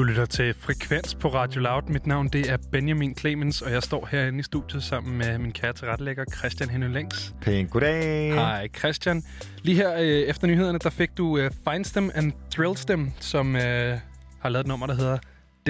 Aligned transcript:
Du 0.00 0.04
lytter 0.04 0.24
til 0.24 0.54
Frekvens 0.54 1.14
på 1.14 1.28
Radio 1.28 1.60
Loud. 1.60 1.82
Mit 1.88 2.06
navn 2.06 2.28
det 2.28 2.50
er 2.50 2.56
Benjamin 2.72 3.16
Clemens, 3.16 3.62
og 3.62 3.72
jeg 3.72 3.82
står 3.82 4.08
herinde 4.10 4.38
i 4.38 4.42
studiet 4.42 4.82
sammen 4.82 5.18
med 5.18 5.38
min 5.38 5.52
kære 5.52 5.72
tilrettelægger 5.72 6.24
Christian 6.38 6.70
Henning 6.70 6.92
Længs. 6.92 7.34
Pænt 7.40 7.70
goddag. 7.70 8.34
Hej 8.34 8.68
Christian. 8.78 9.22
Lige 9.62 9.76
her 9.76 9.94
øh, 9.94 10.06
efter 10.06 10.46
nyhederne, 10.46 10.78
der 10.78 10.90
fik 10.90 11.10
du 11.16 11.38
øh, 11.38 11.50
Find 11.68 11.84
Them 11.84 12.10
and 12.14 12.32
Thrill 12.50 12.76
Them, 12.76 13.12
som 13.20 13.56
øh, 13.56 13.98
har 14.40 14.48
lavet 14.48 14.64
et 14.64 14.68
nummer, 14.68 14.86
der 14.86 14.94
hedder 14.94 15.18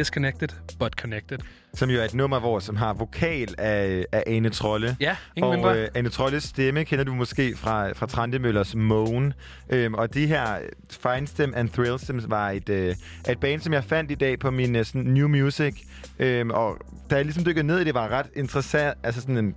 Disconnected, 0.01 0.49
but 0.79 0.93
connected. 0.93 1.39
Som 1.75 1.91
jo 1.91 2.01
er 2.01 2.05
et 2.05 2.15
nummer, 2.15 2.41
hvor 2.41 2.59
som 2.59 2.77
har 2.77 2.93
vokal 2.93 3.55
af, 3.59 4.05
af 4.13 4.23
Ane 4.27 4.51
Trolle. 4.51 4.97
Ja, 5.01 5.17
ingen 5.37 5.53
og 5.53 5.59
mindre. 5.59 5.79
øh, 5.83 5.89
Anne 5.95 6.09
Trolles 6.11 6.43
stemme 6.45 6.85
kender 6.85 7.05
du 7.05 7.15
måske 7.15 7.57
fra, 7.57 7.93
fra 7.93 8.07
Trandemøllers 8.07 8.75
Moan. 8.75 9.33
Øhm, 9.71 9.95
og 9.95 10.15
de 10.15 10.27
her 10.27 10.45
Finestem 10.91 11.53
and 11.57 11.69
Thrillstem 11.69 12.23
var 12.29 12.51
et, 12.51 12.69
øh, 12.69 12.95
et 13.31 13.41
band, 13.41 13.61
som 13.61 13.73
jeg 13.73 13.85
fandt 13.85 14.11
i 14.11 14.15
dag 14.15 14.39
på 14.39 14.51
min 14.51 14.77
øh, 14.77 14.85
sådan, 14.85 15.03
New 15.03 15.29
Music. 15.29 15.75
Øhm, 16.19 16.51
og 16.51 16.79
da 17.11 17.17
jeg 17.17 17.25
ligesom 17.25 17.45
dykkede 17.45 17.67
ned 17.67 17.81
i 17.81 17.85
det, 17.85 17.95
var 17.95 18.09
ret 18.09 18.27
interessant. 18.37 18.99
Altså 19.03 19.21
sådan 19.21 19.39
en, 19.39 19.55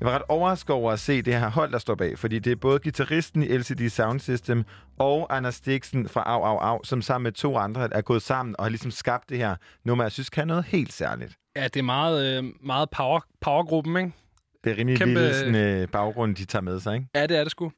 jeg 0.00 0.06
var 0.06 0.14
ret 0.14 0.22
overrasket 0.28 0.70
over 0.70 0.92
at 0.92 1.00
se 1.00 1.22
det 1.22 1.34
her 1.34 1.48
hold, 1.50 1.72
der 1.72 1.78
står 1.78 1.94
bag. 1.94 2.18
Fordi 2.18 2.38
det 2.38 2.52
er 2.52 2.56
både 2.56 2.78
gitarristen 2.78 3.42
i 3.42 3.46
LCD 3.58 3.88
Sound 3.88 4.20
System 4.20 4.64
og 4.98 5.36
Anders 5.36 5.54
Stiksen 5.54 6.08
fra 6.08 6.22
Au 6.26 6.42
Au 6.42 6.56
Au, 6.58 6.84
som 6.84 7.02
sammen 7.02 7.22
med 7.22 7.32
to 7.32 7.56
andre 7.56 7.88
er 7.92 8.00
gået 8.00 8.22
sammen 8.22 8.54
og 8.58 8.64
har 8.64 8.70
ligesom 8.70 8.90
skabt 8.90 9.28
det 9.28 9.38
her 9.38 9.56
nummer, 9.84 10.04
jeg 10.04 10.12
synes 10.12 10.30
kan 10.30 10.46
noget 10.46 10.64
helt 10.64 10.92
særligt. 10.92 11.32
Ja, 11.56 11.64
det 11.64 11.76
er 11.76 11.82
meget, 11.82 12.38
øh, 12.38 12.44
meget 12.62 12.90
power, 12.90 13.20
powergruppen, 13.40 13.96
ikke? 13.96 14.12
Det 14.64 14.72
er 14.72 14.76
rimelig 14.78 14.98
Kæmpe- 15.02 15.06
lille 15.20 15.34
sådan, 15.34 15.54
øh, 15.54 15.88
baggrund, 15.88 16.36
de 16.36 16.44
tager 16.44 16.62
med 16.62 16.80
sig, 16.80 16.94
ikke? 16.94 17.06
Ja, 17.14 17.26
det 17.26 17.36
er 17.38 17.42
det 17.42 17.50
sgu. 17.50 17.72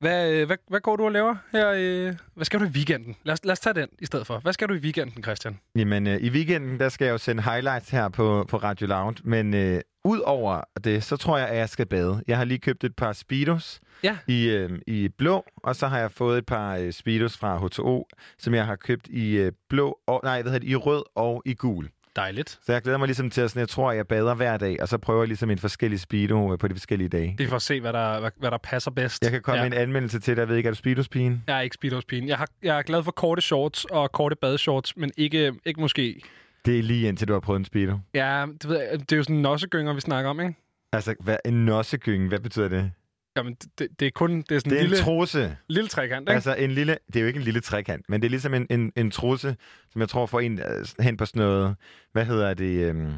Hvad, 0.00 0.30
øh, 0.32 0.46
hvad, 0.46 0.56
hvad 0.68 0.80
går 0.80 0.96
du 0.96 1.04
og 1.04 1.12
laver 1.12 1.34
her? 1.52 1.72
Øh, 1.76 2.14
hvad 2.34 2.44
skal 2.44 2.60
du 2.60 2.64
i 2.64 2.68
weekenden? 2.68 3.16
Lad 3.24 3.32
os, 3.32 3.44
lad 3.44 3.52
os 3.52 3.60
tage 3.60 3.74
den 3.74 3.88
i 3.98 4.06
stedet 4.06 4.26
for. 4.26 4.38
Hvad 4.38 4.52
skal 4.52 4.68
du 4.68 4.74
i 4.74 4.78
weekenden, 4.78 5.22
Christian? 5.22 5.58
Jamen, 5.76 6.06
øh, 6.06 6.16
i 6.20 6.30
weekenden, 6.30 6.80
der 6.80 6.88
skal 6.88 7.04
jeg 7.04 7.12
jo 7.12 7.18
sende 7.18 7.42
highlights 7.42 7.90
her 7.90 8.08
på, 8.08 8.44
på 8.48 8.56
Radio 8.56 8.86
Loud. 8.86 9.14
Men 9.24 9.54
øh, 9.54 9.80
ud 10.04 10.18
over 10.18 10.60
det, 10.84 11.04
så 11.04 11.16
tror 11.16 11.38
jeg, 11.38 11.48
at 11.48 11.56
jeg 11.56 11.68
skal 11.68 11.86
bade. 11.86 12.22
Jeg 12.28 12.36
har 12.36 12.44
lige 12.44 12.58
købt 12.58 12.84
et 12.84 12.96
par 12.96 13.12
Speedos 13.12 13.80
Ja. 14.02 14.16
i, 14.28 14.48
øh, 14.48 14.70
i 14.86 15.08
blå, 15.08 15.44
og 15.56 15.76
så 15.76 15.86
har 15.86 15.98
jeg 15.98 16.12
fået 16.12 16.38
et 16.38 16.46
par 16.46 16.76
øh, 16.76 16.92
Speedos 16.92 17.36
fra 17.38 17.58
H2O, 17.58 18.16
som 18.38 18.54
jeg 18.54 18.66
har 18.66 18.76
købt 18.76 19.06
i 19.08 19.36
øh, 19.36 19.52
blå, 19.68 19.98
og, 20.06 20.20
nej, 20.24 20.42
hvad 20.42 20.52
hedder 20.52 20.66
det, 20.66 20.72
i 20.72 20.76
rød 20.76 21.02
og 21.14 21.42
i 21.46 21.54
gul. 21.54 21.88
Dejligt. 22.16 22.58
Så 22.66 22.72
jeg 22.72 22.82
glæder 22.82 22.98
mig 22.98 23.06
ligesom 23.06 23.30
til 23.30 23.40
at 23.40 23.50
sådan, 23.50 23.60
jeg 23.60 23.68
tror, 23.68 23.90
at 23.90 23.96
jeg 23.96 24.06
bader 24.06 24.34
hver 24.34 24.56
dag, 24.56 24.82
og 24.82 24.88
så 24.88 24.98
prøver 24.98 25.22
jeg 25.22 25.28
ligesom 25.28 25.50
en 25.50 25.58
forskellig 25.58 26.00
Speedo 26.00 26.52
øh, 26.52 26.58
på 26.58 26.68
de 26.68 26.74
forskellige 26.74 27.08
dage. 27.08 27.34
Det 27.38 27.44
er 27.44 27.48
for 27.48 27.56
at 27.56 27.62
se, 27.62 27.80
hvad 27.80 27.92
der, 27.92 28.20
hvad, 28.20 28.30
hvad 28.36 28.50
der 28.50 28.58
passer 28.58 28.90
bedst. 28.90 29.22
Jeg 29.22 29.30
kan 29.30 29.42
komme 29.42 29.62
ja. 29.62 29.68
med 29.68 29.76
en 29.76 29.82
anmeldelse 29.82 30.20
til 30.20 30.36
dig. 30.36 30.40
Jeg 30.40 30.48
ved 30.48 30.56
ikke, 30.56 30.66
er 30.66 30.70
du 30.70 30.76
Speedos-pigen? 30.76 31.44
Jeg 31.46 31.56
er 31.56 31.60
ikke 31.60 31.74
speedos. 31.74 32.04
Jeg, 32.12 32.38
har, 32.38 32.48
jeg 32.62 32.78
er 32.78 32.82
glad 32.82 33.02
for 33.02 33.10
korte 33.12 33.42
shorts 33.42 33.84
og 33.84 34.12
korte 34.12 34.36
badeshorts, 34.36 34.96
men 34.96 35.10
ikke, 35.16 35.52
ikke 35.64 35.80
måske... 35.80 36.20
Det 36.64 36.78
er 36.78 36.82
lige 36.82 37.08
indtil 37.08 37.28
du 37.28 37.32
har 37.32 37.40
prøvet 37.40 37.58
en 37.58 37.64
Speedo. 37.64 37.98
Ja, 38.14 38.46
det, 38.62 38.68
ved 38.68 38.78
jeg, 38.80 39.00
det 39.00 39.12
er 39.12 39.16
jo 39.16 39.22
sådan 39.22 39.36
nossegynger, 39.36 39.92
vi 39.94 40.00
snakker 40.00 40.30
om, 40.30 40.40
ikke? 40.40 40.54
Altså, 40.92 41.14
hvad, 41.20 41.36
en 41.44 41.64
nossegynge, 41.64 42.28
hvad 42.28 42.38
betyder 42.38 42.68
det? 42.68 42.90
Jamen, 43.36 43.56
det, 43.78 43.88
det 44.00 44.06
er 44.06 44.10
kun 44.10 44.36
det 44.42 44.52
er 44.52 44.58
sådan 44.58 44.70
Det 44.70 44.76
er 44.78 44.80
en 44.82 44.86
lille, 44.88 44.98
en 44.98 45.04
trusse. 45.04 45.56
lille 45.68 45.88
trekant, 45.88 46.20
ikke? 46.20 46.32
Altså 46.32 46.54
en 46.54 46.70
lille, 46.70 46.98
det 47.06 47.16
er 47.16 47.20
jo 47.20 47.26
ikke 47.26 47.36
en 47.38 47.44
lille 47.44 47.60
trekant, 47.60 48.08
men 48.08 48.20
det 48.22 48.28
er 48.28 48.30
ligesom 48.30 48.54
en, 48.54 48.66
en, 48.70 48.92
en 48.96 49.10
trusse, 49.10 49.56
som 49.92 50.00
jeg 50.00 50.08
tror 50.08 50.26
får 50.26 50.40
en 50.40 50.58
øh, 50.58 50.86
hen 51.00 51.16
på 51.16 51.26
sådan 51.26 51.42
noget, 51.42 51.76
hvad 52.12 52.24
hedder 52.24 52.54
det, 52.54 52.88
øhm, 52.88 53.12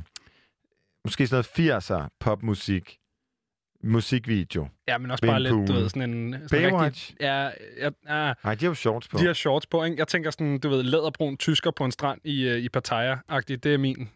måske 1.05 1.27
sådan 1.27 1.45
noget 1.59 1.81
80'er 1.83 2.09
popmusik, 2.21 2.99
musikvideo. 3.87 4.69
ja, 4.88 4.99
men 4.99 5.11
også 5.11 5.27
bare 5.27 5.43
lidt, 5.43 5.53
du 5.69 5.73
ved, 5.73 5.88
sådan 5.88 6.11
en... 6.15 6.33
Sådan 6.33 6.49
Baywatch? 6.71 7.11
Rigtig, 7.11 7.17
ja, 7.21 7.43
ja, 7.79 7.91
ja, 8.27 8.33
Nej, 8.44 8.55
de 8.55 8.65
har 8.65 8.71
jo 8.71 8.75
shorts 8.75 9.09
på. 9.09 9.19
de 9.19 9.27
har 9.27 9.33
shorts 9.33 9.67
på, 9.67 9.85
ikke? 9.85 9.97
Jeg 9.99 10.09
tænker 10.09 10.31
sådan, 10.31 10.59
du 10.59 10.69
ved, 10.69 10.83
læderbrun 10.83 11.37
tysker 11.37 11.71
på 11.71 11.85
en 11.85 11.93
strand 11.93 12.21
i, 12.25 12.49
øh, 12.49 12.59
i 12.59 12.69
Pattaya-agtigt. 12.77 13.56
Det 13.56 13.75
er 13.75 13.79
min. 13.79 14.09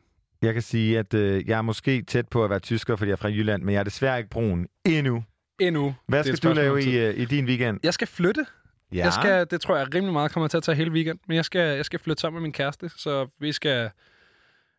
Jeg 0.42 0.52
kan 0.52 0.62
sige, 0.62 0.98
at 0.98 1.14
øh, 1.14 1.48
jeg 1.48 1.58
er 1.58 1.62
måske 1.62 2.02
tæt 2.02 2.28
på 2.28 2.44
at 2.44 2.50
være 2.50 2.58
tysker, 2.58 2.96
fordi 2.96 3.08
jeg 3.08 3.12
er 3.12 3.16
fra 3.16 3.28
Jylland, 3.28 3.62
men 3.62 3.72
jeg 3.72 3.80
er 3.80 3.84
desværre 3.84 4.18
ikke 4.18 4.30
brun 4.30 4.66
endnu. 4.84 5.24
Endnu. 5.60 5.94
Hvad 6.08 6.24
skal 6.24 6.50
du 6.50 6.54
lave 6.54 6.82
i, 6.82 6.98
øh, 6.98 7.18
i 7.18 7.24
din 7.24 7.44
weekend? 7.44 7.80
Jeg 7.82 7.94
skal 7.94 8.06
flytte. 8.06 8.46
Ja, 8.92 9.04
Jeg 9.04 9.12
skal, 9.12 9.46
det 9.50 9.60
tror 9.60 9.76
jeg 9.76 9.94
rimelig 9.94 10.12
meget 10.12 10.32
kommer 10.32 10.48
til 10.48 10.56
at 10.56 10.62
tage 10.62 10.76
hele 10.76 10.90
weekend. 10.90 11.18
Men 11.28 11.36
jeg 11.36 11.44
skal, 11.44 11.76
jeg 11.76 11.84
skal 11.84 11.98
flytte 11.98 12.20
sammen 12.20 12.36
med 12.36 12.42
min 12.42 12.52
kæreste, 12.52 12.90
så 12.96 13.26
vi 13.40 13.52
skal 13.52 13.90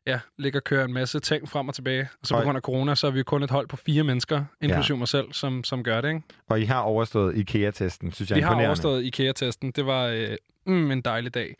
ja, 0.07 0.19
ligge 0.38 0.59
og 0.59 0.63
køre 0.63 0.86
en 0.86 0.94
masse 0.94 1.19
ting 1.19 1.50
frem 1.50 1.68
og 1.68 1.75
tilbage. 1.75 2.09
Og 2.21 2.27
så 2.27 2.36
på 2.36 2.42
grund 2.42 2.56
af 2.56 2.62
corona, 2.62 2.95
så 2.95 3.07
er 3.07 3.12
vi 3.12 3.24
kun 3.24 3.44
et 3.44 3.51
hold 3.51 3.68
på 3.68 3.75
fire 3.75 4.03
mennesker, 4.03 4.44
inklusive 4.62 4.98
mig 4.98 5.07
selv, 5.07 5.33
som, 5.33 5.63
som 5.63 5.83
gør 5.83 6.01
det. 6.01 6.09
Ikke? 6.09 6.21
og 6.50 6.62
I 6.62 6.65
har 6.65 6.80
overstået 6.80 7.38
IKEA-testen, 7.38 8.12
synes 8.12 8.30
jeg 8.30 8.36
Vi 8.36 8.42
har 8.42 8.65
overstået 8.65 9.03
IKEA-testen. 9.03 9.71
Det 9.71 9.86
var 9.86 10.06
øh, 10.06 10.38
mm, 10.65 10.92
en 10.92 11.01
dejlig 11.01 11.33
dag. 11.33 11.56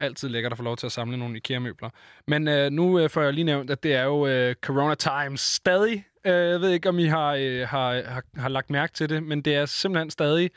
Altid 0.00 0.28
lækkert 0.28 0.52
at 0.52 0.58
få 0.58 0.64
lov 0.64 0.76
til 0.76 0.86
at 0.86 0.92
samle 0.92 1.16
nogle 1.16 1.36
IKEA-møbler. 1.36 1.90
Men 2.26 2.48
øh, 2.48 2.70
nu 2.70 2.98
øh, 2.98 3.10
får 3.10 3.22
jeg 3.22 3.32
lige 3.32 3.44
nævnt, 3.44 3.70
at 3.70 3.82
det 3.82 3.94
er 3.94 4.04
jo 4.04 4.26
øh, 4.26 4.54
Corona 4.54 4.94
Times 4.94 5.40
stadig. 5.40 6.04
Øh, 6.24 6.32
jeg 6.32 6.60
ved 6.60 6.70
ikke, 6.70 6.88
om 6.88 6.98
I 6.98 7.04
har, 7.04 7.34
øh, 7.34 7.68
har, 7.68 8.02
har, 8.08 8.22
har 8.36 8.48
lagt 8.48 8.70
mærke 8.70 8.92
til 8.92 9.08
det, 9.08 9.22
men 9.22 9.42
det 9.42 9.54
er 9.54 9.66
simpelthen 9.66 10.10
stadig 10.10 10.50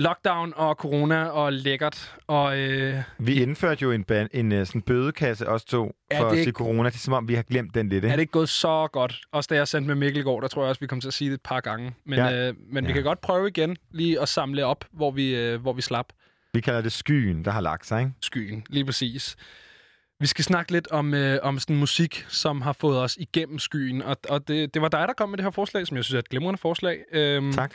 lockdown 0.00 0.52
og 0.56 0.74
corona 0.74 1.24
og 1.24 1.52
lækkert. 1.52 2.16
Og 2.26 2.58
øh, 2.58 2.94
Vi 3.18 3.42
indførte 3.42 3.82
jo 3.82 3.92
en, 3.92 4.04
ban- 4.12 4.28
en 4.32 4.52
uh, 4.52 4.66
sådan 4.66 4.82
bødekasse, 4.82 5.48
os 5.48 5.64
to, 5.64 5.92
Er 6.10 6.18
for 6.18 6.24
at 6.26 6.30
sige 6.32 6.40
ikke- 6.40 6.52
corona. 6.52 6.88
Det 6.88 6.94
er 6.94 6.98
som 6.98 7.14
om, 7.14 7.28
vi 7.28 7.34
har 7.34 7.42
glemt 7.42 7.74
den 7.74 7.88
lidt, 7.88 8.04
er 8.04 8.08
ikke? 8.08 8.16
det 8.16 8.20
ikke 8.20 8.30
gået 8.32 8.48
så 8.48 8.88
godt? 8.92 9.20
Også 9.32 9.48
da 9.50 9.54
jeg 9.54 9.68
sendte 9.68 9.86
med 9.88 9.94
Mikkel 9.94 10.24
går, 10.24 10.40
der 10.40 10.48
tror 10.48 10.62
jeg 10.62 10.68
også, 10.68 10.80
vi 10.80 10.86
kommer 10.86 11.00
til 11.00 11.08
at 11.08 11.14
sige 11.14 11.28
det 11.30 11.34
et 11.34 11.42
par 11.44 11.60
gange. 11.60 11.94
Men, 12.06 12.18
Ja. 12.18 12.48
øh, 12.48 12.54
men 12.72 12.84
vi 12.84 12.88
Ja. 12.88 12.94
kan 12.94 13.02
godt 13.04 13.20
prøve 13.20 13.48
igen 13.48 13.76
lige 13.90 14.20
at 14.20 14.28
samle 14.28 14.64
op, 14.64 14.84
hvor 14.92 15.10
vi, 15.10 15.34
øh, 15.36 15.60
hvor 15.60 15.72
vi 15.72 15.82
slap. 15.82 16.06
Vi 16.54 16.60
kalder 16.60 16.80
det 16.80 16.92
skyen, 16.92 17.44
der 17.44 17.50
har 17.50 17.60
lagt 17.60 17.86
sig, 17.86 18.00
ikke? 18.00 18.12
skyen, 18.22 18.64
lige 18.70 18.84
præcis. 18.84 19.36
Vi 20.20 20.26
skal 20.26 20.44
snakke 20.44 20.72
lidt 20.72 20.88
om, 20.90 21.14
øh, 21.14 21.38
om 21.42 21.58
sådan 21.58 21.76
musik, 21.76 22.24
som 22.28 22.60
har 22.60 22.72
fået 22.72 22.98
os 23.02 23.16
igennem 23.20 23.58
skyen. 23.58 24.02
Og, 24.02 24.16
og 24.28 24.48
det, 24.48 24.74
det 24.74 24.82
var 24.82 24.88
dig, 24.88 25.04
der 25.08 25.14
kom 25.14 25.28
med 25.28 25.38
det 25.38 25.44
her 25.44 25.50
forslag, 25.50 25.86
som 25.86 25.96
jeg 25.96 26.04
synes 26.04 26.14
er 26.14 26.18
et 26.18 26.28
glimrende 26.28 26.58
forslag. 26.58 26.98
Øhm, 27.12 27.52
Tak. 27.52 27.72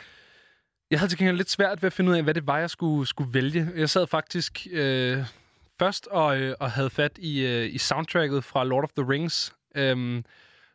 Jeg 0.90 0.98
havde 1.00 1.10
til 1.12 1.18
gengæld 1.18 1.36
lidt 1.36 1.50
svært 1.50 1.82
ved 1.82 1.86
at 1.86 1.92
finde 1.92 2.10
ud 2.10 2.16
af, 2.16 2.22
hvad 2.22 2.34
det 2.34 2.46
var, 2.46 2.58
jeg 2.58 2.70
skulle, 2.70 3.06
skulle 3.06 3.34
vælge. 3.34 3.68
Jeg 3.76 3.90
sad 3.90 4.06
faktisk 4.06 4.66
øh, 4.72 5.18
først 5.78 6.06
og, 6.06 6.40
øh, 6.40 6.54
og 6.60 6.70
havde 6.70 6.90
fat 6.90 7.12
i, 7.18 7.46
øh, 7.46 7.74
i 7.74 7.78
soundtracket 7.78 8.44
fra 8.44 8.64
Lord 8.64 8.84
of 8.84 8.90
the 8.98 9.10
Rings, 9.12 9.52
øhm, 9.76 10.24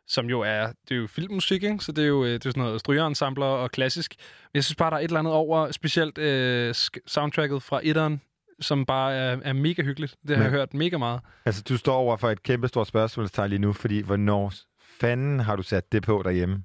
som 0.06 0.26
jo 0.26 0.40
er, 0.40 0.66
det 0.88 0.94
er 0.94 1.00
jo 1.00 1.06
filmmusik, 1.06 1.62
ikke? 1.62 1.78
så 1.84 1.92
det 1.92 2.04
er 2.04 2.08
jo, 2.08 2.24
øh, 2.24 2.30
det 2.30 2.46
er 2.46 2.50
sådan 2.50 2.62
noget 2.62 2.80
strygerensembler 2.80 3.46
og 3.46 3.70
klassisk. 3.70 4.14
Men 4.18 4.50
jeg 4.54 4.64
synes 4.64 4.76
bare, 4.76 4.90
der 4.90 4.96
er 4.96 5.00
et 5.00 5.04
eller 5.04 5.18
andet 5.18 5.32
over, 5.34 5.70
specielt 5.70 6.18
øh, 6.18 6.74
soundtracket 7.06 7.62
fra 7.62 7.80
etteren, 7.82 8.20
som 8.60 8.86
bare 8.86 9.14
er, 9.14 9.38
er 9.44 9.52
mega 9.52 9.82
hyggeligt. 9.82 10.16
Det 10.22 10.30
har 10.30 10.36
Men- 10.36 10.42
jeg 10.42 10.50
hørt 10.50 10.74
mega 10.74 10.98
meget. 10.98 11.20
Altså, 11.44 11.62
du 11.68 11.76
står 11.76 11.94
over 11.94 12.16
for 12.16 12.30
et 12.30 12.42
kæmpe 12.42 12.68
stort 12.68 12.86
spørgsmålstegn 12.86 13.48
lige 13.50 13.58
nu, 13.58 13.72
fordi 13.72 14.00
hvornår 14.00 14.52
fanden 15.00 15.40
har 15.40 15.56
du 15.56 15.62
sat 15.62 15.92
det 15.92 16.02
på 16.02 16.22
derhjemme? 16.24 16.62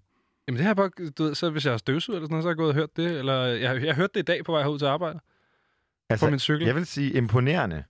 Jamen 0.48 0.58
det 0.58 0.64
har 0.66 0.70
jeg 0.70 0.76
bare, 0.76 0.90
du 1.18 1.24
ved, 1.24 1.36
så 1.36 1.50
hvis 1.50 1.66
jeg 1.66 1.74
har 1.74 1.78
støvsud 1.78 2.14
eller 2.16 2.26
sådan 2.26 2.34
noget, 2.34 2.44
så 2.44 2.48
har 2.48 2.52
jeg 2.52 2.58
gået 2.58 2.70
og 2.70 2.76
hørt 2.76 2.98
det. 2.98 3.20
Eller 3.20 3.34
jeg, 3.44 3.62
jeg 3.62 3.90
har 3.90 3.94
hørt 4.02 4.14
det 4.14 4.20
i 4.20 4.24
dag 4.24 4.44
på 4.46 4.52
vej 4.52 4.62
herud 4.62 4.80
til 4.80 4.86
arbejde 4.86 5.20
Altså, 6.10 6.26
på 6.26 6.30
min 6.30 6.40
cykel. 6.40 6.66
jeg 6.66 6.76
vil 6.76 6.86
sige 6.86 7.12
imponerende. 7.14 7.84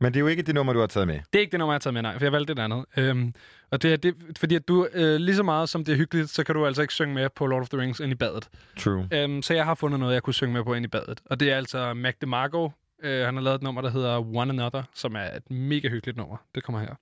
Men 0.00 0.12
det 0.14 0.18
er 0.18 0.20
jo 0.20 0.26
ikke 0.26 0.42
det 0.42 0.54
nummer, 0.54 0.72
du 0.72 0.80
har 0.80 0.86
taget 0.86 1.06
med. 1.06 1.14
Det 1.14 1.34
er 1.34 1.40
ikke 1.40 1.50
det 1.52 1.58
nummer, 1.58 1.72
jeg 1.72 1.74
har 1.74 1.80
taget 1.80 1.94
med, 1.94 2.02
nej, 2.02 2.18
for 2.18 2.24
jeg 2.24 2.32
valgte 2.32 2.54
det 2.54 2.62
andet. 2.62 2.84
Øhm, 2.96 3.34
og 3.70 3.82
det 3.82 3.92
er 3.92 3.96
det, 3.96 4.14
fordi 4.38 4.54
at 4.54 4.68
du, 4.68 4.88
øh, 4.94 5.16
lige 5.16 5.36
så 5.36 5.42
meget 5.42 5.68
som 5.68 5.84
det 5.84 5.92
er 5.92 5.96
hyggeligt, 5.96 6.30
så 6.30 6.44
kan 6.44 6.54
du 6.54 6.66
altså 6.66 6.82
ikke 6.82 6.94
synge 6.94 7.14
med 7.14 7.28
på 7.36 7.46
Lord 7.46 7.60
of 7.62 7.68
the 7.68 7.80
Rings 7.80 8.00
ind 8.00 8.12
i 8.12 8.14
badet. 8.14 8.48
True. 8.78 9.08
Øhm, 9.12 9.42
så 9.42 9.54
jeg 9.54 9.64
har 9.64 9.74
fundet 9.74 10.00
noget, 10.00 10.14
jeg 10.14 10.22
kunne 10.22 10.34
synge 10.34 10.52
med 10.54 10.64
på 10.64 10.74
ind 10.74 10.84
i 10.84 10.88
badet. 10.88 11.20
Og 11.24 11.40
det 11.40 11.50
er 11.52 11.56
altså 11.56 11.94
Mac 11.94 12.14
DeMarco. 12.20 12.70
Øh, 13.02 13.24
han 13.24 13.34
har 13.34 13.42
lavet 13.42 13.54
et 13.54 13.62
nummer, 13.62 13.82
der 13.82 13.90
hedder 13.90 14.18
One 14.36 14.52
Another, 14.52 14.82
som 14.94 15.14
er 15.16 15.36
et 15.36 15.50
mega 15.50 15.88
hyggeligt 15.88 16.16
nummer. 16.16 16.36
Det 16.54 16.62
kommer 16.62 16.80
her. 16.80 16.94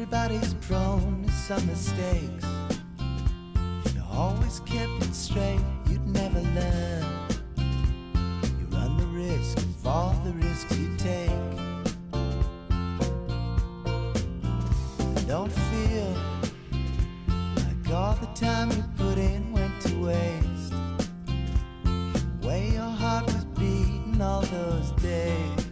Everybody's 0.00 0.54
prone 0.54 1.22
to 1.26 1.30
some 1.30 1.66
mistakes. 1.66 2.46
You 3.94 4.02
always 4.10 4.60
kept 4.60 5.02
it 5.02 5.14
straight, 5.14 5.60
you'd 5.90 6.06
never 6.06 6.40
learn. 6.40 7.04
You 7.58 8.66
run 8.70 8.96
the 8.96 9.06
risk 9.08 9.58
of 9.58 9.86
all 9.86 10.14
the 10.24 10.32
risks 10.32 10.74
you 10.78 10.96
take. 10.96 11.28
Don't 15.26 15.52
feel 15.52 16.16
like 17.56 17.94
all 17.94 18.14
the 18.14 18.30
time 18.34 18.70
you 18.70 18.82
put 18.96 19.18
in 19.18 19.52
went 19.52 19.82
to 19.82 19.94
waste. 20.02 20.72
The 21.84 22.48
way 22.48 22.70
your 22.70 22.94
heart 23.02 23.26
was 23.26 23.44
beating 23.44 24.18
all 24.22 24.40
those 24.40 24.92
days 24.92 25.66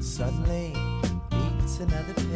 suddenly 0.00 0.72
beats 1.30 1.80
another 1.80 2.27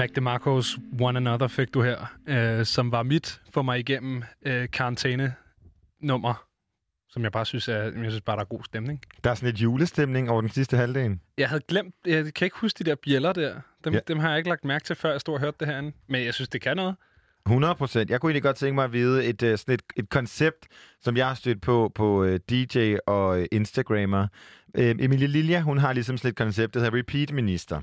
Mac 0.00 0.10
DeMarcos 0.14 0.78
One 1.00 1.16
Another 1.16 1.48
fik 1.48 1.74
du 1.74 1.82
her, 1.82 2.16
øh, 2.28 2.64
som 2.66 2.92
var 2.92 3.02
mit 3.02 3.40
for 3.50 3.62
mig 3.62 3.78
igennem 3.78 4.22
øh, 4.46 4.68
karantæne-nummer, 4.72 6.44
som 7.10 7.22
jeg 7.22 7.32
bare 7.32 7.46
synes, 7.46 7.68
er, 7.68 7.82
jeg 7.82 7.92
synes 8.10 8.20
bare, 8.20 8.36
der 8.36 8.40
er 8.42 8.46
god 8.46 8.64
stemning. 8.64 9.00
Der 9.24 9.30
er 9.30 9.34
sådan 9.34 9.46
lidt 9.46 9.62
julestemning 9.62 10.30
over 10.30 10.40
den 10.40 10.50
sidste 10.50 10.76
halvdel. 10.76 11.18
Jeg 11.38 11.48
havde 11.48 11.62
glemt, 11.68 11.94
jeg 12.06 12.34
kan 12.34 12.46
ikke 12.46 12.56
huske 12.60 12.84
de 12.84 12.90
der 12.90 12.96
bjæller 13.04 13.32
der. 13.32 13.60
Dem, 13.84 13.92
Ja. 13.94 13.98
dem 14.08 14.18
har 14.18 14.28
jeg 14.28 14.38
ikke 14.38 14.48
lagt 14.48 14.64
mærke 14.64 14.84
til, 14.84 14.96
før 14.96 15.10
jeg 15.10 15.20
stod 15.20 15.34
og 15.34 15.40
hørte 15.40 15.56
det 15.60 15.68
herinde. 15.68 15.92
Men 16.08 16.24
jeg 16.24 16.34
synes, 16.34 16.48
det 16.48 16.60
kan 16.60 16.76
noget. 16.76 16.96
100 17.46 17.74
procent. 17.74 18.10
Jeg 18.10 18.20
kunne 18.20 18.30
egentlig 18.30 18.42
godt 18.42 18.56
tænke 18.56 18.74
mig 18.74 18.84
at 18.84 18.92
vide 18.92 19.24
et, 19.24 19.42
uh, 19.42 19.48
sådan 19.58 19.74
et, 19.74 19.82
et 19.96 20.08
koncept, 20.08 20.66
som 21.02 21.16
jeg 21.16 21.26
har 21.26 21.34
stødt 21.34 21.60
på 21.60 21.92
på 21.94 22.24
uh, 22.24 22.34
DJ 22.50 22.96
og 23.06 23.38
uh, 23.38 23.44
Instagrammer. 23.52 24.26
Emilie 24.74 25.26
Lilja, 25.26 25.60
hun 25.60 25.78
har 25.78 25.92
ligesom 25.92 26.16
sådan 26.18 26.28
et 26.28 26.36
koncept, 26.36 26.74
der 26.74 26.80
hedder 26.80 26.98
Repeat 26.98 27.32
Minister, 27.32 27.82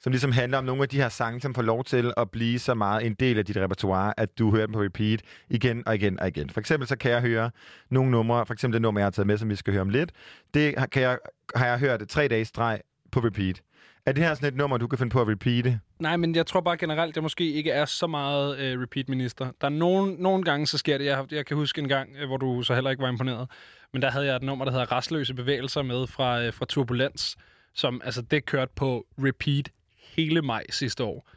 som 0.00 0.12
ligesom 0.12 0.32
handler 0.32 0.58
om 0.58 0.64
nogle 0.64 0.82
af 0.82 0.88
de 0.88 0.96
her 0.96 1.08
sange, 1.08 1.40
som 1.40 1.54
får 1.54 1.62
lov 1.62 1.84
til 1.84 2.12
at 2.16 2.30
blive 2.30 2.58
så 2.58 2.74
meget 2.74 3.06
en 3.06 3.14
del 3.14 3.38
af 3.38 3.44
dit 3.44 3.56
repertoire, 3.56 4.20
at 4.20 4.38
du 4.38 4.50
hører 4.50 4.66
dem 4.66 4.72
på 4.72 4.82
repeat 4.82 5.20
igen 5.50 5.82
og 5.86 5.94
igen 5.94 6.20
og 6.20 6.28
igen. 6.28 6.50
For 6.50 6.60
eksempel 6.60 6.88
så 6.88 6.96
kan 6.96 7.10
jeg 7.10 7.20
høre 7.20 7.50
nogle 7.90 8.10
numre, 8.10 8.46
for 8.46 8.54
eksempel 8.54 8.74
det 8.74 8.82
nummer, 8.82 9.00
jeg 9.00 9.06
har 9.06 9.10
taget 9.10 9.26
med, 9.26 9.38
som 9.38 9.48
vi 9.48 9.56
skal 9.56 9.72
høre 9.72 9.80
om 9.80 9.88
lidt. 9.88 10.12
Det 10.54 10.90
kan 10.92 11.02
jeg, 11.02 11.18
har 11.54 11.66
jeg 11.66 11.78
hørt 11.78 12.08
tre 12.08 12.28
dage 12.28 12.44
streg 12.44 12.80
på 13.12 13.20
repeat. 13.20 13.62
Er 14.06 14.12
det 14.12 14.24
her 14.24 14.34
sådan 14.34 14.48
et 14.48 14.56
nummer, 14.56 14.76
du 14.76 14.86
kan 14.86 14.98
finde 14.98 15.10
på 15.10 15.20
at 15.20 15.28
repeate? 15.28 15.80
Nej, 15.98 16.16
men 16.16 16.34
jeg 16.34 16.46
tror 16.46 16.60
bare 16.60 16.76
generelt, 16.76 17.08
at 17.08 17.16
jeg 17.16 17.22
måske 17.22 17.52
ikke 17.52 17.70
er 17.70 17.84
så 17.84 18.06
meget 18.06 18.58
øh, 18.58 18.82
repeat-minister. 18.82 19.50
Der 19.60 19.66
er 19.66 19.70
nogen, 19.70 20.16
nogle 20.18 20.44
gange, 20.44 20.66
så 20.66 20.78
sker 20.78 20.98
det. 20.98 21.04
Jeg, 21.04 21.24
jeg 21.30 21.46
kan 21.46 21.56
huske 21.56 21.80
en 21.80 21.88
gang, 21.88 22.10
øh, 22.18 22.26
hvor 22.26 22.36
du 22.36 22.62
så 22.62 22.74
heller 22.74 22.90
ikke 22.90 23.02
var 23.02 23.08
imponeret. 23.08 23.50
Men 23.92 24.02
der 24.02 24.10
havde 24.10 24.26
jeg 24.26 24.36
et 24.36 24.42
nummer, 24.42 24.64
der 24.64 24.72
hedder 24.72 24.92
Rastløse 24.92 25.34
Bevægelser 25.34 25.82
med 25.82 26.06
fra, 26.06 26.42
øh, 26.42 26.52
fra 26.52 26.64
Turbulens, 26.64 27.36
som 27.74 28.00
altså 28.04 28.22
det 28.22 28.46
kørte 28.46 28.72
på 28.76 29.06
repeat 29.18 29.68
hele 30.16 30.42
maj 30.42 30.62
sidste 30.70 31.04
år. 31.04 31.28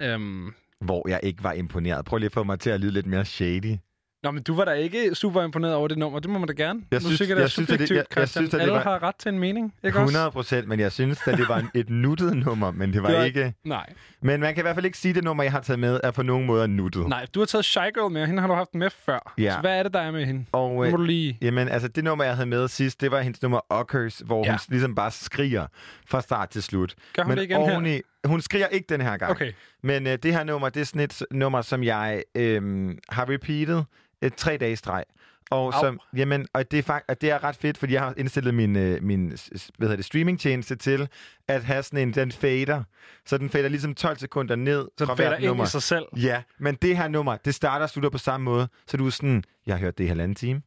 Øhm, 0.00 0.52
Hvor 0.80 1.08
jeg 1.08 1.20
ikke 1.22 1.44
var 1.44 1.52
imponeret. 1.52 2.04
Prøv 2.04 2.16
lige 2.18 2.26
at 2.26 2.32
få 2.32 2.42
mig 2.44 2.60
til 2.60 2.70
at 2.70 2.80
lyde 2.80 2.92
lidt 2.92 3.06
mere 3.06 3.24
shady. 3.24 3.76
Nå, 4.22 4.30
men 4.30 4.42
du 4.42 4.54
var 4.54 4.64
da 4.64 4.70
ikke 4.72 5.14
super 5.14 5.42
imponeret 5.42 5.74
over 5.74 5.88
det 5.88 5.98
nummer. 5.98 6.18
Det 6.18 6.30
må 6.30 6.38
man 6.38 6.48
da 6.48 6.52
gerne. 6.54 6.80
Jeg 6.90 7.00
synes- 7.00 7.12
Musik 7.20 7.30
er 7.30 7.36
jeg 7.36 7.50
synes, 7.50 7.70
at 7.70 7.78
det- 7.78 7.88
subjektivt, 7.88 7.96
jeg- 8.10 8.18
jeg 8.20 8.28
synes, 8.28 8.46
at 8.48 8.52
det 8.52 8.60
Alle 8.60 8.72
var- 8.74 8.82
har 8.82 9.02
ret 9.02 9.14
til 9.16 9.28
en 9.28 9.38
mening, 9.38 9.74
ikke 9.84 9.98
også? 9.98 10.12
100 10.12 10.30
procent, 10.30 10.68
men 10.68 10.80
jeg 10.80 10.92
synes, 10.92 11.18
at 11.26 11.38
det 11.38 11.48
var 11.48 11.64
et 11.74 11.90
nuttet 11.90 12.36
nummer, 12.36 12.70
men 12.70 12.92
det 12.92 13.02
var, 13.02 13.08
Det 13.08 13.18
var- 13.18 13.24
ikke... 13.24 13.54
Nej. 13.64 13.92
Men 14.22 14.40
man 14.40 14.54
kan 14.54 14.62
i 14.62 14.64
hvert 14.64 14.74
fald 14.76 14.86
ikke 14.86 14.98
sige, 14.98 15.10
at 15.10 15.14
det 15.16 15.24
nummer, 15.24 15.42
jeg 15.42 15.52
har 15.52 15.60
taget 15.60 15.78
med, 15.78 16.00
er 16.02 16.10
på 16.10 16.22
nogen 16.22 16.46
måde 16.46 16.68
nuttet. 16.68 17.08
Nej, 17.08 17.26
du 17.34 17.38
har 17.40 17.46
taget 17.46 17.64
Shy 17.64 17.78
Girl 17.94 18.12
med, 18.12 18.20
og 18.20 18.26
hende 18.26 18.40
har 18.40 18.48
du 18.48 18.54
haft 18.54 18.74
med 18.74 18.90
før. 18.90 19.34
Ja. 19.38 19.52
Så 19.54 19.60
hvad 19.60 19.78
er 19.78 19.82
det, 19.82 19.92
der 19.94 20.00
er 20.00 20.10
med 20.10 20.24
hende? 20.26 20.44
Og 20.52 20.84
øh, 20.86 20.90
må 20.90 20.96
du 20.96 21.02
lige... 21.02 21.38
jamen, 21.42 21.68
altså, 21.68 21.88
det 21.88 22.04
nummer, 22.04 22.24
jeg 22.24 22.34
havde 22.36 22.48
med 22.48 22.68
sidst, 22.68 23.00
det 23.00 23.10
var 23.10 23.20
hendes 23.20 23.42
nummer 23.42 23.60
Ockers, 23.68 24.18
hvor 24.18 24.44
ja. 24.46 24.50
Hun 24.52 24.58
ligesom 24.68 24.94
bare 24.94 25.10
skriger 25.10 25.66
fra 26.06 26.20
start 26.20 26.50
til 26.50 26.62
slut. 26.62 26.94
Gør 27.12 27.22
hun 27.22 27.28
men 27.30 27.38
det 27.38 27.44
igen 27.44 27.60
her? 27.60 28.00
Hun 28.26 28.40
skriger 28.40 28.66
ikke 28.66 28.86
den 28.88 29.00
her 29.00 29.16
gang. 29.16 29.30
Okay. 29.30 29.52
Men 29.82 30.06
øh, 30.06 30.18
det 30.22 30.32
her 30.32 30.44
nummer, 30.44 30.68
det 30.68 30.80
er 30.80 30.84
sådan 30.84 31.00
et 31.00 31.22
nummer, 31.30 31.62
som 31.62 31.82
jeg 31.84 32.22
øh, 32.34 32.90
har 33.08 33.28
repeatet 33.28 33.84
et 34.22 34.34
tre 34.34 34.56
dage 34.56 34.72
i 34.72 34.76
streg. 34.76 35.04
Og, 35.50 35.74
Au. 35.74 35.80
som, 35.80 36.00
jamen, 36.16 36.46
og, 36.52 36.70
det 36.70 36.78
er 36.78 36.82
fakt, 36.82 37.04
og 37.10 37.20
det 37.20 37.30
er 37.30 37.44
ret 37.44 37.56
fedt, 37.56 37.78
fordi 37.78 37.92
jeg 37.92 38.02
har 38.02 38.14
indstillet 38.16 38.54
min, 38.54 38.76
øh, 38.76 39.02
min 39.02 39.26
hvad 39.28 39.38
hedder 39.80 39.96
det, 39.96 40.04
streamingtjeneste 40.04 40.76
til 40.76 41.08
at 41.48 41.64
have 41.64 41.82
sådan 41.82 42.08
en, 42.08 42.14
den 42.14 42.32
fader. 42.32 42.82
Så 43.26 43.38
den 43.38 43.50
fader 43.50 43.68
ligesom 43.68 43.94
12 43.94 44.18
sekunder 44.18 44.56
ned 44.56 44.88
Så 44.98 45.06
fra 45.06 45.14
hvert 45.14 45.38
ind 45.38 45.46
nummer. 45.48 45.64
i 45.64 45.68
sig 45.68 45.82
selv. 45.82 46.04
Ja, 46.16 46.42
men 46.58 46.74
det 46.74 46.96
her 46.96 47.08
nummer, 47.08 47.36
det 47.36 47.54
starter 47.54 47.82
og 47.82 47.90
slutter 47.90 48.10
på 48.10 48.18
samme 48.18 48.44
måde. 48.44 48.68
Så 48.86 48.96
du 48.96 49.06
er 49.06 49.10
sådan, 49.10 49.44
jeg 49.66 49.74
har 49.74 49.80
hørt 49.80 49.98
det 49.98 50.04
i 50.04 50.06
halvanden 50.06 50.34
time. 50.34 50.62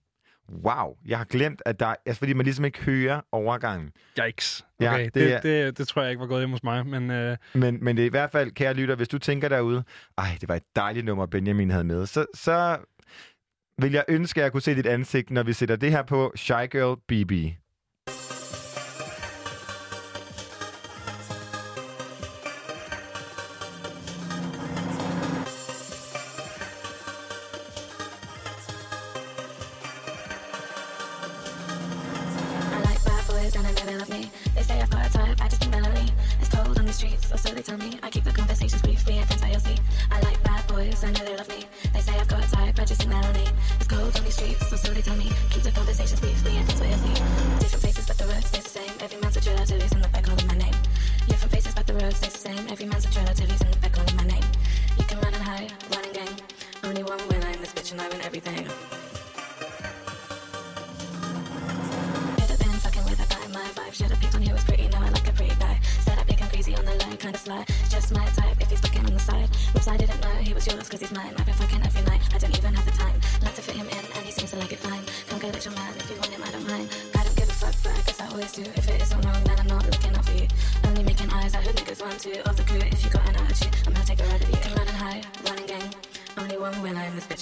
Wow, 0.65 0.97
jeg 1.05 1.17
har 1.17 1.25
glemt, 1.25 1.61
at 1.65 1.79
der... 1.79 1.95
Altså, 2.05 2.19
fordi 2.19 2.33
man 2.33 2.43
ligesom 2.43 2.65
ikke 2.65 2.81
hører 2.83 3.21
overgangen. 3.31 3.91
Yikes. 4.27 4.65
Ja, 4.79 4.93
Okay, 4.93 5.05
det 5.05 5.13
det, 5.13 5.33
er- 5.33 5.41
det, 5.41 5.65
det, 5.65 5.77
det 5.77 5.87
tror 5.87 6.01
jeg 6.01 6.11
ikke 6.11 6.21
var 6.21 6.27
gået 6.27 6.41
hjemme 6.41 6.53
hos 6.53 6.63
mig, 6.63 6.85
men 6.87 7.11
øh, 7.11 7.37
Men, 7.53 7.83
men 7.83 7.97
det 7.97 8.03
er 8.03 8.07
i 8.07 8.09
hvert 8.09 8.31
fald, 8.31 8.51
kære 8.51 8.73
lytter, 8.73 8.95
hvis 8.95 9.07
du 9.07 9.17
tænker 9.17 9.49
derude, 9.49 9.83
ej, 10.17 10.37
det 10.41 10.49
var 10.49 10.55
et 10.55 10.63
dejligt 10.75 11.05
nummer, 11.05 11.25
Benjamin 11.25 11.69
havde 11.71 11.83
med, 11.83 12.05
så, 12.05 12.25
så 12.33 12.77
vil 13.81 13.91
jeg 13.91 14.03
ønske, 14.07 14.41
at 14.41 14.43
jeg 14.43 14.51
kunne 14.51 14.61
se 14.61 14.75
dit 14.75 14.85
ansigt, 14.85 15.31
når 15.31 15.43
vi 15.43 15.53
sætter 15.53 15.75
det 15.75 15.91
her 15.91 16.03
på 16.03 16.31
Shy 16.35 16.51
Girl 16.71 16.97
BB. 17.07 17.31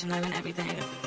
And 0.03 0.13
I 0.13 0.19
win 0.19 0.33
everything 0.33 1.02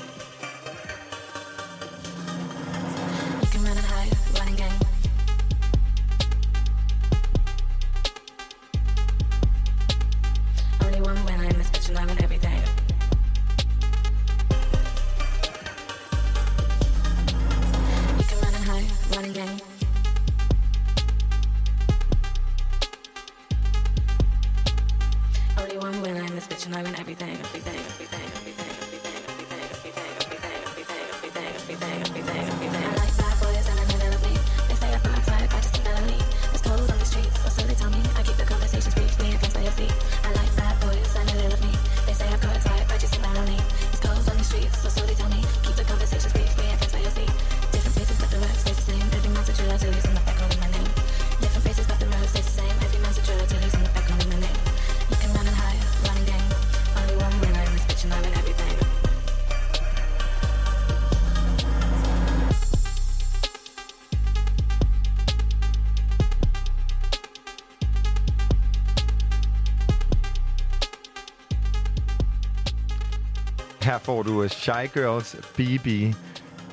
får 74.07 74.23
du 74.23 74.43
øh, 74.43 74.51
Shy 74.51 74.87
Girls 74.95 75.37
BB. 75.57 76.15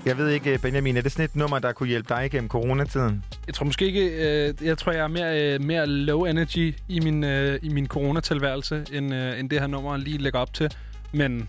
Jeg 0.06 0.18
ved 0.18 0.30
ikke, 0.30 0.54
øh, 0.54 0.60
Benjamin, 0.60 0.98
er 0.98 1.02
det 1.02 1.12
sådan 1.12 1.26
et 1.26 1.36
nummer, 1.36 1.60
der 1.60 1.72
kunne 1.72 1.90
hjælpe 1.90 2.16
dig 2.16 2.26
igennem 2.26 2.50
coronatiden? 2.50 3.24
Jeg 3.48 3.56
tror 3.56 3.66
måske 3.66 3.86
ikke... 3.86 4.02
Øh, 4.02 4.54
jeg 4.62 4.78
tror, 4.78 4.92
jeg 4.92 5.04
er 5.04 5.08
mere, 5.08 5.54
øh, 5.54 5.62
mere 5.62 5.88
low 5.88 6.26
energy 6.26 6.76
i 6.88 7.00
min, 7.00 7.24
øh, 7.24 7.60
i 7.62 7.70
min 7.70 7.88
coronatilværelse, 7.88 8.86
end, 8.92 9.14
øh, 9.14 9.40
end 9.40 9.50
det 9.50 9.60
her 9.60 9.68
nummer 9.68 9.98
lige 9.98 10.18
lægger 10.18 10.40
op 10.40 10.54
til. 10.54 10.72
Men 11.12 11.48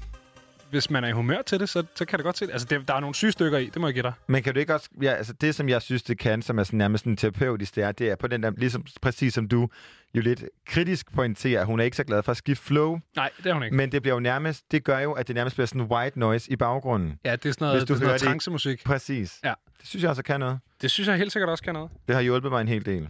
hvis 0.71 0.91
man 0.91 1.05
er 1.05 1.09
i 1.09 1.13
humør 1.13 1.43
til 1.43 1.61
det, 1.61 1.69
så, 1.69 1.85
så 1.95 2.05
kan 2.05 2.19
det 2.19 2.25
godt 2.25 2.39
se 2.39 2.47
det. 2.47 2.53
Altså, 2.53 2.67
det, 2.71 2.89
der 2.89 2.95
er 2.95 3.01
nogle 3.01 3.15
syge 3.15 3.33
stykker 3.33 3.59
i, 3.59 3.65
det 3.67 3.81
må 3.81 3.87
jeg 3.87 3.95
give 3.95 4.03
dig. 4.03 4.13
Men 4.27 4.43
kan 4.43 4.55
du 4.55 4.61
ikke 4.61 4.75
også... 4.75 4.89
Ja, 5.03 5.13
altså 5.13 5.33
det, 5.33 5.55
som 5.55 5.69
jeg 5.69 5.83
synes, 5.83 6.03
det 6.03 6.19
kan, 6.19 6.43
som 6.43 6.59
er 6.59 6.63
sådan 6.63 6.79
nærmest 6.79 7.05
en 7.05 7.17
terapeutisk, 7.17 7.77
det 7.77 7.85
er, 7.85 7.93
det 7.93 8.11
er 8.11 8.17
på 8.17 8.27
den 8.27 8.43
der, 8.43 8.51
ligesom 8.57 8.85
præcis 9.03 9.35
som 9.35 9.49
du 9.49 9.69
jo 10.15 10.21
lidt 10.21 10.45
kritisk 10.67 11.13
pointerer, 11.15 11.61
at 11.61 11.67
hun 11.67 11.81
er 11.81 11.85
ikke 11.85 11.97
så 11.97 12.05
glad 12.05 12.23
for 12.23 12.31
at 12.31 12.37
skifte 12.37 12.65
flow, 12.65 12.99
Nej, 13.17 13.31
det 13.39 13.47
er 13.47 13.55
hun 13.55 13.63
ikke. 13.63 13.77
men 13.77 13.93
det 13.93 14.03
bliver 14.03 14.15
jo 14.15 14.21
nærmest, 14.21 14.73
det 14.73 14.85
gør 14.85 14.99
jo, 14.99 15.13
at 15.13 15.29
det 15.29 15.35
nærmest 15.37 15.57
bliver 15.57 15.67
sådan 15.67 15.83
white 15.83 16.19
noise 16.19 16.53
i 16.53 16.57
baggrunden. 16.57 17.19
Ja, 17.25 17.37
det 17.37 17.47
er 17.49 17.53
sådan 17.53 17.65
noget, 17.65 17.81
Hvis 17.81 17.89
du 17.89 17.95
det 17.95 17.97
er 17.97 17.99
sådan 17.99 18.07
noget 18.07 18.21
trancemusik. 18.21 18.85
Præcis. 18.85 19.41
Ja. 19.45 19.55
Det 19.81 19.89
synes 19.89 20.03
jeg 20.03 20.11
også 20.11 20.23
kan 20.23 20.41
noget. 20.41 20.59
Det 20.83 20.91
synes 20.91 21.09
jeg 21.09 21.17
helt 21.17 21.33
sikkert 21.33 21.49
også 21.51 21.65
kan 21.65 21.75
noget. 21.75 21.91
Det 22.09 22.15
har 22.15 22.23
hjulpet 22.23 22.51
mig 22.51 22.61
en 22.61 22.69
hel 22.69 22.87
del. 22.87 23.09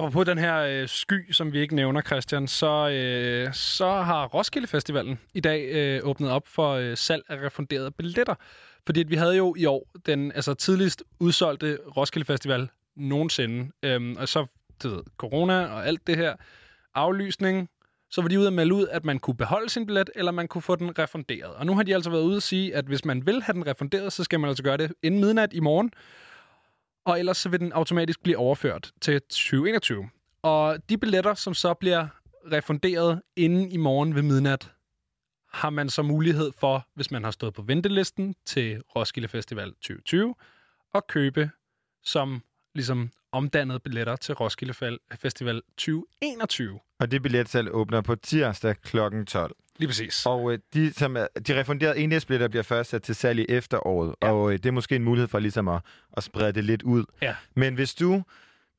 Apropos 0.00 0.26
den 0.26 0.38
her 0.38 0.56
øh, 0.56 0.88
sky, 0.88 1.32
som 1.32 1.52
vi 1.52 1.58
ikke 1.58 1.74
nævner, 1.74 2.02
Christian, 2.02 2.48
så, 2.48 2.88
øh, 2.88 3.54
så 3.54 3.92
har 3.92 4.26
Roskilde 4.26 4.66
Festivalen 4.66 5.18
i 5.34 5.40
dag 5.40 5.68
øh, 5.72 6.00
åbnet 6.04 6.30
op 6.30 6.46
for 6.46 6.72
øh, 6.72 6.96
salg 6.96 7.22
af 7.28 7.36
refunderede 7.46 7.90
billetter. 7.90 8.34
Fordi 8.86 9.00
at 9.00 9.10
vi 9.10 9.16
havde 9.16 9.36
jo 9.36 9.54
i 9.58 9.64
år 9.64 9.88
den 10.06 10.32
altså, 10.32 10.54
tidligst 10.54 11.04
udsolgte 11.18 11.78
Roskilde 11.96 12.26
Festival 12.26 12.68
nogensinde. 12.96 13.70
Øhm, 13.82 14.16
og 14.18 14.28
så, 14.28 14.46
du 14.82 14.88
ved, 14.88 15.02
corona 15.16 15.66
og 15.66 15.86
alt 15.86 16.06
det 16.06 16.16
her, 16.16 16.34
aflysning, 16.94 17.68
så 18.10 18.22
var 18.22 18.28
de 18.28 18.38
ude 18.38 18.46
at 18.46 18.52
melde 18.52 18.74
ud, 18.74 18.86
at 18.90 19.04
man 19.04 19.18
kunne 19.18 19.36
beholde 19.36 19.70
sin 19.70 19.86
billet, 19.86 20.10
eller 20.14 20.32
man 20.32 20.48
kunne 20.48 20.62
få 20.62 20.76
den 20.76 20.98
refunderet. 20.98 21.54
Og 21.54 21.66
nu 21.66 21.74
har 21.74 21.82
de 21.82 21.94
altså 21.94 22.10
været 22.10 22.22
ude 22.22 22.36
at 22.36 22.42
sige, 22.42 22.74
at 22.74 22.84
hvis 22.84 23.04
man 23.04 23.26
vil 23.26 23.42
have 23.42 23.54
den 23.54 23.66
refunderet, 23.66 24.12
så 24.12 24.24
skal 24.24 24.40
man 24.40 24.48
altså 24.48 24.62
gøre 24.62 24.76
det 24.76 24.92
inden 25.02 25.20
midnat 25.20 25.52
i 25.52 25.60
morgen. 25.60 25.92
Og 27.04 27.18
ellers 27.18 27.36
så 27.36 27.48
vil 27.48 27.60
den 27.60 27.72
automatisk 27.72 28.22
blive 28.22 28.36
overført 28.36 28.92
til 29.00 29.20
2021. 29.20 30.10
Og 30.42 30.88
de 30.88 30.98
billetter, 30.98 31.34
som 31.34 31.54
så 31.54 31.74
bliver 31.74 32.06
refunderet 32.52 33.22
inden 33.36 33.72
i 33.72 33.76
morgen 33.76 34.14
ved 34.14 34.22
midnat, 34.22 34.72
har 35.52 35.70
man 35.70 35.90
så 35.90 36.02
mulighed 36.02 36.52
for, 36.58 36.86
hvis 36.94 37.10
man 37.10 37.24
har 37.24 37.30
stået 37.30 37.54
på 37.54 37.62
ventelisten 37.62 38.34
til 38.46 38.82
Roskilde 38.96 39.28
Festival 39.28 39.70
2020, 39.70 40.34
at 40.94 41.06
købe 41.06 41.50
som 42.02 42.42
ligesom 42.74 43.10
omdannede 43.32 43.80
billetter 43.80 44.16
til 44.16 44.34
Roskilde 44.34 44.98
Festival 45.14 45.62
2021. 45.76 46.80
Og 47.00 47.10
det 47.10 47.22
billetsalg 47.22 47.68
åbner 47.72 48.00
på 48.00 48.14
tirsdag 48.14 48.76
kl. 48.82 48.98
12. 49.26 49.56
Lige 49.78 49.88
præcis. 49.88 50.26
Og 50.26 50.52
øh, 50.52 50.58
de, 50.74 50.92
som 50.92 51.16
er, 51.16 51.26
de 51.46 51.60
refunderede 51.60 51.98
enhedsbilletter 51.98 52.48
bliver 52.48 52.62
først 52.62 52.90
sat 52.90 53.02
til 53.02 53.14
salg 53.14 53.40
i 53.40 53.46
efteråret, 53.48 54.14
ja. 54.22 54.32
og 54.32 54.52
øh, 54.52 54.58
det 54.58 54.66
er 54.66 54.72
måske 54.72 54.96
en 54.96 55.04
mulighed 55.04 55.28
for 55.28 55.38
ligesom 55.38 55.68
at, 55.68 55.80
at 56.16 56.22
sprede 56.22 56.52
det 56.52 56.64
lidt 56.64 56.82
ud. 56.82 57.04
Ja. 57.22 57.36
Men 57.56 57.74
hvis 57.74 57.94
du, 57.94 58.22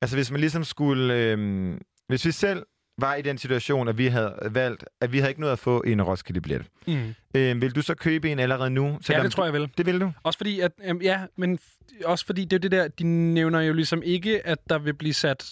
altså 0.01 0.17
hvis 0.17 0.31
man 0.31 0.39
ligesom 0.39 0.63
skulle, 0.63 1.13
øh, 1.13 1.77
hvis 2.07 2.25
vi 2.25 2.31
selv 2.31 2.65
var 2.97 3.15
i 3.15 3.21
den 3.21 3.38
situation, 3.38 3.88
at 3.88 3.97
vi 3.97 4.08
havde 4.08 4.34
valgt, 4.51 4.84
at 5.01 5.12
vi 5.12 5.17
havde 5.19 5.32
ikke 5.32 5.41
nået 5.41 5.51
at 5.51 5.60
få 5.60 5.82
en 5.82 6.01
Roskilde-billet, 6.01 6.65
Mm. 6.88 7.15
øh, 7.36 7.62
vil 7.62 7.75
du 7.75 7.82
så 7.82 7.95
købe 7.95 8.32
en 8.32 8.39
allerede 8.39 8.69
nu? 8.69 8.99
Ja, 9.10 9.23
det 9.23 9.32
tror 9.32 9.43
jeg 9.43 9.54
vel. 9.54 9.69
Det 9.77 9.86
vil 9.86 10.01
du? 10.01 10.12
Også 10.23 10.38
fordi, 10.38 10.60
at, 10.60 10.71
øhm, 10.84 11.01
ja, 11.01 11.21
men 11.36 11.60
også 12.06 12.25
fordi 12.25 12.45
det 12.45 12.56
er 12.56 12.60
det 12.60 12.71
der, 12.71 12.88
de 12.88 13.04
nævner 13.34 13.62
jo 13.62 13.73
ligesom 13.73 14.01
ikke, 14.04 14.47
at 14.47 14.58
der 14.69 14.77
vil 14.80 14.93
blive 14.93 15.13
sat 15.13 15.51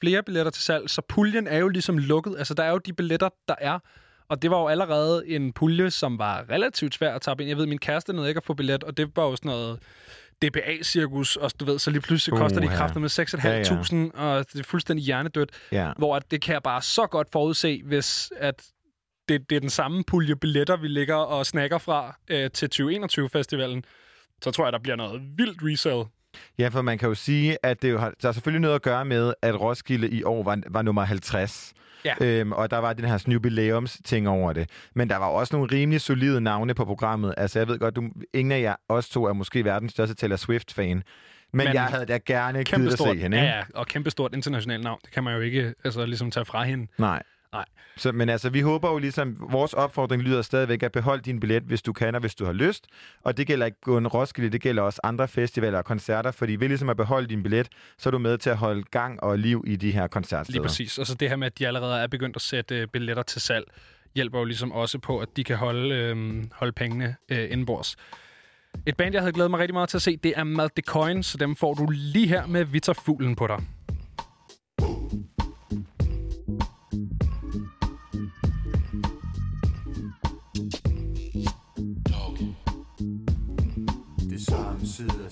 flere 0.00 0.22
billetter 0.22 0.50
til 0.52 0.62
salg, 0.62 0.90
så 0.90 1.02
puljen 1.08 1.46
er 1.46 1.58
jo 1.58 1.68
ligesom 1.68 1.98
lukket. 1.98 2.34
Altså, 2.38 2.54
der 2.54 2.62
er 2.62 2.70
jo 2.70 2.78
de 2.78 2.92
billetter, 2.92 3.28
der 3.48 3.54
er. 3.60 3.78
Og 4.28 4.42
det 4.42 4.50
var 4.50 4.60
jo 4.60 4.68
allerede 4.68 5.28
en 5.28 5.52
pulje, 5.52 5.90
som 5.90 6.18
var 6.18 6.44
relativt 6.50 6.94
svær 6.94 7.14
at 7.14 7.20
tabe 7.22 7.42
ind. 7.42 7.48
Jeg 7.48 7.56
ved, 7.56 7.66
min 7.66 7.78
kæreste 7.78 8.12
nåede 8.12 8.28
ikke 8.28 8.38
at 8.38 8.44
få 8.44 8.54
billet, 8.54 8.84
og 8.84 8.96
det 8.96 9.16
var 9.16 9.22
jo 9.24 9.36
sådan 9.36 9.48
noget 9.48 9.78
DBA-cirkus, 10.42 11.36
og 11.36 11.50
du 11.60 11.64
ved, 11.64 11.78
så 11.78 11.90
lige 11.90 12.00
pludselig 12.00 12.38
koster 12.38 12.60
de 12.60 12.68
kræfter 12.68 13.00
med 13.00 13.10
6.500, 14.12 14.20
og 14.20 14.52
det 14.52 14.60
er 14.60 14.64
fuldstændig 14.64 15.04
hjernedødt. 15.04 15.50
Ja. 15.72 15.92
Hvor 15.98 16.16
at 16.16 16.30
det 16.30 16.42
kan 16.42 16.52
jeg 16.52 16.62
bare 16.62 16.82
så 16.82 17.06
godt 17.06 17.28
forudse, 17.32 17.82
hvis 17.84 18.32
at 18.36 18.62
det, 19.28 19.50
det 19.50 19.56
er 19.56 19.60
den 19.60 19.70
samme 19.70 20.04
pulje 20.04 20.36
billetter, 20.36 20.76
vi 20.76 20.88
ligger 20.88 21.14
og 21.14 21.46
snakker 21.46 21.78
fra 21.78 22.16
øh, 22.30 22.50
til 22.50 22.68
2021-festivalen, 22.74 23.84
så 24.42 24.50
tror 24.50 24.64
jeg, 24.64 24.72
der 24.72 24.78
bliver 24.78 24.96
noget 24.96 25.22
vildt 25.36 25.58
resale. 25.62 26.04
Ja, 26.58 26.68
for 26.68 26.82
man 26.82 26.98
kan 26.98 27.08
jo 27.08 27.14
sige, 27.14 27.58
at 27.62 27.82
det 27.82 27.90
jo 27.90 27.98
har, 27.98 28.12
der 28.22 28.28
er 28.28 28.32
selvfølgelig 28.32 28.60
noget 28.60 28.74
at 28.74 28.82
gøre 28.82 29.04
med, 29.04 29.34
at 29.42 29.60
Roskilde 29.60 30.08
i 30.08 30.22
år 30.24 30.42
var, 30.42 30.58
var 30.68 30.82
nummer 30.82 31.02
50. 31.04 31.72
Ja. 32.04 32.14
Øhm, 32.20 32.52
og 32.52 32.70
der 32.70 32.78
var 32.78 32.92
den 32.92 33.04
her 33.04 33.18
sådan 33.18 33.32
jubilæums-ting 33.32 34.28
over 34.28 34.52
det. 34.52 34.70
Men 34.94 35.10
der 35.10 35.16
var 35.16 35.26
også 35.26 35.56
nogle 35.56 35.72
rimelig 35.72 36.00
solide 36.00 36.40
navne 36.40 36.74
på 36.74 36.84
programmet. 36.84 37.34
Altså, 37.36 37.58
jeg 37.58 37.68
ved 37.68 37.78
godt, 37.78 37.96
du, 37.96 38.02
ingen 38.34 38.52
af 38.52 38.60
jer, 38.60 38.74
os 38.88 39.08
to, 39.08 39.24
er 39.24 39.32
måske 39.32 39.64
verdens 39.64 39.92
største 39.92 40.14
Taylor 40.14 40.36
Swift-fan. 40.36 41.02
Men, 41.54 41.64
Men 41.66 41.74
jeg 41.74 41.84
havde 41.84 42.06
da 42.06 42.18
gerne 42.26 42.64
Kæmpe 42.64 42.82
givet 42.82 42.92
at 42.92 42.98
se 42.98 43.14
hende, 43.14 43.36
ja, 43.36 43.42
ikke? 43.42 43.54
ja, 43.54 43.62
og 43.74 43.86
kæmpe 43.86 44.10
stort 44.10 44.34
internationalt 44.34 44.84
navn. 44.84 44.98
Det 45.04 45.12
kan 45.12 45.24
man 45.24 45.34
jo 45.34 45.40
ikke 45.40 45.74
altså, 45.84 46.06
ligesom 46.06 46.30
tage 46.30 46.44
fra 46.44 46.62
hende. 46.62 46.86
Nej. 46.98 47.22
Nej. 47.52 47.64
Så, 47.96 48.12
men 48.12 48.28
altså, 48.28 48.50
vi 48.50 48.60
håber 48.60 48.90
jo 48.90 48.98
ligesom, 48.98 49.36
vores 49.50 49.72
opfordring 49.72 50.22
lyder 50.22 50.42
stadigvæk 50.42 50.82
at 50.82 50.92
beholde 50.92 51.22
din 51.22 51.40
billet, 51.40 51.62
hvis 51.62 51.82
du 51.82 51.92
kan, 51.92 52.14
og 52.14 52.20
hvis 52.20 52.34
du 52.34 52.44
har 52.44 52.52
lyst. 52.52 52.86
Og 53.22 53.36
det 53.36 53.46
gælder 53.46 53.66
ikke 53.66 53.80
kun 53.80 54.06
Roskilde, 54.06 54.50
det 54.50 54.60
gælder 54.60 54.82
også 54.82 55.00
andre 55.04 55.28
festivaler 55.28 55.78
og 55.78 55.84
koncerter, 55.84 56.30
fordi 56.30 56.56
ved 56.56 56.68
ligesom 56.68 56.88
at 56.88 56.96
beholde 56.96 57.28
din 57.28 57.42
billet, 57.42 57.68
så 57.98 58.08
er 58.08 58.10
du 58.10 58.18
med 58.18 58.38
til 58.38 58.50
at 58.50 58.56
holde 58.56 58.82
gang 58.82 59.22
og 59.22 59.38
liv 59.38 59.64
i 59.66 59.76
de 59.76 59.90
her 59.90 60.06
koncertsteder. 60.06 60.58
Lige 60.58 60.62
præcis. 60.62 60.98
Og 60.98 61.06
så 61.06 61.14
det 61.14 61.28
her 61.28 61.36
med, 61.36 61.46
at 61.46 61.58
de 61.58 61.66
allerede 61.66 62.02
er 62.02 62.06
begyndt 62.06 62.36
at 62.36 62.42
sætte 62.42 62.76
øh, 62.76 62.88
billetter 62.88 63.22
til 63.22 63.40
salg, 63.40 63.64
hjælper 64.14 64.38
jo 64.38 64.44
ligesom 64.44 64.72
også 64.72 64.98
på, 64.98 65.18
at 65.18 65.28
de 65.36 65.44
kan 65.44 65.56
holde, 65.56 65.94
øh, 65.94 66.44
holde 66.52 66.72
pengene 66.72 67.16
øh, 67.28 67.50
indenbords. 67.50 67.96
Et 68.86 68.96
band, 68.96 69.14
jeg 69.14 69.22
havde 69.22 69.32
glædet 69.32 69.50
mig 69.50 69.60
rigtig 69.60 69.74
meget 69.74 69.88
til 69.88 69.98
at 69.98 70.02
se, 70.02 70.16
det 70.16 70.32
er 70.36 70.44
Mad 70.44 70.68
the 70.76 70.82
Coin, 70.86 71.22
så 71.22 71.38
dem 71.38 71.56
får 71.56 71.74
du 71.74 71.86
lige 71.90 72.26
her 72.26 72.46
med 72.46 72.64
Vitterfuglen 72.64 73.36
på 73.36 73.46
dig. 73.46 73.64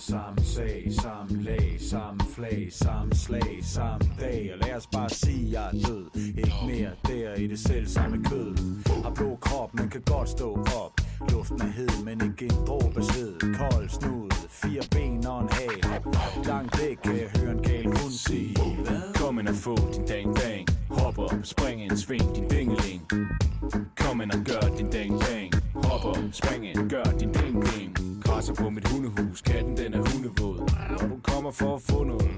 Samme 0.00 0.44
sag, 0.44 0.92
samme 1.02 1.42
lag, 1.42 1.76
samme 1.80 2.20
flag, 2.34 2.68
samme 2.72 3.14
slag, 3.14 3.58
samme 3.62 4.10
dag 4.20 4.50
Og 4.52 4.58
lad 4.58 4.76
os 4.76 4.86
bare 4.86 5.10
sige, 5.10 5.52
jeg 5.52 5.66
er 5.68 5.72
død. 5.72 6.06
Ikke 6.38 6.52
mere 6.66 6.90
der 7.06 7.34
i 7.34 7.46
det 7.46 7.58
selv 7.58 7.86
samme 7.86 8.24
kød. 8.24 8.54
Har 9.02 9.10
blå 9.10 9.38
krop, 9.40 9.74
man 9.74 9.88
kan 9.90 10.02
godt 10.06 10.28
stå 10.28 10.58
op. 10.84 10.99
Luften 11.28 11.60
er 11.60 11.66
hed, 11.66 12.04
men 12.04 12.20
ikke 12.24 12.44
en 12.44 12.66
dråbe 12.66 13.02
sved. 13.02 13.34
Kold 13.58 13.88
snud, 13.88 14.30
fire 14.48 14.82
ben 14.90 15.26
og 15.26 15.42
en 15.42 15.48
hal 15.48 16.02
Langt 16.44 16.80
væk 16.80 16.96
kan 17.04 17.16
jeg 17.16 17.30
høre 17.40 17.52
en 17.52 17.62
gal 17.62 17.84
hund 17.84 18.12
sige. 18.12 18.56
Kom 19.14 19.38
ind 19.38 19.48
og 19.48 19.54
få 19.54 19.76
din 19.94 20.04
dang 20.06 20.36
dang. 20.36 20.68
Hop 20.90 21.18
op, 21.18 21.34
spring 21.42 21.84
ind, 21.84 21.96
sving 21.96 22.34
din 22.34 22.48
dingeling. 22.48 23.02
Kom 23.96 24.20
ind 24.20 24.32
og 24.32 24.38
gør 24.44 24.76
din 24.76 24.90
dang 24.90 25.20
dang. 25.20 25.50
Hop 25.74 26.04
op, 26.04 26.18
spring 26.32 26.68
ind, 26.68 26.90
gør 26.90 27.04
din 27.04 27.32
ding 27.32 27.64
ding 27.66 28.22
Græsser 28.24 28.54
på 28.54 28.70
mit 28.70 28.88
hundehus, 28.88 29.42
katten 29.42 29.76
den 29.76 29.94
er 29.94 30.02
hundevåd. 30.12 30.58
Og 30.98 31.10
du 31.10 31.16
kommer 31.22 31.50
for 31.50 31.74
at 31.74 31.82
få 31.82 32.04
noget. 32.04 32.30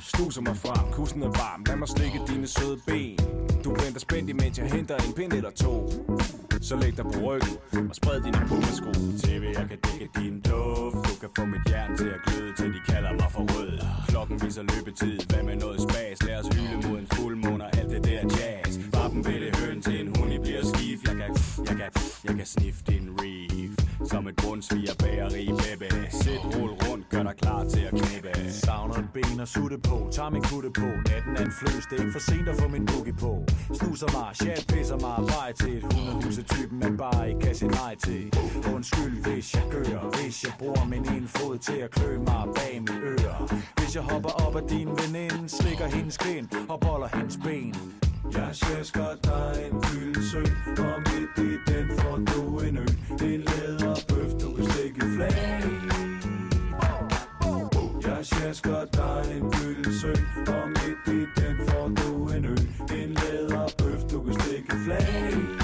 Snuser 0.00 0.42
mig 0.42 0.56
frem, 0.56 0.92
kussen 0.92 1.22
er 1.22 1.26
varm. 1.26 1.64
Lad 1.66 1.76
mig 1.76 1.88
slikke 1.88 2.20
dine 2.28 2.46
søde 2.46 2.78
ben. 2.86 3.18
Du 3.64 3.70
venter 3.70 4.00
spændt 4.00 4.30
imens 4.30 4.58
jeg 4.58 4.70
henter 4.70 4.96
en 4.96 5.12
pind 5.16 5.32
eller 5.32 5.50
to. 5.50 5.90
Så 6.68 6.76
læg 6.76 6.96
dig 6.96 7.04
på 7.04 7.18
ryggen 7.26 7.88
og 7.90 7.94
spred 7.94 8.20
dine 8.20 8.40
pummesko 8.48 8.92
TV, 9.22 9.42
jeg 9.58 9.66
kan 9.70 9.78
dække 9.86 10.08
din 10.18 10.40
duft. 10.40 10.96
Du 11.08 11.14
kan 11.20 11.30
få 11.36 11.44
mit 11.44 11.64
hjerte 11.68 11.96
til 11.96 12.08
at 12.16 12.20
gløde 12.26 12.54
Til 12.56 12.68
de 12.74 12.80
kalder 12.92 13.12
mig 13.12 13.28
for 13.30 13.44
rød. 13.52 13.78
Klokken 14.08 14.42
viser 14.42 14.62
løbetid, 14.62 15.16
hvad 15.28 15.42
med 15.42 15.56
noget 15.56 15.80
spas? 15.86 16.22
Lad 16.26 16.36
os 16.40 16.48
hylde 16.56 16.88
mod 16.88 16.98
en 16.98 17.08
fuldmåne 17.12 17.64
og 17.64 17.70
alt 17.78 17.90
det 17.90 18.04
der 18.04 18.20
jazz. 18.36 18.70
Vappen 18.94 19.26
vil 19.26 19.40
det 19.46 19.56
høn 19.56 19.82
til 19.82 20.00
en 20.00 20.08
hund, 20.16 20.32
I 20.32 20.38
bliver 20.38 20.62
skif. 20.72 20.98
Jeg 21.08 21.16
kan, 21.20 21.30
jeg 21.68 21.76
kan, 21.80 21.90
jeg 22.26 22.34
kan 22.38 22.46
sniffe 22.46 22.80
din 22.88 23.04
reef. 23.20 23.63
Som 24.10 24.28
et 24.28 24.36
bundsviger 24.36 24.94
bageri, 24.98 25.46
baby. 25.46 25.90
Sæt, 26.10 26.42
rul 26.44 26.70
rundt, 26.84 27.08
gør 27.08 27.22
dig 27.22 27.36
klar 27.42 27.64
til 27.64 27.80
at 27.80 27.90
knæppe 27.90 28.50
Savner 28.50 28.94
et 28.94 29.08
ben 29.14 29.40
og 29.40 29.48
sutte 29.48 29.78
på, 29.78 30.08
tager 30.12 30.30
min 30.30 30.42
kutte 30.42 30.70
på. 30.80 30.88
Natten 31.08 31.36
er 31.36 31.44
en 31.44 31.52
fløs, 31.58 31.84
det 31.90 31.96
er 31.98 32.02
ikke 32.02 32.12
for 32.12 32.24
sent 32.30 32.48
at 32.48 32.56
få 32.60 32.68
min 32.68 32.86
boogie 32.86 33.12
på. 33.12 33.44
Snuser 33.78 34.10
mig, 34.16 34.28
chat 34.36 34.64
pisser 34.68 34.98
mig 35.06 35.16
Vej 35.34 35.52
til. 35.52 35.76
Et 35.76 35.92
hundehus 35.92 36.38
af 36.38 36.44
typen, 36.44 36.78
man 36.78 36.96
bare 36.96 37.28
ikke 37.28 37.40
kan 37.40 37.54
sige 37.54 37.70
nej 37.70 37.94
til. 38.06 38.32
Undskyld, 38.74 39.16
hvis 39.24 39.54
jeg 39.54 39.62
gør 39.70 40.00
Hvis 40.22 40.44
jeg 40.44 40.52
bruger 40.58 40.84
min 40.84 41.04
ene 41.16 41.28
fod 41.28 41.58
til 41.58 41.78
at 41.86 41.90
klø 41.90 42.18
mig 42.18 42.44
bag 42.56 42.82
mine 42.88 43.06
øre 43.14 43.48
Hvis 43.76 43.94
jeg 43.96 44.02
hopper 44.02 44.30
op 44.46 44.56
af 44.56 44.62
din 44.68 44.88
veninde 44.88 45.48
Slikker 45.48 45.86
hendes 45.86 46.16
kind 46.16 46.48
og 46.68 46.80
boller 46.80 47.08
hendes 47.16 47.38
ben 47.44 48.03
jeg 48.32 48.50
sjasker 48.52 49.14
dig 49.24 49.70
en 49.70 49.80
gyldensø 49.80 50.42
Og 50.78 51.00
midt 51.06 51.38
i 51.38 51.72
den 51.72 51.98
får 51.98 52.16
du 52.16 52.58
en 52.60 52.76
ø 52.78 52.86
En 53.24 53.40
læderbøf, 53.40 54.30
du 54.42 54.54
kan 54.54 54.70
stikke 54.70 55.00
flag 55.16 55.62
Jeg 58.06 58.26
sjasker 58.26 58.84
dig 58.92 59.36
en 59.36 59.50
gyldensø 59.50 60.12
Og 60.46 60.68
midt 60.68 61.08
i 61.08 61.40
den 61.40 61.68
får 61.68 61.88
du 61.88 62.28
en 62.28 62.44
ø 62.44 62.54
En 63.02 63.10
læderbøf, 63.14 64.00
du 64.10 64.22
kan 64.22 64.40
stikke 64.40 64.72
flag 64.84 65.54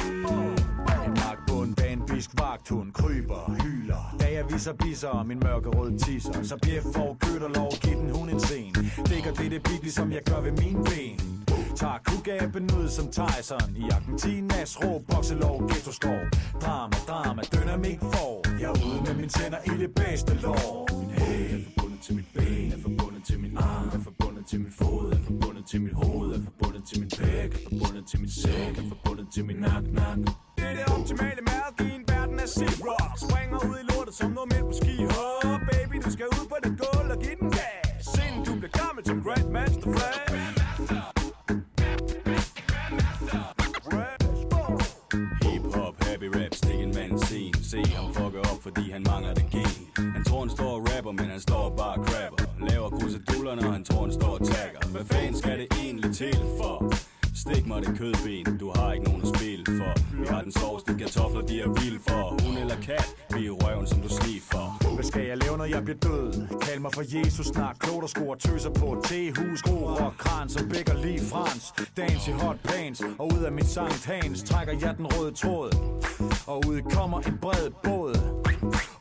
jagthund 2.61 2.93
kryber, 2.93 3.63
hyler. 3.63 4.17
Da 4.21 4.33
jeg 4.33 4.45
viser 4.53 4.73
bisser 4.73 5.09
og 5.09 5.27
min 5.27 5.41
mørkerøde 5.45 5.99
tisser. 5.99 6.43
Så 6.43 6.57
bliver 6.63 6.83
får 6.95 7.17
kødt 7.21 7.43
og 7.43 7.51
lov, 7.51 7.71
giv 7.81 7.97
den 7.97 8.11
hun 8.11 8.29
en 8.29 8.41
scene 8.41 8.73
Dækker 9.09 9.33
det 9.33 9.51
det 9.51 9.63
som 9.63 9.81
ligesom 9.83 10.13
jeg 10.13 10.23
gør 10.25 10.41
ved 10.41 10.53
mine 10.53 10.85
ben. 10.85 11.40
Tager 11.77 11.99
kugaben 12.05 12.65
ud 12.79 12.89
som 12.89 13.07
Tyson 13.07 13.77
I 13.77 13.85
Argentinas 13.91 14.79
rå 14.83 14.99
bokselov, 15.09 15.69
ghetto 15.69 15.93
skov. 15.93 16.21
Drama, 16.63 16.97
drama, 17.09 17.43
dynamik 17.43 17.99
for 18.01 18.59
Jeg 18.61 18.69
er 18.71 18.87
ude 18.87 19.01
med 19.07 19.15
min 19.15 19.29
tænder 19.29 19.59
i 19.65 19.75
det 19.83 19.95
bedste 19.95 20.35
lår. 20.35 20.89
Min 21.01 21.11
hæl 21.11 21.61
er 21.61 21.65
forbundet 21.77 22.01
til 22.03 22.15
mit 22.17 22.27
ben 22.35 22.73
Er 22.73 22.81
forbundet 22.83 23.23
til 23.27 23.41
min 23.41 23.57
arm 23.57 23.89
Er 23.95 24.03
forbundet 24.09 24.47
til 24.47 24.61
min 24.61 24.73
fod 24.79 25.13
Er 25.13 25.19
forbundet 25.27 25.65
til 25.71 25.81
mit 25.81 25.93
hoved 25.93 26.31
Er 26.37 26.41
forbundet 26.49 26.83
til 26.89 27.01
min 27.01 27.11
pæk 27.19 27.51
Er 27.55 27.59
forbundet 27.71 28.05
til 28.11 28.21
min 28.21 28.31
sæk 28.31 28.79
Er 28.79 28.87
forbundet 28.93 29.27
til 29.35 29.45
min 29.45 29.57
nak, 29.57 29.85
nak. 29.99 30.19
Det 30.57 30.65
er 30.71 30.75
det 30.79 30.85
optimale 30.95 31.43
mad 31.51 31.87
i 31.87 31.95
en 31.99 32.05
verden 32.09 32.39
af 32.45 32.49
zero. 32.49 32.95
Springer 33.25 33.59
ud 33.69 33.77
i 33.83 33.85
lortet 33.93 34.15
som 34.15 34.31
noget 34.31 34.49
midt 34.53 34.65
på 34.71 34.75
ski. 34.81 34.95
Hop, 35.15 35.61
baby, 35.73 35.97
du 36.05 36.11
skal 36.17 36.27
ud 36.39 36.45
på 36.53 36.57
det 36.65 36.73
gulv 36.83 37.11
og 37.15 37.19
give 37.25 37.37
den 37.41 37.51
gas. 37.59 38.01
Sind 38.15 38.37
du 38.47 38.53
bliver 38.61 38.75
gammel 38.83 39.03
som 39.09 39.17
Grandmaster 39.25 39.89
Flash. 39.95 40.30
Se 47.71 47.83
ham 47.85 48.15
fucker 48.15 48.41
op, 48.41 48.63
fordi 48.63 48.91
han 48.91 49.03
mangler 49.03 49.35
det 49.35 49.47
gen. 49.51 50.11
Han 50.15 50.25
tror 50.25 50.41
han 50.41 50.51
står 50.51 50.71
og 50.79 50.89
rapper, 50.91 51.13
men 51.13 51.27
han 51.35 51.41
står 51.41 51.75
bare 51.77 51.95
og 51.99 52.07
crapper. 52.07 52.45
Laver 52.71 52.91
kruseduller, 52.91 53.55
når 53.55 53.71
han 53.71 53.85
tror 53.85 54.03
han 54.03 54.13
står 54.13 54.33
og 54.39 54.47
tagger. 54.53 54.81
Hvad 54.95 55.05
fanden 55.05 55.37
skal 55.37 55.59
det 55.59 55.69
egentlig 55.83 56.17
til 56.17 56.37
for? 56.59 56.77
Stik 57.43 57.67
mig 57.67 57.83
det 57.83 57.99
kødben, 57.99 58.59
du 58.59 58.73
har 58.77 58.93
ikke 58.93 59.05
nogen 59.05 59.23
at 59.23 59.29
spille 59.35 59.65
for. 59.79 59.93
Vi 60.21 60.27
har 60.33 60.43
den 60.43 60.53
sovs, 60.53 60.83
de 60.83 60.95
kartofler, 60.99 61.43
de 61.51 61.61
er 61.61 61.69
vild 61.81 62.01
for. 62.09 62.25
Hun 62.45 62.57
eller 62.63 62.79
kat, 62.89 63.09
vi 63.35 63.47
er 63.47 63.51
røven, 63.51 63.87
som 63.87 63.99
du 64.01 64.09
sniffer. 64.09 64.95
Hvad 64.95 65.05
skal 65.05 65.27
jeg 65.27 65.39
lave, 65.39 65.57
når 65.57 65.65
jeg 65.65 65.83
bliver 65.85 66.01
død? 66.09 66.31
Kald 66.65 66.81
mig 66.81 66.93
for 66.95 67.05
Jesus, 67.17 67.47
snak 67.47 67.77
klogt 67.79 68.03
og 68.03 68.11
skruer 68.11 68.35
tøser 68.35 68.71
på 68.71 68.87
et 68.93 69.01
tehus. 69.05 69.63
Gro 69.63 69.79
rock, 69.99 70.17
kran, 70.19 70.49
som 70.49 70.69
bækker 70.69 70.97
lige 71.05 71.21
frans. 71.33 71.65
Dans 71.97 72.29
i 72.29 72.31
hot 72.31 72.59
pants, 72.65 73.01
og 73.19 73.27
ud 73.35 73.43
af 73.49 73.53
mit 73.53 73.67
sankt 73.67 74.07
hans 74.07 74.43
Trækker 74.43 74.75
jeg 74.83 74.97
den 74.99 75.07
røde 75.07 75.33
tråd. 75.33 75.71
Og 76.51 76.59
ud 76.69 76.81
kommer 76.97 77.21
en 77.21 77.39
bred 77.45 77.71
båd. 77.85 78.15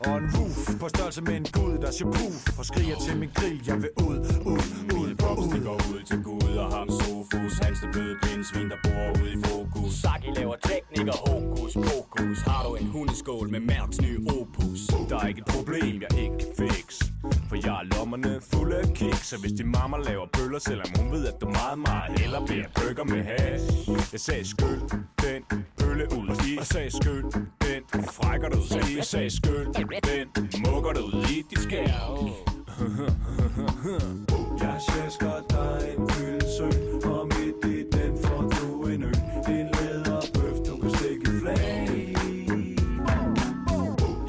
Og 0.07 0.17
en 0.17 0.27
roof 0.35 0.79
på 0.79 0.88
størrelse 0.89 1.21
med 1.21 1.35
en 1.41 1.45
gud, 1.53 1.77
der 1.83 1.91
siger 1.91 2.12
puff 2.12 2.59
Og 2.59 2.65
skriger 2.65 2.97
til 3.05 3.17
min 3.17 3.29
grill, 3.35 3.62
jeg 3.67 3.77
vil 3.83 3.89
ud, 4.09 4.19
ud, 4.53 4.63
ud, 4.99 5.09
ud. 5.21 5.63
går 5.63 5.79
ud 5.93 6.01
til 6.09 6.23
Gud 6.23 6.55
og 6.63 6.69
ham 6.75 6.89
Sofus 6.89 7.57
Hans 7.57 7.79
det 7.79 7.89
bløde 7.91 8.15
pindsvin, 8.23 8.69
der 8.69 8.79
bor 8.83 9.21
ude 9.21 9.31
i 9.33 9.38
fokus. 9.45 9.93
Saki 9.93 10.29
laver 10.39 10.55
teknik 10.69 11.07
og 11.07 11.19
hokus 11.29 11.73
pokus. 11.73 12.39
Har 12.41 12.63
du 12.67 12.75
en 12.75 12.88
hundeskål 12.88 13.49
med 13.49 13.59
Mærks 13.59 14.01
nye 14.01 14.19
opus? 14.38 14.88
Der 15.09 15.19
er 15.19 15.27
ikke 15.27 15.43
et 15.47 15.53
problem, 15.55 16.01
jeg 16.01 16.19
ikke 16.23 16.38
kan 16.39 16.51
fix 16.59 17.08
for 17.49 17.55
jeg 17.55 17.75
er 17.82 17.97
lommerne 17.97 18.41
fulde 18.53 18.75
af 18.75 18.93
kiks 18.95 19.27
Så 19.27 19.39
hvis 19.41 19.51
din 19.51 19.71
mamma 19.71 19.97
laver 19.97 20.25
bøller, 20.38 20.60
selvom 20.60 20.88
hun 20.99 21.12
ved, 21.12 21.27
at 21.27 21.41
du 21.41 21.45
meget, 21.49 21.79
meget 21.79 22.23
Eller 22.23 22.45
bliver 22.45 22.65
burger 22.75 23.03
med 23.03 23.23
hash. 23.23 23.89
Jeg 24.12 24.19
sagde 24.19 24.45
skyld 24.47 24.82
den 25.23 25.41
bølle 25.77 26.05
ud 26.19 26.27
i 26.47 26.55
Jeg 26.58 26.65
sagde 26.65 26.91
skyld 26.91 27.23
den 27.62 28.03
frækker 28.03 28.49
du 28.49 28.58
ud 28.58 28.89
i 28.91 28.95
Jeg 28.97 29.05
sagde 29.05 29.29
skyld 29.29 29.67
den 30.10 30.27
mukker 30.67 30.91
du 30.93 31.01
ud 31.01 31.23
i 31.23 31.41
dit 31.49 31.60
skær. 31.60 31.88
Jeg 34.63 34.77
sjasker 34.89 35.34
dig 35.49 35.95
en 35.97 36.10
fyldesø 36.10 36.67
Og 37.10 37.27
midt 37.27 37.65
i 37.75 37.97
den 37.97 38.23
får 38.23 38.41
du 38.41 38.88
en 38.88 39.03
øl. 39.03 39.17
En 39.47 39.67
læderbøf, 39.79 40.58
du 40.67 40.77
kan 40.82 40.91
stikke 40.95 41.32
flag 41.41 41.89
i. 41.95 42.15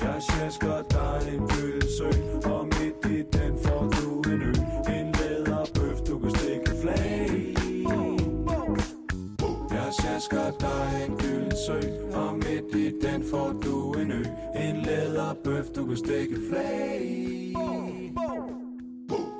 Jeg 0.03 0.22
sjasker 0.22 0.83
Jeg 9.90 9.96
sjasker 10.03 10.50
dig 10.61 11.07
en 11.07 11.16
gylden 11.18 11.53
sø 11.66 11.81
Og 12.14 12.35
midt 12.35 12.74
i 12.74 12.90
den 13.07 13.24
får 13.31 13.53
du 13.64 13.92
en 13.92 14.11
ø 14.12 14.22
En 14.55 14.76
læderbøf, 14.76 15.64
du 15.76 15.87
kan 15.87 15.96
stikke 15.96 16.37
flag 16.50 17.03
i. 17.03 17.57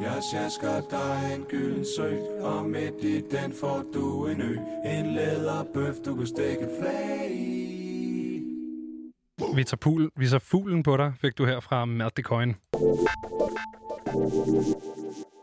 Jeg 0.01 0.23
sjasker 0.31 0.81
dig 0.91 1.35
en 1.35 1.45
gylden 1.45 1.85
sø 1.97 2.17
Og 2.41 2.67
midt 2.67 3.05
i 3.05 3.21
den 3.21 3.53
får 3.53 3.85
du 3.95 4.27
en 4.27 4.41
ø 4.41 4.57
En 4.85 5.07
læderbøf, 5.15 5.95
du 6.05 6.17
kan 6.17 6.27
stikke 6.27 6.69
flag 6.81 7.31
i. 7.31 8.43
Vi 9.55 9.65
tager, 9.65 9.77
pul, 9.77 10.11
vi 10.17 10.27
tager 10.27 10.39
fuglen 10.39 10.83
på 10.83 10.97
dig, 10.97 11.13
fik 11.21 11.39
du 11.39 11.45
her 11.45 11.61
fra 11.61 11.85
Mad 11.85 12.11
the 12.11 12.23
Coin. 12.23 12.57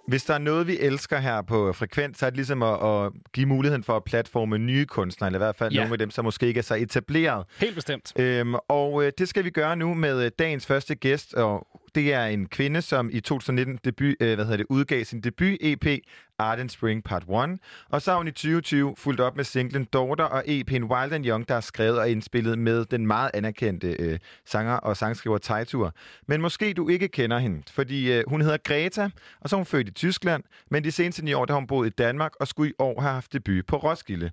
Hvis 0.08 0.24
der 0.24 0.34
er 0.34 0.38
noget, 0.38 0.68
vi 0.68 0.78
elsker 0.80 1.18
her 1.20 1.42
på 1.42 1.74
Frekvens, 1.74 2.18
så 2.18 2.26
er 2.26 2.30
det 2.30 2.38
ligesom 2.38 2.64
at, 2.64 2.86
at 2.86 3.12
give 3.34 3.46
muligheden 3.46 3.84
for 3.84 3.96
at 3.96 4.04
platforme 4.04 4.58
nye 4.58 4.86
kunstnere, 4.86 5.28
eller 5.28 5.40
i 5.40 5.44
hvert 5.44 5.56
fald 5.56 5.74
Ja. 5.74 5.80
nogle 5.80 5.94
af 5.94 6.00
dem, 6.00 6.12
som 6.12 6.26
måske 6.26 6.48
ikke 6.48 6.58
er 6.58 6.62
så 6.64 6.76
etableret. 6.76 7.46
Helt 7.60 7.76
bestemt. 7.76 8.14
Øhm, 8.20 8.56
og 8.68 9.04
øh, 9.04 9.12
det 9.18 9.28
skal 9.30 9.44
vi 9.44 9.50
gøre 9.50 9.76
nu 9.76 9.94
med 9.94 10.26
øh, 10.26 10.32
dagens 10.40 10.66
første 10.66 10.96
gæst, 10.96 11.34
og 11.34 11.68
det 11.98 12.14
er 12.14 12.26
en 12.26 12.48
kvinde, 12.48 12.82
som 12.82 13.10
i 13.14 13.20
2019 13.20 13.80
debut, 13.86 14.16
øh, 14.20 14.36
hvad 14.36 14.46
hedder 14.46 14.58
det, 14.58 14.66
udgav 14.70 15.04
sin 15.04 15.22
debut-EP, 15.22 16.00
Art 16.40 16.60
and 16.60 16.70
Spring 16.70 17.04
Part 17.04 17.24
1. 17.24 17.60
Og 17.90 18.02
så 18.02 18.12
har 18.12 18.18
hun 18.18 18.28
i 18.28 18.32
2020 18.32 18.96
fulgt 18.98 19.20
op 19.20 19.36
med 19.36 19.44
singlen 19.44 19.86
Daughter 19.86 20.24
og 20.24 20.44
EP'en 20.48 20.84
Wild 20.84 21.14
and 21.14 21.26
Young, 21.26 21.50
der 21.50 21.56
er 21.56 21.62
skrevet 21.62 22.00
og 22.00 22.10
indspillet 22.10 22.60
med 22.60 22.86
den 22.86 23.08
meget 23.08 23.32
anerkendte 23.34 23.96
øh, 24.00 24.20
sanger 24.46 24.74
og 24.74 24.98
sangskriver 24.98 25.38
Teitur. 25.38 25.94
Men 26.28 26.42
måske 26.42 26.74
du 26.74 26.90
ikke 26.90 27.08
kender 27.08 27.40
hende, 27.40 27.64
fordi 27.70 28.14
øh, 28.14 28.24
hun 28.28 28.42
hedder 28.42 28.58
Greta, 28.58 29.10
og 29.42 29.50
så 29.50 29.56
er 29.56 29.58
hun 29.58 29.66
født 29.66 29.88
i 29.88 29.92
Tyskland, 29.92 30.44
men 30.72 30.84
de 30.84 30.92
seneste 30.92 31.26
ni 31.26 31.34
år, 31.34 31.46
der 31.46 31.54
har 31.54 31.60
hun 31.60 31.68
boet 31.68 31.88
i 31.88 31.90
Danmark, 31.90 32.32
og 32.40 32.48
skulle 32.48 32.70
i 32.70 32.74
år 32.80 33.02
have 33.02 33.14
haft 33.14 33.34
debut 33.34 33.66
på 33.66 33.78
Roskilde. 33.78 34.32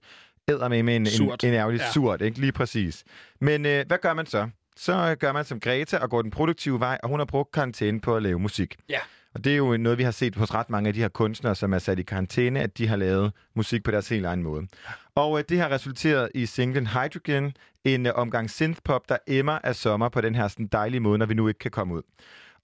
Æder 0.49 0.69
med 0.69 0.79
en, 0.79 0.89
en, 0.89 1.07
Surt. 1.07 1.45
en 1.45 1.55
ærgerlig 1.55 1.79
ja. 1.79 1.93
surt, 1.93 2.23
ikke? 2.23 2.41
Lige 2.41 2.53
præcis. 2.53 3.05
Men 3.41 3.67
øh, 3.67 3.85
hvad 3.87 3.99
gør 3.99 4.15
man 4.15 4.27
så? 4.27 4.49
Så 4.77 5.17
gør 5.21 5.33
man 5.33 5.45
som 5.45 5.61
Greta 5.61 5.99
og 5.99 6.11
går 6.11 6.23
den 6.23 6.31
produktive 6.31 6.81
vej, 6.81 6.99
og 7.03 7.09
hun 7.09 7.21
har 7.21 7.27
brugt 7.27 7.53
karantæne 7.53 8.01
på 8.01 8.17
at 8.17 8.23
lave 8.23 8.39
musik. 8.39 8.77
Ja. 8.89 8.99
Og 9.35 9.45
det 9.45 9.53
er 9.53 9.57
jo 9.57 9.77
noget, 9.77 9.99
vi 9.99 10.03
har 10.03 10.11
set 10.11 10.37
hos 10.37 10.55
ret 10.55 10.71
mange 10.71 10.89
af 10.89 10.95
de 10.95 11.01
her 11.01 11.09
kunstnere, 11.09 11.55
som 11.55 11.73
er 11.73 11.79
sat 11.79 11.99
i 11.99 12.03
karantæne, 12.03 12.61
at 12.61 12.79
de 12.79 12.87
har 12.87 12.97
lavet 12.97 13.33
musik 13.55 13.85
på 13.85 13.91
deres 13.91 14.09
helt 14.09 14.27
egen 14.27 14.43
måde. 14.43 14.67
Og 15.15 15.39
øh, 15.39 15.45
det 15.49 15.61
har 15.61 15.71
resulteret 15.71 16.31
i 16.35 16.47
singlen 16.47 16.87
Hydrogen, 16.87 17.57
en 17.85 18.07
øh, 18.07 18.13
omgang 18.15 18.51
synthpop, 18.51 19.09
der 19.09 19.17
emmer 19.29 19.59
af 19.65 19.75
sommer 19.75 20.09
på 20.09 20.21
den 20.21 20.35
her 20.35 20.49
sådan, 20.49 20.67
dejlige 20.67 21.01
måde, 21.01 21.19
når 21.19 21.27
vi 21.27 21.35
nu 21.35 21.49
ikke 21.49 21.59
kan 21.59 21.71
komme 21.71 21.95
ud. 21.95 22.03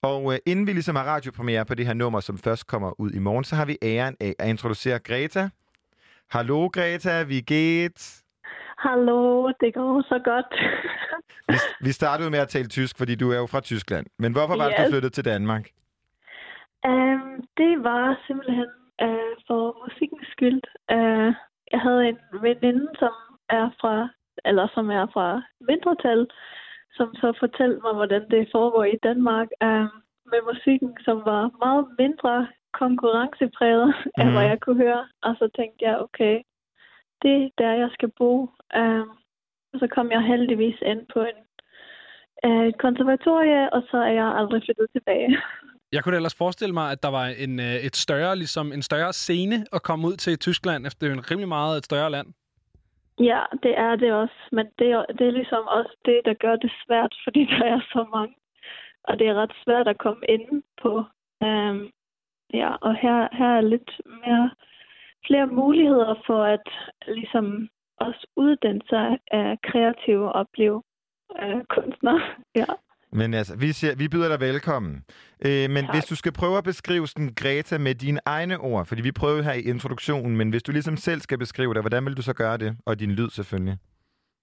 Og 0.01 0.33
øh, 0.33 0.39
inden 0.45 0.67
vi 0.67 0.73
ligesom 0.73 0.95
har 0.95 1.03
radiopremiere 1.03 1.65
på 1.65 1.75
det 1.75 1.85
her 1.85 1.93
nummer, 1.93 2.19
som 2.19 2.37
først 2.37 2.67
kommer 2.67 2.99
ud 2.99 3.11
i 3.11 3.19
morgen, 3.19 3.43
så 3.43 3.55
har 3.55 3.65
vi 3.65 3.77
æren 3.83 4.15
af 4.19 4.35
at 4.39 4.49
introducere 4.49 4.99
Greta. 4.99 5.49
Hallo 6.29 6.67
Greta, 6.67 7.23
vi 7.23 7.41
geht. 7.41 8.21
Hallo, 8.77 9.47
det 9.47 9.73
går 9.73 10.01
så 10.01 10.19
godt. 10.25 10.53
Vi, 11.53 11.57
vi 11.87 11.91
startede 11.91 12.29
med 12.29 12.39
at 12.39 12.47
tale 12.55 12.67
tysk, 12.67 12.97
fordi 12.97 13.15
du 13.15 13.27
er 13.31 13.37
jo 13.43 13.45
fra 13.53 13.61
Tyskland. 13.61 14.05
Men 14.19 14.31
hvorfor 14.35 14.55
var 14.57 14.65
det, 14.67 14.77
du 14.77 14.81
Yes. 14.83 14.91
flyttede 14.91 15.13
til 15.17 15.25
Danmark? 15.25 15.63
um, 16.91 17.29
det 17.57 17.73
var 17.89 18.05
simpelthen 18.27 18.69
uh, 19.05 19.31
for 19.47 19.61
musikkens 19.83 20.27
skyld. 20.35 20.61
Uh, 20.95 21.29
jeg 21.73 21.79
havde 21.87 22.01
en 22.09 22.17
veninde, 22.45 22.87
som 22.99 23.13
er 23.49 23.65
fra, 23.81 23.95
eller 24.45 24.67
som 24.75 24.85
er 24.99 25.05
fra 25.13 25.27
mindretal, 25.69 26.27
som 26.97 27.07
så 27.21 27.27
fortalte 27.39 27.79
mig, 27.85 27.93
hvordan 27.99 28.23
det 28.33 28.49
foregår 28.55 28.83
i 28.83 28.97
Danmark 29.03 29.47
uh, 29.67 29.87
med 30.31 30.41
musikken, 30.51 30.91
som 31.05 31.17
var 31.31 31.43
meget 31.65 31.85
mindre 32.01 32.47
konkurrencepræget, 32.81 33.87
mm. 33.87 34.11
end 34.21 34.27
Mhm. 34.29 34.33
hvad 34.35 34.45
jeg 34.51 34.59
kunne 34.61 34.81
høre. 34.85 35.03
Og 35.25 35.31
så 35.39 35.45
tænkte 35.57 35.85
jeg, 35.87 35.95
okay, 36.05 36.35
det 37.21 37.35
er 37.43 37.49
der, 37.57 37.71
jeg 37.83 37.89
skal 37.93 38.11
bo. 38.19 38.31
Og 38.83 38.95
så 39.79 39.87
kom 39.95 40.11
jeg 40.11 40.21
heldigvis 40.21 40.79
ind 40.81 41.01
på 41.13 41.19
en 41.31 41.39
øh, 42.47 42.73
konservatorie, 42.73 43.73
og 43.73 43.81
så 43.91 43.97
er 43.97 44.13
jeg 44.19 44.27
aldrig 44.39 44.61
flyttet 44.65 44.87
tilbage. 44.93 45.37
Jeg 45.95 46.03
kunne 46.03 46.15
ellers 46.15 46.37
forestille 46.37 46.73
mig, 46.73 46.91
at 46.91 47.03
der 47.03 47.09
var 47.09 47.25
en, 47.25 47.59
øh, 47.59 47.75
et 47.87 47.95
større, 47.95 48.35
ligesom 48.35 48.71
en 48.73 48.81
større 48.81 49.13
scene 49.13 49.65
at 49.73 49.83
komme 49.83 50.07
ud 50.07 50.15
til 50.15 50.39
Tyskland, 50.39 50.87
efter 50.87 50.99
det 50.99 51.13
er 51.13 51.17
en 51.17 51.31
rimelig 51.31 51.47
meget 51.47 51.77
et 51.77 51.85
større 51.85 52.11
land. 52.11 52.27
Ja, 53.19 53.41
det 53.63 53.73
er 53.77 53.95
det 53.95 54.13
også, 54.13 54.39
men 54.51 54.65
det 54.79 54.91
er, 54.91 55.05
det 55.05 55.27
er 55.27 55.31
ligesom 55.31 55.63
også 55.67 55.95
det, 56.05 56.21
der 56.25 56.33
gør 56.33 56.55
det 56.55 56.71
svært, 56.85 57.13
fordi 57.23 57.45
der 57.45 57.65
er 57.65 57.79
så 57.93 58.05
mange. 58.15 58.35
Og 59.03 59.19
det 59.19 59.27
er 59.27 59.33
ret 59.33 59.53
svært 59.63 59.87
at 59.87 59.97
komme 59.97 60.23
ind 60.29 60.63
på. 60.81 61.03
Um, 61.41 61.91
ja, 62.53 62.69
og 62.81 62.95
her, 62.95 63.27
her 63.39 63.51
er 63.57 63.61
lidt 63.61 63.91
mere, 64.05 64.51
flere 65.27 65.47
muligheder 65.47 66.15
for 66.27 66.43
at 66.43 66.67
ligesom 67.07 67.69
også 68.07 68.27
uddanne 68.35 68.81
sig 68.89 69.07
af 69.31 69.47
kreative 69.69 70.31
og 70.31 70.43
blive 70.53 70.77
øh, 71.41 71.61
kunstner. 71.75 72.17
Ja. 72.61 72.65
Men 73.13 73.33
altså, 73.33 73.53
vi, 73.63 73.69
siger, 73.79 73.93
vi 74.01 74.07
byder 74.13 74.29
dig 74.33 74.39
velkommen. 74.49 74.93
Øh, 75.47 75.67
men 75.75 75.83
Tak. 75.85 75.93
hvis 75.95 76.05
du 76.11 76.15
skal 76.15 76.33
prøve 76.41 76.57
at 76.57 76.63
beskrive 76.63 77.07
sådan, 77.07 77.33
Greta 77.41 77.77
med 77.77 77.95
dine 77.95 78.19
egne 78.25 78.57
ord, 78.57 78.85
fordi 78.85 79.01
vi 79.01 79.11
prøvede 79.21 79.43
her 79.43 79.53
i 79.53 79.61
introduktionen, 79.73 80.37
men 80.37 80.49
hvis 80.49 80.63
du 80.63 80.71
ligesom 80.71 80.97
selv 80.97 81.19
skal 81.21 81.37
beskrive 81.37 81.73
det, 81.73 81.81
hvordan 81.83 82.05
vil 82.05 82.17
du 82.17 82.21
så 82.21 82.33
gøre 82.43 82.57
det? 82.57 82.71
Og 82.85 82.99
din 82.99 83.11
lyd 83.11 83.29
selvfølgelig. 83.29 83.77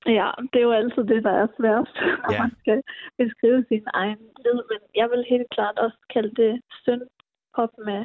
Ja, 0.07 0.31
det 0.53 0.59
er 0.59 0.67
jo 0.71 0.73
altid 0.73 1.03
det, 1.13 1.25
der 1.25 1.35
er 1.43 1.47
sværest, 1.59 1.95
når 2.25 2.33
Ja. 2.35 2.41
man 2.43 2.53
skal 2.63 2.79
beskrive 3.19 3.65
sin 3.69 3.85
egen 3.95 4.19
lyd. 4.45 4.59
Men 4.71 4.81
jeg 5.01 5.09
vil 5.13 5.25
helt 5.31 5.51
klart 5.57 5.77
også 5.79 5.99
kalde 6.15 6.33
det 6.43 6.53
syndpop 6.85 7.73
med 7.89 8.01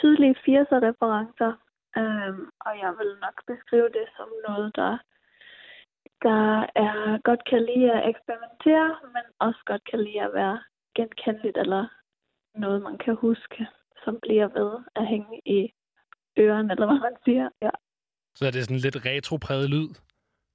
tydelige 0.00 0.34
80'er-referencer. 0.44 1.52
Øhm, 2.00 2.44
og 2.66 2.72
jeg 2.82 2.92
vil 3.00 3.10
nok 3.24 3.36
beskrive 3.46 3.88
det 3.98 4.06
som 4.16 4.28
noget, 4.48 4.76
der, 4.76 4.98
der 6.22 6.42
er 6.86 7.18
godt 7.28 7.42
kan 7.50 7.62
lide 7.70 7.92
at 7.92 8.08
eksperimentere, 8.10 8.90
men 9.14 9.24
også 9.38 9.60
godt 9.66 9.84
kan 9.90 10.00
lide 10.04 10.22
at 10.22 10.32
være 10.32 10.58
genkendeligt, 10.94 11.56
eller 11.56 11.84
noget, 12.54 12.82
man 12.82 12.98
kan 12.98 13.14
huske, 13.16 13.66
som 14.04 14.18
bliver 14.22 14.48
ved 14.58 14.84
at 14.96 15.06
hænge 15.06 15.40
i 15.46 15.72
ørerne, 16.38 16.72
eller 16.72 16.86
hvad 16.86 17.00
man 17.08 17.16
siger. 17.24 17.48
Ja, 17.62 17.70
Så 18.34 18.46
er 18.46 18.50
det 18.50 18.64
sådan 18.64 18.84
lidt 18.86 19.06
retro-præget 19.06 19.70
lyd. 19.70 19.88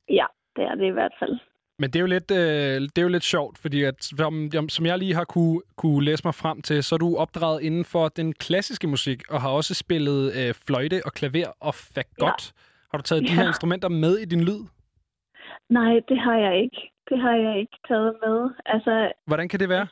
ja 0.09 0.25
det 0.55 0.63
er 0.63 0.75
det 0.75 0.85
i 0.85 0.97
hvert 0.99 1.15
fald. 1.19 1.39
Men 1.81 1.87
det 1.89 1.95
er 1.99 2.03
jo 2.07 2.11
lidt, 2.15 2.31
øh, 2.41 2.75
det 2.91 2.97
er 2.97 3.01
jo 3.07 3.15
lidt 3.17 3.23
sjovt, 3.35 3.55
fordi 3.63 3.79
at, 3.83 3.97
som, 4.03 4.33
som 4.75 4.85
jeg 4.85 4.97
lige 5.03 5.15
har 5.15 5.23
kunne, 5.35 5.59
kunne 5.81 6.03
læse 6.09 6.21
mig 6.27 6.35
frem 6.43 6.57
til, 6.67 6.83
så 6.83 6.95
er 6.95 7.01
du 7.05 7.09
opdraget 7.23 7.59
inden 7.67 7.85
for 7.93 8.03
den 8.19 8.33
klassiske 8.33 8.87
musik, 8.87 9.19
og 9.33 9.41
har 9.41 9.49
også 9.59 9.73
spillet 9.83 10.21
øh, 10.39 10.53
fløjte 10.67 10.97
og 11.05 11.11
klaver 11.19 11.49
og 11.67 11.73
fagot. 11.93 12.41
Ja. 12.41 12.51
Har 12.91 12.97
du 12.97 13.03
taget 13.03 13.23
de 13.29 13.35
her 13.37 13.43
Ja. 13.43 13.47
instrumenter 13.51 13.89
med 13.89 14.13
i 14.23 14.25
din 14.33 14.43
lyd? 14.49 14.61
Nej, 15.69 15.93
det 16.09 16.17
har 16.25 16.37
jeg 16.45 16.53
ikke. 16.63 16.81
Det 17.09 17.17
har 17.25 17.35
jeg 17.45 17.53
ikke 17.63 17.77
taget 17.87 18.13
med. 18.25 18.37
Altså, 18.65 18.93
Hvordan 19.29 19.47
kan 19.49 19.59
det 19.59 19.69
være? 19.69 19.87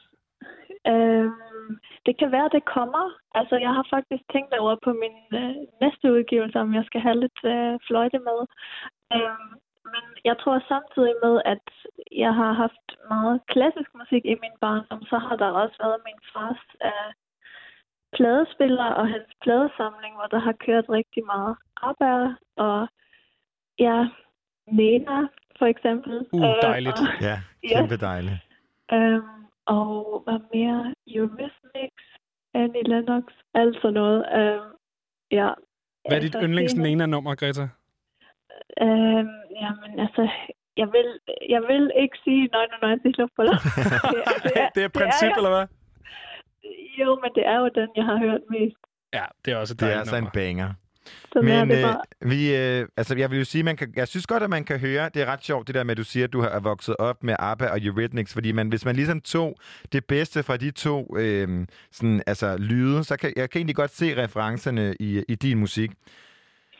øhm, 0.91 1.71
det 2.05 2.13
kan 2.19 2.29
være, 2.35 2.49
det 2.55 2.63
kommer. 2.75 3.05
Altså, 3.39 3.55
jeg 3.65 3.71
har 3.77 3.85
faktisk 3.95 4.23
tænkt 4.33 4.51
over 4.63 4.75
på 4.85 4.91
min 5.03 5.17
øh, 5.39 5.55
næste 5.83 6.05
udgivelse, 6.15 6.57
om 6.65 6.73
jeg 6.77 6.83
skal 6.89 7.01
have 7.07 7.19
lidt 7.23 7.39
øh, 7.53 7.73
fløjte 7.87 8.19
med. 8.29 8.39
Øhm, 9.15 9.49
men 9.93 10.03
jeg 10.29 10.35
tror 10.41 10.57
samtidig 10.73 11.13
med, 11.25 11.35
at 11.53 11.65
jeg 12.23 12.33
har 12.41 12.51
haft 12.63 12.85
meget 13.13 13.37
klassisk 13.53 13.89
musik 13.99 14.23
i 14.25 14.35
min 14.43 14.55
barndom, 14.61 15.01
så 15.11 15.17
har 15.25 15.35
der 15.35 15.49
også 15.63 15.75
været 15.83 15.99
min 16.07 16.19
fars 16.33 16.63
øh, 16.87 17.11
pladespiller 18.15 18.85
og 18.99 19.05
hans 19.07 19.29
pladesamling, 19.43 20.13
hvor 20.15 20.27
der 20.33 20.39
har 20.47 20.55
kørt 20.65 20.85
rigtig 20.89 21.23
meget 21.25 21.55
ABBA 21.89 22.15
og 22.65 22.87
ja, 23.79 23.97
Nena 24.67 25.19
for 25.59 25.65
eksempel. 25.65 26.13
Uh, 26.31 26.41
Øh, 26.49 26.55
dejligt. 26.61 26.99
og- 27.01 27.21
Ja, 27.21 27.35
Ja. 27.71 27.77
kæmpe 27.79 27.97
dejligt. 27.97 28.39
Øhm, 28.93 29.39
og 29.65 30.21
hvad 30.25 30.39
mere? 30.53 30.93
Eurythmics, 31.15 32.05
Annie 32.53 32.83
Lennox, 32.83 33.23
alt 33.53 33.75
sådan 33.81 33.93
noget. 33.93 34.19
Øhm, 34.37 34.69
ja. 35.31 35.49
Hvad 36.07 36.17
er 36.17 36.21
dit 36.21 36.35
Altså, 36.35 36.47
yndlings 36.47 36.75
Nena-nummer, 36.75 37.35
Greta? 37.35 37.67
Øhm, 38.81 39.35
jamen 39.63 39.91
altså, 40.05 40.23
jeg 40.77 40.87
vil, 40.95 41.09
jeg 41.49 41.61
vil 41.69 41.91
ikke 42.03 42.17
sige 42.23 42.41
99 42.81 43.17
luftboller. 43.17 43.57
det 44.75 44.83
er 44.83 44.91
princip, 44.99 45.31
jeg. 45.31 45.37
eller 45.37 45.49
hvad? 45.55 45.67
Jo, 46.99 47.19
men 47.23 47.31
det 47.35 47.43
er 47.47 47.57
jo 47.63 47.69
den, 47.79 47.89
jeg 47.95 48.05
har 48.05 48.17
hørt 48.17 48.41
mest. 48.49 48.77
Ja, 49.13 49.25
det 49.45 49.53
er 49.53 49.57
også 49.57 49.73
et 49.73 49.79
Det 49.79 49.93
er 49.93 49.99
altså 49.99 50.15
en 50.15 50.23
nummer. 50.23 50.31
banger. 50.31 50.73
Så 51.33 51.41
Men 51.41 51.69
det 51.69 51.77
øh, 51.77 51.83
bare. 51.83 52.01
vi, 52.21 52.55
øh, 52.55 52.87
altså, 52.97 53.15
jeg 53.17 53.31
vil 53.31 53.37
jo 53.39 53.45
sige, 53.45 53.63
man 53.63 53.77
kan, 53.77 53.93
jeg 53.95 54.07
synes 54.07 54.27
godt, 54.27 54.43
at 54.43 54.49
man 54.49 54.63
kan 54.63 54.79
høre, 54.79 55.09
det 55.13 55.21
er 55.21 55.25
ret 55.25 55.43
sjovt, 55.43 55.67
det 55.67 55.75
der 55.75 55.83
med, 55.83 55.91
at 55.91 55.97
du 55.97 56.03
siger, 56.03 56.23
at 56.23 56.33
du 56.33 56.41
har 56.41 56.59
vokset 56.59 56.95
op 56.99 57.23
med 57.23 57.35
ABBA 57.39 57.67
og 57.71 57.79
Eurythmics, 57.85 58.33
fordi 58.33 58.51
man, 58.51 58.67
hvis 58.69 58.85
man 58.85 58.95
ligesom 58.95 59.21
tog 59.21 59.55
det 59.91 60.05
bedste 60.05 60.43
fra 60.43 60.57
de 60.57 60.71
to 60.71 61.17
øh, 61.17 61.67
sådan, 61.91 62.23
altså, 62.27 62.57
lyde, 62.57 63.03
så 63.03 63.17
kan 63.17 63.33
jeg 63.35 63.49
kan 63.49 63.59
egentlig 63.59 63.75
godt 63.75 63.91
se 63.91 64.23
referencerne 64.23 64.95
i, 64.99 65.23
i 65.27 65.35
din 65.35 65.59
musik. 65.59 65.91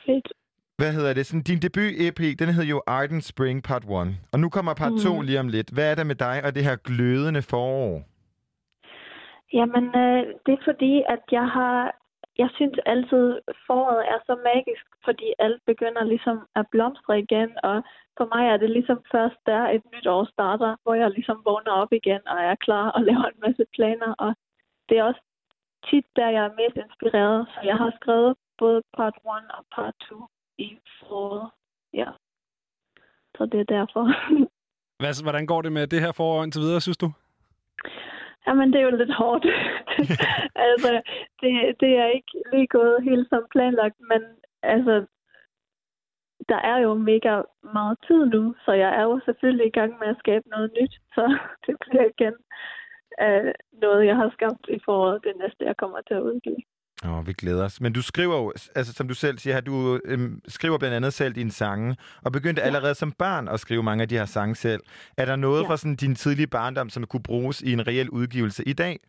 Fedt. 0.06 0.34
Hvad 0.80 0.92
hedder 0.98 1.14
det? 1.14 1.26
Sådan, 1.26 1.44
din 1.50 1.60
debut-EP, 1.66 2.20
den 2.40 2.50
hedder 2.56 2.70
jo 2.76 2.80
Arden 2.88 3.22
Spring 3.32 3.58
Part 3.68 3.84
1. 3.84 3.90
Og 4.34 4.38
nu 4.44 4.48
kommer 4.56 4.74
part 4.82 4.96
2 5.06 5.14
Mhm. 5.16 5.26
lige 5.28 5.40
om 5.44 5.48
lidt. 5.56 5.70
Hvad 5.76 5.88
er 5.92 5.96
der 6.00 6.04
med 6.12 6.16
dig 6.28 6.38
og 6.46 6.52
det 6.56 6.64
her 6.68 6.76
glødende 6.90 7.42
forår? 7.54 7.90
Jamen, 9.58 9.86
øh, 10.04 10.22
det 10.46 10.54
er 10.58 10.64
fordi, 10.70 10.94
at 11.16 11.24
jeg 11.32 11.48
har... 11.58 11.76
Jeg 12.44 12.50
synes 12.58 12.78
altid, 12.94 13.26
foråret 13.68 14.02
er 14.14 14.20
så 14.28 14.34
magisk, 14.52 14.86
fordi 15.08 15.28
alt 15.46 15.62
begynder 15.72 16.04
ligesom 16.14 16.38
at 16.60 16.66
blomstre 16.74 17.20
igen, 17.26 17.50
og 17.70 17.76
for 18.18 18.26
mig 18.34 18.44
er 18.54 18.58
det 18.58 18.70
ligesom 18.78 19.00
først 19.14 19.40
der 19.46 19.62
et 19.76 19.84
nyt 19.94 20.08
år 20.16 20.24
starter, 20.34 20.72
hvor 20.84 20.94
jeg 21.02 21.10
ligesom 21.18 21.38
vågner 21.50 21.72
op 21.82 21.92
igen 22.00 22.22
og 22.32 22.38
er 22.52 22.56
klar 22.66 22.88
og 22.96 23.02
laver 23.10 23.26
en 23.34 23.42
masse 23.46 23.66
planer, 23.76 24.12
og 24.26 24.32
det 24.90 24.96
er 24.98 25.04
også 25.04 25.22
tit 25.90 26.06
der, 26.16 26.30
jeg 26.38 26.44
er 26.46 26.58
mest 26.62 26.78
inspireret, 26.86 27.48
så 27.54 27.60
jeg 27.70 27.78
har 27.84 27.92
skrevet 28.02 28.32
både 28.62 28.82
part 28.98 29.16
1 29.26 29.52
og 29.58 29.64
part 29.76 29.96
2 30.10 30.26
i 30.66 30.78
foråret. 31.00 31.50
Ja. 31.94 32.10
Så 33.38 33.46
det 33.46 33.60
er 33.60 33.70
derfor. 33.78 34.04
Hvad, 35.02 35.24
hvordan 35.24 35.46
går 35.46 35.62
det 35.62 35.72
med 35.72 35.88
det 35.88 36.02
her 36.02 36.12
forår 36.12 36.44
indtil 36.44 36.62
videre, 36.62 36.82
synes 36.82 36.98
du? 36.98 37.10
Jamen, 38.48 38.74
det 38.74 38.80
er 38.80 38.88
jo 38.90 38.98
lidt 38.98 39.14
hårdt. 39.14 39.46
altså, 40.70 40.92
det, 41.42 41.52
det 41.80 41.92
er 42.04 42.08
ikke 42.18 42.34
lige 42.54 42.68
gået 42.68 43.04
helt 43.04 43.30
som 43.30 43.44
planlagt, 43.52 44.00
men 44.12 44.22
altså, 44.64 45.06
der 46.50 46.60
er 46.72 46.78
jo 46.78 46.94
mega 46.94 47.42
meget 47.64 47.98
tid 48.08 48.26
nu, 48.26 48.56
så 48.66 48.72
jeg 48.72 48.92
er 49.00 49.04
jo 49.04 49.22
selvfølgelig 49.26 49.68
i 49.68 49.78
gang 49.80 49.92
med 50.00 50.08
at 50.08 50.20
skabe 50.20 50.50
noget 50.50 50.72
nyt, 50.82 50.94
så 51.16 51.38
det 51.66 51.76
bliver 51.82 52.06
igen 52.14 52.36
uh, 53.26 53.52
noget, 53.84 54.06
jeg 54.06 54.16
har 54.16 54.30
skabt 54.38 54.66
i 54.70 54.80
foråret, 54.86 55.24
det 55.24 55.34
næste, 55.42 55.66
jeg 55.66 55.78
kommer 55.78 56.02
til 56.02 56.14
at 56.14 56.22
udgive. 56.30 56.62
Åh, 57.06 57.18
oh, 57.18 57.28
vi 57.28 57.34
glæder 57.34 57.66
os. 57.66 57.82
Men 57.82 57.94
du 57.94 58.02
skriver 58.02 58.36
jo, 58.38 58.52
altså 58.76 58.94
som 58.94 59.08
du 59.08 59.14
selv 59.14 59.38
siger 59.38 59.54
her, 59.54 59.62
du 59.62 60.00
øhm, 60.06 60.42
skriver 60.48 60.78
blandt 60.78 60.96
andet 60.96 61.14
selv 61.14 61.34
dine 61.36 61.52
sange, 61.52 61.96
og 62.26 62.32
begyndte 62.32 62.62
allerede 62.62 62.96
som 62.96 63.12
barn 63.12 63.48
at 63.48 63.60
skrive 63.60 63.84
mange 63.84 64.02
af 64.02 64.10
de 64.10 64.18
her 64.18 64.26
sange 64.26 64.56
selv. 64.56 64.82
Er 65.18 65.26
der 65.26 65.36
noget 65.36 65.64
Ja. 65.64 65.68
fra 65.70 65.78
sådan 65.78 65.96
din 65.96 66.16
tidlige 66.16 66.48
barndom, 66.48 66.90
som 66.90 67.04
kunne 67.08 67.24
bruges 67.24 67.62
i 67.62 67.74
en 67.74 67.88
reel 67.88 68.10
udgivelse 68.10 68.64
i 68.68 68.74
dag? 68.74 69.00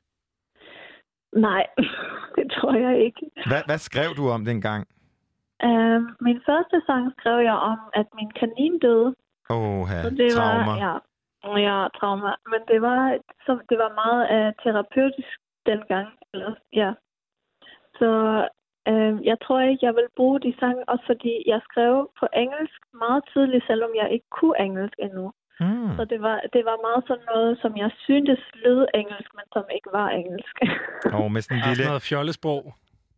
Nej, 1.36 1.66
det 2.36 2.46
tror 2.56 2.74
jeg 2.74 3.04
ikke. 3.06 3.20
Hvad, 3.46 3.62
hvad 3.66 3.78
skrev 3.78 4.10
du 4.16 4.28
om 4.28 4.44
dengang? 4.44 4.86
Uh, 5.64 6.00
min 6.26 6.38
første 6.48 6.76
sang 6.86 7.04
skrev 7.18 7.38
jeg 7.50 7.58
om, 7.72 7.78
at 7.94 8.06
min 8.18 8.30
kanin 8.40 8.78
døde, 8.78 9.14
Åh, 9.50 9.82
ja, 9.92 10.02
Så 10.02 10.10
det 10.10 10.32
traumer. 10.32 10.64
var, 10.66 10.76
ja, 10.86 10.94
ja, 11.68 11.76
trauma. 11.98 12.30
Men 12.52 12.60
det 12.70 12.82
var, 12.82 13.18
så, 13.46 13.52
det 13.70 13.78
var 13.82 13.90
meget 14.02 14.22
uh, 14.36 14.48
terapeutisk 14.62 15.32
dengang. 15.66 16.08
Eller, 16.34 16.52
ja. 16.72 16.90
Så 18.00 18.10
uh, 18.90 19.14
jeg 19.30 19.36
tror 19.44 19.60
ikke, 19.70 19.86
jeg 19.88 19.94
vil 19.98 20.08
bruge 20.16 20.40
de 20.46 20.52
sange, 20.60 20.82
også 20.92 21.04
fordi 21.12 21.34
jeg 21.52 21.60
skrev 21.68 21.92
på 22.20 22.26
engelsk 22.44 22.80
meget 23.04 23.22
tidligt, 23.32 23.64
selvom 23.70 23.92
jeg 24.00 24.08
ikke 24.14 24.28
kunne 24.38 24.56
engelsk 24.66 24.96
endnu. 25.06 25.26
Mm. 25.60 25.90
Så 25.96 26.02
det 26.12 26.20
var, 26.26 26.36
det 26.54 26.62
var 26.70 26.76
meget 26.88 27.02
sådan 27.08 27.26
noget, 27.34 27.58
som 27.62 27.72
jeg 27.76 27.90
syntes 28.06 28.40
lød 28.64 28.80
engelsk, 29.00 29.30
men 29.38 29.46
som 29.54 29.64
ikke 29.76 29.90
var 29.92 30.08
engelsk. 30.20 30.54
Og 31.18 31.32
med 31.32 31.40
sådan 31.42 31.56
en 31.56 31.60
er 31.60 31.64
sådan 31.64 31.76
lille... 31.76 31.90
noget 31.90 32.02
fjollesprog. 32.02 32.62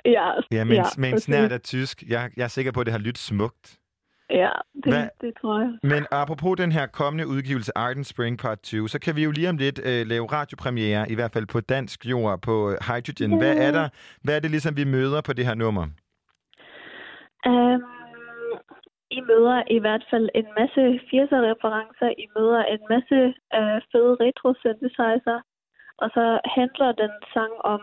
ja, 0.04 0.28
Ja, 0.56 0.64
med, 0.64 0.76
ja, 0.76 0.82
præcis. 0.82 1.22
snært 1.22 1.52
af 1.52 1.60
tysk. 1.60 2.02
Jeg, 2.08 2.30
jeg 2.36 2.44
er 2.44 2.54
sikker 2.56 2.72
på, 2.72 2.80
at 2.80 2.86
det 2.86 2.92
har 2.92 3.04
lyttet 3.06 3.24
smukt. 3.32 3.64
Ja, 4.30 4.50
det, 4.74 4.92
Hvad- 4.92 5.08
det 5.20 5.32
tror 5.40 5.60
jeg. 5.60 5.78
Men 5.82 6.06
apropos 6.10 6.56
den 6.56 6.72
her 6.72 6.86
kommende 6.86 7.26
udgivelse, 7.28 7.72
Arden 7.78 8.04
Spring 8.04 8.38
Part 8.38 8.58
2, 8.60 8.86
så 8.86 8.98
kan 9.00 9.16
vi 9.16 9.24
jo 9.24 9.30
lige 9.30 9.48
om 9.48 9.56
lidt 9.56 9.80
øh, 9.84 10.06
lave 10.06 10.26
radiopremiere, 10.32 11.10
i 11.10 11.14
hvert 11.14 11.32
fald 11.32 11.46
på 11.46 11.60
dansk 11.60 12.06
jord, 12.06 12.40
på 12.42 12.70
øh, 12.70 12.76
Hydrogen. 12.88 13.38
Hvad 13.38 13.56
er 13.56 13.70
der? 13.72 13.88
Hvad 14.24 14.36
er 14.36 14.40
det 14.40 14.50
ligesom, 14.50 14.76
vi 14.76 14.84
møder 14.84 15.20
på 15.20 15.32
det 15.32 15.46
her 15.46 15.54
nummer? 15.54 15.82
Um, 17.46 17.82
I 19.10 19.20
møder 19.20 19.62
i 19.76 19.78
hvert 19.78 20.04
fald 20.10 20.28
en 20.34 20.46
masse 20.58 20.82
80'er-referencer. 21.10 22.08
I 22.24 22.26
møder 22.36 22.62
en 22.74 22.82
masse 22.92 23.18
uh, 23.58 23.78
fede 23.92 24.12
retro-synthesizer. 24.24 25.38
Og 26.02 26.08
så 26.14 26.40
handler 26.56 26.92
den 26.92 27.10
sang 27.34 27.52
om 27.64 27.80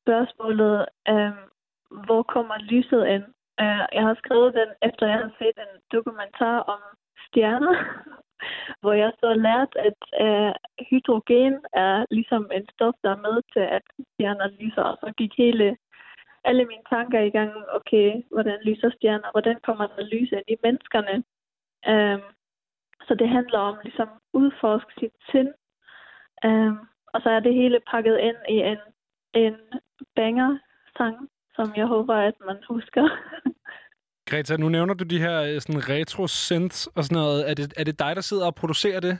spørgsmålet, 0.00 0.86
um, 1.10 1.38
hvor 2.06 2.22
kommer 2.22 2.56
lyset 2.72 3.06
ind? 3.14 3.24
Uh, 3.62 3.84
jeg 3.96 4.02
har 4.08 4.14
skrevet 4.22 4.54
den, 4.54 4.68
efter 4.82 5.06
jeg 5.06 5.18
har 5.18 5.32
set 5.38 5.58
en 5.66 5.74
dokumentar 5.92 6.58
om 6.58 6.80
stjerner, 7.26 7.76
hvor 8.80 8.92
jeg 8.92 9.12
så 9.20 9.34
lært, 9.34 9.72
at 9.88 10.00
uh, 10.26 10.52
hydrogen 10.90 11.54
er 11.72 12.06
ligesom 12.10 12.50
en 12.52 12.66
stof, 12.72 12.94
der 13.02 13.10
er 13.10 13.24
med 13.26 13.36
til, 13.52 13.64
at 13.76 13.84
stjerner 14.12 14.48
lyser. 14.60 14.82
Og 14.82 14.96
så 15.00 15.12
gik 15.18 15.32
hele 15.38 15.76
alle 16.44 16.64
mine 16.64 16.86
tanker 16.88 17.20
i 17.20 17.30
gang, 17.30 17.50
okay, 17.78 18.22
hvordan 18.32 18.58
lyser 18.64 18.90
stjerner, 18.90 19.30
hvordan 19.30 19.58
kommer 19.66 19.86
der 19.86 20.02
lys 20.12 20.32
ind 20.32 20.48
i 20.48 20.56
menneskerne. 20.62 21.16
Um, 21.92 22.22
så 23.06 23.14
det 23.14 23.28
handler 23.28 23.58
om 23.58 23.76
ligesom 23.82 24.08
udforske 24.32 24.92
sit 24.98 25.16
sind. 25.30 25.52
Um, 26.44 26.78
og 27.12 27.22
så 27.22 27.30
er 27.30 27.40
det 27.40 27.54
hele 27.54 27.80
pakket 27.90 28.18
ind 28.18 28.36
i 28.48 28.58
en, 28.72 28.78
en 29.34 29.56
banger-sang, 30.16 31.28
som 31.56 31.72
jeg 31.76 31.86
håber, 31.86 32.14
at 32.14 32.34
man 32.46 32.56
husker. 32.68 33.04
Greta, 34.30 34.56
nu 34.56 34.68
nævner 34.68 34.94
du 34.94 35.04
de 35.04 35.18
her 35.18 35.36
øh, 35.42 35.60
sådan 35.60 35.82
retro 35.88 36.26
synths 36.26 36.86
og 36.86 37.04
sådan 37.04 37.22
noget. 37.22 37.50
Er 37.50 37.54
det, 37.54 37.74
er 37.80 37.84
det 37.84 37.98
dig, 37.98 38.12
der 38.16 38.22
sidder 38.22 38.46
og 38.46 38.54
producerer 38.54 39.00
det? 39.00 39.14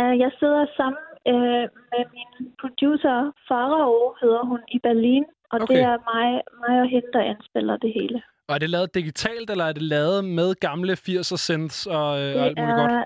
uh, 0.00 0.14
jeg 0.24 0.30
sidder 0.40 0.66
sammen 0.76 1.04
uh, 1.32 1.64
med 1.92 2.02
min 2.16 2.30
producer, 2.62 3.16
Farao 3.48 4.14
hedder 4.22 4.42
hun, 4.50 4.60
i 4.76 4.78
Berlin. 4.78 5.24
Og 5.52 5.58
Okay. 5.62 5.74
det 5.74 5.82
er 5.82 5.96
mig, 6.14 6.28
mig 6.64 6.74
og 6.82 6.88
hende, 6.94 7.08
der 7.12 7.22
indspiller 7.30 7.76
det 7.76 7.92
hele. 7.98 8.22
Og 8.48 8.54
er 8.54 8.58
det 8.58 8.70
lavet 8.70 8.94
digitalt, 8.94 9.50
eller 9.50 9.64
er 9.64 9.72
det 9.72 9.82
lavet 9.82 10.24
med 10.24 10.54
gamle 10.66 10.92
80'er 10.92 11.36
synths 11.46 11.86
og, 11.86 12.08
øh, 12.22 12.32
og 12.38 12.42
alt 12.46 12.58
muligt 12.58 12.76
godt? 12.82 12.92
er, 12.92 13.04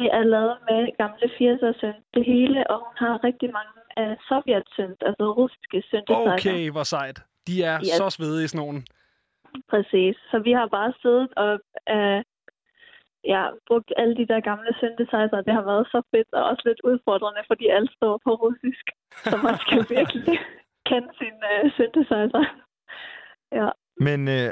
det 0.00 0.08
er 0.18 0.22
lavet 0.34 0.56
med 0.68 0.80
gamle 1.02 1.26
80'er 1.38 1.72
synth, 1.80 2.00
det 2.14 2.24
hele, 2.32 2.70
og 2.70 2.76
hun 2.84 2.94
har 3.02 3.24
rigtig 3.28 3.48
mange 3.58 3.74
uh, 4.00 4.14
sovjet 4.28 4.66
synth, 4.76 5.00
altså 5.08 5.24
russiske 5.40 5.78
synthesizer. 5.90 6.34
Okay, 6.38 6.70
hvor 6.70 6.82
sejt. 6.82 7.18
De 7.46 7.62
er 7.70 7.76
Yes. 7.80 7.96
så 8.00 8.10
svedige, 8.10 8.48
sådan 8.48 8.62
nogen. 8.64 8.86
Præcis. 9.72 10.14
Så 10.30 10.36
vi 10.46 10.52
har 10.58 10.66
bare 10.78 10.92
siddet 11.02 11.28
og 11.44 11.52
uh, 11.96 12.20
ja, 13.34 13.42
brugt 13.68 13.90
alle 14.00 14.14
de 14.20 14.26
der 14.32 14.40
gamle 14.50 14.70
synthesizer. 14.80 15.40
Det 15.46 15.54
har 15.58 15.64
været 15.72 15.86
så 15.94 15.98
fedt 16.12 16.30
og 16.38 16.42
også 16.50 16.62
lidt 16.68 16.80
udfordrende, 16.90 17.42
fordi 17.50 17.66
alt 17.76 17.90
står 17.98 18.14
på 18.24 18.30
russisk. 18.44 18.84
Så 19.30 19.36
man 19.46 19.56
skal 19.64 19.80
virkelig 19.98 20.38
kende 20.90 21.08
sin 21.20 21.36
uh, 21.52 21.64
synthesizer. 21.78 22.44
Ja. 23.60 23.68
Men 24.00 24.28
øh, 24.28 24.50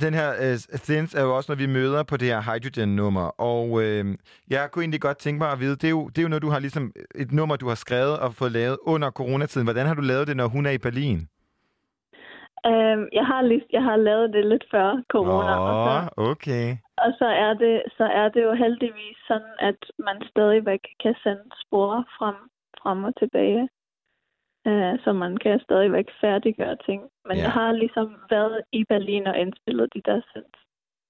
den 0.00 0.14
her 0.14 0.28
øh, 0.44 0.56
synth 0.84 1.16
er 1.18 1.22
jo 1.22 1.36
også 1.36 1.52
noget, 1.52 1.68
vi 1.68 1.72
møder 1.72 2.02
på 2.02 2.16
det 2.16 2.28
her 2.28 2.40
Hydrogen-nummer. 2.48 3.26
Og 3.52 3.82
øh, 3.82 4.04
jeg 4.50 4.70
kunne 4.70 4.82
egentlig 4.82 5.00
godt 5.00 5.18
tænke 5.18 5.38
mig 5.38 5.52
at 5.52 5.60
vide, 5.60 5.76
det 5.76 5.84
er, 5.84 5.90
jo, 5.90 6.08
det 6.08 6.18
er 6.18 6.22
jo 6.22 6.28
noget, 6.28 6.42
du 6.42 6.48
har 6.50 6.58
ligesom 6.58 6.92
et 7.14 7.32
nummer, 7.32 7.56
du 7.56 7.68
har 7.68 7.74
skrevet 7.74 8.18
og 8.18 8.34
fået 8.34 8.52
lavet 8.52 8.78
under 8.82 9.10
coronatiden. 9.10 9.66
Hvordan 9.66 9.86
har 9.86 9.94
du 9.94 10.00
lavet 10.02 10.28
det, 10.28 10.36
når 10.36 10.46
hun 10.48 10.66
er 10.66 10.70
i 10.70 10.78
Berlin? 10.78 11.28
Um, 12.70 13.00
jeg, 13.18 13.26
har 13.30 13.42
lige, 13.42 13.64
jeg 13.72 13.82
har 13.82 13.96
lavet 13.96 14.32
det 14.32 14.44
lidt 14.46 14.64
før 14.70 15.02
corona, 15.12 15.52
og 15.68 15.74
så 15.86 16.20
Åh, 16.22 16.30
okay. 16.30 16.76
Og 17.04 17.10
så 17.18 17.26
er 17.46 17.54
det, 17.54 17.82
så 17.96 18.04
er 18.04 18.28
det 18.28 18.42
jo 18.42 18.52
heldigvis 18.54 19.16
sådan, 19.28 19.54
at 19.58 19.80
man 19.98 20.16
stadigvæk 20.30 20.82
kan 21.02 21.14
sende 21.22 21.44
spor 21.62 22.04
frem, 22.18 22.34
frem 22.82 23.04
og 23.04 23.12
tilbage. 23.22 23.68
Uh, 24.68 24.94
så 25.04 25.12
man 25.12 25.36
kan 25.36 25.60
stadigvæk 25.60 26.08
færdiggøre 26.20 26.76
ting. 26.86 27.00
Men 27.28 27.36
Ja. 27.36 27.42
jeg 27.42 27.52
har 27.52 27.72
ligesom 27.72 28.08
været 28.30 28.60
i 28.72 28.84
Berlin 28.88 29.26
og 29.26 29.38
indspillet 29.38 29.94
de 29.94 30.00
der 30.04 30.20
synths, 30.30 30.60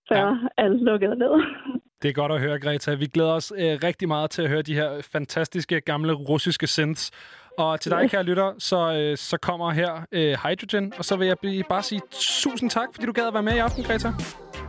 før 0.08 0.26
ja. 0.26 0.64
alt 0.64 0.82
lukkede 0.82 1.16
ned. 1.16 1.34
Det 2.02 2.08
er 2.08 2.12
godt 2.12 2.32
at 2.32 2.40
høre, 2.40 2.60
Greta. 2.60 2.94
Vi 2.94 3.06
glæder 3.06 3.32
os 3.32 3.52
øh, 3.56 3.78
rigtig 3.88 4.08
meget 4.08 4.30
til 4.30 4.42
at 4.42 4.48
høre 4.48 4.62
de 4.62 4.74
her 4.74 5.08
fantastiske 5.12 5.80
gamle 5.80 6.12
russiske 6.12 6.66
synths. 6.66 7.10
Og 7.58 7.80
til 7.80 7.90
dig, 7.90 8.10
kære 8.10 8.22
lytter, 8.22 8.52
så, 8.58 8.92
øh, 8.92 9.16
så 9.16 9.36
kommer 9.36 9.70
her 9.70 10.06
øh, 10.12 10.36
Hydrogen. 10.44 10.92
Og 10.98 11.04
så 11.04 11.16
vil 11.16 11.26
jeg 11.26 11.38
blive- 11.38 11.64
bare 11.68 11.82
sige 11.82 12.00
tusind 12.10 12.70
tak, 12.70 12.88
fordi 12.94 13.06
du 13.06 13.12
gad 13.12 13.26
at 13.26 13.34
være 13.34 13.42
med 13.42 13.54
i 13.54 13.58
aften, 13.58 13.84
Greta. 13.84 14.12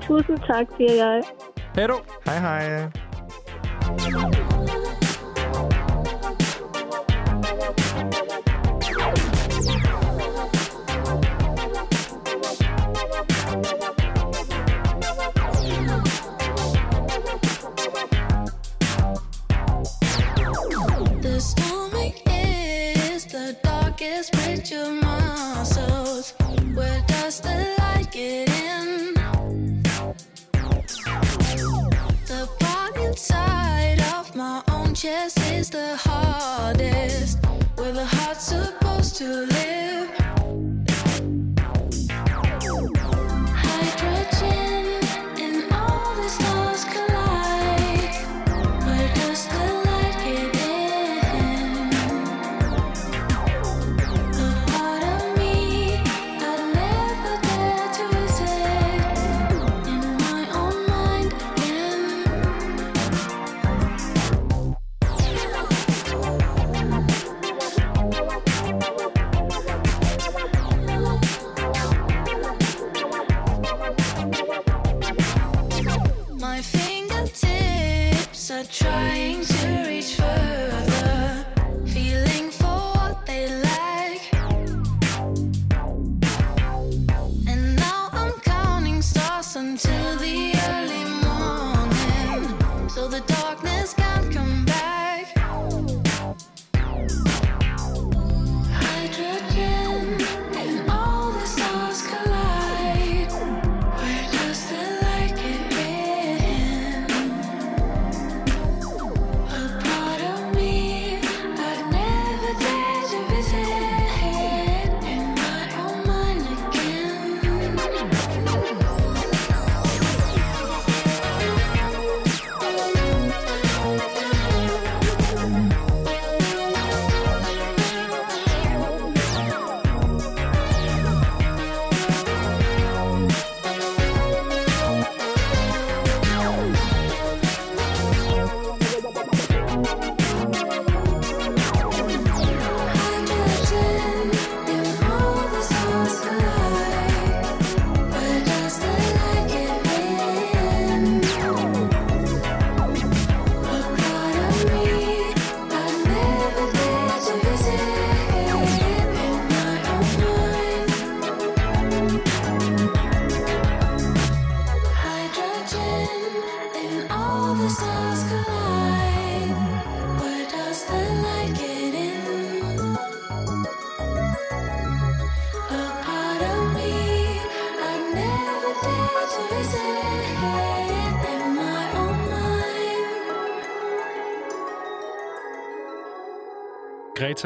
Tusind 0.01 0.37
tak, 0.47 0.65
siger 0.77 0.93
jeg. 0.93 1.21
Hej 1.75 1.87
du. 1.87 1.99
Hej, 2.25 2.39
hej. 2.39 4.46
Bridge 24.25 24.71
of 24.71 24.93
muscles. 24.93 26.31
Where 26.73 27.03
does 27.07 27.39
the 27.39 27.75
light 27.77 28.11
get 28.11 28.49
in? 28.49 29.13
The 32.25 32.49
part 32.59 32.97
inside 32.97 34.01
of 34.15 34.35
my 34.35 34.63
own 34.69 34.95
chest 34.95 35.39
is 35.51 35.69
the 35.69 35.95
hardest. 35.97 37.45
Where 37.75 37.91
the 37.91 38.05
heart's 38.05 38.45
supposed 38.45 39.17
to 39.17 39.27
live. 39.27 39.56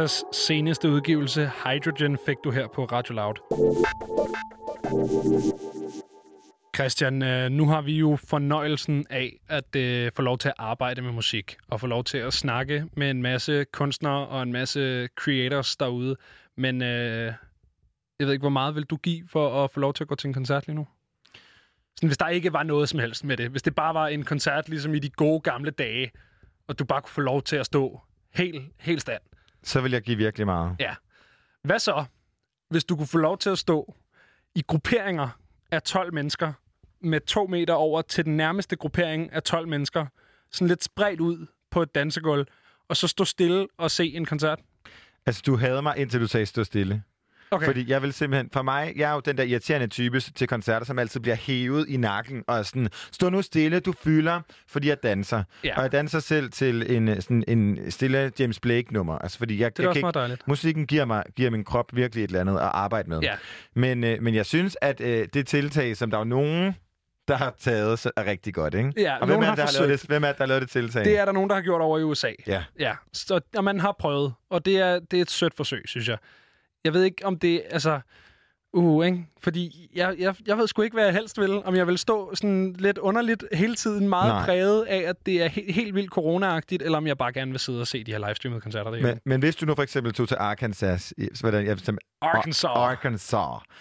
Gretas 0.02 0.24
seneste 0.32 0.89
udgivelse, 0.89 1.52
Hydrogen, 1.66 2.18
fik 2.26 2.38
du 2.43 2.52
her 2.52 2.68
på 2.68 2.86
Radio 2.86 3.14
Loud. 3.14 3.36
Christian, 6.76 7.24
øh, 7.24 7.49
nu 7.49 7.68
har 7.68 7.82
vi 7.82 7.97
jo 7.97 8.16
fornøjelsen 8.16 9.06
af 9.10 9.39
at 9.47 9.76
øh, 9.76 10.12
få 10.16 10.22
lov 10.22 10.38
til 10.38 10.49
at 10.49 10.54
arbejde 10.58 11.02
med 11.02 11.12
musik, 11.12 11.58
og 11.68 11.80
få 11.80 11.88
lov 11.88 12.04
til 12.04 12.18
at 12.18 12.34
snakke 12.34 12.86
med 12.97 13.10
en 13.10 13.22
masse 13.22 13.66
kunstnere 13.74 14.28
og 14.28 14.43
en 14.43 14.52
masse 14.52 15.08
creators 15.08 15.76
derude. 15.76 16.16
Men 16.58 16.82
øh, 16.82 17.34
jeg 18.20 18.28
ved 18.28 18.32
ikke, 18.32 18.43
hvor 18.43 18.49
meget 18.49 18.76
vil 18.76 18.84
du 18.84 18.95
give 18.95 19.28
for 19.28 19.64
at 19.64 19.72
få 19.72 19.80
lov 19.80 19.93
til 19.93 20.04
at 20.04 20.08
gå 20.08 20.16
til 20.16 20.28
en 20.28 20.34
koncert 20.34 20.68
lige 20.68 20.76
nu? 20.76 20.88
Sådan, 21.95 22.08
hvis 22.08 22.18
der 22.18 22.28
ikke 22.28 22.54
var 22.54 22.64
noget 22.64 22.89
som 22.89 22.99
helst 22.99 23.24
med 23.24 23.38
det. 23.38 23.49
Hvis 23.49 23.62
det 23.62 23.76
bare 23.76 23.93
var 23.93 24.08
en 24.08 24.24
koncert, 24.24 24.70
ligesom 24.70 24.93
i 24.93 24.99
de 24.99 25.10
gode 25.10 25.41
gamle 25.41 25.72
dage, 25.72 26.12
og 26.68 26.80
du 26.80 26.86
bare 26.86 27.02
kunne 27.02 27.14
få 27.14 27.22
lov 27.22 27.41
til 27.41 27.56
at 27.56 27.66
stå 27.66 28.02
helt, 28.34 28.64
helt 28.80 29.02
stand. 29.02 29.22
Så 29.64 29.82
vil 29.82 29.91
jeg 29.91 30.01
give 30.01 30.18
virkelig 30.18 30.45
meget. 30.45 30.76
Ja. 30.80 30.95
Hvad 31.64 31.80
så, 31.80 32.05
hvis 32.70 32.84
du 32.84 32.95
kunne 32.95 33.07
få 33.07 33.18
lov 33.18 33.38
til 33.38 33.49
at 33.49 33.57
stå 33.57 33.95
i 34.55 34.64
grupperinger 34.68 35.30
af 35.72 35.82
12 35.82 36.14
mennesker 36.14 36.53
med 37.01 37.20
to 37.20 37.47
meter 37.47 37.74
over 37.74 38.01
til 38.01 38.26
den 38.26 38.38
nærmeste 38.38 38.76
gruppering 38.76 39.34
af 39.34 39.43
12 39.43 39.68
mennesker, 39.68 40.05
sådan 40.51 40.68
lidt 40.68 40.84
spredt 40.84 41.20
ud 41.20 41.47
på 41.72 41.82
et 41.82 41.95
dansegulv, 41.95 42.45
og 42.89 42.97
så 42.97 43.07
stå 43.07 43.26
stille 43.26 43.68
og 43.78 43.91
se 43.91 44.14
en 44.14 44.26
koncert? 44.26 44.59
Altså, 45.26 45.41
du 45.45 45.57
havde 45.57 45.82
mig, 45.82 45.97
indtil 45.97 46.20
du 46.22 46.28
sagde 46.28 46.45
stå 46.45 46.64
stille. 46.64 47.03
Okay. 47.54 47.66
Fordi 47.66 47.89
jeg 47.89 48.02
vil 48.02 48.14
simpelthen, 48.14 48.49
for 48.54 48.62
mig, 48.62 48.93
jeg 48.95 49.10
er 49.10 49.14
jo 49.14 49.20
den 49.20 49.38
der 49.38 49.43
irriterende 49.43 49.88
type 49.88 50.20
til 50.20 50.47
koncerter, 50.47 50.86
som 50.86 50.99
altid 50.99 51.20
bliver 51.20 51.36
hævet 51.36 51.89
i 51.89 51.97
nakken 51.97 52.43
og 52.47 52.58
er 52.58 52.64
sådan, 52.64 52.88
stå 53.12 53.30
nu 53.30 53.41
stille, 53.41 53.80
du 53.80 53.93
fylder, 54.04 54.41
fordi 54.68 54.88
jeg 54.88 55.04
danser. 55.04 55.43
Ja. 55.64 55.76
Og 55.78 55.84
jeg 55.84 55.91
danser 55.91 56.20
selv 56.20 56.52
til 56.52 56.95
en, 56.95 57.08
øh, 57.08 57.16
sådan, 57.22 57.43
en 57.47 57.91
stille 57.91 58.32
James 58.39 58.60
Blake-nummer. 58.60 59.18
Altså, 59.18 59.38
fordi 59.38 59.60
jeg, 59.62 59.72
Det 59.72 59.80
er 59.80 59.84
jeg 59.84 59.89
også 59.89 59.97
kan 59.97 60.02
meget 60.04 60.12
ikke, 60.16 60.20
dejligt. 60.20 60.47
musikken 60.47 60.88
giver, 60.88 61.06
mig, 61.06 61.24
giver 61.36 61.49
min 61.49 61.64
krop 61.64 61.95
virkelig 61.95 62.24
et 62.24 62.28
eller 62.28 62.41
andet 62.41 62.54
at 62.54 62.70
arbejde 62.74 63.10
med. 63.10 63.20
Ja. 63.20 63.36
Men, 63.76 64.04
øh, 64.04 64.22
men 64.24 64.36
jeg 64.36 64.45
synes, 64.45 64.78
at 64.82 65.02
øh, 65.02 65.28
det 65.34 65.47
tiltag, 65.47 65.97
som 65.97 66.12
der 66.12 66.18
er 66.18 66.24
nogen, 66.24 66.76
der 67.28 67.36
har 67.36 67.54
taget, 67.60 67.99
så 67.99 68.12
er 68.18 68.26
rigtig 68.26 68.54
godt, 68.54 68.74
ikke? 68.74 68.93
Ja, 68.97 69.18
og 69.18 69.28
hvem 69.28 69.39
er, 69.39 69.43
har 69.45 69.56
der 69.56 69.62
har 69.62 69.72
lavet 69.72 69.89
forsøgt. 69.89 70.02
det, 70.02 70.10
hvem 70.10 70.24
er 70.24 70.28
der 70.28 70.36
har 70.38 70.45
lavet 70.45 70.62
det 70.62 70.70
tiltag? 70.70 71.06
Det 71.06 71.18
er 71.20 71.26
der 71.26 71.32
nogen, 71.32 71.49
der 71.49 71.56
har 71.56 71.62
gjort 71.62 71.82
over 71.82 71.99
i 71.99 72.04
USA. 72.04 72.32
Ja. 72.47 72.64
Ja, 72.80 72.93
så 73.14 73.39
og 73.58 73.64
man 73.64 73.80
har 73.80 73.95
prøvet, 73.99 74.34
og 74.49 74.66
det 74.66 74.78
er, 74.78 74.99
det 74.99 75.18
er 75.18 75.22
et 75.22 75.32
sødt 75.32 75.54
forsøg, 75.58 75.82
synes 75.86 76.08
jeg. 76.10 76.18
Jeg 76.84 76.94
ved 76.94 77.04
ikke, 77.04 77.26
om 77.26 77.40
det 77.40 77.64
altså... 77.70 78.02
Uh, 78.74 79.06
ikke? 79.06 79.28
Fordi 79.44 79.89
jeg, 79.96 80.16
jeg, 80.20 80.36
jeg 80.48 80.58
ved 80.58 80.68
sgu 80.68 80.82
ikke, 80.82 80.94
hvad 80.94 81.04
jeg 81.06 81.14
helst 81.14 81.39
vil. 81.39 81.64
Om 81.66 81.76
jeg 81.76 81.88
vil 81.88 81.98
stå 81.98 82.36
sådan 82.36 82.76
lidt 82.80 82.98
underligt 82.98 83.44
hele 83.54 83.76
tiden, 83.76 84.10
meget 84.10 84.34
Nej. 84.34 84.46
Præget 84.46 84.84
af, 84.84 84.98
at 85.08 85.26
det 85.26 85.44
er 85.44 85.50
he- 85.50 85.72
helt 85.74 85.96
vildt 85.96 86.12
corona-agtigt, 86.12 86.84
eller 86.86 86.98
om 86.98 87.08
jeg 87.08 87.18
bare 87.18 87.34
gerne 87.34 87.52
vil 87.52 87.60
sidde 87.60 87.82
og 87.82 87.88
se 87.88 88.04
de 88.04 88.12
her 88.12 88.20
livestreamede 88.28 88.62
koncerter 88.62 88.92
derhjemme. 88.92 89.12
Men, 89.12 89.20
men 89.26 89.39
hvis 89.39 89.56
du 89.56 89.66
nu 89.66 89.76
for 89.76 89.84
eksempel 89.84 90.14
tog 90.14 90.28
til 90.28 90.38
Arkansas, 90.39 91.14
hvordan, 91.42 91.66
jeg 91.66 91.76
bestemmer, 91.76 92.00
Arkansas. 92.22 92.64
Arkansas, 92.64 93.34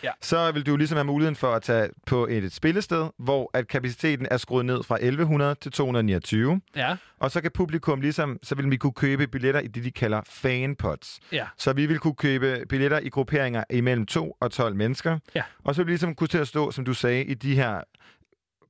Ja. 0.04 0.10
så 0.22 0.52
vil 0.52 0.66
du 0.66 0.76
ligesom 0.76 0.96
have 0.96 1.04
muligheden 1.04 1.36
for 1.36 1.52
at 1.52 1.62
tage 1.62 1.88
på 2.06 2.26
et 2.30 2.52
spillested, 2.52 3.06
hvor 3.18 3.50
at 3.54 3.68
kapaciteten 3.68 4.26
er 4.30 4.36
skruet 4.36 4.64
ned 4.66 4.82
fra 4.82 4.94
1100 5.00 5.54
til 5.54 5.72
229. 5.72 6.60
Ja, 6.76 6.96
Og 7.18 7.30
så 7.30 7.40
kan 7.40 7.50
publikum 7.54 8.00
ligesom, 8.00 8.38
så 8.42 8.54
vil 8.54 8.70
vi 8.70 8.76
kunne 8.76 8.92
købe 8.92 9.26
billetter 9.26 9.60
i 9.60 9.66
det, 9.66 9.84
de 9.84 9.90
kalder 9.90 10.20
fanpots. 10.26 11.20
ja. 11.32 11.46
Så 11.58 11.72
vi 11.72 11.86
vil 11.86 11.98
kunne 11.98 12.14
købe 12.14 12.64
billetter 12.68 12.98
i 12.98 13.08
grupperinger 13.08 13.64
imellem 13.70 14.06
2 14.06 14.36
og 14.40 14.50
12 14.50 14.76
mennesker. 14.76 15.18
Ja. 15.34 15.42
Og 15.64 15.74
så 15.74 15.80
vil 15.82 15.86
vi 15.86 15.90
ligesom 15.92 16.14
kunne 16.14 16.28
til 16.28 16.38
at 16.38 16.48
stå, 16.48 16.70
som 16.70 16.84
du 16.84 16.94
sagde, 16.94 17.24
i 17.24 17.34
de 17.34 17.54
her 17.54 17.80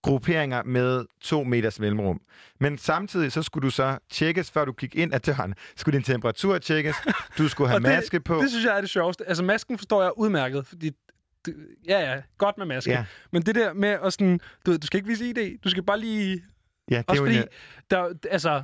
grupperinger 0.03 0.63
med 0.63 1.05
to 1.21 1.45
meters 1.45 1.81
mellemrum. 1.81 2.21
Men 2.61 2.79
samtidig 2.79 3.33
så 3.33 3.43
skulle 3.43 3.65
du 3.67 3.71
så 3.71 3.99
tjekkes, 4.11 4.51
før 4.51 4.65
du 4.65 4.73
gik 4.73 4.95
ind 4.95 5.15
ad 5.15 5.21
døren. 5.21 5.55
Skulle 5.77 5.97
din 5.99 6.05
temperatur 6.05 6.59
tjekkes, 6.59 6.97
du 7.39 7.49
skulle 7.49 7.69
have 7.71 7.81
det- 7.83 7.89
maske 7.89 8.21
på. 8.21 8.35
Det 8.43 8.51
synes 8.51 8.65
jeg 8.65 8.77
er 8.77 8.81
det 8.81 8.91
sjoveste. 8.91 9.29
Altså, 9.29 9.45
masken 9.45 9.79
forstår 9.79 10.03
jeg 10.03 10.13
udmærket, 10.17 10.67
fordi... 10.67 10.91
Det, 11.45 11.55
ja, 11.89 12.13
ja, 12.15 12.23
godt 12.39 12.59
med 12.59 12.67
maske. 12.67 12.91
Ja. 12.91 13.05
Men 13.33 13.43
det 13.43 13.55
der 13.55 13.73
med 13.73 13.89
at 13.89 14.13
sådan... 14.13 14.41
Du, 14.67 14.71
ved, 14.71 14.79
du 14.79 14.87
skal 14.87 14.97
ikke 14.99 15.09
vise 15.09 15.29
ID. 15.31 15.59
Du 15.65 15.71
skal 15.71 15.83
bare 15.83 16.01
lige 16.01 16.43
ja, 16.91 16.97
det 16.97 16.99
er 16.99 17.05
Også 17.09 17.23
jo 17.23 17.27
fordi, 17.27 17.39
en, 17.39 17.45
der, 17.91 18.13
altså, 18.31 18.63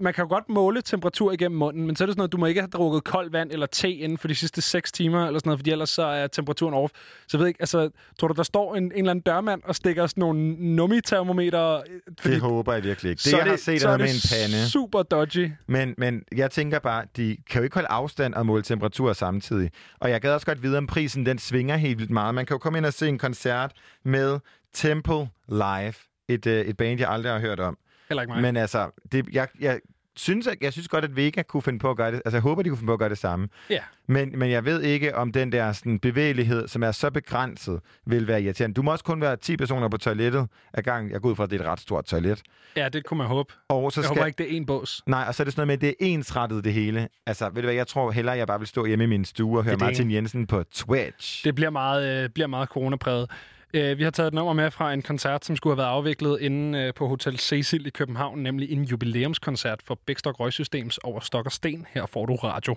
man 0.00 0.14
kan 0.14 0.24
jo 0.24 0.28
godt 0.28 0.48
måle 0.48 0.82
temperatur 0.82 1.32
igennem 1.32 1.58
munden, 1.58 1.86
men 1.86 1.96
så 1.96 2.04
er 2.04 2.06
det 2.06 2.12
sådan 2.12 2.20
noget, 2.20 2.32
du 2.32 2.36
må 2.36 2.46
ikke 2.46 2.60
have 2.60 2.70
drukket 2.70 3.04
koldt 3.04 3.32
vand 3.32 3.52
eller 3.52 3.66
te 3.66 3.92
inden 3.92 4.18
for 4.18 4.28
de 4.28 4.34
sidste 4.34 4.60
6 4.62 4.92
timer, 4.92 5.26
eller 5.26 5.38
sådan 5.38 5.48
noget, 5.48 5.58
fordi 5.58 5.70
ellers 5.70 5.90
så 5.90 6.02
er 6.02 6.26
temperaturen 6.26 6.74
off. 6.74 6.92
Så 7.28 7.36
jeg 7.36 7.40
ved 7.40 7.46
ikke, 7.48 7.62
altså, 7.62 7.90
tror 8.18 8.28
du, 8.28 8.34
der 8.34 8.42
står 8.42 8.74
en, 8.74 8.84
en 8.84 8.92
eller 8.92 9.10
anden 9.10 9.22
dørmand 9.22 9.62
og 9.64 9.74
stikker 9.74 10.06
sådan 10.06 10.20
nogle 10.20 10.54
nummi-termometer? 10.76 11.82
Fordi 12.20 12.34
det 12.34 12.42
håber 12.42 12.72
jeg 12.72 12.84
virkelig 12.84 13.10
ikke. 13.10 13.20
Det, 13.20 13.30
så 13.30 13.36
jeg 13.36 13.46
er 13.46 13.50
har 13.50 13.56
set, 13.56 13.80
så 13.80 13.88
er 13.88 13.96
noget 13.96 14.00
med 14.00 14.08
det 14.08 14.50
en 14.50 14.52
pande. 14.52 14.70
super 14.70 15.02
dodgy. 15.02 15.50
Men, 15.68 15.94
men 15.98 16.22
jeg 16.36 16.50
tænker 16.50 16.78
bare, 16.78 17.04
de 17.16 17.36
kan 17.50 17.60
jo 17.60 17.64
ikke 17.64 17.74
holde 17.74 17.88
afstand 17.88 18.34
og 18.34 18.46
måle 18.46 18.62
temperatur 18.62 19.12
samtidig. 19.12 19.70
Og 20.00 20.10
jeg 20.10 20.20
gad 20.20 20.34
også 20.34 20.46
godt 20.46 20.62
vide, 20.62 20.78
om 20.78 20.86
prisen 20.86 21.26
den 21.26 21.38
svinger 21.38 21.76
helt 21.76 21.98
vildt 21.98 22.10
meget. 22.10 22.34
Man 22.34 22.46
kan 22.46 22.54
jo 22.54 22.58
komme 22.58 22.78
ind 22.78 22.86
og 22.86 22.92
se 22.92 23.08
en 23.08 23.18
koncert 23.18 23.72
med 24.04 24.38
Temple 24.74 25.28
Live. 25.48 25.94
Et, 26.28 26.46
øh, 26.46 26.64
et 26.64 26.76
band, 26.76 27.00
jeg 27.00 27.10
aldrig 27.10 27.32
har 27.32 27.40
hørt 27.40 27.60
om. 27.60 27.78
Heller 28.08 28.22
ikke 28.22 28.32
mig. 28.32 28.42
Men 28.42 28.56
altså, 28.56 28.90
det, 29.12 29.26
jeg, 29.32 29.48
jeg, 29.60 29.80
synes, 30.16 30.46
at, 30.46 30.56
jeg 30.60 30.72
synes 30.72 30.88
godt, 30.88 31.04
at 31.04 31.16
Vega 31.16 31.42
kunne 31.42 31.62
finde 31.62 31.78
på 31.78 31.90
at 31.90 31.96
gøre 31.96 32.12
det. 32.12 32.22
Altså, 32.24 32.36
jeg 32.36 32.42
håber, 32.42 32.62
de 32.62 32.68
kunne 32.68 32.76
finde 32.76 32.88
på 32.88 32.92
at 32.92 32.98
gøre 32.98 33.08
det 33.08 33.18
samme. 33.18 33.48
Ja. 33.70 33.78
Men, 34.06 34.38
men 34.38 34.50
jeg 34.50 34.64
ved 34.64 34.82
ikke, 34.82 35.16
om 35.16 35.32
den 35.32 35.52
der 35.52 35.72
sådan, 35.72 35.98
bevægelighed, 35.98 36.68
som 36.68 36.82
er 36.82 36.92
så 36.92 37.10
begrænset, 37.10 37.80
vil 38.06 38.28
være 38.28 38.42
irriterende. 38.42 38.74
Du 38.74 38.82
må 38.82 38.92
også 38.92 39.04
kun 39.04 39.20
være 39.20 39.36
10 39.36 39.56
personer 39.56 39.88
på 39.88 39.96
toilettet 39.96 40.48
ad 40.72 40.82
gang. 40.82 41.10
Jeg 41.10 41.20
går 41.20 41.28
ud 41.28 41.36
fra, 41.36 41.44
at 41.44 41.50
det 41.50 41.60
er 41.60 41.64
et 41.64 41.70
ret 41.70 41.80
stort 41.80 42.04
toilet. 42.04 42.42
Ja, 42.76 42.88
det 42.88 43.04
kunne 43.04 43.18
man 43.18 43.26
håbe. 43.26 43.52
Og 43.68 43.92
så 43.92 44.00
Jeg 44.00 44.04
skal... 44.04 44.16
håber 44.16 44.26
ikke, 44.26 44.38
det 44.38 44.52
er 44.52 44.56
en 44.56 44.66
bås. 44.66 45.02
Nej, 45.06 45.24
og 45.28 45.34
så 45.34 45.42
er 45.42 45.44
det 45.44 45.52
sådan 45.54 45.66
noget 45.68 45.80
med, 45.82 45.88
at 45.88 45.96
det 45.98 46.06
er 46.06 46.12
ensrettet 46.12 46.64
det 46.64 46.72
hele. 46.72 47.08
Altså, 47.26 47.44
ved 47.48 47.62
du 47.62 47.66
hvad, 47.66 47.74
jeg 47.74 47.86
tror 47.86 48.10
hellere, 48.10 48.36
jeg 48.36 48.46
bare 48.46 48.58
vil 48.58 48.68
stå 48.68 48.84
hjemme 48.86 49.04
i 49.04 49.06
min 49.06 49.24
stue 49.24 49.58
og 49.58 49.64
høre. 49.64 49.76
Martin 49.76 50.10
Jensen 50.10 50.46
på 50.46 50.62
Twitch. 50.62 51.44
Det 51.44 51.54
bliver 51.54 51.70
meget, 51.70 52.24
øh, 52.24 52.30
bliver 52.30 52.46
meget 52.46 52.68
coronapræget. 52.68 53.30
Øh, 53.74 53.98
vi 53.98 54.02
har 54.02 54.10
taget 54.10 54.26
et 54.26 54.34
nummer 54.34 54.52
med 54.52 54.70
fra 54.70 54.92
en 54.92 55.02
koncert, 55.02 55.44
som 55.44 55.56
skulle 55.56 55.72
have 55.72 55.78
været 55.78 55.96
afviklet 55.96 56.40
inde 56.40 56.78
øh, 56.78 56.94
på 56.94 57.08
Hotel 57.08 57.38
Cecil 57.38 57.86
i 57.86 57.90
København, 57.90 58.38
nemlig 58.42 58.72
en 58.72 58.84
jubilæumskoncert 58.84 59.82
for 59.82 59.98
Bækstok 60.06 60.40
Røgsystems 60.40 60.98
over 60.98 61.20
Stok 61.20 61.46
og 61.46 61.52
Sten. 61.52 61.86
Her 61.94 62.06
får 62.06 62.26
du 62.26 62.34
radio. 62.34 62.76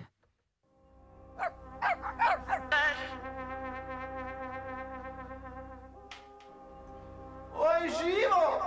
Oi, 7.54 7.88
Giro! 7.88 8.60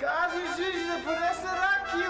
Caso 0.00 0.36
indígena 0.46 0.96
por 1.04 1.18
essa 1.30 1.52
daqui, 1.62 2.04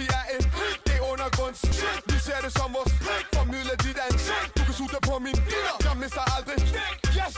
Det 0.00 0.08
er 0.20 0.24
en 0.34 0.44
det 0.86 0.94
er 0.98 1.02
undergrunds. 1.12 1.60
Vi 2.12 2.18
ser 2.26 2.40
det 2.44 2.52
som 2.58 2.68
vores 2.76 2.92
Formidler 3.34 3.76
dit 3.84 3.98
ansigt. 4.08 4.50
Du 4.56 4.62
kan 4.66 4.74
suge 4.78 4.90
dig 4.94 5.02
på 5.10 5.14
min 5.26 5.38
dealer, 5.50 5.76
jeg 5.86 5.96
mister 6.02 6.22
aldrig. 6.36 6.58
Yes! 7.18 7.36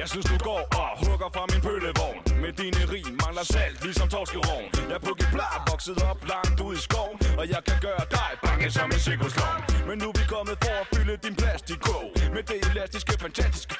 Jeg 0.00 0.08
synes 0.12 0.26
du 0.32 0.36
går 0.48 0.62
og 0.80 0.90
hugger 1.02 1.28
fra 1.34 1.44
min 1.52 1.60
pøllevogn. 1.66 2.18
Med 2.42 2.52
dine 2.62 2.82
rim 2.92 3.12
mangler 3.22 3.44
salt 3.54 3.78
ligesom 3.84 4.08
torskerovn 4.08 4.64
Jeg 4.88 4.96
er 4.98 5.04
på 5.08 5.12
geplar 5.20 5.54
vokset 5.70 5.98
op 6.10 6.20
langt 6.32 6.60
ud 6.66 6.74
i 6.78 6.80
skoven 6.86 7.16
Og 7.40 7.44
jeg 7.54 7.60
kan 7.68 7.78
gøre 7.86 8.04
dig 8.16 8.30
bange 8.44 8.70
som 8.70 8.86
en 8.96 9.00
sikkerhedsklovn 9.06 9.60
Men 9.88 9.96
nu 10.02 10.06
er 10.12 10.16
vi 10.20 10.24
kommet 10.34 10.56
for 10.64 10.74
at 10.82 10.86
fylde 10.94 11.16
din 11.26 11.34
plastikkog 11.40 12.04
Med 12.34 12.42
det 12.50 12.58
elastiske, 12.70 13.12
fantastiske 13.24 13.73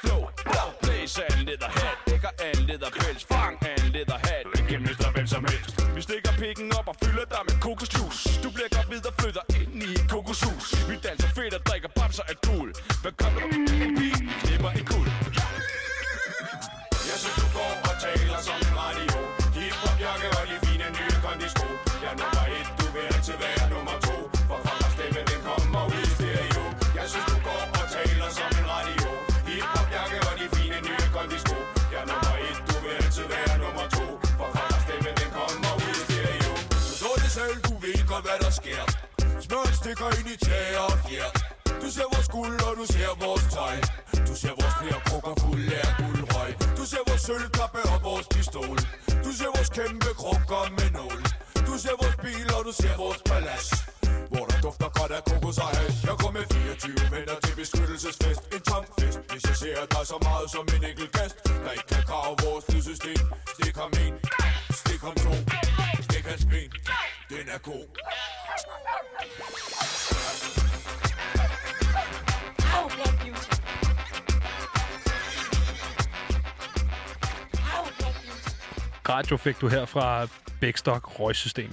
fik 79.45 79.61
du 79.61 79.69
her 79.69 79.85
fra 79.85 80.27
Bækstok 80.61 81.21
Røgsystem. 81.21 81.71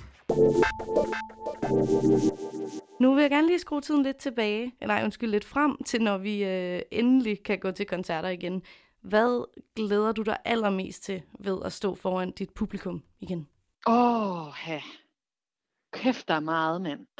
Nu 2.99 3.13
vil 3.13 3.21
jeg 3.21 3.29
gerne 3.29 3.47
lige 3.47 3.59
skrue 3.59 3.81
tiden 3.81 4.03
lidt 4.03 4.17
tilbage, 4.17 4.75
nej 4.81 5.03
undskyld, 5.03 5.29
lidt 5.29 5.45
frem 5.45 5.83
til, 5.83 6.01
når 6.01 6.17
vi 6.17 6.43
øh, 6.43 6.81
endelig 6.91 7.43
kan 7.43 7.59
gå 7.59 7.71
til 7.71 7.85
koncerter 7.85 8.29
igen. 8.29 8.61
Hvad 9.01 9.47
glæder 9.75 10.11
du 10.11 10.21
dig 10.21 10.37
allermest 10.45 11.03
til 11.03 11.23
ved 11.39 11.57
at 11.65 11.73
stå 11.73 11.95
foran 11.95 12.31
dit 12.31 12.49
publikum 12.49 13.03
igen? 13.19 13.47
Åh, 13.87 14.47
oh, 14.47 14.53
ja. 14.67 14.81
Kæft, 15.93 16.27
der 16.27 16.33
er 16.33 16.39
meget, 16.39 16.81
mand. 16.81 17.07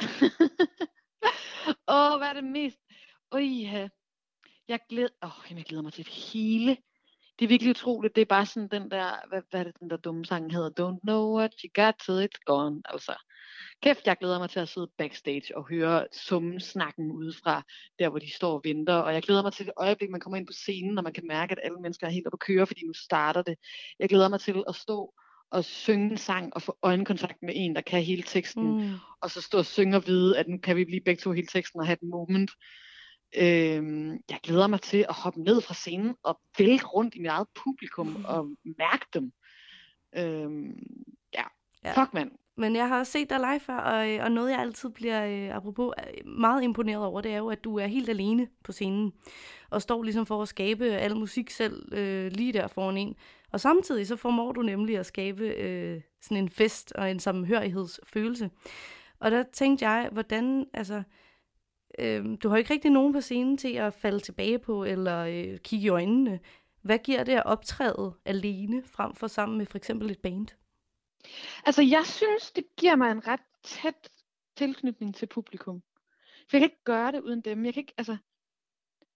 Åh, 1.88 2.12
oh, 2.12 2.18
hvad 2.18 2.28
er 2.28 2.32
det 2.32 2.44
mest? 2.44 2.78
Ja. 3.34 3.88
Jeg 4.68 4.80
glæder, 4.88 5.08
oh, 5.22 5.56
jeg 5.56 5.64
glæder 5.64 5.82
mig 5.82 5.92
til 5.92 6.04
det 6.04 6.12
hele. 6.12 6.76
Det 7.42 7.46
er 7.46 7.48
virkelig 7.48 7.70
utroligt. 7.70 8.16
Det 8.16 8.22
er 8.22 8.26
bare 8.26 8.46
sådan 8.46 8.68
den 8.68 8.90
der, 8.90 9.28
hvad, 9.28 9.42
hvad 9.50 9.60
er 9.60 9.64
det, 9.64 9.80
den 9.80 9.90
der 9.90 9.96
dumme 9.96 10.24
sang 10.24 10.52
hedder? 10.52 10.70
Don't 10.80 11.00
know 11.00 11.36
what 11.36 11.52
you 11.64 11.84
got 11.84 11.94
till 12.04 12.28
it's 12.28 12.42
gone. 12.46 12.82
Altså, 12.84 13.14
kæft, 13.82 14.06
jeg 14.06 14.16
glæder 14.16 14.38
mig 14.38 14.50
til 14.50 14.60
at 14.60 14.68
sidde 14.68 14.90
backstage 14.98 15.56
og 15.56 15.68
høre 15.68 16.06
summen 16.12 16.60
snakken 16.60 17.12
udefra, 17.12 17.62
der 17.98 18.08
hvor 18.08 18.18
de 18.18 18.32
står 18.32 18.52
og 18.52 18.60
venter. 18.64 18.94
Og 18.94 19.14
jeg 19.14 19.22
glæder 19.22 19.42
mig 19.42 19.52
til 19.52 19.66
det 19.66 19.74
øjeblik, 19.76 20.10
man 20.10 20.20
kommer 20.20 20.36
ind 20.36 20.46
på 20.46 20.52
scenen, 20.52 20.98
og 20.98 21.04
man 21.04 21.12
kan 21.12 21.26
mærke, 21.26 21.52
at 21.52 21.58
alle 21.62 21.78
mennesker 21.82 22.06
er 22.06 22.10
helt 22.10 22.26
oppe 22.26 22.36
at 22.36 22.46
køre, 22.46 22.66
fordi 22.66 22.86
nu 22.86 22.92
starter 22.92 23.42
det. 23.42 23.56
Jeg 23.98 24.08
glæder 24.08 24.28
mig 24.28 24.40
til 24.40 24.64
at 24.68 24.74
stå 24.74 25.14
og 25.50 25.64
synge 25.64 26.10
en 26.10 26.18
sang 26.18 26.54
og 26.54 26.62
få 26.62 26.78
øjenkontakt 26.82 27.42
med 27.42 27.52
en, 27.56 27.74
der 27.74 27.80
kan 27.80 28.02
hele 28.02 28.22
teksten. 28.22 28.76
Mm. 28.76 28.94
Og 29.22 29.30
så 29.30 29.40
stå 29.40 29.58
og 29.58 29.66
synge 29.66 29.96
og 29.96 30.06
vide, 30.06 30.38
at 30.38 30.48
nu 30.48 30.58
kan 30.58 30.76
vi 30.76 30.84
blive 30.84 31.00
begge 31.04 31.20
to 31.20 31.32
hele 31.32 31.46
teksten 31.46 31.80
og 31.80 31.86
have 31.86 31.98
et 32.02 32.02
moment. 32.02 32.50
Øhm, 33.36 34.10
jeg 34.30 34.38
glæder 34.42 34.66
mig 34.66 34.80
til 34.80 35.06
at 35.08 35.14
hoppe 35.14 35.42
ned 35.42 35.60
fra 35.60 35.74
scenen 35.74 36.14
og 36.22 36.40
vælte 36.58 36.86
rundt 36.86 37.14
i 37.14 37.18
mit 37.18 37.28
eget 37.28 37.48
publikum 37.64 38.24
og 38.28 38.48
mærke 38.78 39.06
dem. 39.14 39.32
Øhm, 40.16 40.78
ja. 41.34 41.42
Ja. 41.84 42.02
fuck 42.02 42.14
mand. 42.14 42.30
Men 42.56 42.76
jeg 42.76 42.88
har 42.88 42.98
også 42.98 43.12
set 43.12 43.30
dig 43.30 43.38
live 43.38 43.60
før, 43.60 43.76
og, 43.76 44.10
øh, 44.10 44.24
og 44.24 44.32
noget 44.32 44.50
jeg 44.50 44.60
altid 44.60 44.90
bliver, 44.90 45.26
øh, 45.26 45.56
apropos, 45.56 45.94
øh, 45.98 46.26
meget 46.26 46.62
imponeret 46.62 47.04
over, 47.04 47.20
det 47.20 47.32
er 47.32 47.38
jo, 47.38 47.50
at 47.50 47.64
du 47.64 47.78
er 47.78 47.86
helt 47.86 48.08
alene 48.08 48.48
på 48.64 48.72
scenen, 48.72 49.12
og 49.70 49.82
står 49.82 50.02
ligesom 50.02 50.26
for 50.26 50.42
at 50.42 50.48
skabe 50.48 50.84
al 50.84 51.16
musik 51.16 51.50
selv 51.50 51.94
øh, 51.94 52.32
lige 52.32 52.52
der 52.52 52.66
foran 52.66 52.96
en. 52.96 53.14
Og 53.52 53.60
samtidig 53.60 54.06
så 54.06 54.16
formår 54.16 54.52
du 54.52 54.62
nemlig 54.62 54.98
at 54.98 55.06
skabe 55.06 55.44
øh, 55.44 56.00
sådan 56.20 56.36
en 56.36 56.48
fest 56.48 56.92
og 56.92 57.10
en 57.10 57.20
sammenhørighedsfølelse. 57.20 58.50
Og 59.20 59.30
der 59.30 59.44
tænkte 59.52 59.88
jeg, 59.88 60.08
hvordan, 60.12 60.66
altså, 60.74 61.02
øh, 61.98 62.24
du 62.42 62.48
har 62.48 62.56
ikke 62.56 62.72
rigtig 62.72 62.90
nogen 62.90 63.12
på 63.12 63.20
scenen 63.20 63.56
til 63.56 63.74
at 63.74 63.94
falde 63.94 64.20
tilbage 64.20 64.58
på, 64.58 64.84
eller 64.84 65.18
øh, 65.18 65.58
kigge 65.58 65.86
i 65.86 65.88
øjnene. 65.88 66.40
Hvad 66.82 66.98
giver 66.98 67.24
det 67.24 67.32
at 67.32 67.46
optræde 67.46 68.14
alene, 68.24 68.82
frem 68.82 69.14
for 69.14 69.26
sammen 69.26 69.58
med 69.58 69.66
for 69.66 69.78
eksempel 69.78 70.10
et 70.10 70.18
band? 70.18 70.48
Altså, 71.66 71.82
jeg 71.82 72.06
synes, 72.06 72.50
det 72.50 72.64
giver 72.76 72.96
mig 72.96 73.10
en 73.10 73.26
ret 73.26 73.40
tæt 73.64 74.08
tilknytning 74.56 75.14
til 75.14 75.26
publikum. 75.26 75.82
For 76.50 76.56
jeg 76.56 76.60
kan 76.60 76.70
ikke 76.70 76.84
gøre 76.84 77.12
det 77.12 77.20
uden 77.20 77.40
dem. 77.40 77.64
Jeg 77.64 77.74
kan 77.74 77.80
ikke, 77.80 77.94
altså, 77.98 78.16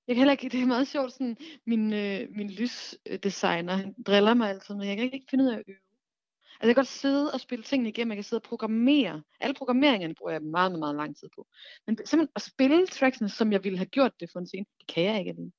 jeg 0.07 0.15
kan 0.15 0.17
heller 0.17 0.33
ikke, 0.33 0.49
det 0.53 0.61
er 0.63 0.67
meget 0.67 0.89
sjovt, 0.89 1.13
sådan, 1.13 1.37
min, 1.67 1.93
øh, 1.93 2.29
min 2.31 2.51
lysdesigner, 2.51 3.73
han 3.73 3.95
driller 4.07 4.35
mig 4.35 4.51
altid, 4.51 4.75
men 4.75 4.89
jeg 4.89 4.97
kan 4.97 5.13
ikke 5.13 5.27
finde 5.31 5.45
ud 5.45 5.49
af 5.49 5.57
at 5.57 5.63
øve. 5.69 5.86
Altså, 6.61 6.67
jeg 6.67 6.75
kan 6.75 6.75
godt 6.75 6.87
sidde 6.87 7.33
og 7.33 7.41
spille 7.41 7.63
tingene 7.63 7.89
igennem, 7.89 8.11
jeg 8.11 8.17
kan 8.17 8.25
sidde 8.25 8.41
og 8.41 8.49
programmere. 8.49 9.23
Alle 9.41 9.55
programmeringerne 9.55 10.15
bruger 10.15 10.33
jeg 10.33 10.43
meget, 10.43 10.73
meget, 10.73 10.79
meget 10.79 10.97
lang 10.97 11.17
tid 11.17 11.29
på. 11.37 11.47
Men 11.87 11.97
simpelthen 11.97 12.29
at 12.37 12.43
spille 12.43 12.87
tracksene, 12.87 13.29
som 13.29 13.53
jeg 13.53 13.65
ville 13.65 13.79
have 13.79 13.87
gjort 13.87 14.13
det 14.21 14.31
for 14.33 14.41
en 14.41 14.47
scene, 14.47 14.67
det 14.81 14.87
kan 14.95 15.05
jeg 15.05 15.19
ikke 15.19 15.31
alene. 15.31 15.53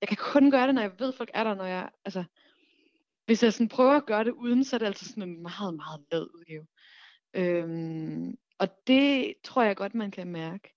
Jeg 0.00 0.08
kan 0.08 0.16
kun 0.16 0.50
gøre 0.50 0.66
det, 0.66 0.74
når 0.74 0.82
jeg 0.82 0.92
ved, 0.98 1.12
folk 1.12 1.30
er 1.34 1.44
der, 1.44 1.54
når 1.54 1.64
jeg, 1.64 1.90
altså, 2.04 2.24
hvis 3.26 3.42
jeg 3.42 3.52
sådan 3.52 3.68
prøver 3.68 3.92
at 3.92 4.06
gøre 4.06 4.24
det 4.24 4.30
uden, 4.30 4.64
så 4.64 4.76
er 4.76 4.78
det 4.78 4.86
altså 4.86 5.08
sådan 5.08 5.22
en 5.22 5.42
meget, 5.42 5.74
meget 5.74 6.00
lad 6.12 6.26
udgave. 6.34 6.66
Øhm, 7.34 8.36
og 8.58 8.68
det 8.86 9.34
tror 9.44 9.62
jeg 9.62 9.76
godt, 9.76 9.94
man 9.94 10.10
kan 10.10 10.28
mærke. 10.28 10.74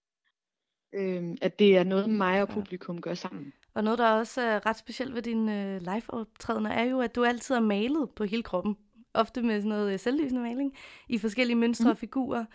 Øhm, 0.93 1.37
at 1.41 1.59
det 1.59 1.77
er 1.77 1.83
noget, 1.83 2.09
mig 2.09 2.41
og 2.41 2.49
publikum 2.49 3.01
gør 3.01 3.13
sammen. 3.13 3.53
Og 3.73 3.83
noget, 3.83 3.99
der 3.99 4.11
også 4.11 4.41
er 4.41 4.65
ret 4.65 4.77
specielt 4.77 5.15
ved 5.15 5.21
dine 5.21 5.75
øh, 5.75 5.81
live-optrædener, 5.81 6.69
er 6.69 6.83
jo, 6.83 6.99
at 6.99 7.15
du 7.15 7.23
altid 7.23 7.55
er 7.55 7.59
malet 7.59 8.09
på 8.15 8.23
hele 8.23 8.43
kroppen. 8.43 8.77
Ofte 9.13 9.41
med 9.41 9.59
sådan 9.61 9.69
noget 9.69 9.93
øh, 9.93 9.99
selvlysende 9.99 10.41
maling, 10.41 10.77
i 11.07 11.17
forskellige 11.17 11.57
mønstre 11.57 11.83
mm. 11.83 11.89
og 11.91 11.97
figurer. 11.97 12.45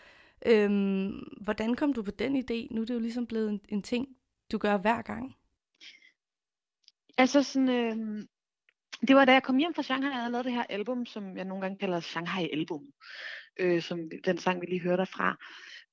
Øhm, 0.46 1.12
hvordan 1.40 1.74
kom 1.74 1.92
du 1.92 2.02
på 2.02 2.10
den 2.10 2.36
idé? 2.36 2.74
Nu 2.74 2.80
er 2.80 2.84
det 2.84 2.94
jo 2.94 2.98
ligesom 2.98 3.26
blevet 3.26 3.50
en, 3.50 3.60
en 3.68 3.82
ting, 3.82 4.08
du 4.52 4.58
gør 4.58 4.76
hver 4.76 5.02
gang. 5.02 5.34
Altså 7.18 7.42
sådan, 7.42 7.68
øh, 7.68 8.24
det 9.08 9.16
var 9.16 9.24
da 9.24 9.32
jeg 9.32 9.42
kom 9.42 9.56
hjem 9.56 9.74
fra 9.74 9.82
Shanghai, 9.82 10.10
jeg 10.10 10.18
havde 10.20 10.32
lavet 10.32 10.44
det 10.44 10.52
her 10.52 10.64
album, 10.68 11.06
som 11.06 11.36
jeg 11.36 11.44
nogle 11.44 11.62
gange 11.62 11.78
kalder 11.78 12.00
Shanghai-album, 12.00 12.86
øh, 13.60 13.82
som 13.82 13.98
den 14.24 14.38
sang, 14.38 14.60
vi 14.60 14.66
lige 14.66 14.80
hørte 14.80 14.96
derfra. 14.96 15.36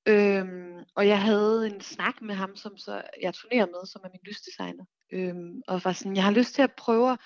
Øhm, 0.06 0.84
og 0.94 1.08
jeg 1.08 1.22
havde 1.22 1.66
en 1.66 1.80
snak 1.80 2.22
med 2.22 2.34
ham, 2.34 2.56
som 2.56 2.76
så 2.76 3.02
jeg 3.22 3.34
turnerer 3.34 3.66
med, 3.66 3.86
som 3.86 4.00
er 4.04 4.08
min 4.08 4.20
lysdesigner. 4.24 4.84
Øhm, 5.12 5.62
og 5.68 5.84
var 5.84 5.92
sådan, 5.92 6.16
jeg 6.16 6.24
har 6.24 6.30
lyst 6.30 6.54
til 6.54 6.62
at 6.62 6.72
prøve 6.72 7.12
at 7.12 7.18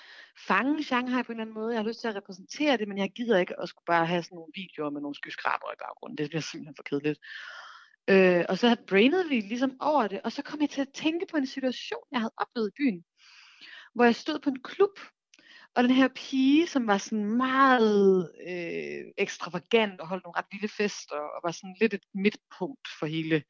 fange 0.47 0.83
Shanghai 0.83 1.23
på 1.23 1.31
en 1.31 1.35
eller 1.35 1.41
anden 1.41 1.53
måde. 1.53 1.73
Jeg 1.73 1.81
har 1.81 1.87
lyst 1.87 2.01
til 2.01 2.07
at 2.07 2.15
repræsentere 2.15 2.77
det, 2.77 2.87
men 2.87 2.97
jeg 2.97 3.11
gider 3.15 3.39
ikke 3.39 3.59
at 3.61 3.69
skulle 3.69 3.85
bare 3.85 4.05
have 4.05 4.23
sådan 4.23 4.35
nogle 4.35 4.51
videoer 4.55 4.89
med 4.89 5.01
nogle 5.01 5.15
skyskraber 5.15 5.73
i 5.73 5.79
baggrunden. 5.79 6.17
Det 6.17 6.29
bliver 6.29 6.41
simpelthen 6.41 6.75
for 6.75 6.83
kedeligt. 6.83 7.19
Øh, 8.09 8.45
og 8.49 8.57
så 8.57 8.75
brainede 8.87 9.29
vi 9.29 9.39
ligesom 9.39 9.77
over 9.79 10.07
det, 10.07 10.21
og 10.23 10.31
så 10.31 10.41
kom 10.41 10.61
jeg 10.61 10.69
til 10.69 10.81
at 10.81 10.93
tænke 10.93 11.25
på 11.31 11.37
en 11.37 11.47
situation, 11.47 12.03
jeg 12.11 12.19
havde 12.19 12.33
oplevet 12.37 12.67
i 12.67 12.77
byen, 12.77 13.03
hvor 13.95 14.03
jeg 14.03 14.15
stod 14.15 14.39
på 14.39 14.49
en 14.49 14.63
klub, 14.63 14.99
og 15.77 15.83
den 15.83 15.91
her 15.91 16.07
pige, 16.07 16.67
som 16.67 16.87
var 16.87 16.97
sådan 16.97 17.25
meget 17.25 18.31
øh, 18.47 19.13
ekstravagant 19.17 20.01
og 20.01 20.07
holdt 20.07 20.23
nogle 20.23 20.37
ret 20.37 20.45
vilde 20.51 20.67
fester, 20.67 21.15
og 21.15 21.41
var 21.43 21.51
sådan 21.51 21.75
lidt 21.81 21.93
et 21.93 22.05
midtpunkt 22.13 22.87
for 22.99 23.05
hele 23.05 23.43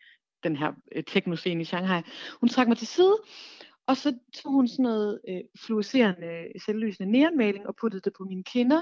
den 0.44 0.56
her 0.56 0.72
øh, 0.96 1.04
teknoscene 1.04 1.62
i 1.62 1.66
Shanghai. 1.66 2.02
Hun 2.40 2.50
trak 2.50 2.68
mig 2.68 2.78
til 2.78 2.88
side, 2.88 3.18
og 3.88 3.98
så 3.98 4.18
tog 4.36 4.52
hun 4.52 4.68
sådan 4.68 4.84
noget 4.84 5.22
øh, 5.30 5.42
fluorescerende, 5.66 6.60
selvlysende 6.66 7.12
neonmaling 7.12 7.68
og 7.68 7.76
puttede 7.76 8.02
det 8.02 8.14
på 8.18 8.24
mine 8.24 8.44
kinder, 8.44 8.82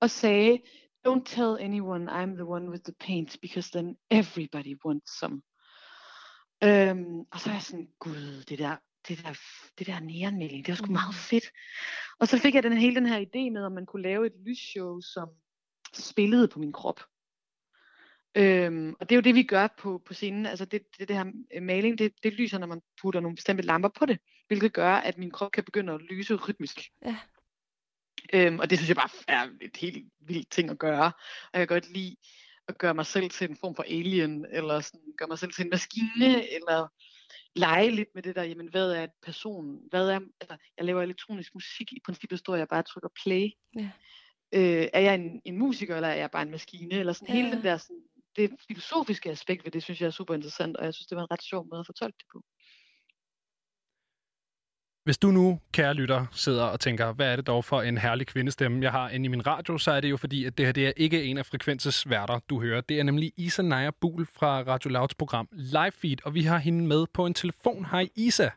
og 0.00 0.10
sagde, 0.10 0.58
don't 1.08 1.24
tell 1.24 1.56
anyone 1.60 2.12
I'm 2.12 2.34
the 2.34 2.46
one 2.46 2.70
with 2.70 2.82
the 2.84 2.94
paint, 3.00 3.36
because 3.42 3.70
then 3.72 3.96
everybody 4.10 4.74
wants 4.84 5.18
some. 5.18 5.42
Øhm, 6.64 7.20
og 7.32 7.40
så 7.40 7.50
er 7.50 7.54
jeg 7.54 7.62
sådan, 7.62 7.88
gud, 8.00 8.44
det 8.48 8.58
der 8.58 8.76
det 9.08 9.22
der, 9.24 9.38
det 9.78 9.86
der 9.86 10.00
neonmaling, 10.00 10.66
det 10.66 10.72
var 10.72 10.76
sgu 10.76 10.92
meget 10.92 11.14
fedt. 11.14 11.44
Og 12.18 12.28
så 12.28 12.38
fik 12.38 12.54
jeg 12.54 12.62
den, 12.62 12.78
hele 12.78 12.94
den 12.94 13.06
her 13.06 13.20
idé 13.20 13.50
med, 13.50 13.64
om 13.64 13.72
man 13.72 13.86
kunne 13.86 14.02
lave 14.02 14.26
et 14.26 14.32
lysshow, 14.46 15.00
som 15.00 15.28
spillede 15.94 16.48
på 16.48 16.58
min 16.58 16.72
krop. 16.72 17.00
Øhm, 18.34 18.94
og 19.00 19.08
det 19.08 19.14
er 19.14 19.16
jo 19.16 19.22
det, 19.22 19.34
vi 19.34 19.42
gør 19.42 19.66
på, 19.78 20.02
på 20.06 20.14
scenen. 20.14 20.46
Altså 20.46 20.64
det, 20.64 20.82
det, 20.98 21.08
det 21.08 21.16
her 21.16 21.32
øh, 21.54 21.62
maling, 21.62 21.98
det, 21.98 22.12
det 22.22 22.32
lyser, 22.32 22.58
når 22.58 22.66
man 22.66 22.82
putter 23.02 23.20
nogle 23.20 23.36
bestemte 23.36 23.62
lamper 23.62 23.88
på 23.88 24.06
det, 24.06 24.18
hvilket 24.46 24.72
gør, 24.72 24.94
at 24.94 25.18
min 25.18 25.30
krop 25.30 25.52
kan 25.52 25.64
begynde 25.64 25.92
at 25.92 26.00
lyse 26.00 26.34
rytmisk. 26.34 26.80
Ja. 27.04 27.16
Øhm, 28.32 28.58
og 28.58 28.70
det 28.70 28.78
synes 28.78 28.88
jeg 28.88 28.96
bare 28.96 29.10
er 29.28 29.48
et 29.60 29.76
helt 29.76 30.12
vildt 30.20 30.50
ting 30.50 30.70
at 30.70 30.78
gøre. 30.78 31.12
Og 31.52 31.58
jeg 31.58 31.68
kan 31.68 31.74
godt 31.74 31.92
lide 31.92 32.16
at 32.68 32.78
gøre 32.78 32.94
mig 32.94 33.06
selv 33.06 33.30
til 33.30 33.50
en 33.50 33.56
form 33.56 33.74
for 33.74 33.82
alien, 33.82 34.46
eller 34.50 34.80
sådan, 34.80 35.00
gøre 35.18 35.28
mig 35.28 35.38
selv 35.38 35.52
til 35.52 35.64
en 35.64 35.70
maskine, 35.70 36.54
eller 36.54 36.88
lege 37.56 37.90
lidt 37.90 38.08
med 38.14 38.22
det 38.22 38.36
der, 38.36 38.42
jamen 38.42 38.68
hvad 38.68 38.92
er 38.92 39.04
et 39.04 39.10
person, 39.22 39.80
hvad 39.90 40.08
er, 40.08 40.20
altså, 40.40 40.56
jeg 40.76 40.84
laver 40.84 41.02
elektronisk 41.02 41.54
musik, 41.54 41.92
i 41.92 42.00
princippet 42.04 42.38
står 42.38 42.56
jeg 42.56 42.68
bare 42.68 42.80
og 42.80 42.86
trykker 42.86 43.08
play. 43.24 43.50
Ja. 43.76 43.90
Øh, 44.54 44.88
er 44.92 45.00
jeg 45.00 45.14
en, 45.14 45.42
en 45.44 45.58
musiker, 45.58 45.96
eller 45.96 46.08
er 46.08 46.14
jeg 46.14 46.30
bare 46.30 46.42
en 46.42 46.50
maskine, 46.50 46.94
eller 46.94 47.12
sådan 47.12 47.34
Ja. 47.34 47.42
hele 47.42 47.56
den 47.56 47.64
der, 47.64 47.76
sådan, 47.76 48.02
det 48.36 48.50
filosofiske 48.66 49.30
aspekt 49.30 49.64
ved 49.64 49.72
det, 49.72 49.82
synes 49.82 50.00
jeg 50.00 50.06
er 50.06 50.10
super 50.10 50.34
interessant, 50.34 50.76
og 50.76 50.84
jeg 50.84 50.94
synes, 50.94 51.06
det 51.06 51.16
var 51.16 51.22
en 51.22 51.30
ret 51.30 51.42
sjov 51.42 51.66
måde 51.70 51.80
at 51.80 51.86
fortolke 51.86 52.16
det 52.18 52.26
på. 52.32 52.44
Hvis 55.04 55.18
du 55.18 55.30
nu, 55.30 55.58
kære 55.72 55.94
lytter, 55.94 56.26
sidder 56.32 56.64
og 56.64 56.80
tænker, 56.80 57.12
hvad 57.12 57.32
er 57.32 57.36
det 57.36 57.46
dog 57.46 57.64
for 57.64 57.82
en 57.82 57.98
herlig 57.98 58.26
kvindestemme, 58.26 58.82
jeg 58.82 58.90
har 58.92 59.08
inde 59.08 59.24
i 59.24 59.28
min 59.28 59.46
radio, 59.46 59.78
så 59.78 59.90
er 59.92 60.00
det 60.00 60.10
jo 60.10 60.16
fordi, 60.16 60.44
at 60.44 60.58
det 60.58 60.66
her 60.66 60.72
det 60.72 60.86
er 60.86 60.92
ikke 60.96 61.24
en 61.24 61.38
af 61.38 61.46
Frekvenses 61.46 62.10
værter, 62.10 62.38
du 62.50 62.60
hører. 62.60 62.80
Det 62.80 62.98
er 63.00 63.02
nemlig 63.02 63.32
Isa 63.36 63.62
Naja 63.62 63.90
Buhl 64.00 64.26
fra 64.38 64.60
Radio 64.62 64.90
Louds 64.90 65.14
program 65.14 65.48
Live 65.52 65.92
Feed, 66.02 66.16
og 66.24 66.34
vi 66.34 66.42
har 66.42 66.58
hende 66.58 66.86
med 66.86 67.06
på 67.14 67.26
en 67.26 67.34
telefon. 67.34 67.86
Hej 67.90 68.08
Isa. 68.16 68.48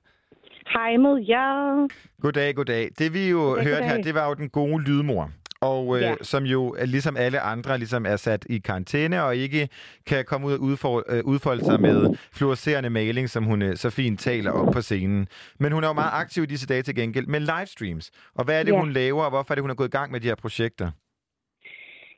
Hej 0.73 0.97
med 0.97 1.25
jer. 1.29 1.87
Goddag, 2.21 2.55
goddag. 2.55 2.89
Det 2.99 3.13
vi 3.13 3.29
jo 3.29 3.57
Ja, 3.57 3.63
hørte 3.63 3.83
her, 3.83 3.89
goddag. 3.89 4.03
det 4.03 4.15
var 4.15 4.27
jo 4.27 4.33
den 4.33 4.49
gode 4.49 4.83
lydmor. 4.83 5.31
Og 5.69 5.95
øh, 5.95 6.01
Ja. 6.01 6.13
som 6.21 6.43
jo 6.43 6.61
er 6.81 6.85
ligesom 6.85 7.15
alle 7.17 7.39
andre 7.39 7.77
ligesom 7.77 8.05
er 8.05 8.15
sat 8.15 8.45
i 8.49 8.57
karantæne 8.57 9.23
og 9.23 9.35
ikke 9.35 9.69
kan 10.09 10.25
komme 10.25 10.47
ud 10.47 10.53
og 10.53 10.59
udfor, 10.69 11.03
øh, 11.13 11.21
udfolde 11.25 11.63
sig 11.65 11.81
med 11.81 11.97
fluorescerende 12.37 12.89
maling, 12.89 13.29
som 13.29 13.43
hun 13.43 13.61
øh, 13.61 13.75
så 13.75 13.89
fint 13.89 14.19
taler 14.19 14.51
om 14.51 14.73
på 14.73 14.81
scenen. 14.81 15.27
Men 15.59 15.71
hun 15.71 15.83
er 15.83 15.87
jo 15.87 15.93
meget 15.93 16.13
aktiv 16.23 16.43
i 16.43 16.45
disse 16.53 16.67
dage 16.67 16.81
til 16.81 16.95
gengæld 16.95 17.27
med 17.27 17.39
livestreams. 17.39 18.11
Og 18.35 18.45
hvad 18.45 18.59
er 18.59 18.63
det, 18.63 18.71
Ja. 18.73 18.79
hun 18.79 18.91
laver, 18.91 19.23
og 19.23 19.29
hvorfor 19.29 19.51
er 19.53 19.55
det, 19.55 19.61
hun 19.63 19.71
er 19.71 19.75
gået 19.81 19.87
i 19.93 19.97
gang 19.97 20.11
med 20.11 20.19
de 20.19 20.27
her 20.27 20.35
projekter? 20.35 20.87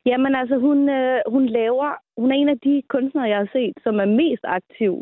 Jamen 0.06 0.34
altså, 0.40 0.56
hun, 0.66 0.78
øh, 0.88 1.18
hun 1.34 1.44
laver... 1.46 1.88
Hun 2.20 2.28
er 2.32 2.36
en 2.42 2.48
af 2.48 2.58
de 2.66 2.82
kunstnere, 2.94 3.28
jeg 3.32 3.38
har 3.38 3.50
set, 3.58 3.74
som 3.84 3.94
er 4.04 4.08
mest 4.22 4.44
aktiv 4.58 4.92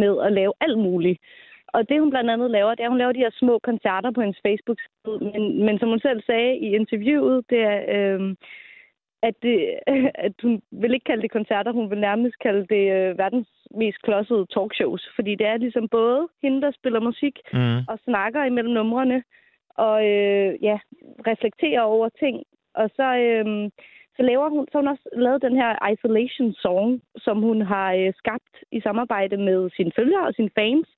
med 0.00 0.12
at 0.26 0.32
lave 0.32 0.52
alt 0.60 0.78
muligt. 0.78 1.18
Og 1.74 1.88
det, 1.88 2.00
hun 2.00 2.10
blandt 2.10 2.30
andet 2.30 2.50
laver, 2.50 2.74
det 2.74 2.80
er, 2.80 2.84
at 2.84 2.90
hun 2.90 2.98
laver 2.98 3.12
de 3.12 3.24
her 3.26 3.30
små 3.30 3.58
koncerter 3.58 4.10
på 4.10 4.20
hendes 4.20 4.40
Facebook-side. 4.46 5.18
Men, 5.32 5.64
men 5.66 5.78
som 5.78 5.88
hun 5.88 6.00
selv 6.00 6.22
sagde 6.22 6.56
i 6.56 6.74
interviewet, 6.74 7.44
det 7.50 7.60
er, 7.62 7.80
øh, 7.96 8.34
at, 9.22 9.34
det, 9.42 9.56
at 10.26 10.32
hun 10.42 10.62
vil 10.70 10.94
ikke 10.94 11.04
kalde 11.04 11.22
det 11.22 11.30
koncerter, 11.30 11.72
hun 11.72 11.90
vil 11.90 12.00
nærmest 12.00 12.38
kalde 12.38 12.66
det 12.74 12.84
øh, 12.96 13.18
verdens 13.18 13.48
mest 13.70 14.02
klodsede 14.02 14.46
talkshows. 14.54 15.08
Fordi 15.16 15.34
det 15.34 15.46
er 15.46 15.56
ligesom 15.56 15.88
både 15.88 16.28
hende, 16.42 16.62
der 16.62 16.70
spiller 16.70 17.00
musik 17.00 17.38
Mm. 17.52 17.78
og 17.88 17.98
snakker 18.04 18.44
imellem 18.44 18.74
numrene, 18.74 19.22
og 19.86 19.96
øh, 20.12 20.50
ja, 20.62 20.78
reflekterer 21.26 21.80
over 21.80 22.08
ting. 22.08 22.42
Og 22.74 22.90
så, 22.96 23.16
øh, 23.16 23.70
så 24.16 24.22
laver 24.22 24.48
hun, 24.48 24.66
så 24.72 24.78
hun 24.78 24.88
også 24.88 25.08
lavet 25.16 25.42
den 25.42 25.56
her 25.56 25.90
Isolation 25.92 26.52
Song, 26.52 27.02
som 27.16 27.36
hun 27.42 27.62
har 27.62 27.92
øh, 27.94 28.12
skabt 28.16 28.54
i 28.72 28.80
samarbejde 28.80 29.36
med 29.36 29.70
sine 29.76 29.92
følgere 29.96 30.26
og 30.26 30.34
sine 30.34 30.50
fans, 30.58 30.88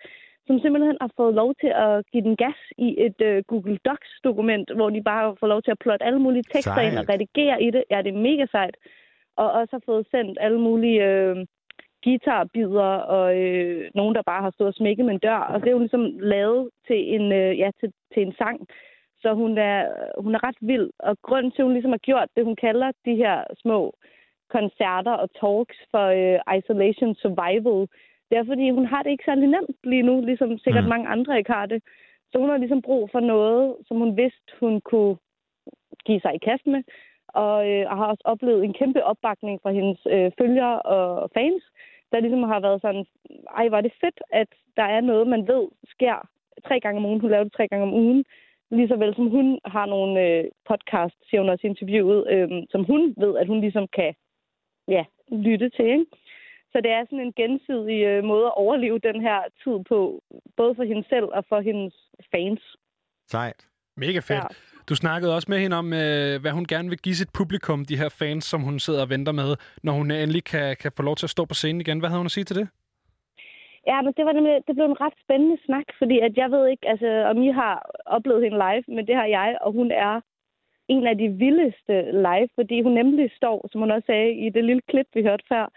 som 0.51 0.61
simpelthen 0.61 0.96
har 1.01 1.11
fået 1.20 1.34
lov 1.34 1.51
til 1.62 1.72
at 1.86 1.94
give 2.12 2.24
den 2.28 2.36
gas 2.44 2.61
i 2.86 2.88
et 3.07 3.18
øh, 3.28 3.42
Google 3.51 3.78
Docs-dokument, 3.88 4.66
hvor 4.76 4.90
de 4.90 5.03
bare 5.11 5.22
har 5.26 5.36
fået 5.40 5.53
lov 5.55 5.62
til 5.62 5.74
at 5.74 5.82
plotte 5.84 6.07
alle 6.09 6.22
mulige 6.26 6.48
tekster 6.53 6.74
Sejt. 6.74 6.86
ind 6.86 6.98
og 7.01 7.09
redigere 7.12 7.57
i 7.66 7.68
det. 7.74 7.82
Ja, 7.90 7.98
det 8.05 8.11
er 8.12 8.26
mega 8.28 8.46
sejt. 8.51 8.76
Og 9.36 9.48
også 9.59 9.72
har 9.76 9.84
fået 9.90 10.07
sendt 10.11 10.38
alle 10.40 10.61
mulige 10.68 11.01
øh, 11.11 11.36
guitarbider 12.05 12.92
og 13.16 13.26
øh, 13.42 13.90
nogen, 13.94 14.14
der 14.14 14.22
bare 14.30 14.42
har 14.42 14.51
stået 14.51 14.72
og 14.72 14.74
smækket 14.74 15.05
med 15.07 15.14
en 15.14 15.24
dør. 15.26 15.42
Og 15.53 15.61
det 15.61 15.68
er 15.68 15.76
jo 15.78 15.84
ligesom 15.86 16.05
lavet 16.34 16.70
til 16.86 17.01
en, 17.14 17.32
øh, 17.32 17.59
ja, 17.59 17.70
til, 17.80 17.92
til 18.14 18.22
en 18.26 18.34
sang. 18.40 18.57
Så 19.22 19.34
hun 19.34 19.59
er, 19.59 19.78
hun 20.24 20.34
er 20.34 20.44
ret 20.48 20.61
vild. 20.61 20.90
Og 20.98 21.16
grunden 21.22 21.53
til, 21.53 21.62
at 21.62 21.66
hun 21.66 21.72
ligesom 21.76 21.96
har 21.96 22.05
gjort 22.09 22.28
det, 22.36 22.44
hun 22.44 22.57
kalder 22.57 22.90
de 23.05 23.14
her 23.22 23.36
små 23.62 23.80
koncerter 24.57 25.14
og 25.22 25.28
talks 25.40 25.78
for 25.92 26.07
øh, 26.20 26.38
Isolation 26.59 27.14
Survival, 27.14 27.80
det 28.31 28.39
er, 28.39 28.45
fordi 28.45 28.70
hun 28.70 28.87
har 28.87 29.03
det 29.03 29.11
ikke 29.11 29.24
særlig 29.24 29.49
nemt 29.49 29.76
lige 29.85 30.03
nu, 30.03 30.20
ligesom 30.20 30.59
sikkert 30.59 30.85
Mm. 30.85 30.89
mange 30.89 31.09
andre 31.09 31.39
ikke 31.39 31.53
har 31.53 31.66
det. 31.66 31.83
Så 32.33 32.39
hun 32.39 32.49
har 32.49 32.57
ligesom 32.57 32.83
brug 32.83 33.11
for 33.12 33.20
noget, 33.20 33.76
som 33.87 33.97
hun 33.97 34.16
vidste, 34.16 34.53
hun 34.61 34.81
kunne 34.81 35.16
give 36.07 36.20
sig 36.20 36.35
i 36.35 36.39
kast 36.39 36.66
med, 36.66 36.83
og 37.28 37.70
øh, 37.70 37.89
har 37.89 38.07
også 38.07 38.22
oplevet 38.24 38.64
en 38.64 38.72
kæmpe 38.72 39.05
opbakning 39.05 39.61
fra 39.62 39.70
hendes 39.70 40.01
øh, 40.11 40.31
følgere 40.39 40.83
og 40.83 41.31
fans, 41.35 41.62
der 42.12 42.20
ligesom 42.20 42.43
har 42.43 42.61
været 42.61 42.81
sådan, 42.81 43.05
ej, 43.57 43.68
var 43.68 43.81
det 43.81 43.93
fedt, 44.01 44.20
at 44.33 44.49
der 44.76 44.83
er 44.83 45.01
noget, 45.01 45.26
man 45.26 45.49
ved 45.49 45.68
sker 45.95 46.28
tre 46.66 46.81
gange 46.81 46.99
om 46.99 47.07
ugen. 47.07 47.20
Hun 47.20 47.31
laver 47.31 47.45
det 47.45 47.53
tre 47.53 47.68
gange 47.68 47.83
om 47.87 47.95
ugen. 47.95 48.24
Lige 48.70 48.89
så 48.89 48.97
vel 48.97 49.14
som 49.14 49.28
hun 49.28 49.59
har 49.64 49.87
nogle 49.87 50.26
øh, 50.26 50.45
podcast, 50.68 51.16
siger 51.28 51.41
hun 51.41 51.51
også 51.51 51.66
i 51.66 51.70
interviewet, 51.70 52.26
øh, 52.31 52.49
som 52.70 52.85
hun 52.85 53.14
ved, 53.16 53.37
at 53.37 53.47
hun 53.47 53.61
ligesom 53.61 53.87
kan 53.89 54.14
ja, 54.89 55.05
lytte 55.33 55.68
til. 55.68 55.85
Ikke? 55.85 56.07
Så 56.73 56.81
det 56.85 56.91
er 56.91 57.05
sådan 57.05 57.27
en 57.27 57.33
gensidig 57.33 58.01
øh, 58.11 58.25
måde 58.25 58.47
at 58.47 58.57
overleve 58.57 58.99
den 58.99 59.21
her 59.21 59.39
tid 59.62 59.85
på, 59.89 60.23
både 60.57 60.75
for 60.75 60.85
hende 60.85 61.05
selv 61.09 61.25
og 61.25 61.45
for 61.49 61.61
hendes 61.61 61.95
fans. 62.33 62.77
Sejt. 63.27 63.66
Mega 63.97 64.18
fedt. 64.18 64.45
Ja. 64.45 64.55
Du 64.89 64.95
snakkede 64.95 65.35
også 65.37 65.49
med 65.51 65.59
hende 65.59 65.77
om, 65.77 65.93
øh, 65.93 66.41
hvad 66.43 66.53
hun 66.59 66.64
gerne 66.64 66.89
vil 66.89 66.99
give 66.99 67.14
sit 67.14 67.33
publikum, 67.39 67.85
de 67.85 67.97
her 67.97 68.09
fans, 68.21 68.45
som 68.45 68.61
hun 68.61 68.79
sidder 68.79 69.03
og 69.03 69.11
venter 69.11 69.33
med, 69.33 69.51
når 69.83 69.93
hun 69.93 70.11
endelig 70.11 70.45
kan, 70.45 70.77
kan 70.83 70.93
få 70.97 71.03
lov 71.03 71.16
til 71.16 71.27
at 71.27 71.31
stå 71.31 71.45
på 71.45 71.55
scenen 71.55 71.81
igen. 71.81 71.99
Hvad 71.99 72.09
havde 72.09 72.23
hun 72.23 72.33
at 72.33 72.37
sige 72.39 72.45
til 72.45 72.57
det? 72.57 72.68
Ja, 73.87 74.03
men 74.03 74.12
det 74.16 74.25
var 74.27 74.33
nemlig, 74.33 74.55
det 74.66 74.75
blev 74.75 74.87
en 74.87 75.01
ret 75.01 75.16
spændende 75.25 75.59
snak, 75.66 75.87
fordi 75.99 76.18
at 76.18 76.37
jeg 76.37 76.51
ved 76.51 76.66
ikke, 76.68 76.89
altså, 76.89 77.09
om 77.31 77.43
I 77.43 77.51
har 77.61 77.75
oplevet 78.07 78.43
hende 78.45 78.59
live, 78.66 78.85
men 78.97 79.07
det 79.07 79.16
har 79.16 79.27
jeg, 79.39 79.59
og 79.61 79.73
hun 79.73 79.91
er 79.91 80.21
en 80.89 81.07
af 81.07 81.18
de 81.18 81.29
vildeste 81.29 81.97
live, 82.27 82.49
fordi 82.55 82.83
hun 82.83 82.93
nemlig 82.93 83.31
står, 83.37 83.68
som 83.71 83.81
hun 83.81 83.91
også 83.91 84.07
sagde 84.07 84.31
i 84.45 84.49
det 84.51 84.64
lille 84.64 84.83
klip, 84.91 85.09
vi 85.14 85.23
hørte 85.23 85.45
før, 85.49 85.73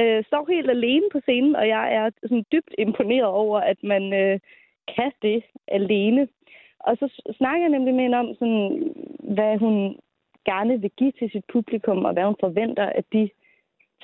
øh, 0.00 0.24
står 0.24 0.52
helt 0.52 0.70
alene 0.70 1.08
på 1.12 1.20
scenen, 1.20 1.56
og 1.56 1.68
jeg 1.68 1.94
er 1.94 2.10
sådan 2.22 2.44
dybt 2.52 2.74
imponeret 2.78 3.30
over, 3.42 3.58
at 3.60 3.78
man 3.82 4.12
øh, 4.12 4.40
kan 4.96 5.12
det 5.22 5.42
alene. 5.68 6.28
Og 6.80 6.96
så 6.96 7.32
snakker 7.38 7.60
jeg 7.60 7.68
nemlig 7.68 7.94
med 7.94 8.02
hende 8.02 8.18
om, 8.18 8.34
sådan, 8.34 8.92
hvad 9.20 9.58
hun 9.58 9.96
gerne 10.44 10.80
vil 10.80 10.90
give 10.90 11.12
til 11.12 11.30
sit 11.30 11.44
publikum, 11.52 12.04
og 12.04 12.12
hvad 12.12 12.24
hun 12.24 12.36
forventer, 12.40 12.86
at 12.86 13.04
de 13.12 13.30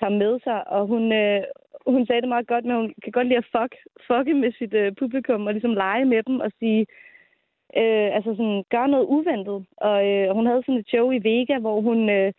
tager 0.01 0.19
med 0.23 0.41
sig. 0.45 0.69
Og 0.69 0.87
hun, 0.87 1.13
øh, 1.13 1.43
hun 1.87 2.07
sagde 2.07 2.21
det 2.21 2.29
meget 2.29 2.47
godt, 2.47 2.65
men 2.65 2.77
hun 2.77 2.95
kan 3.03 3.13
godt 3.13 3.27
lide 3.27 3.43
at 3.45 3.51
fuck, 3.57 3.73
fucke 4.07 4.35
med 4.35 4.53
sit 4.53 4.75
øh, 4.75 4.93
publikum, 4.99 5.47
og 5.47 5.53
ligesom 5.53 5.75
lege 5.75 6.05
med 6.05 6.23
dem 6.23 6.41
og 6.41 6.51
sige, 6.59 6.81
øh, 7.81 8.09
altså 8.17 8.31
sådan, 8.39 8.65
gøre 8.71 8.89
noget 8.89 9.07
uventet. 9.07 9.67
Og 9.77 9.99
øh, 10.11 10.35
hun 10.37 10.47
havde 10.47 10.63
sådan 10.63 10.81
et 10.81 10.89
show 10.89 11.11
i 11.11 11.25
Vega, 11.29 11.59
hvor 11.59 11.81
hun 11.81 12.11
øh, 12.11 12.33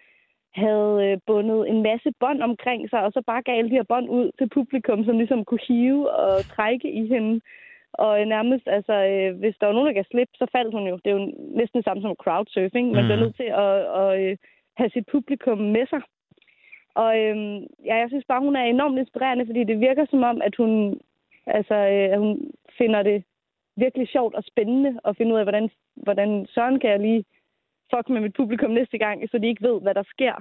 havde 0.56 0.94
øh, 1.06 1.18
bundet 1.28 1.70
en 1.70 1.84
masse 1.84 2.10
bånd 2.20 2.42
omkring 2.42 2.90
sig, 2.90 3.02
og 3.06 3.12
så 3.12 3.22
bare 3.28 3.42
gav 3.42 3.56
alle 3.58 3.70
de 3.70 3.76
her 3.76 3.84
bånd 3.94 4.10
ud 4.10 4.32
til 4.38 4.50
publikum, 4.50 5.06
som 5.06 5.18
ligesom 5.18 5.46
kunne 5.46 5.66
hive 5.68 6.12
og 6.12 6.46
trække 6.56 6.92
i 6.92 7.08
hende. 7.08 7.42
Og 7.94 8.22
øh, 8.22 8.26
nærmest, 8.28 8.68
altså, 8.68 8.94
øh, 8.94 9.40
hvis 9.40 9.56
der 9.60 9.66
var 9.66 9.74
nogen, 9.74 9.88
der 9.88 9.94
gav 9.94 10.04
slip, 10.12 10.30
så 10.36 10.46
faldt 10.52 10.74
hun 10.74 10.88
jo. 10.88 10.96
Det 11.04 11.12
er 11.12 11.18
jo 11.20 11.32
næsten 11.60 11.78
det 11.78 11.86
samme 11.86 12.02
som 12.02 12.16
crowdsurfing. 12.24 12.92
Man 12.92 13.04
Mhm. 13.04 13.08
bliver 13.08 13.20
nødt 13.24 13.36
til 13.36 13.50
at, 13.64 13.76
at, 14.02 14.10
øh, 14.22 14.38
have 14.78 14.90
sit 14.90 15.06
publikum 15.12 15.58
med 15.58 15.86
sig. 15.88 16.02
Og 16.96 17.20
øhm, 17.20 17.58
ja, 17.86 17.96
jeg 17.96 18.08
synes 18.10 18.26
bare, 18.28 18.42
hun 18.48 18.56
er 18.56 18.64
enormt 18.64 19.00
inspirerende, 19.00 19.46
fordi 19.46 19.64
det 19.64 19.80
virker 19.80 20.06
som 20.10 20.24
om, 20.24 20.42
at 20.42 20.56
hun, 20.56 21.00
altså, 21.48 21.76
øh, 21.76 22.08
at 22.14 22.20
hun 22.20 22.52
finder 22.78 23.04
det 23.04 23.24
virkelig 23.78 24.08
sjovt 24.08 24.36
og 24.36 24.44
spændende 24.44 25.00
at 25.06 25.18
finde 25.18 25.34
ud 25.34 25.40
af, 25.40 25.46
hvordan, 25.46 25.70
hvordan 25.96 26.46
søren 26.54 26.80
kan 26.80 26.90
jeg 26.90 27.00
lige 27.00 27.26
fuck 27.92 28.06
med 28.14 28.22
mit 28.26 28.36
publikum 28.40 28.72
næste 28.80 28.98
gang, 29.06 29.18
så 29.32 29.36
de 29.42 29.48
ikke 29.48 29.64
ved, 29.70 29.78
hvad 29.82 29.94
der 30.00 30.04
sker, 30.14 30.36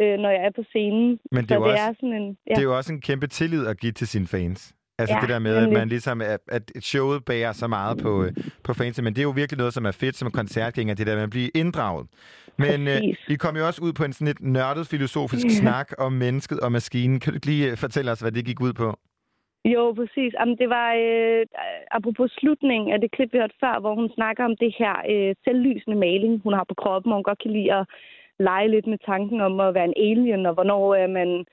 øh, 0.00 0.14
når 0.22 0.30
jeg 0.36 0.42
er 0.48 0.52
på 0.58 0.62
scenen. 0.70 1.18
Men 1.34 1.40
det 1.42 1.48
så 1.48 1.54
er, 1.54 1.58
jo 1.58 1.64
det 1.64 1.72
også, 1.72 1.84
er 1.84 1.94
sådan 2.00 2.12
en... 2.22 2.28
det 2.48 2.58
er 2.58 2.68
jo 2.70 2.76
også 2.76 2.92
en 2.92 3.00
kæmpe 3.00 3.26
tillid 3.26 3.66
at 3.66 3.80
give 3.80 3.92
til 3.92 4.06
sine 4.14 4.26
fans. 4.26 4.74
Altså 4.98 5.14
Ja, 5.14 5.20
det 5.20 5.28
der 5.28 5.38
med, 5.38 5.56
at 5.56 5.72
man 5.72 5.88
ligesom, 5.88 6.20
at, 6.20 6.40
at 6.48 6.62
showet 6.80 7.24
bærer 7.24 7.52
så 7.52 7.66
meget 7.66 7.98
på, 7.98 8.24
øh, 8.24 8.32
på 8.64 8.74
fans, 8.74 9.02
men 9.02 9.12
det 9.14 9.18
er 9.18 9.22
jo 9.22 9.30
virkelig 9.30 9.58
noget, 9.58 9.74
som 9.74 9.84
er 9.86 9.90
fedt 9.90 10.16
som 10.16 10.30
koncertgænger, 10.30 10.94
det 10.94 11.06
der 11.06 11.14
med 11.14 11.22
at 11.22 11.30
blive 11.30 11.50
inddraget. 11.54 12.06
Men 12.58 12.88
øh. 12.88 13.00
I 13.28 13.34
kom 13.34 13.56
jo 13.56 13.66
også 13.66 13.82
ud 13.82 13.92
på 13.92 14.04
en 14.04 14.12
sådan 14.12 14.26
lidt 14.26 14.40
nørdet 14.42 14.86
filosofisk 14.86 15.44
Ja. 15.44 15.50
snak 15.50 15.92
om 15.98 16.12
mennesket 16.12 16.60
og 16.60 16.72
maskinen. 16.72 17.20
Kan 17.20 17.32
du 17.32 17.38
lige 17.44 17.70
øh, 17.70 17.76
fortælle 17.76 18.10
os, 18.10 18.20
hvad 18.20 18.32
det 18.32 18.44
gik 18.44 18.60
ud 18.60 18.72
på? 18.72 18.98
Jo, 19.64 19.92
præcis. 19.92 20.32
Jamen, 20.38 20.56
det 20.58 20.68
var 20.68 20.88
øh, 20.94 21.46
apropos 21.90 22.30
slutningen 22.30 22.92
af 22.92 23.00
det 23.00 23.10
klip, 23.10 23.32
vi 23.32 23.38
hørte 23.38 23.60
før, 23.60 23.80
hvor 23.80 23.94
hun 23.94 24.10
snakker 24.14 24.44
om 24.44 24.56
det 24.56 24.74
her 24.78 24.94
øh, 25.12 25.34
selvlysende 25.44 25.96
maling, 25.96 26.40
hun 26.44 26.52
har 26.52 26.64
på 26.68 26.74
kroppen, 26.74 27.12
og 27.12 27.16
hun 27.16 27.28
godt 27.30 27.42
kan 27.42 27.50
lide 27.50 27.72
at 27.72 27.86
lege 28.38 28.68
lidt 28.68 28.86
med 28.86 28.98
tanken 28.98 29.40
om 29.40 29.60
at 29.60 29.74
være 29.74 29.84
en 29.84 30.00
alien, 30.08 30.46
og 30.46 30.54
hvornår 30.54 30.94
er 30.94 31.06
man 31.06 31.44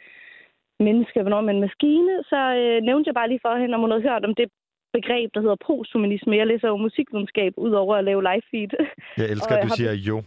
menneske, 0.79 1.19
og 1.19 1.23
hvornår 1.23 1.37
er 1.37 1.49
man 1.51 1.59
maskine. 1.59 2.23
Så 2.23 2.39
øh, 2.61 2.81
nævnte 2.83 3.07
jeg 3.07 3.13
bare 3.13 3.29
lige 3.29 3.45
for 3.45 3.55
hende, 3.61 3.75
om 3.75 3.81
hun 3.81 3.91
havde 3.91 4.09
hørt 4.09 4.25
om 4.25 4.35
det 4.35 4.49
begreb, 4.93 5.29
der 5.33 5.41
hedder 5.41 5.65
posthumanisme. 5.67 6.37
Jeg 6.37 6.47
læser 6.47 6.67
jo 6.67 6.77
musikvidenskab, 6.77 7.53
ud 7.57 7.71
over 7.71 7.95
at 7.95 8.03
lave 8.03 8.21
live 8.21 8.41
feed. 8.51 8.71
Jeg 9.17 9.29
elsker, 9.33 9.55
Og 9.55 9.57
at 9.57 9.57
jeg 9.57 9.63
du 9.63 9.69
har 9.69 9.75
siger 9.75 9.93
jo. 10.09 10.17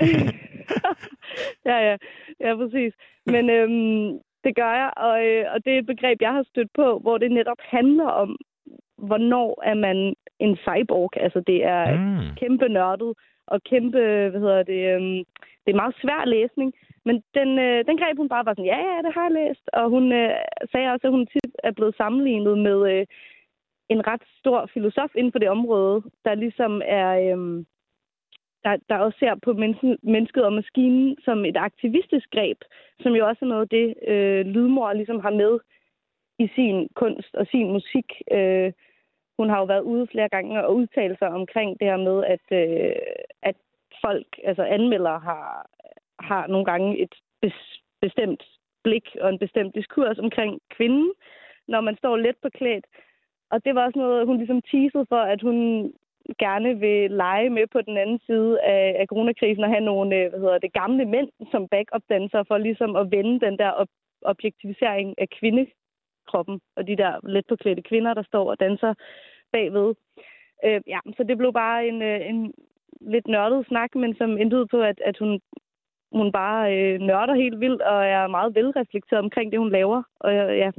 ja, 1.70 1.76
ja, 1.88 1.96
ja, 2.40 2.56
præcis. 2.56 2.92
Men 3.26 3.50
øhm, 3.50 4.18
det 4.48 4.56
gør 4.62 4.72
jeg, 4.82 4.90
og, 5.06 5.14
øh, 5.26 5.44
og 5.52 5.64
det 5.64 5.70
er 5.74 5.78
et 5.78 5.92
begreb, 5.92 6.18
jeg 6.22 6.32
har 6.38 6.42
stødt 6.42 6.70
på, 6.80 6.86
hvor 6.98 7.16
det 7.18 7.30
netop 7.32 7.60
handler 7.76 8.08
om, 8.22 8.30
hvornår 9.08 9.62
er 9.70 9.74
man 9.86 9.98
en 10.44 10.54
cyborg. 10.64 11.10
Altså, 11.24 11.40
det 11.50 11.58
er 11.64 11.82
Mm. 11.96 12.34
kæmpe 12.40 12.68
nørdet 12.68 13.12
og 13.46 13.58
kæmpe, 13.70 14.00
hvad 14.30 14.40
hedder 14.44 14.62
det, 14.62 14.80
øhm, 14.94 15.18
det 15.64 15.70
er 15.72 15.82
meget 15.82 15.96
svær 16.02 16.22
læsning. 16.36 16.72
Men 17.04 17.22
den, 17.38 17.58
øh, 17.58 17.78
den 17.88 17.96
greb 17.98 18.16
hun 18.16 18.28
bare 18.28 18.46
var 18.46 18.52
sådan, 18.52 18.72
ja, 18.74 18.80
ja, 18.90 18.98
det 19.04 19.14
har 19.14 19.24
jeg 19.28 19.36
læst. 19.40 19.64
Og 19.72 19.84
hun 19.94 20.12
øh, 20.12 20.30
sagde 20.72 20.90
også, 20.92 21.06
at 21.06 21.12
hun 21.16 21.26
tit 21.26 21.52
er 21.64 21.72
blevet 21.72 21.94
sammenlignet 21.96 22.58
med 22.58 22.78
øh, 22.92 23.06
en 23.88 24.06
ret 24.06 24.22
stor 24.40 24.66
filosof 24.74 25.10
inden 25.14 25.32
for 25.32 25.38
det 25.38 25.50
område, 25.50 26.02
der 26.24 26.34
ligesom 26.34 26.82
er... 26.84 27.08
Øh, 27.26 27.64
der, 28.64 28.76
der 28.88 28.98
også 28.98 29.18
ser 29.18 29.34
på 29.34 29.52
mennesket, 29.52 29.96
mennesket 30.02 30.44
og 30.44 30.52
maskinen 30.52 31.16
som 31.24 31.44
et 31.44 31.56
aktivistisk 31.56 32.30
greb, 32.30 32.58
som 33.00 33.12
jo 33.12 33.26
også 33.28 33.44
er 33.44 33.48
noget 33.48 33.62
af 33.62 33.68
det, 33.68 33.94
øh, 34.08 34.46
Lydmor 34.46 34.92
ligesom 34.92 35.20
har 35.20 35.30
med 35.30 35.58
i 36.38 36.48
sin 36.54 36.88
kunst 36.94 37.34
og 37.34 37.46
sin 37.46 37.68
musik. 37.72 38.08
Øh, 38.32 38.72
hun 39.38 39.48
har 39.50 39.58
jo 39.58 39.64
været 39.64 39.80
ude 39.80 40.06
flere 40.06 40.28
gange 40.28 40.64
og 40.66 40.76
udtalt 40.76 41.18
sig 41.18 41.28
omkring 41.28 41.80
det 41.80 41.88
her 41.88 41.96
med, 41.96 42.24
at, 42.24 42.46
øh, 42.60 42.96
at 43.42 43.56
folk, 44.04 44.26
altså 44.44 44.62
anmeldere, 44.62 45.18
har, 45.18 45.70
har 46.20 46.46
nogle 46.46 46.64
gange 46.64 46.98
et 46.98 47.14
bes, 47.40 47.82
bestemt 48.00 48.42
blik 48.84 49.16
og 49.20 49.28
en 49.28 49.38
bestemt 49.38 49.74
diskurs 49.74 50.18
omkring 50.18 50.60
kvinden, 50.70 51.12
når 51.68 51.80
man 51.80 51.96
står 51.96 52.16
let 52.16 52.36
på 52.42 52.48
klædt. 52.48 52.86
Og 53.50 53.64
det 53.64 53.74
var 53.74 53.84
også 53.84 53.98
noget, 53.98 54.26
hun 54.26 54.36
ligesom 54.36 54.62
teasede 54.62 55.06
for, 55.08 55.20
at 55.34 55.42
hun 55.42 55.92
gerne 56.38 56.78
vil 56.78 57.10
lege 57.10 57.50
med 57.50 57.66
på 57.72 57.80
den 57.80 57.96
anden 57.96 58.20
side 58.26 58.60
af, 58.60 58.96
af 58.98 59.06
coronakrisen 59.06 59.64
og 59.64 59.70
have 59.70 59.84
nogle 59.84 60.16
øh, 60.16 60.30
hvad 60.30 60.40
hedder 60.40 60.58
det, 60.58 60.72
gamle 60.72 61.04
mænd 61.04 61.30
som 61.50 61.68
backup-dansere 61.68 62.44
for 62.48 62.58
ligesom 62.58 62.96
at 62.96 63.10
vende 63.10 63.40
den 63.40 63.58
der 63.58 63.70
op- 63.70 63.98
objektivisering 64.22 65.14
af 65.18 65.28
kvindekroppen 65.28 66.60
og 66.76 66.86
de 66.86 66.96
der 66.96 67.12
let 67.22 67.46
påklædte 67.48 67.82
kvinder, 67.82 68.14
der 68.14 68.22
står 68.22 68.50
og 68.50 68.60
danser 68.60 68.94
bagved. 69.52 69.94
Øh, 70.64 70.80
ja, 70.86 70.98
så 71.16 71.22
det 71.28 71.38
blev 71.38 71.52
bare 71.52 71.88
en, 71.88 72.02
øh, 72.02 72.28
en 72.28 72.54
lidt 73.00 73.26
nørdet 73.28 73.66
snak, 73.66 73.94
men 73.94 74.16
som 74.16 74.38
endte 74.38 74.66
på, 74.70 74.80
at, 74.82 75.00
at 75.04 75.18
hun, 75.18 75.40
hun 76.12 76.32
bare 76.32 76.76
øh, 76.76 77.00
nørder 77.00 77.34
helt 77.34 77.60
vildt 77.60 77.82
og 77.82 78.06
er 78.06 78.26
meget 78.26 78.54
velreflekteret 78.54 79.22
omkring 79.22 79.52
det, 79.52 79.60
hun 79.60 79.70
laver. 79.70 80.02
Og 80.20 80.34
ja, 80.34 80.70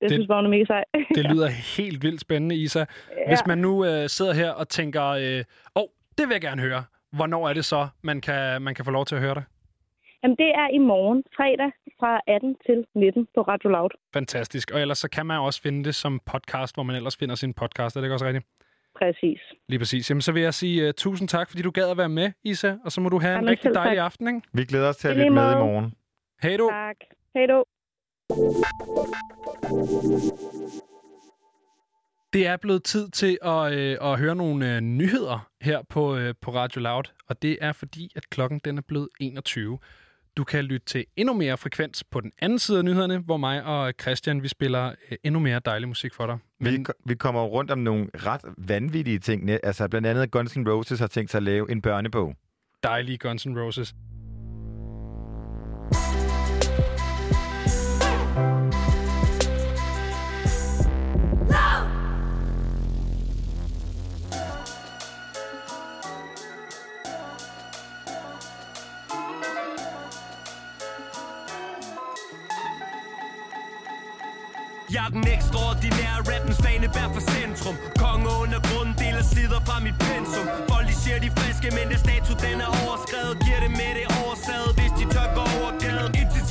det- 0.00 0.10
synes 0.10 0.26
bare, 0.28 0.38
hun 0.38 0.46
er 0.46 0.50
mega 0.50 0.64
sej. 0.64 0.84
Det 1.14 1.24
lyder 1.32 1.48
helt 1.48 2.02
vildt 2.02 2.20
spændende, 2.20 2.56
Isa. 2.56 2.84
Hvis 3.28 3.46
man 3.46 3.58
nu 3.58 3.84
øh, 3.84 4.08
sidder 4.08 4.34
her 4.34 4.50
og 4.50 4.68
tænker, 4.68 5.02
åh, 5.02 5.22
øh, 5.38 5.44
oh, 5.74 5.88
det 6.18 6.28
vil 6.28 6.34
jeg 6.34 6.40
gerne 6.40 6.62
høre. 6.62 6.84
Hvornår 7.12 7.48
er 7.48 7.52
det 7.52 7.64
så, 7.64 7.88
man 8.02 8.20
kan, 8.20 8.62
man 8.62 8.74
kan 8.74 8.84
få 8.84 8.90
lov 8.90 9.04
til 9.06 9.14
at 9.14 9.20
høre 9.20 9.34
det? 9.34 9.44
Jamen, 10.22 10.36
det 10.36 10.46
er 10.62 10.68
i 10.68 10.78
morgen, 10.78 11.22
fredag, 11.36 11.70
fra 12.00 12.20
18 12.26 12.56
til 12.66 12.84
19 12.94 13.26
på 13.34 13.40
Radio 13.42 13.68
Loud. 13.70 13.90
Fantastisk. 14.12 14.70
Og 14.70 14.80
ellers 14.80 14.98
så 14.98 15.08
kan 15.10 15.26
man 15.26 15.38
også 15.40 15.62
finde 15.62 15.84
det 15.84 15.94
som 15.94 16.20
podcast, 16.26 16.76
hvor 16.76 16.82
man 16.82 16.96
ellers 16.96 17.16
finder 17.16 17.34
sin 17.34 17.54
podcast. 17.54 17.96
Er 17.96 18.00
det 18.00 18.06
ikke 18.06 18.14
også 18.14 18.26
rigtigt? 18.26 18.46
Præcis. 18.98 19.40
Lige 19.68 19.78
præcis. 19.78 20.10
Jamen, 20.10 20.20
så 20.22 20.32
vil 20.32 20.42
jeg 20.42 20.54
sige 20.54 20.88
uh, 20.88 20.92
tusind 20.96 21.28
tak, 21.28 21.50
fordi 21.50 21.62
du 21.62 21.70
gad 21.70 21.90
at 21.90 21.96
være 21.98 22.08
med, 22.08 22.32
Isa. 22.44 22.74
Og 22.84 22.92
så 22.92 23.00
må 23.00 23.08
du 23.08 23.18
have 23.18 23.30
en 23.32 23.36
Jamen, 23.36 23.50
rigtig 23.50 23.62
selv 23.62 23.74
dejlig 23.74 23.96
tak. 23.98 24.04
aften, 24.04 24.26
ikke? 24.28 24.40
Vi 24.52 24.64
glæder 24.64 24.88
os 24.88 24.96
til 24.96 25.08
at 25.08 25.16
lytte 25.16 25.30
med 25.30 25.52
i 25.52 25.56
morgen. 25.56 25.94
Hej 26.42 26.56
du. 26.56 26.68
Tak. 26.72 26.96
Hej 27.34 27.46
du. 27.46 27.64
Det 32.32 32.46
er 32.46 32.56
blevet 32.56 32.84
tid 32.84 33.08
til 33.08 33.38
at, 33.42 33.72
øh, 33.72 33.96
at 34.00 34.18
høre 34.18 34.34
nogle 34.34 34.74
øh, 34.74 34.80
nyheder 34.80 35.48
her 35.62 35.82
på, 35.88 36.16
øh, 36.16 36.34
på 36.42 36.54
Radio 36.54 36.80
Loud, 36.80 37.02
og 37.28 37.42
det 37.42 37.58
er 37.60 37.72
fordi, 37.72 38.10
at 38.16 38.30
klokken 38.30 38.60
den 38.64 38.78
er 38.78 38.82
blevet 38.88 39.08
21. 39.20 39.78
Du 40.36 40.44
kan 40.44 40.64
lytte 40.64 40.86
til 40.86 41.04
endnu 41.16 41.34
mere 41.34 41.56
frekvens 41.56 42.04
på 42.04 42.20
den 42.20 42.32
anden 42.38 42.58
side 42.58 42.78
af 42.78 42.84
nyhederne, 42.84 43.18
hvor 43.18 43.36
mig 43.36 43.64
og 43.64 43.92
Christian 44.00 44.42
vi 44.42 44.48
spiller 44.48 44.86
øh, 45.10 45.16
endnu 45.24 45.40
mere 45.40 45.60
dejlig 45.64 45.88
musik 45.88 46.14
for 46.14 46.26
dig. 46.26 46.38
Vi, 46.60 46.82
ko- 46.82 46.92
vi 47.06 47.14
kommer 47.14 47.42
rundt 47.44 47.70
om 47.70 47.78
nogle 47.78 48.08
ret 48.14 48.40
vanvittige 48.58 49.18
ting. 49.18 49.50
Altså 49.50 49.88
blandt 49.88 50.06
andet 50.06 50.30
Guns 50.30 50.56
N' 50.56 50.68
Roses 50.70 50.98
har 51.00 51.06
tænkt 51.06 51.30
sig 51.30 51.38
at 51.38 51.42
lave 51.42 51.70
en 51.70 51.82
børnebog. 51.82 52.34
Dejlige 52.82 53.18
Guns 53.18 53.46
N' 53.46 53.58
Roses. 53.58 53.94
Jeg 74.94 75.04
er 75.08 75.12
den 75.18 75.26
ekstraordinære 75.36 76.18
rappens 76.30 76.58
fanebær 76.64 77.08
for 77.14 77.22
centrum. 77.34 77.76
Konge 78.02 78.30
under 78.42 78.60
grunden 78.68 78.94
deler 79.02 79.24
sider 79.34 79.60
fra 79.66 79.76
mit 79.86 79.96
pensum. 80.06 80.46
Folk 80.70 80.86
de 80.90 80.94
siger 81.02 81.18
de 81.24 81.30
friske, 81.38 81.68
men 81.76 81.86
det 81.92 81.98
statu 82.04 82.32
den 82.46 82.58
er 82.66 82.70
overskrevet. 82.82 83.34
Giver 83.44 83.60
det 83.64 83.72
med 83.80 83.92
det 83.98 84.06
oversaget, 84.20 84.70
hvis 84.78 84.92
de 84.98 85.04
tør 85.14 85.28
gå 85.38 85.44
over 85.56 85.70
gaden. 85.82 86.10
Indtil 86.20 86.43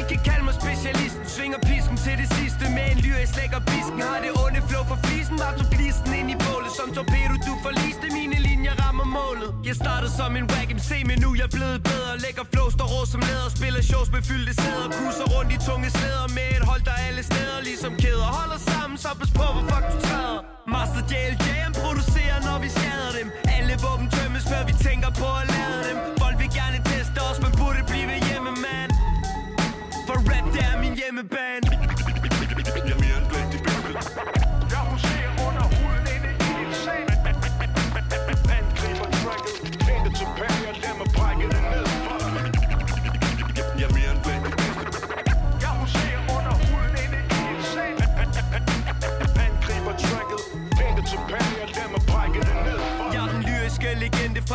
i 0.00 0.02
kan 0.12 0.20
kalde 0.28 0.44
mig 0.48 0.54
specialisten. 0.62 1.22
Svinger 1.36 1.60
pisken 1.70 1.96
til 2.04 2.14
det 2.22 2.28
sidste 2.38 2.64
med 2.76 2.86
en 2.92 2.98
lyr, 3.04 3.18
jeg 3.24 3.30
slækker 3.34 3.60
pisken 3.70 4.00
Har 4.08 4.18
det 4.24 4.32
onde 4.44 4.60
flow 4.68 4.84
for 4.90 4.98
flisen, 5.04 5.36
var 5.42 5.52
du 5.58 5.64
glisten 5.74 6.12
ind 6.20 6.28
i 6.34 6.36
bålet. 6.46 6.72
Som 6.78 6.88
torpedo, 6.96 7.34
du 7.48 7.52
forliste 7.66 8.06
mine 8.18 8.36
linjer 8.48 8.74
rammer 8.82 9.06
målet. 9.18 9.50
Jeg 9.68 9.76
startede 9.82 10.12
som 10.20 10.30
en 10.40 10.46
whack 10.52 10.68
MC, 10.78 10.90
men 11.10 11.16
nu 11.22 11.28
er 11.34 11.38
jeg 11.42 11.50
blevet 11.56 11.80
bedre. 11.90 12.12
Lækker 12.24 12.46
flow, 12.52 12.68
står 12.76 12.88
rå 12.94 13.00
som 13.12 13.20
læder. 13.28 13.50
Spiller 13.58 13.82
shows 13.90 14.08
med 14.14 14.22
fyldte 14.28 14.52
sæder. 14.62 14.86
Cruiser 14.96 15.26
rundt 15.34 15.50
i 15.56 15.58
tunge 15.68 15.88
slæder 15.98 16.26
med 16.36 16.48
et 16.56 16.64
hold, 16.70 16.82
der 16.88 16.96
alle 17.06 17.22
steder 17.30 17.56
Ligesom 17.68 17.92
kæder. 18.02 18.28
Holder 18.38 18.60
sammen, 18.70 18.96
så 19.04 19.10
pas 19.20 19.32
på, 19.38 19.46
hvor 19.54 19.64
fuck 19.70 19.84
du 19.92 19.98
træder. 20.06 20.40
Master 20.74 21.02
JLJ, 21.10 21.46
han 21.66 21.72
producerer, 21.82 22.38
når 22.48 22.56
vi 22.64 22.68
skader 22.76 23.10
dem. 23.18 23.28
Alle 23.56 23.74
våben 23.84 24.08
tømmes, 24.16 24.44
før 24.50 24.62
vi 24.70 24.74
tænker 24.86 25.10
på 25.20 25.28
at 25.40 25.46
lade 25.54 25.80
dem. 25.88 25.96
Folk 26.22 26.36
vil 26.42 26.50
gerne 26.60 26.78
teste 26.90 27.18
os, 27.28 27.38
men 27.44 27.52
burde 27.60 27.80
blive 27.90 28.16
hjemme, 28.28 28.52
man 28.66 28.89
rap, 30.28 30.52
det 30.52 30.62
er 30.72 30.80
min 30.80 30.94
hjemmebane 30.94 31.79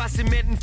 fra 0.06 0.16
cementen 0.22 0.56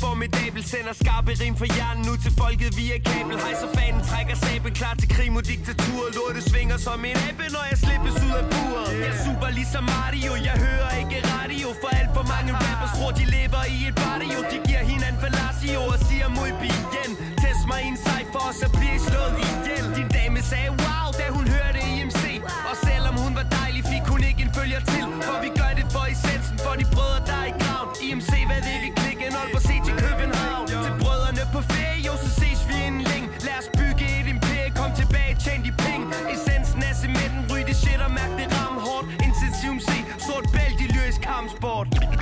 æbel 0.46 0.64
sender 0.72 0.94
skarpe 1.02 1.32
rim 1.42 1.56
for 1.60 1.68
hjernen 1.76 2.04
ud 2.12 2.18
til 2.24 2.32
folket 2.42 2.70
via 2.80 2.96
kabel. 3.08 3.36
Hejser 3.46 3.70
fanen, 3.76 4.00
trækker 4.10 4.36
sabel 4.44 4.70
Klar 4.80 4.94
til 5.00 5.08
krig 5.14 5.30
mod 5.36 5.44
diktatur 5.52 6.02
Lortet 6.16 6.44
svinger 6.50 6.78
som 6.86 6.98
en 7.10 7.16
abe, 7.28 7.46
når 7.56 7.64
jeg 7.70 7.78
slippes 7.84 8.16
ud 8.26 8.34
af 8.40 8.46
buret. 8.52 8.92
Jeg 9.06 9.14
super 9.26 9.50
ligesom 9.58 9.84
Mario 9.94 10.32
Jeg 10.48 10.56
hører 10.66 10.90
ikke 11.02 11.18
radio. 11.34 11.66
For 11.82 11.90
alt 11.98 12.10
for 12.16 12.24
mange 12.34 12.50
rappers 12.62 12.92
tror 12.96 13.12
de 13.20 13.24
lever 13.36 13.62
i 13.76 13.78
et 13.88 13.94
barrio. 14.04 14.38
De 14.52 14.58
giver 14.66 14.84
hinanden 14.92 15.20
fallacio 15.24 15.80
og 15.92 15.98
siger 16.08 16.28
mod 16.36 16.50
igen 16.72 17.10
Test 17.42 17.64
mig 17.70 17.80
i 17.86 17.88
en 17.94 17.98
cypher 18.06 18.42
og 18.48 18.54
så 18.60 18.66
bliver 18.76 18.96
I 18.98 19.00
slået 19.08 19.34
ihjel. 19.46 19.84
Din 19.98 20.08
dame 20.16 20.40
sagde 20.50 20.70
wow, 20.82 21.06
da 21.20 21.26
hun 21.36 21.44
hørte 21.56 21.80
IMC 21.94 22.22
Og 22.70 22.76
selvom 22.86 23.14
hun 23.24 23.32
var 23.38 23.46
dejlig, 23.58 23.82
fik 23.92 24.04
hun 24.12 24.20
ikke 24.30 24.42
en 24.46 24.52
følger 24.58 24.80
til. 24.92 25.04
For 25.26 25.36
vi 25.44 25.50
gør 25.60 25.72
det 25.78 25.86
for 25.94 26.04
essensen, 26.12 26.56
for 26.64 26.74
de 26.80 26.84
brødre 26.94 27.20
der 27.30 27.38
er 27.42 27.63
Intensivum 39.64 39.80
C, 39.80 40.04
sort 40.18 40.52
bælt 40.52 40.80
i 40.80 40.92
lyrisk 40.92 41.20
kampsport. 41.20 42.13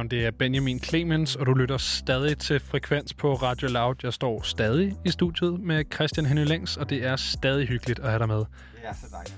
Navn 0.00 0.10
det 0.10 0.26
er 0.26 0.30
Benjamin 0.30 0.80
Clemens, 0.82 1.36
og 1.36 1.46
du 1.46 1.54
lytter 1.54 1.76
stadig 1.76 2.38
til 2.38 2.60
Frekvens 2.60 3.14
på 3.14 3.34
Radio 3.34 3.68
Loud. 3.68 3.94
Jeg 4.02 4.12
står 4.12 4.42
stadig 4.42 4.96
i 5.04 5.10
studiet 5.10 5.60
med 5.60 5.84
Christian 5.94 6.26
Henny 6.26 6.44
Længs, 6.44 6.76
og 6.76 6.90
det 6.90 7.04
er 7.04 7.16
stadig 7.16 7.68
hyggeligt 7.68 7.98
at 7.98 8.08
have 8.08 8.18
dig 8.18 8.28
med. 8.28 8.36
Det 8.36 8.46
er 8.82 8.92
så 8.92 9.06
dejligt. 9.12 9.36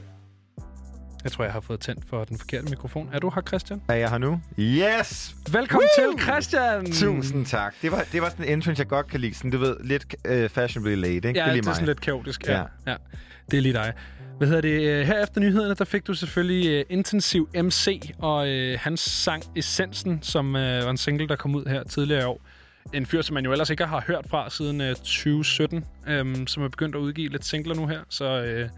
Jeg 1.25 1.33
tror, 1.33 1.45
jeg 1.45 1.53
har 1.53 1.61
fået 1.61 1.81
tændt 1.81 2.05
for 2.09 2.25
den 2.25 2.39
forkerte 2.39 2.65
mikrofon. 2.71 3.11
Er 3.13 3.19
du 3.19 3.31
her, 3.35 3.43
Christian? 3.43 3.83
Er 3.89 3.95
jeg 3.95 4.11
her 4.11 4.19
nu? 4.19 4.41
Yes! 4.59 5.37
Velkommen 5.53 5.89
Woo! 5.99 6.13
til, 6.13 6.23
Christian! 6.23 6.87
Tusind 6.87 7.47
tak. 7.47 7.75
Det 7.83 7.93
var, 7.93 8.05
det 8.13 8.23
var 8.23 8.29
sådan 8.29 8.45
en 8.45 8.53
entrance, 8.53 8.81
jeg 8.81 8.89
godt 8.89 9.07
kan 9.07 9.21
lide. 9.21 9.35
Sådan, 9.35 9.51
du 9.51 9.59
ved, 9.59 9.77
lidt 9.85 10.15
uh, 10.29 10.51
fashionably 10.51 10.95
late, 10.95 11.15
ikke? 11.15 11.29
Ja, 11.29 11.33
det 11.33 11.41
er 11.41 11.47
lige 11.47 11.55
det 11.55 11.67
er 11.67 11.69
mig. 11.69 11.75
sådan 11.75 11.87
lidt 11.87 12.01
kaotisk. 12.01 12.47
Ja. 12.47 12.53
Ja. 12.53 12.59
ja. 12.59 12.91
ja. 12.91 12.97
Det 13.51 13.57
er 13.57 13.63
lige 13.63 13.73
dig. 13.73 13.93
Hvad 14.43 14.49
hedder 14.49 14.63
det? 14.63 14.83
Øh, 14.83 15.07
her 15.07 15.23
efter 15.23 15.41
nyhederne, 15.41 15.75
der 15.75 15.85
fik 15.85 16.07
du 16.07 16.15
selvfølgelig 16.15 16.81
uh, 16.81 16.93
Intensiv 16.97 17.49
MC 17.55 18.11
og 18.19 18.49
uh, 18.49 18.79
hans 18.79 19.01
sang 19.01 19.43
Essensen, 19.57 20.19
som 20.23 20.47
uh, 20.47 20.61
var 20.61 20.91
en 20.91 20.97
single, 20.97 21.29
der 21.29 21.37
kom 21.37 21.55
ud 21.55 21.65
her 21.65 21.85
tidligere 21.85 22.23
i 22.23 22.25
år. 22.25 22.41
En 22.93 23.07
fyr, 23.07 23.23
som 23.23 23.35
man 23.35 23.45
jo 23.45 23.53
ellers 23.53 23.71
ikke 23.71 23.85
har 23.85 24.05
hørt 24.07 24.25
fra 24.31 24.51
siden 24.51 24.81
uh, 24.81 24.87
2017, 24.87 25.85
um, 26.21 26.47
som 26.47 26.63
er 26.63 26.69
begyndt 26.69 26.97
at 26.97 27.01
udgive 27.01 27.29
lidt 27.29 27.45
singler 27.45 27.75
nu 27.75 27.87
her. 27.87 28.01
Så 28.09 28.43
uh, 28.43 28.71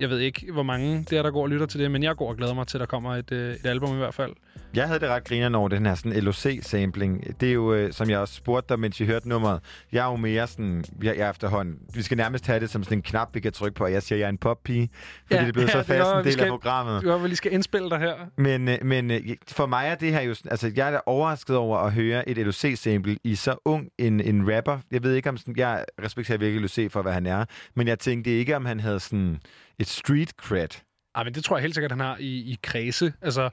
jeg 0.00 0.10
ved 0.10 0.18
ikke, 0.18 0.52
hvor 0.52 0.62
mange 0.62 1.04
det 1.10 1.18
er, 1.18 1.22
der 1.22 1.30
går 1.30 1.42
og 1.42 1.48
lytter 1.48 1.66
til 1.66 1.80
det, 1.80 1.90
men 1.90 2.02
jeg 2.02 2.16
går 2.16 2.28
og 2.28 2.36
glæder 2.36 2.54
mig 2.54 2.66
til, 2.66 2.76
at 2.76 2.80
der 2.80 2.86
kommer 2.86 3.16
et, 3.16 3.32
uh, 3.32 3.38
et 3.38 3.66
album 3.66 3.94
i 3.94 3.98
hvert 3.98 4.14
fald. 4.14 4.32
Jeg 4.76 4.86
havde 4.86 5.00
det 5.00 5.08
ret 5.08 5.24
griner 5.24 5.58
over 5.58 5.68
den 5.68 5.86
her 5.86 5.94
sådan 5.94 6.24
LOC-sampling. 6.24 7.40
Det 7.40 7.48
er 7.48 7.52
jo, 7.52 7.74
øh, 7.74 7.92
som 7.92 8.10
jeg 8.10 8.18
også 8.18 8.34
spurgte 8.34 8.68
dig, 8.68 8.80
mens 8.80 9.00
I 9.00 9.04
hørte 9.04 9.28
nummeret. 9.28 9.60
Jeg 9.92 10.06
er 10.06 10.10
jo 10.10 10.16
mere 10.16 10.46
sådan, 10.46 10.84
jeg, 11.02 11.16
jeg 11.16 11.26
er 11.26 11.30
efterhånden, 11.30 11.78
vi 11.94 12.02
skal 12.02 12.16
nærmest 12.16 12.46
have 12.46 12.60
det 12.60 12.70
som 12.70 12.84
sådan 12.84 12.98
en 12.98 13.02
knap, 13.02 13.34
vi 13.34 13.40
kan 13.40 13.52
trykke 13.52 13.74
på, 13.74 13.84
og 13.84 13.92
jeg 13.92 14.02
siger, 14.02 14.18
jeg 14.18 14.24
er 14.24 14.28
en 14.28 14.38
poppige, 14.38 14.90
fordi 15.26 15.40
det 15.40 15.48
er 15.48 15.52
blevet 15.52 15.70
så 15.70 15.78
det 15.78 15.86
fast 15.86 16.00
var, 16.00 16.18
en 16.18 16.24
del 16.24 16.32
skal, 16.32 16.44
af 16.44 16.50
programmet. 16.50 17.02
Det 17.02 17.10
var, 17.10 17.18
vi 17.18 17.28
lige 17.28 17.36
skal 17.36 17.52
indspille 17.52 17.90
dig 17.90 17.98
her. 17.98 18.14
Men, 18.36 18.68
øh, 18.68 18.78
men 18.82 19.10
øh, 19.10 19.20
for 19.48 19.66
mig 19.66 19.86
er 19.86 19.94
det 19.94 20.12
her 20.12 20.20
jo... 20.20 20.34
Altså, 20.50 20.72
jeg 20.76 20.86
er 20.86 20.90
da 20.90 21.00
overrasket 21.06 21.56
over 21.56 21.78
at 21.78 21.92
høre 21.92 22.28
et 22.28 22.36
LOC-sample 22.36 23.16
i 23.24 23.34
så 23.34 23.56
ung 23.64 23.88
en, 23.98 24.20
en 24.20 24.56
rapper. 24.56 24.78
Jeg 24.90 25.02
ved 25.02 25.14
ikke 25.14 25.28
om 25.28 25.36
sådan... 25.36 25.54
Jeg 25.56 25.84
respekterer 26.04 26.38
virkelig 26.38 26.62
LOC 26.62 26.92
for, 26.92 27.02
hvad 27.02 27.12
han 27.12 27.26
er. 27.26 27.44
Men 27.74 27.88
jeg 27.88 27.98
tænkte 27.98 28.30
ikke, 28.30 28.56
om 28.56 28.64
han 28.64 28.80
havde 28.80 29.00
sådan 29.00 29.40
et 29.78 29.86
street 29.86 30.30
cred. 30.30 30.68
Ej, 31.14 31.24
men 31.24 31.34
det 31.34 31.44
tror 31.44 31.56
jeg 31.56 31.62
helt 31.62 31.74
sikkert, 31.74 31.92
han 31.92 32.00
har 32.00 32.16
i, 32.20 32.52
i 32.52 32.58
kredse. 32.62 33.12
Altså, 33.22 33.50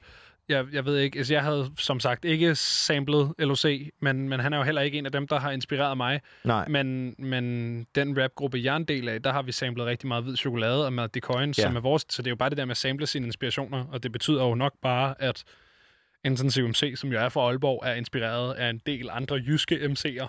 jeg, 0.48 0.66
jeg 0.72 0.84
ved 0.84 0.98
ikke, 0.98 1.18
altså 1.18 1.34
jeg 1.34 1.42
havde 1.42 1.70
som 1.78 2.00
sagt 2.00 2.24
ikke 2.24 2.54
samlet 2.54 3.34
LOC, 3.38 3.64
men, 4.00 4.28
men 4.28 4.40
han 4.40 4.52
er 4.52 4.56
jo 4.56 4.62
heller 4.62 4.82
ikke 4.82 4.98
en 4.98 5.06
af 5.06 5.12
dem, 5.12 5.28
der 5.28 5.38
har 5.38 5.50
inspireret 5.50 5.96
mig. 5.96 6.20
Nej. 6.44 6.68
Men, 6.68 7.14
men 7.18 7.86
den 7.94 8.22
rapgruppe, 8.22 8.60
jeg 8.62 8.72
er 8.72 8.76
en 8.76 8.84
del 8.84 9.08
af, 9.08 9.22
der 9.22 9.32
har 9.32 9.42
vi 9.42 9.52
samlet 9.52 9.86
rigtig 9.86 10.08
meget 10.08 10.24
hvid 10.24 10.36
chokolade 10.36 10.86
og 10.86 10.92
Mad 10.92 11.08
Decoin, 11.08 11.54
ja. 11.58 11.62
Som 11.62 11.76
er 11.76 11.80
vores. 11.80 12.06
Så 12.08 12.22
det 12.22 12.26
er 12.26 12.30
jo 12.30 12.36
bare 12.36 12.50
det 12.50 12.58
der 12.58 12.64
med 12.64 12.70
at 12.70 12.76
sample 12.76 13.06
sine 13.06 13.26
inspirationer, 13.26 13.84
og 13.92 14.02
det 14.02 14.12
betyder 14.12 14.44
jo 14.44 14.54
nok 14.54 14.72
bare, 14.82 15.14
at 15.18 15.44
Intensiv 16.24 16.68
MC, 16.68 16.94
som 16.96 17.12
jo 17.12 17.18
er 17.18 17.28
fra 17.28 17.40
Aalborg, 17.40 17.82
er 17.86 17.94
inspireret 17.94 18.54
af 18.54 18.70
en 18.70 18.80
del 18.86 19.08
andre 19.12 19.36
jyske 19.36 19.76
MC'er. 19.76 20.26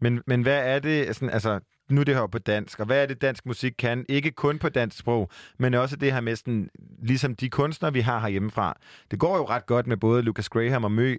Men, 0.00 0.22
men 0.26 0.42
hvad 0.42 0.74
er 0.74 0.78
det... 0.78 1.16
Sådan, 1.16 1.30
altså, 1.30 1.60
nu 1.90 2.00
er 2.00 2.04
det 2.04 2.14
her 2.14 2.26
på 2.26 2.38
dansk, 2.38 2.80
og 2.80 2.86
hvad 2.86 3.02
er 3.02 3.06
det, 3.06 3.22
dansk 3.22 3.46
musik 3.46 3.74
kan? 3.78 4.06
Ikke 4.08 4.30
kun 4.30 4.58
på 4.58 4.68
dansk 4.68 4.98
sprog, 4.98 5.30
men 5.58 5.74
også 5.74 5.96
det 5.96 6.12
her 6.12 6.20
med 6.20 6.36
sådan, 6.36 6.68
ligesom 7.02 7.36
de 7.36 7.50
kunstnere, 7.50 7.92
vi 7.92 8.00
har 8.00 8.20
herhjemmefra. 8.20 8.76
Det 9.10 9.18
går 9.18 9.36
jo 9.36 9.44
ret 9.44 9.66
godt 9.66 9.86
med 9.86 9.96
både 9.96 10.22
Lucas 10.22 10.48
Graham 10.48 10.84
og 10.84 10.92
Mø, 10.92 11.16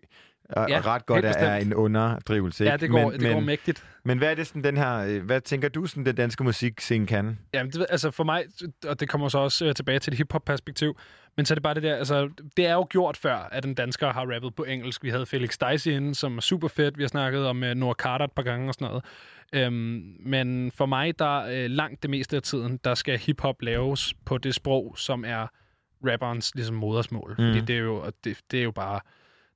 og, 0.50 0.70
Ja, 0.70 0.78
og 0.78 0.86
ret 0.86 1.06
godt 1.06 1.26
er, 1.26 1.56
en 1.56 1.74
underdrivelse. 1.74 2.64
Ikke? 2.64 2.72
Ja, 2.72 2.78
det 2.78 2.90
går, 2.90 3.12
men, 3.12 3.20
det 3.20 3.30
går 3.30 3.36
men, 3.36 3.46
mægtigt. 3.46 3.84
men 4.04 4.18
hvad 4.18 4.32
er 4.32 4.36
det 4.36 4.48
sådan, 4.48 4.64
den 4.64 4.78
her... 4.78 4.98
øh, 4.98 5.24
Hvad 5.26 5.42
tænker 5.42 5.70
du, 5.70 5.86
sådan, 5.86 6.06
den 6.06 6.16
danske 6.16 6.44
musikscene 6.44 7.08
kan? 7.08 7.40
Jamen, 7.54 7.72
det, 7.72 7.86
altså 7.90 8.12
for 8.12 8.24
mig, 8.24 8.44
og 8.88 9.00
det 9.00 9.10
kommer 9.10 9.30
så 9.30 9.38
også 9.38 9.66
øh, 9.66 9.76
tilbage 9.76 10.00
til 10.00 10.12
det 10.12 10.18
hip-hop-perspektiv, 10.18 10.98
men 11.38 11.46
så 11.46 11.54
er 11.54 11.56
det 11.56 11.64
bare 11.64 11.74
det 11.74 11.84
der, 11.84 11.96
altså, 11.96 12.30
det 12.58 12.68
er 12.68 12.74
jo 12.74 12.88
gjort 12.90 13.18
før, 13.18 13.36
at 13.52 13.66
en 13.66 13.74
dansker 13.74 14.14
har 14.14 14.34
rappet 14.36 14.56
på 14.56 14.64
engelsk. 14.64 15.04
Vi 15.04 15.10
havde 15.10 15.26
Felix 15.26 15.58
Dicey 15.72 15.92
inde, 15.92 16.16
som 16.16 16.38
er 16.38 16.42
super 16.42 16.68
fedt. 16.68 16.98
Vi 16.98 17.04
har 17.04 17.08
snakket 17.08 17.48
om 17.48 17.64
uh, 17.64 17.70
Noah 17.70 17.96
Carter 17.96 18.26
et 18.26 18.32
par 18.32 18.44
gange 18.44 18.68
og 18.68 18.74
sådan 18.74 18.88
noget. 18.88 19.04
Øhm, 19.54 20.16
men 20.20 20.72
for 20.72 20.86
mig, 20.86 21.20
der 21.20 21.46
øh, 21.46 21.70
langt 21.70 22.02
det 22.04 22.10
meste 22.10 22.36
af 22.36 22.42
tiden, 22.42 22.80
der 22.84 22.94
skal 22.96 23.18
hip-hop 23.20 23.62
laves 23.62 24.14
på 24.26 24.38
det 24.38 24.56
sprog, 24.56 24.94
som 24.98 25.26
er 25.28 25.48
rapperens 26.08 26.56
ligesom 26.56 26.76
modersmål. 26.76 27.30
Mm. 27.30 27.36
Fordi 27.46 27.60
det 27.62 27.76
er, 27.76 27.80
jo, 27.80 28.12
det, 28.24 28.38
det 28.52 28.60
er 28.60 28.64
jo 28.64 28.72
bare, 28.72 29.00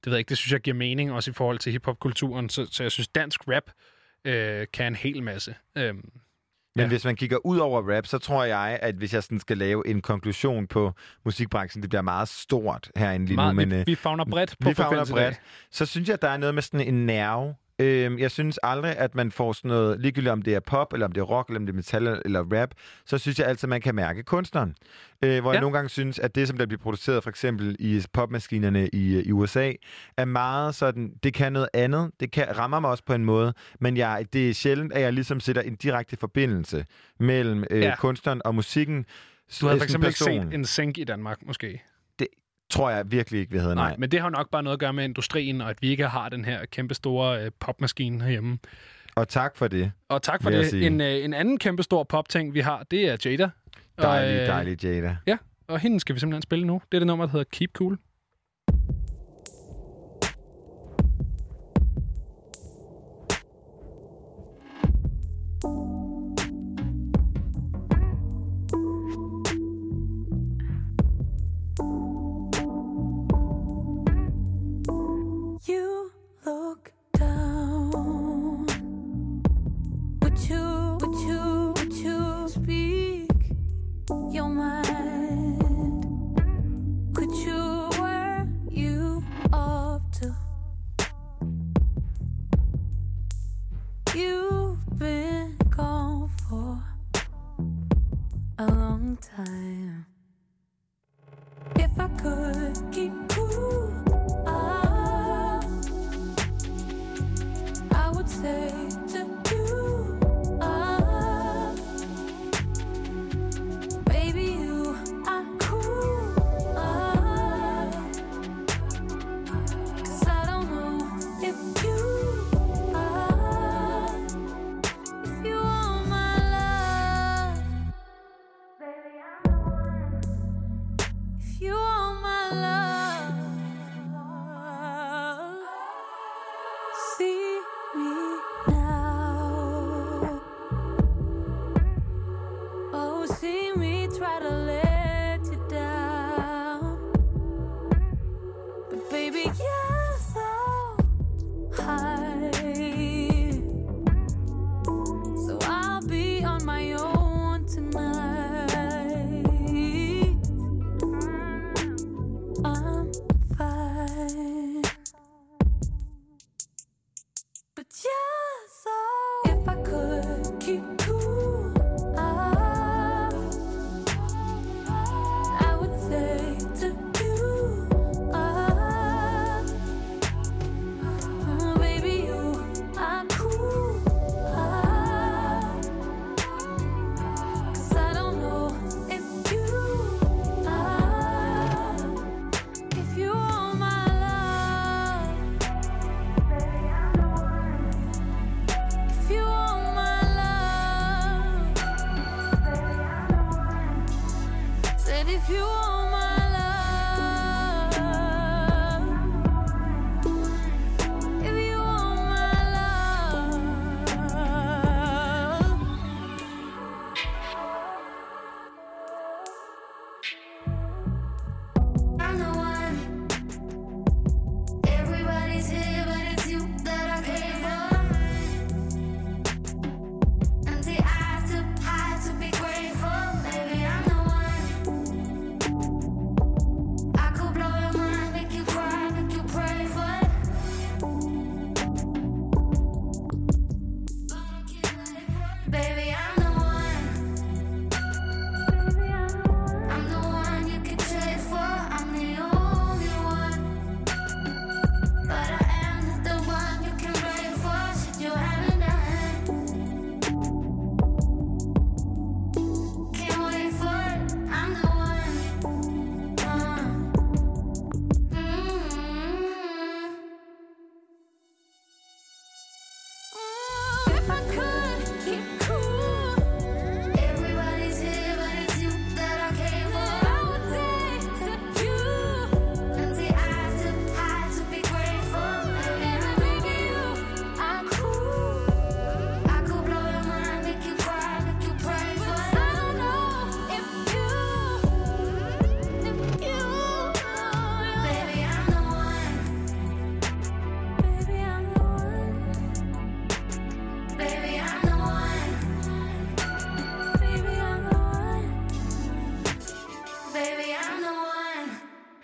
det 0.04 0.06
ved 0.06 0.14
jeg 0.14 0.20
ikke, 0.20 0.30
det 0.30 0.38
synes 0.38 0.52
jeg 0.52 0.60
giver 0.62 0.78
mening, 0.78 1.12
også 1.12 1.32
i 1.32 1.34
forhold 1.34 1.60
til 1.60 1.72
hip-hop-kulturen. 1.72 2.50
Så, 2.50 2.68
så 2.72 2.84
jeg 2.84 2.92
synes, 2.92 3.08
dansk 3.08 3.42
rap 3.48 3.64
øh, 4.26 4.68
kan 4.74 4.88
en 4.88 4.96
hel 4.96 5.24
masse. 5.24 5.56
Øhm, 5.78 5.96
Men 5.96 6.84
Ja. 6.84 6.88
hvis 6.88 7.06
man 7.06 7.16
kigger 7.16 7.46
ud 7.46 7.58
over 7.58 7.96
rap, 7.96 8.06
så 8.08 8.18
tror 8.18 8.44
jeg, 8.44 8.80
at 8.82 8.96
hvis 8.96 9.14
jeg 9.14 9.24
sådan 9.24 9.40
skal 9.40 9.58
lave 9.58 9.88
en 9.88 10.02
konklusion 10.02 10.68
på 10.68 10.94
musikbranchen, 11.26 11.82
det 11.82 11.90
bliver 11.90 12.02
meget 12.02 12.28
stort 12.30 12.92
herinde 12.96 13.26
lige 13.26 13.36
meget, 13.36 13.56
nu. 13.56 13.62
Men, 13.62 13.72
vi, 13.72 13.76
øh, 13.76 13.88
vi 13.88 13.96
fagner 13.96 14.26
bredt 14.26 14.56
på 14.60 14.70
vi 14.70 14.74
fagner 14.76 15.06
bredt. 15.12 15.42
Så 15.72 15.86
synes 15.86 16.08
jeg, 16.08 16.14
at 16.14 16.22
der 16.22 16.30
er 16.30 16.38
noget 16.38 16.56
med 16.56 16.62
sådan 16.64 16.88
en 16.88 17.06
nerve. 17.06 17.56
Øhm, 17.82 18.20
jeg 18.20 18.32
synes 18.32 18.60
aldrig, 18.64 18.98
at 18.98 19.16
man 19.16 19.32
får 19.32 19.54
sådan 19.54 19.70
noget, 19.70 20.00
ligegyldigt 20.00 20.32
om 20.32 20.42
det 20.42 20.56
er 20.56 20.60
pop, 20.60 20.94
eller 20.94 21.06
om 21.06 21.12
det 21.12 21.22
er 21.22 21.26
rock, 21.26 21.48
eller 21.50 21.60
om 21.60 21.66
det 21.66 21.74
er 21.74 21.76
metal, 21.76 22.22
eller 22.26 22.62
rap, 22.62 22.70
så 23.06 23.18
synes 23.18 23.40
jeg 23.40 23.48
altid, 23.48 23.66
at 23.66 23.70
man 23.70 23.82
kan 23.82 23.96
mærke 23.96 24.24
kunstneren. 24.24 24.76
Øh, 25.24 25.42
hvor 25.42 25.50
ja. 25.52 25.54
Jeg 25.54 25.62
nogle 25.62 25.78
gange 25.78 25.90
synes, 25.90 26.20
at 26.20 26.36
det, 26.36 26.48
som 26.48 26.58
der 26.58 26.66
bliver 26.66 26.82
produceret 26.82 27.24
for 27.24 27.30
eksempel 27.30 27.76
i 27.80 28.04
popmaskinerne 28.14 28.90
i, 28.94 29.20
i 29.22 29.32
USA, 29.32 29.72
er 30.18 30.26
meget 30.26 30.76
sådan, 30.76 31.12
det 31.24 31.34
kan 31.34 31.54
noget 31.54 31.70
andet. 31.74 32.12
Det 32.20 32.32
kan, 32.32 32.58
rammer 32.58 32.80
mig 32.80 32.90
også 32.90 33.04
på 33.06 33.14
en 33.14 33.26
måde, 33.26 33.54
men 33.80 33.98
jeg, 33.98 34.26
det 34.34 34.50
er 34.50 34.54
sjældent, 34.54 34.94
at 34.94 35.02
jeg 35.02 35.14
ligesom 35.14 35.40
sætter 35.40 35.62
en 35.62 35.76
direkte 35.76 36.18
forbindelse 36.18 36.86
mellem 37.20 37.64
øh, 37.72 37.82
Ja. 37.82 37.96
kunstneren 37.96 38.42
og 38.46 38.56
musikken. 38.56 39.06
Du 39.62 39.66
havde 39.66 39.76
øh, 39.76 39.80
for 39.80 39.84
eksempel 39.84 40.08
ikke 40.08 40.20
set 40.20 40.54
en 40.54 40.66
sænk 40.66 40.98
i 40.98 41.04
Danmark, 41.04 41.38
måske. 41.46 41.82
Tror 42.70 42.90
jeg 42.90 43.12
virkelig 43.12 43.40
ikke, 43.40 43.52
vi 43.52 43.58
havde, 43.58 43.76
Nej, 43.76 43.90
nej. 43.90 43.98
men 43.98 44.12
det 44.12 44.20
har 44.20 44.28
jo 44.28 44.32
nok 44.32 44.50
bare 44.52 44.64
noget 44.64 44.76
at 44.76 44.80
gøre 44.80 44.94
med 44.94 45.04
industrien, 45.04 45.62
og 45.62 45.70
at 45.70 45.78
vi 45.82 45.90
ikke 45.90 46.08
har 46.08 46.30
den 46.30 46.46
her 46.46 46.66
kæmpe 46.66 46.94
store 46.94 47.44
øh, 47.46 47.52
popmaskine 47.60 48.24
herhjemme. 48.24 48.60
Og 49.16 49.28
tak 49.28 49.58
for 49.58 49.68
det. 49.68 49.92
Og 50.10 50.22
tak 50.22 50.44
for 50.44 50.50
det. 50.50 50.86
En, 50.86 51.02
øh, 51.02 51.26
en 51.26 51.34
anden 51.34 51.58
kæmpe 51.58 51.84
stor 51.84 52.04
popting, 52.04 52.54
vi 52.54 52.60
har, 52.60 52.84
det 52.92 53.08
er 53.10 53.18
Jada. 53.26 53.50
Dejlig, 54.02 54.36
og, 54.36 54.42
øh, 54.42 54.48
dejlig 54.48 54.84
Jada. 54.84 55.18
Ja, 55.28 55.38
og 55.68 55.80
hende 55.80 56.00
skal 56.00 56.16
vi 56.16 56.20
simpelthen 56.20 56.42
spille 56.42 56.68
nu. 56.68 56.82
Det 56.92 56.98
er 56.98 57.00
det 57.00 57.08
nummer, 57.08 57.26
der 57.26 57.32
hedder 57.32 57.46
Keep 57.52 57.70
Cool. 57.74 57.98
You 65.64 65.89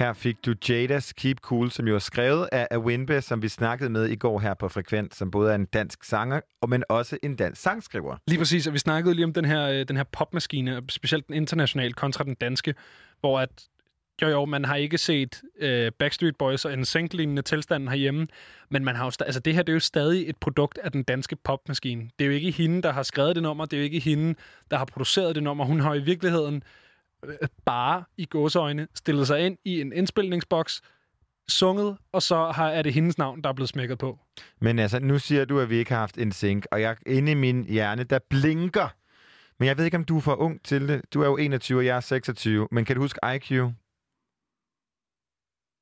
Her 0.06 0.14
fik 0.14 0.46
du 0.46 0.54
Jadas 0.70 1.14
Keep 1.14 1.38
Cool, 1.42 1.72
som 1.72 1.88
jo 1.88 1.96
er 1.96 2.00
skrevet 2.00 2.50
af 2.52 2.68
Awinbe, 2.72 3.22
som 3.22 3.42
vi 3.42 3.48
snakkede 3.48 3.90
med 3.90 4.06
i 4.06 4.16
går 4.16 4.40
her 4.40 4.54
på 4.54 4.70
Frekvent, 4.70 5.16
som 5.16 5.32
både 5.32 5.52
er 5.52 5.56
en 5.56 5.66
dansk 5.66 6.04
sanger, 6.04 6.42
og 6.62 6.70
men 6.70 6.84
også 6.90 7.18
en 7.24 7.36
dansk 7.36 7.62
sangskriver. 7.62 8.18
Lige 8.28 8.40
præcis, 8.40 8.68
og 8.68 8.74
vi 8.74 8.80
snakkede 8.80 9.16
lige 9.16 9.26
om 9.26 9.34
den 9.34 9.46
her, 9.46 9.70
øh, 9.70 9.86
den 9.88 9.98
her 9.98 10.04
popmaskine, 10.04 10.82
specielt 10.90 11.28
den 11.28 11.36
internationale 11.36 11.94
kontra 11.94 12.24
den 12.24 12.36
danske, 12.36 12.76
hvor 13.20 13.40
at, 13.40 13.50
jo 14.22 14.28
jo, 14.28 14.46
man 14.46 14.66
har 14.66 14.76
ikke 14.76 14.98
set 14.98 15.42
øh, 15.60 15.92
Backstreet 16.00 16.36
Boys 16.38 16.66
og 16.66 16.74
en 16.74 17.08
lignende 17.12 17.42
tilstand 17.42 17.90
herhjemme, 17.90 18.28
men 18.70 18.86
man 18.86 18.96
har 18.96 19.06
jo 19.06 19.12
sta- 19.12 19.26
altså, 19.26 19.40
det 19.40 19.54
her 19.54 19.64
det 19.64 19.70
er 19.70 19.76
jo 19.76 19.80
stadig 19.80 20.30
et 20.30 20.38
produkt 20.38 20.78
af 20.78 20.92
den 20.92 21.04
danske 21.04 21.36
popmaskine. 21.36 22.10
Det 22.20 22.26
er 22.26 22.30
jo 22.30 22.36
ikke 22.36 22.52
hende, 22.52 22.82
der 22.82 22.92
har 22.92 23.04
skrevet 23.04 23.36
det 23.36 23.44
nummer, 23.44 23.66
det 23.66 23.78
er 23.78 23.82
jo 23.82 23.84
ikke 23.84 24.00
hende, 24.00 24.36
der 24.72 24.78
har 24.78 24.86
produceret 24.86 25.36
det 25.36 25.44
nummer. 25.44 25.66
Hun 25.66 25.80
har 25.80 25.94
i 25.94 26.02
virkeligheden 26.02 26.56
øh, 26.56 26.85
bare 27.66 28.04
i 28.18 28.26
gåseøjne 28.26 28.88
stillet 28.96 29.28
sig 29.28 29.46
ind 29.46 29.58
i 29.66 29.82
en 29.82 29.94
indspilningsboks, 29.94 30.82
sunget, 31.48 31.98
og 32.12 32.22
så 32.22 32.52
har, 32.52 32.70
er 32.70 32.82
det 32.82 32.94
hendes 32.94 33.18
navn, 33.18 33.42
der 33.42 33.50
er 33.50 33.54
blevet 33.54 33.70
smækket 33.70 33.98
på. 33.98 34.20
Men 34.62 34.80
altså, 34.80 35.00
nu 35.00 35.20
siger 35.20 35.46
du, 35.46 35.60
at 35.60 35.70
vi 35.70 35.76
ikke 35.76 35.92
har 35.92 36.00
haft 36.00 36.18
en 36.18 36.32
sync, 36.32 36.64
og 36.72 36.82
jeg 36.82 36.96
inde 37.06 37.32
i 37.32 37.36
min 37.36 37.64
hjerne, 37.64 38.04
der 38.04 38.20
blinker. 38.30 38.88
Men 39.60 39.68
jeg 39.68 39.78
ved 39.78 39.86
ikke, 39.86 39.98
om 39.98 40.04
du 40.04 40.18
er 40.18 40.22
for 40.22 40.36
ung 40.36 40.64
til 40.64 40.88
det. 40.88 41.02
Du 41.14 41.22
er 41.22 41.26
jo 41.26 41.38
21, 41.38 41.80
og 41.80 41.86
jeg 41.86 41.96
er 41.96 42.00
26. 42.00 42.68
Men 42.72 42.86
kan 42.86 42.96
du 42.96 43.02
huske 43.02 43.20
IQ? 43.36 43.52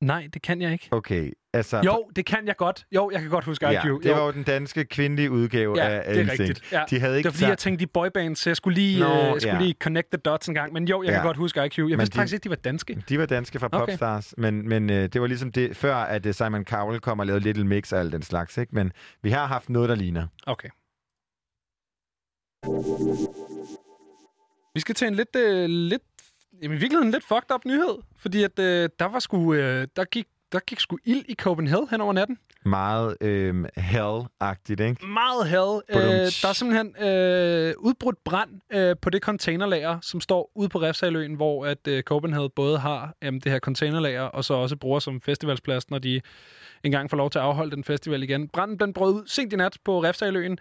Nej, 0.04 0.28
det 0.34 0.42
kan 0.42 0.62
jeg 0.62 0.72
ikke. 0.72 0.88
Okay, 0.90 1.32
altså... 1.52 1.82
Jo, 1.84 2.10
det 2.16 2.26
kan 2.26 2.46
jeg 2.46 2.56
godt. 2.56 2.86
Jo, 2.94 3.10
jeg 3.10 3.20
kan 3.20 3.30
godt 3.30 3.44
huske 3.44 3.68
Ja, 3.68 3.80
IQ. 3.80 4.02
det 4.02 4.10
var 4.10 4.24
jo 4.26 4.32
den 4.32 4.42
danske 4.42 4.84
kvindelige 4.84 5.30
udgave 5.30 5.74
Ja, 5.76 5.88
af 5.88 6.14
det 6.14 6.22
er 6.22 6.30
rigtigt. 6.32 6.72
Ja. 6.72 6.84
De 6.90 7.00
havde 7.00 7.16
ikke 7.16 7.26
det 7.28 7.34
var 7.34 7.38
fordi, 7.38 7.48
jeg 7.48 7.58
tænkte, 7.58 7.82
de 7.86 7.90
boybands, 7.94 8.38
så 8.38 8.50
jeg 8.50 8.56
skulle 8.56 8.74
lige, 8.74 9.00
Nå, 9.00 9.08
Nå, 9.08 9.14
øh, 9.34 9.40
skulle 9.40 9.54
ja. 9.56 9.60
lige 9.62 9.74
connect 9.80 10.10
the 10.12 10.18
dots 10.18 10.48
en 10.48 10.54
gang. 10.54 10.72
Men 10.72 10.88
jo, 10.88 11.02
jeg 11.02 11.10
Ja. 11.10 11.14
kan 11.16 11.22
godt 11.26 11.36
huske 11.36 11.64
IQ. 11.66 11.78
Jeg 11.78 11.84
Men 11.86 11.98
vidste 11.98 12.12
de- 12.12 12.16
faktisk 12.18 12.34
ikke, 12.34 12.44
de 12.44 12.48
var 12.50 12.56
danske. 12.56 13.02
De 13.08 13.18
var 13.18 13.26
danske 13.26 13.58
fra 13.58 13.68
Okay. 13.72 13.78
Popstars, 13.92 14.34
men, 14.38 14.68
men 14.68 14.90
øh, 14.90 15.08
det 15.08 15.20
var 15.20 15.26
ligesom 15.26 15.52
det, 15.52 15.76
før 15.76 15.94
at 15.96 16.26
øh, 16.26 16.34
Simon 16.34 16.64
Cowell 16.64 17.00
kom 17.00 17.18
og 17.18 17.26
lavede 17.26 17.44
Little 17.44 17.64
Mix 17.66 17.92
og 17.92 18.00
alt 18.00 18.12
den 18.12 18.22
slags, 18.22 18.58
ikke? 18.58 18.74
Men 18.74 18.92
vi 19.22 19.30
har 19.30 19.46
haft 19.46 19.68
noget, 19.70 19.88
der 19.88 19.94
ligner. 19.94 20.26
Okay. 20.46 20.68
Vi 24.74 24.80
skal 24.80 24.94
til 24.94 25.08
en 25.08 25.14
lidt, 25.14 25.36
øh, 25.36 25.68
lidt 25.68 26.02
jamen, 26.64 26.76
i 26.76 26.80
virkeligheden 26.80 27.08
en 27.08 27.12
lidt 27.12 27.24
fucked 27.24 27.54
up 27.54 27.64
nyhed, 27.64 27.96
fordi 28.16 28.42
at 28.42 28.58
øh, 28.58 28.88
der 28.98 29.04
var 29.04 29.18
sgu, 29.18 29.54
øh, 29.54 29.86
der 29.96 30.04
gik 30.04 30.26
der 30.52 30.60
gik 30.60 30.80
sgu 30.80 30.98
ild 31.04 31.24
i 31.28 31.34
Copenhagen 31.34 31.88
hen 31.90 32.00
over 32.00 32.12
natten. 32.12 32.38
Meget 32.64 33.16
øh, 33.20 33.64
hell-agtigt, 33.76 34.80
ikke? 34.80 35.06
Meget 35.06 35.48
hell. 35.48 35.82
Øh, 35.88 35.98
der 36.42 36.48
er 36.48 36.52
simpelthen 36.52 37.06
øh, 37.06 37.74
udbrudt 37.78 38.24
brand 38.24 38.50
øh, 38.72 38.96
på 39.02 39.10
det 39.10 39.22
containerlager, 39.22 39.98
som 40.02 40.20
står 40.20 40.50
ude 40.54 40.68
på 40.68 40.78
Refsaløen, 40.78 41.34
hvor 41.34 41.66
at 41.66 41.88
øh, 41.88 42.02
Copenhagen 42.02 42.50
både 42.56 42.78
har 42.78 43.14
øh, 43.22 43.32
det 43.32 43.46
her 43.46 43.58
containerlager, 43.58 44.22
og 44.22 44.44
så 44.44 44.54
også 44.54 44.76
bruger 44.76 44.98
som 44.98 45.20
festivalsplads, 45.20 45.90
når 45.90 45.98
de 45.98 46.20
engang 46.84 47.10
får 47.10 47.16
lov 47.16 47.30
til 47.30 47.38
at 47.38 47.44
afholde 47.44 47.76
den 47.76 47.84
festival 47.84 48.22
igen. 48.22 48.48
Branden 48.48 48.78
den 48.78 48.92
brød 48.92 49.14
ud 49.14 49.22
sent 49.26 49.52
i 49.52 49.56
nat 49.56 49.76
på 49.84 50.02
Refsaløen, 50.02 50.58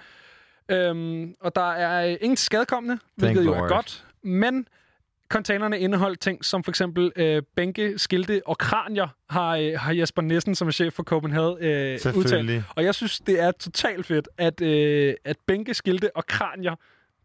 øhm, 0.69 1.35
og 1.41 1.55
der 1.55 1.71
er 1.71 2.07
øh, 2.07 2.17
ingen 2.21 2.37
skadkommende, 2.37 2.99
hvilket 3.15 3.45
jo 3.45 3.53
er 3.53 3.57
Lord. 3.57 3.69
godt, 3.69 4.05
men 4.23 4.67
containerne 5.33 5.79
indeholdt 5.79 6.19
ting 6.19 6.45
som 6.45 6.63
for 6.63 6.71
eksempel 6.71 7.11
øh, 7.15 7.41
bænke, 7.55 7.99
skilte 7.99 8.41
og 8.45 8.57
kranier, 8.57 9.07
har, 9.29 9.55
øh, 9.57 9.73
har 9.79 9.93
Jesper 9.93 10.21
Nissen, 10.21 10.55
som 10.55 10.67
er 10.67 10.71
chef 10.71 10.93
for 10.93 11.03
Copenhagen, 11.03 11.57
øh, 11.63 11.99
udtalt. 12.15 12.63
Og 12.75 12.83
jeg 12.83 12.95
synes, 12.95 13.19
det 13.19 13.39
er 13.39 13.51
totalt 13.51 14.05
fedt, 14.05 14.27
at, 14.37 14.61
øh, 14.61 15.13
at 15.25 15.37
bænke, 15.47 15.73
skilte 15.73 16.15
og 16.15 16.25
kranier, 16.25 16.75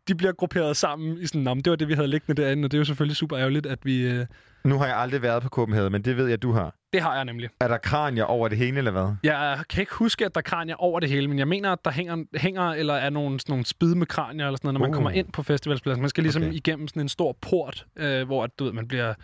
de 0.09 0.15
bliver 0.15 0.33
grupperet 0.33 0.77
sammen 0.77 1.19
i 1.21 1.27
sådan, 1.27 1.43
"Nå, 1.43 1.55
det 1.55 1.71
var 1.71 1.77
det, 1.77 1.89
vi 1.89 1.95
havde 1.95 2.09
liggende 2.09 2.43
derinde, 2.43 2.67
og 2.67 2.71
det 2.71 2.77
er 2.77 2.81
jo 2.81 2.85
selvfølgelig 2.85 3.17
super 3.17 3.39
ærgerligt, 3.39 3.67
at 3.67 3.79
vi... 3.83 4.01
Øh, 4.11 4.27
Nu 4.65 4.79
har 4.79 4.87
jeg 4.87 4.97
aldrig 4.97 5.23
været 5.23 5.43
på 5.43 5.49
Copenhagen, 5.49 5.93
men 5.93 6.03
det 6.03 6.17
ved 6.17 6.27
jeg, 6.29 6.43
du 6.43 6.53
har. 6.53 6.75
det 6.93 7.01
har 7.03 7.15
jeg 7.15 7.25
nemlig. 7.25 7.49
Er 7.61 7.69
der 7.69 7.79
kranier 7.79 8.25
over 8.25 8.49
det 8.49 8.59
hele, 8.59 8.79
eller 8.79 8.91
hvad? 8.91 9.15
Jeg 9.23 9.59
kan 9.71 9.81
ikke 9.83 9.95
huske, 9.95 10.25
at 10.25 10.35
der 10.35 10.39
er 10.41 10.43
kranier 10.43 10.75
over 10.77 11.01
det 11.01 11.09
hele, 11.09 11.29
men 11.29 11.39
jeg 11.39 11.49
mener, 11.49 11.73
at 11.73 11.79
der 11.85 11.91
hænger, 11.91 12.25
hænger 12.35 12.63
eller 12.71 12.95
er 12.95 13.11
nogle, 13.11 13.41
sådan 13.41 13.53
nogle 13.53 13.65
spid 13.67 13.95
med 13.95 14.07
kranier, 14.07 14.47
eller 14.47 14.57
sådan 14.57 14.67
noget, 14.67 14.75
når 14.75 14.81
man 14.81 14.91
Uh. 14.91 14.95
kommer 14.95 15.11
ind 15.11 15.33
på 15.33 15.43
festivalspladsen. 15.43 16.01
Man 16.03 16.09
skal 16.11 16.23
ligesom 16.25 16.43
Okay. 16.43 16.53
igennem 16.53 16.89
sådan 16.89 17.03
en 17.03 17.09
stor 17.09 17.37
port, 17.41 17.87
øh, 17.97 18.27
hvor 18.27 18.45
at, 18.45 18.51
du 18.59 18.65
ved, 18.65 18.73
man 18.73 18.89
bliver 18.89 19.15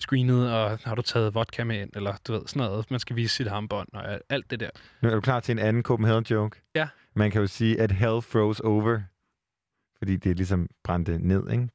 screenet, 0.00 0.52
og 0.52 0.78
har 0.84 0.94
du 0.94 1.02
taget 1.02 1.34
vodka 1.34 1.64
med 1.64 1.80
ind, 1.80 1.90
eller 1.96 2.14
du 2.26 2.32
ved, 2.32 2.40
sådan 2.46 2.62
noget. 2.62 2.90
Man 2.90 3.00
skal 3.00 3.16
vise 3.16 3.36
sit 3.36 3.46
armbånd 3.48 3.88
og 3.94 4.04
alt 4.30 4.50
det 4.50 4.60
der. 4.60 4.68
Nu 5.02 5.08
er 5.08 5.14
du 5.14 5.20
klar 5.20 5.40
til 5.40 5.52
en 5.52 5.58
anden 5.58 5.82
Copenhagen-joke? 5.82 6.60
Ja. 6.74 6.88
Man 7.16 7.30
kan 7.30 7.40
jo 7.40 7.46
sige, 7.46 7.80
at 7.80 7.92
hell 7.92 8.22
froze 8.22 8.64
over, 8.64 9.00
fordi 10.02 10.16
det 10.16 10.30
er 10.30 10.34
ligesom 10.34 10.68
brændte 10.84 11.18
ned, 11.18 11.50
ikke? 11.50 11.68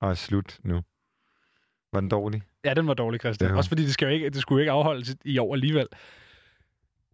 Og 0.00 0.10
er 0.10 0.14
slut 0.14 0.58
nu. 0.62 0.80
Var 1.92 2.00
den 2.00 2.08
dårlig? 2.08 2.42
Ja, 2.64 2.74
den 2.74 2.86
var 2.86 2.94
dårlig, 2.94 3.20
Christian. 3.20 3.50
Ja. 3.50 3.56
Også 3.56 3.70
fordi 3.70 3.82
det, 3.82 3.92
skal 3.92 4.06
jo 4.06 4.12
ikke, 4.12 4.30
det 4.30 4.42
skulle 4.42 4.56
jo 4.56 4.60
ikke 4.60 4.72
afholdes 4.72 5.16
i 5.24 5.38
år 5.38 5.54
alligevel. 5.54 5.86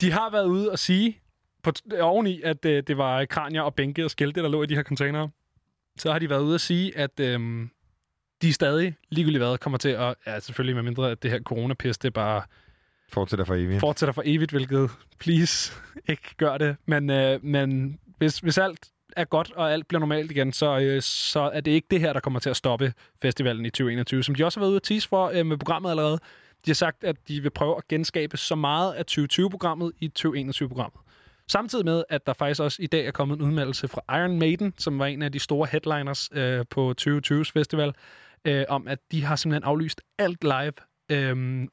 De 0.00 0.10
har 0.10 0.30
været 0.30 0.46
ude 0.46 0.70
og 0.70 0.78
sige, 0.78 1.20
på, 1.62 1.72
oveni, 2.00 2.42
at 2.42 2.64
øh, 2.64 2.82
det 2.86 2.96
var 2.96 3.24
kranier 3.24 3.62
og 3.62 3.74
bænke 3.74 4.04
og 4.04 4.10
skilte, 4.10 4.42
der 4.42 4.48
lå 4.48 4.62
i 4.62 4.66
de 4.66 4.74
her 4.74 4.82
containere. 4.82 5.30
Så 5.98 6.12
har 6.12 6.18
de 6.18 6.30
været 6.30 6.42
ude 6.42 6.54
og 6.54 6.60
sige, 6.60 6.98
at 6.98 7.20
øh, 7.20 7.68
de 8.42 8.52
stadig, 8.52 8.96
ligegyldigt 9.10 9.44
hvad, 9.44 9.58
kommer 9.58 9.78
til 9.78 9.88
at... 9.88 10.14
Ja, 10.26 10.40
selvfølgelig 10.40 10.74
med 10.74 10.82
mindre, 10.82 11.10
at 11.10 11.22
det 11.22 11.30
her 11.30 11.40
coronapis, 11.42 11.98
det 11.98 12.12
bare 12.12 12.42
Fortsætter 13.08 13.44
for 13.44 13.54
evigt. 13.54 13.80
fortsætter 13.80 14.12
for 14.12 14.22
evigt, 14.24 14.50
hvilket, 14.50 14.90
please, 15.18 15.72
ikke 16.08 16.34
gør 16.36 16.58
det. 16.58 16.76
Men, 16.86 17.10
øh, 17.10 17.44
men 17.44 17.98
hvis, 18.18 18.38
hvis 18.38 18.58
alt 18.58 18.90
er 19.16 19.24
godt, 19.24 19.52
og 19.52 19.72
alt 19.72 19.88
bliver 19.88 20.00
normalt 20.00 20.30
igen, 20.30 20.52
så, 20.52 20.78
øh, 20.78 21.02
så 21.02 21.40
er 21.40 21.60
det 21.60 21.70
ikke 21.70 21.86
det 21.90 22.00
her, 22.00 22.12
der 22.12 22.20
kommer 22.20 22.40
til 22.40 22.50
at 22.50 22.56
stoppe 22.56 22.92
festivalen 23.22 23.64
i 23.66 23.70
2021, 23.70 24.22
som 24.22 24.34
de 24.34 24.44
også 24.44 24.60
har 24.60 24.62
været 24.62 24.70
ude 24.70 24.76
at 24.76 24.82
tease 24.82 25.08
for 25.08 25.30
øh, 25.34 25.46
med 25.46 25.56
programmet 25.56 25.90
allerede. 25.90 26.18
De 26.66 26.70
har 26.70 26.74
sagt, 26.74 27.04
at 27.04 27.16
de 27.28 27.40
vil 27.40 27.50
prøve 27.50 27.76
at 27.76 27.88
genskabe 27.88 28.36
så 28.36 28.54
meget 28.54 28.92
af 28.92 29.04
2020-programmet 29.10 29.92
i 29.98 30.12
2021-programmet. 30.18 31.00
Samtidig 31.48 31.84
med, 31.84 32.04
at 32.08 32.26
der 32.26 32.32
faktisk 32.32 32.60
også 32.60 32.82
i 32.82 32.86
dag 32.86 33.06
er 33.06 33.10
kommet 33.10 33.36
en 33.36 33.42
udmeldelse 33.42 33.88
fra 33.88 34.18
Iron 34.18 34.38
Maiden, 34.38 34.74
som 34.78 34.98
var 34.98 35.06
en 35.06 35.22
af 35.22 35.32
de 35.32 35.38
store 35.38 35.68
headliners 35.72 36.28
øh, 36.32 36.64
på 36.70 36.94
2020's 37.00 37.50
festival, 37.52 37.92
øh, 38.44 38.64
om, 38.68 38.88
at 38.88 38.98
de 39.12 39.24
har 39.24 39.36
simpelthen 39.36 39.64
aflyst 39.64 40.00
alt 40.18 40.44
live 40.44 40.72
øh, 41.12 41.68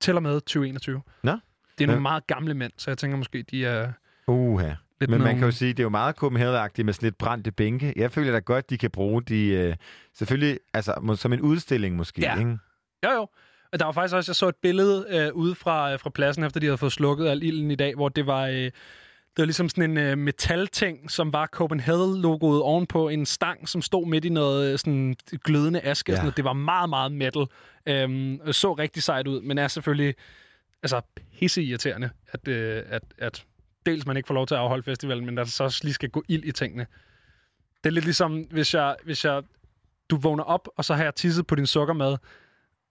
til 0.00 0.16
og 0.16 0.22
med 0.22 0.40
2021. 0.40 1.02
Nå. 1.22 1.32
Det 1.78 1.84
er 1.84 1.86
nogle 1.86 1.98
Ja. 1.98 2.02
meget 2.02 2.26
gamle 2.26 2.54
mænd, 2.54 2.72
så 2.76 2.90
jeg 2.90 2.98
tænker 2.98 3.16
måske, 3.16 3.42
de 3.42 3.64
er... 3.66 3.92
Uha. 4.26 4.70
Lidt 5.00 5.10
Men 5.10 5.18
man 5.20 5.26
nogle- 5.26 5.38
kan 5.38 5.48
jo 5.48 5.52
sige, 5.52 5.72
det 5.72 5.78
er 5.78 5.82
jo 5.84 5.88
meget 5.88 6.14
Copenhagen-agtigt 6.16 6.84
med 6.84 6.92
sådan 6.92 7.06
lidt 7.06 7.18
brændte 7.18 7.50
bænke. 7.52 7.92
Jeg 7.96 8.12
føler 8.12 8.32
da 8.32 8.38
godt, 8.38 8.70
de 8.70 8.78
kan 8.78 8.90
bruge 8.90 9.22
de... 9.22 9.46
Øh, 9.48 9.74
selvfølgelig, 10.14 10.58
altså 10.74 11.14
som 11.20 11.32
en 11.32 11.40
udstilling 11.40 11.96
måske, 11.96 12.20
Ja. 12.20 12.38
ikke? 12.38 12.58
Jo, 13.04 13.10
jo. 13.10 13.28
Og 13.72 13.78
der 13.78 13.84
var 13.84 13.92
faktisk 13.92 14.14
også, 14.14 14.30
jeg 14.30 14.36
så 14.36 14.48
et 14.48 14.56
billede 14.62 15.06
øh, 15.10 15.32
ude 15.34 15.54
fra, 15.54 15.92
øh, 15.92 15.98
fra 16.00 16.10
pladsen, 16.10 16.44
efter 16.44 16.60
de 16.60 16.66
havde 16.66 16.78
fået 16.78 16.92
slukket 16.92 17.28
al 17.28 17.42
ilden 17.42 17.70
i 17.70 17.74
dag, 17.74 17.94
hvor 17.94 18.08
det 18.08 18.26
var, 18.26 18.46
øh, 18.46 18.54
det 18.54 18.72
var 19.42 19.44
ligesom 19.44 19.68
sådan 19.68 19.90
en 19.90 19.98
øh, 19.98 20.18
metalting, 20.18 21.10
som 21.10 21.32
var 21.32 21.46
Copenhagen-logoet 21.46 22.62
ovenpå 22.62 23.08
en 23.08 23.26
stang, 23.26 23.68
som 23.68 23.82
stod 23.82 24.06
midt 24.06 24.24
i 24.24 24.28
noget 24.28 24.72
øh, 24.72 24.78
sådan 24.78 25.16
glødende 25.44 25.80
aske. 25.80 26.12
Ja. 26.12 26.16
Sådan. 26.18 26.32
Det 26.36 26.44
var 26.44 26.52
meget, 26.52 26.88
meget 26.88 27.12
metal. 27.12 27.46
Øhm, 27.86 28.52
så 28.52 28.72
rigtig 28.72 29.02
sejt 29.02 29.26
ud, 29.26 29.40
men 29.40 29.58
er 29.58 29.68
selvfølgelig 29.68 30.14
altså, 30.82 31.00
pisse 31.38 31.62
irriterende, 31.62 32.10
at, 32.32 32.48
øh, 32.48 32.82
at, 32.88 33.02
at 33.18 33.44
dels 33.86 34.06
man 34.06 34.16
ikke 34.16 34.26
får 34.26 34.34
lov 34.34 34.46
til 34.46 34.54
at 34.54 34.60
afholde 34.60 34.82
festivalen, 34.82 35.26
men 35.26 35.36
der 35.36 35.44
så 35.44 35.64
også 35.64 35.80
lige 35.82 35.94
skal 35.94 36.08
gå 36.08 36.24
ild 36.28 36.44
i 36.44 36.52
tingene. 36.52 36.86
Det 37.84 37.90
er 37.90 37.94
lidt 37.94 38.04
ligesom, 38.04 38.40
hvis 38.40 38.74
jeg, 38.74 38.96
hvis 39.04 39.24
jeg 39.24 39.42
du 40.10 40.16
vågner 40.16 40.44
op, 40.44 40.68
og 40.76 40.84
så 40.84 40.94
har 40.94 41.04
jeg 41.04 41.14
tisset 41.14 41.46
på 41.46 41.54
din 41.54 41.66
sukkermad, 41.66 42.16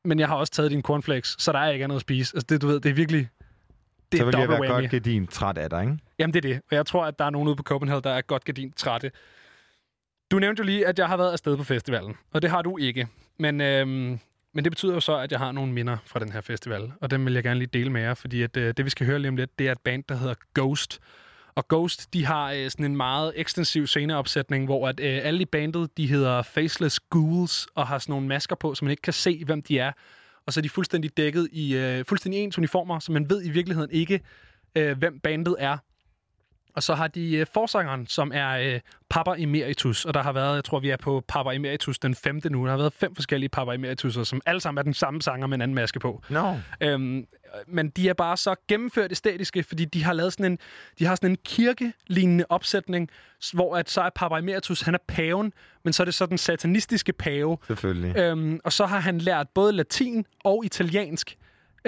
men 0.03 0.19
jeg 0.19 0.27
har 0.27 0.35
også 0.35 0.53
taget 0.53 0.71
din 0.71 0.81
cornflakes, 0.81 1.35
så 1.39 1.51
der 1.51 1.59
er 1.59 1.71
ikke 1.71 1.83
andet 1.83 1.95
at 1.95 2.01
spise. 2.01 2.35
Altså 2.35 2.45
det, 2.49 2.61
du 2.61 2.67
ved, 2.67 2.79
det 2.79 2.89
er 2.89 2.93
virkelig... 2.93 3.29
Det 4.11 4.19
så 4.19 4.25
vil 4.25 4.35
jeg 4.37 4.49
være 4.49 4.61
whammy. 4.61 4.81
godt 4.81 4.91
gedin 4.91 5.27
træt 5.27 5.57
af 5.57 5.69
dig, 5.69 5.81
ikke? 5.81 5.97
Jamen, 6.19 6.33
det 6.33 6.45
er 6.45 6.49
det. 6.53 6.61
Og 6.71 6.75
jeg 6.75 6.85
tror, 6.85 7.05
at 7.05 7.19
der 7.19 7.25
er 7.25 7.29
nogen 7.29 7.47
ude 7.47 7.55
på 7.55 7.63
Copenhagen, 7.63 8.03
der 8.03 8.09
er 8.09 8.21
godt 8.21 8.45
gardin 8.45 8.71
trætte. 8.71 9.11
Du 10.31 10.39
nævnte 10.39 10.59
jo 10.59 10.65
lige, 10.65 10.87
at 10.87 10.99
jeg 10.99 11.07
har 11.07 11.17
været 11.17 11.31
afsted 11.31 11.57
på 11.57 11.63
festivalen, 11.63 12.15
og 12.31 12.41
det 12.41 12.49
har 12.49 12.61
du 12.61 12.77
ikke. 12.77 13.07
Men, 13.39 13.61
øhm, 13.61 14.19
men 14.55 14.63
det 14.63 14.71
betyder 14.71 14.93
jo 14.93 14.99
så, 14.99 15.17
at 15.17 15.31
jeg 15.31 15.39
har 15.39 15.51
nogle 15.51 15.73
minder 15.73 15.97
fra 16.05 16.19
den 16.19 16.31
her 16.31 16.41
festival, 16.41 16.91
og 17.01 17.11
dem 17.11 17.25
vil 17.25 17.33
jeg 17.33 17.43
gerne 17.43 17.59
lige 17.59 17.69
dele 17.73 17.89
med 17.89 18.01
jer, 18.01 18.13
fordi 18.13 18.41
at, 18.41 18.57
øh, 18.57 18.73
det, 18.77 18.85
vi 18.85 18.89
skal 18.89 19.05
høre 19.05 19.19
lige 19.19 19.29
om 19.29 19.35
lidt, 19.35 19.59
det 19.59 19.67
er 19.67 19.71
et 19.71 19.79
band, 19.79 20.03
der 20.09 20.15
hedder 20.15 20.33
Ghost. 20.55 20.99
Og 21.55 21.67
Ghost, 21.67 22.13
de 22.13 22.25
har 22.25 22.51
øh, 22.51 22.69
sådan 22.69 22.85
en 22.85 22.97
meget 22.97 23.33
ekstensiv 23.35 23.87
sceneopsætning, 23.87 24.65
hvor 24.65 24.87
at, 24.87 24.99
øh, 24.99 25.19
alle 25.23 25.41
i 25.41 25.45
bandet, 25.45 25.97
de 25.97 26.07
hedder 26.07 26.41
Faceless 26.41 26.99
Ghouls, 27.11 27.67
og 27.75 27.87
har 27.87 27.99
sådan 27.99 28.13
nogle 28.13 28.27
masker 28.27 28.55
på, 28.55 28.75
så 28.75 28.85
man 28.85 28.91
ikke 28.91 29.01
kan 29.01 29.13
se, 29.13 29.45
hvem 29.45 29.61
de 29.61 29.79
er. 29.79 29.91
Og 30.45 30.53
så 30.53 30.59
er 30.59 30.61
de 30.61 30.69
fuldstændig 30.69 31.17
dækket 31.17 31.49
i 31.51 31.75
øh, 31.75 32.05
fuldstændig 32.05 32.43
ens 32.43 32.57
uniformer, 32.57 32.99
så 32.99 33.11
man 33.11 33.29
ved 33.29 33.45
i 33.45 33.49
virkeligheden 33.49 33.91
ikke, 33.91 34.19
øh, 34.75 34.97
hvem 34.97 35.19
bandet 35.19 35.55
er. 35.59 35.77
Og 36.75 36.83
så 36.83 36.95
har 36.95 37.07
de 37.07 37.35
øh, 37.35 37.45
forsangeren, 37.53 38.07
som 38.07 38.31
er 38.33 38.49
øh, 38.49 38.79
Papa 39.09 39.31
Emeritus, 39.37 40.05
og 40.05 40.13
der 40.13 40.23
har 40.23 40.31
været, 40.31 40.55
jeg 40.55 40.63
tror, 40.63 40.79
vi 40.79 40.89
er 40.89 40.97
på 40.97 41.23
Papa 41.27 41.49
Emeritus 41.55 41.99
den 41.99 42.15
femte 42.15 42.49
nu. 42.49 42.63
Der 42.63 42.69
har 42.69 42.77
været 42.77 42.93
fem 42.93 43.15
forskellige 43.15 43.49
Papa 43.49 43.73
Emeritusser, 43.73 44.23
som 44.23 44.41
alle 44.45 44.61
sammen 44.61 44.79
er 44.79 44.83
den 44.83 44.93
samme 44.93 45.21
sanger 45.21 45.47
med 45.47 45.57
en 45.57 45.61
anden 45.61 45.75
maske 45.75 45.99
på. 45.99 46.21
No. 46.29 46.55
Øhm, 46.81 47.27
men 47.67 47.89
de 47.89 48.09
er 48.09 48.13
bare 48.13 48.37
så 48.37 48.55
gennemført 48.67 49.11
æstetiske, 49.11 49.63
fordi 49.63 49.85
de 49.85 50.03
har 50.03 50.13
lavet 50.13 50.33
sådan 50.33 50.51
en, 50.51 50.59
de 50.99 51.05
har 51.05 51.15
sådan 51.15 51.29
en 51.29 51.37
kirkelignende 51.45 52.45
opsætning, 52.49 53.09
hvor 53.53 53.77
at 53.77 53.89
så 53.89 54.01
er 54.01 54.09
Papa 54.15 54.35
Emeritus, 54.35 54.81
han 54.81 54.93
er 54.93 54.99
paven, 55.07 55.53
men 55.83 55.93
så 55.93 56.03
er 56.03 56.05
det 56.05 56.13
så 56.13 56.25
den 56.25 56.37
satanistiske 56.37 57.13
pave. 57.13 57.57
Selvfølgelig. 57.67 58.17
Øhm, 58.17 58.59
og 58.63 58.73
så 58.73 58.85
har 58.85 58.99
han 58.99 59.17
lært 59.17 59.47
både 59.49 59.71
latin 59.71 60.25
og 60.43 60.65
italiensk. 60.65 61.37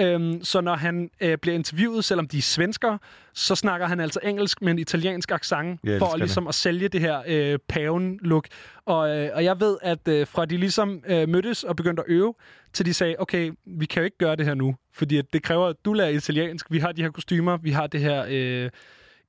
Øhm, 0.00 0.44
så 0.44 0.60
når 0.60 0.74
han 0.76 1.10
øh, 1.20 1.38
bliver 1.38 1.54
interviewet, 1.54 2.04
selvom 2.04 2.28
de 2.28 2.38
er 2.38 2.42
svensker, 2.42 2.98
så 3.34 3.54
snakker 3.54 3.86
han 3.86 4.00
altså 4.00 4.20
engelsk 4.22 4.62
med 4.62 4.72
en 4.72 4.78
italiensk 4.78 5.30
accent, 5.32 5.80
Jeg 5.84 5.98
for 5.98 6.16
ligesom 6.16 6.48
at 6.48 6.54
sælge 6.54 6.88
det 6.88 7.00
her 7.00 7.22
øh, 7.26 7.58
paven-look. 7.68 8.46
Og, 8.86 9.16
øh, 9.16 9.30
og 9.34 9.44
jeg 9.44 9.60
ved, 9.60 9.76
at 9.82 10.08
øh, 10.08 10.26
fra 10.26 10.44
de 10.44 10.56
ligesom 10.56 11.02
øh, 11.08 11.28
mødtes 11.28 11.64
og 11.64 11.76
begyndte 11.76 12.02
at 12.02 12.06
øve, 12.12 12.34
til 12.72 12.86
de 12.86 12.94
sagde, 12.94 13.16
okay, 13.18 13.52
vi 13.66 13.86
kan 13.86 14.00
jo 14.00 14.04
ikke 14.04 14.18
gøre 14.18 14.36
det 14.36 14.46
her 14.46 14.54
nu, 14.54 14.74
fordi 14.94 15.18
at 15.18 15.24
det 15.32 15.42
kræver, 15.42 15.66
at 15.66 15.76
du 15.84 15.92
lærer 15.92 16.08
italiensk. 16.08 16.66
Vi 16.70 16.78
har 16.78 16.92
de 16.92 17.02
her 17.02 17.10
kostymer, 17.10 17.56
vi 17.56 17.70
har 17.70 17.86
det 17.86 18.00
her... 18.00 18.24
Øh, 18.28 18.70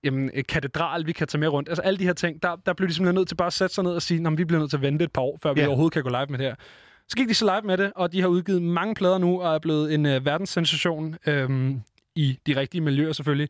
jamen, 0.03 0.29
øh, 0.33 0.43
katedral, 0.49 1.05
vi 1.07 1.11
kan 1.11 1.27
tage 1.27 1.39
med 1.39 1.47
rundt. 1.47 1.69
Altså 1.69 1.81
alle 1.81 1.99
de 1.99 2.03
her 2.05 2.13
ting, 2.13 2.43
der, 2.43 2.55
der 2.65 2.73
blev 2.73 2.89
de 2.89 2.93
simpelthen 2.93 3.15
nødt 3.15 3.27
til 3.27 3.35
bare 3.35 3.47
at 3.47 3.53
sætte 3.53 3.75
sig 3.75 3.83
ned 3.83 3.91
og 3.91 4.01
sige, 4.01 4.19
"Nå, 4.21 4.29
men 4.29 4.37
vi 4.37 4.45
bliver 4.45 4.59
nødt 4.59 4.69
til 4.69 4.77
at 4.77 4.81
vente 4.81 5.05
et 5.05 5.11
par 5.11 5.21
år, 5.21 5.39
før 5.43 5.53
vi 5.53 5.61
Ja. 5.61 5.67
overhovedet 5.67 5.93
kan 5.93 6.03
gå 6.03 6.09
live 6.09 6.25
med 6.29 6.37
det 6.37 6.45
her. 6.45 6.55
Så 7.09 7.15
gik 7.17 7.29
de 7.29 7.33
så 7.33 7.45
live 7.45 7.67
med 7.67 7.77
det, 7.77 7.93
og 7.95 8.11
de 8.11 8.21
har 8.21 8.27
udgivet 8.27 8.61
mange 8.61 8.95
plader 8.95 9.17
nu, 9.17 9.41
og 9.41 9.55
er 9.55 9.59
blevet 9.59 9.93
en 9.93 10.05
øh, 10.05 10.25
verdenssensation 10.25 11.17
øhm, 11.25 11.81
i 12.15 12.39
de 12.47 12.55
rigtige 12.55 12.81
miljøer 12.81 13.13
selvfølgelig. 13.13 13.49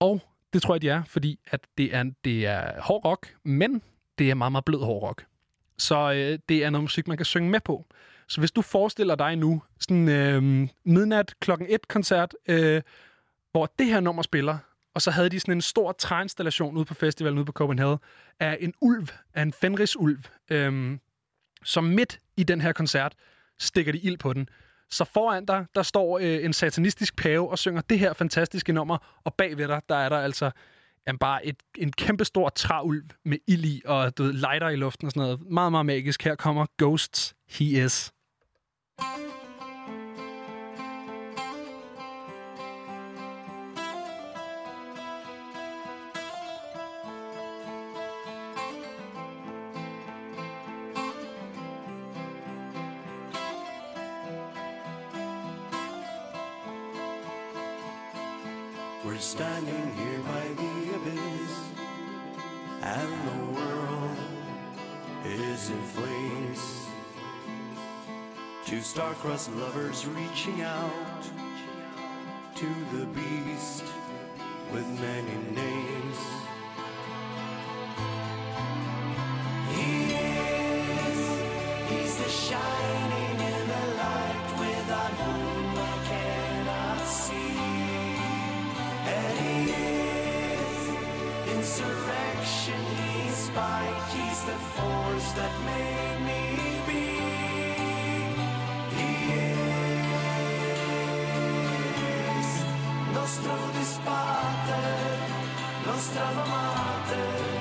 Og 0.00 0.20
det 0.52 0.62
tror 0.62 0.74
jeg, 0.74 0.82
de 0.82 0.88
er, 0.88 1.04
fordi 1.04 1.38
at 1.46 1.60
det 1.78 1.94
er, 1.94 2.04
det 2.24 2.46
er 2.46 2.80
hård 2.80 3.04
rock, 3.04 3.36
men 3.44 3.82
det 4.18 4.30
er 4.30 4.34
meget, 4.34 4.52
meget 4.52 4.64
blød 4.64 4.78
hård 4.78 5.02
rock. 5.02 5.26
Så 5.78 6.12
øh, 6.12 6.38
det 6.48 6.64
er 6.64 6.70
noget 6.70 6.84
musik, 6.84 7.08
man 7.08 7.16
kan 7.16 7.26
synge 7.26 7.50
med 7.50 7.60
på. 7.60 7.84
Så 8.28 8.40
hvis 8.40 8.50
du 8.50 8.62
forestiller 8.62 9.14
dig 9.14 9.36
nu, 9.36 9.62
sådan 9.80 10.08
øh, 10.08 10.68
midnat 10.84 11.34
klokken 11.40 11.66
1 11.70 11.88
koncert, 11.88 12.34
øh, 12.48 12.82
hvor 13.52 13.72
det 13.78 13.86
her 13.86 14.00
nummer 14.00 14.22
spiller, 14.22 14.58
og 14.94 15.02
så 15.02 15.10
havde 15.10 15.28
de 15.28 15.40
sådan 15.40 15.54
en 15.54 15.60
stor 15.60 15.92
træinstallation 15.92 16.76
ude 16.76 16.84
på 16.84 16.94
festivalen 16.94 17.38
ude 17.38 17.46
på 17.46 17.52
Copenhagen 17.52 17.98
af 18.40 18.58
en 18.60 18.74
ulv, 18.80 19.08
af 19.34 19.42
en 19.42 19.52
fenrisulv, 19.52 20.18
øh, 20.50 20.98
som 21.64 21.84
midt 21.84 22.20
i 22.36 22.42
den 22.44 22.60
her 22.60 22.72
koncert 22.72 23.14
stikker 23.58 23.92
de 23.92 23.98
ild 23.98 24.18
på 24.18 24.32
den. 24.32 24.48
Så 24.90 25.04
foran 25.04 25.44
dig, 25.44 25.66
der 25.74 25.82
står 25.82 26.18
øh, 26.18 26.44
en 26.44 26.52
satanistisk 26.52 27.16
pave 27.16 27.50
og 27.50 27.58
synger 27.58 27.80
det 27.80 27.98
her 27.98 28.12
fantastiske 28.12 28.72
nummer, 28.72 29.20
og 29.24 29.34
bagved 29.34 29.68
dig, 29.68 29.80
der 29.88 29.96
er 29.96 30.08
der 30.08 30.18
altså 30.18 30.50
jamen, 31.06 31.18
bare 31.18 31.46
et, 31.46 31.56
en 31.78 31.92
kæmpe 31.92 32.24
stor 32.24 32.48
træulv 32.48 33.04
med 33.24 33.38
ild 33.46 33.64
i, 33.64 33.82
og 33.84 34.18
du 34.18 34.22
ved, 34.22 34.32
lighter 34.32 34.68
i 34.68 34.76
luften 34.76 35.06
og 35.06 35.12
sådan 35.12 35.20
noget. 35.20 35.50
Meget, 35.50 35.72
meget 35.72 35.86
magisk. 35.86 36.22
Her 36.22 36.34
kommer 36.34 36.66
Ghosts 36.78 37.34
He 37.48 37.84
Is. 37.84 38.12
We're 39.00 39.23
star-crossed 69.44 69.50
lovers 69.56 70.06
reaching 70.06 70.62
out 70.62 71.22
to 72.54 72.66
the 72.96 73.06
beast 73.06 73.84
with 74.72 74.86
many 75.00 75.36
names. 75.54 76.18
He 79.74 80.14
is, 80.14 81.18
he's 81.88 82.16
the 82.16 82.28
shining 82.28 83.40
in 83.40 83.68
the 83.68 83.86
light 83.96 84.48
without 84.58 85.12
whom 85.22 85.78
I 85.78 85.98
cannot 86.08 87.00
see. 87.06 87.58
And 89.06 89.38
he 89.38 89.72
is 90.52 90.78
insurrection, 91.56 92.80
he's 92.96 93.34
spite, 93.34 94.04
he's 94.12 94.44
the 94.44 94.58
force 94.76 95.32
that 95.32 95.52
made 95.64 96.20
me 96.26 96.43
nostro 103.24 103.56
dispate, 103.72 104.74
nostra 105.86 106.26
amate. 106.28 107.54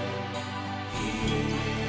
Yeah. 1.00 1.83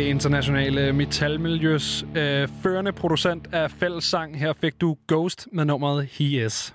Det 0.00 0.06
internationale 0.06 0.92
metalmiljøs 0.92 2.04
øh, 2.16 2.48
førende 2.62 2.92
producent 2.92 3.48
af 3.52 3.70
fællessang. 3.70 4.38
Her 4.38 4.52
fik 4.52 4.80
du 4.80 4.96
Ghost 5.08 5.48
med 5.52 5.64
nummeret 5.64 6.06
He 6.06 6.44
Is. 6.44 6.74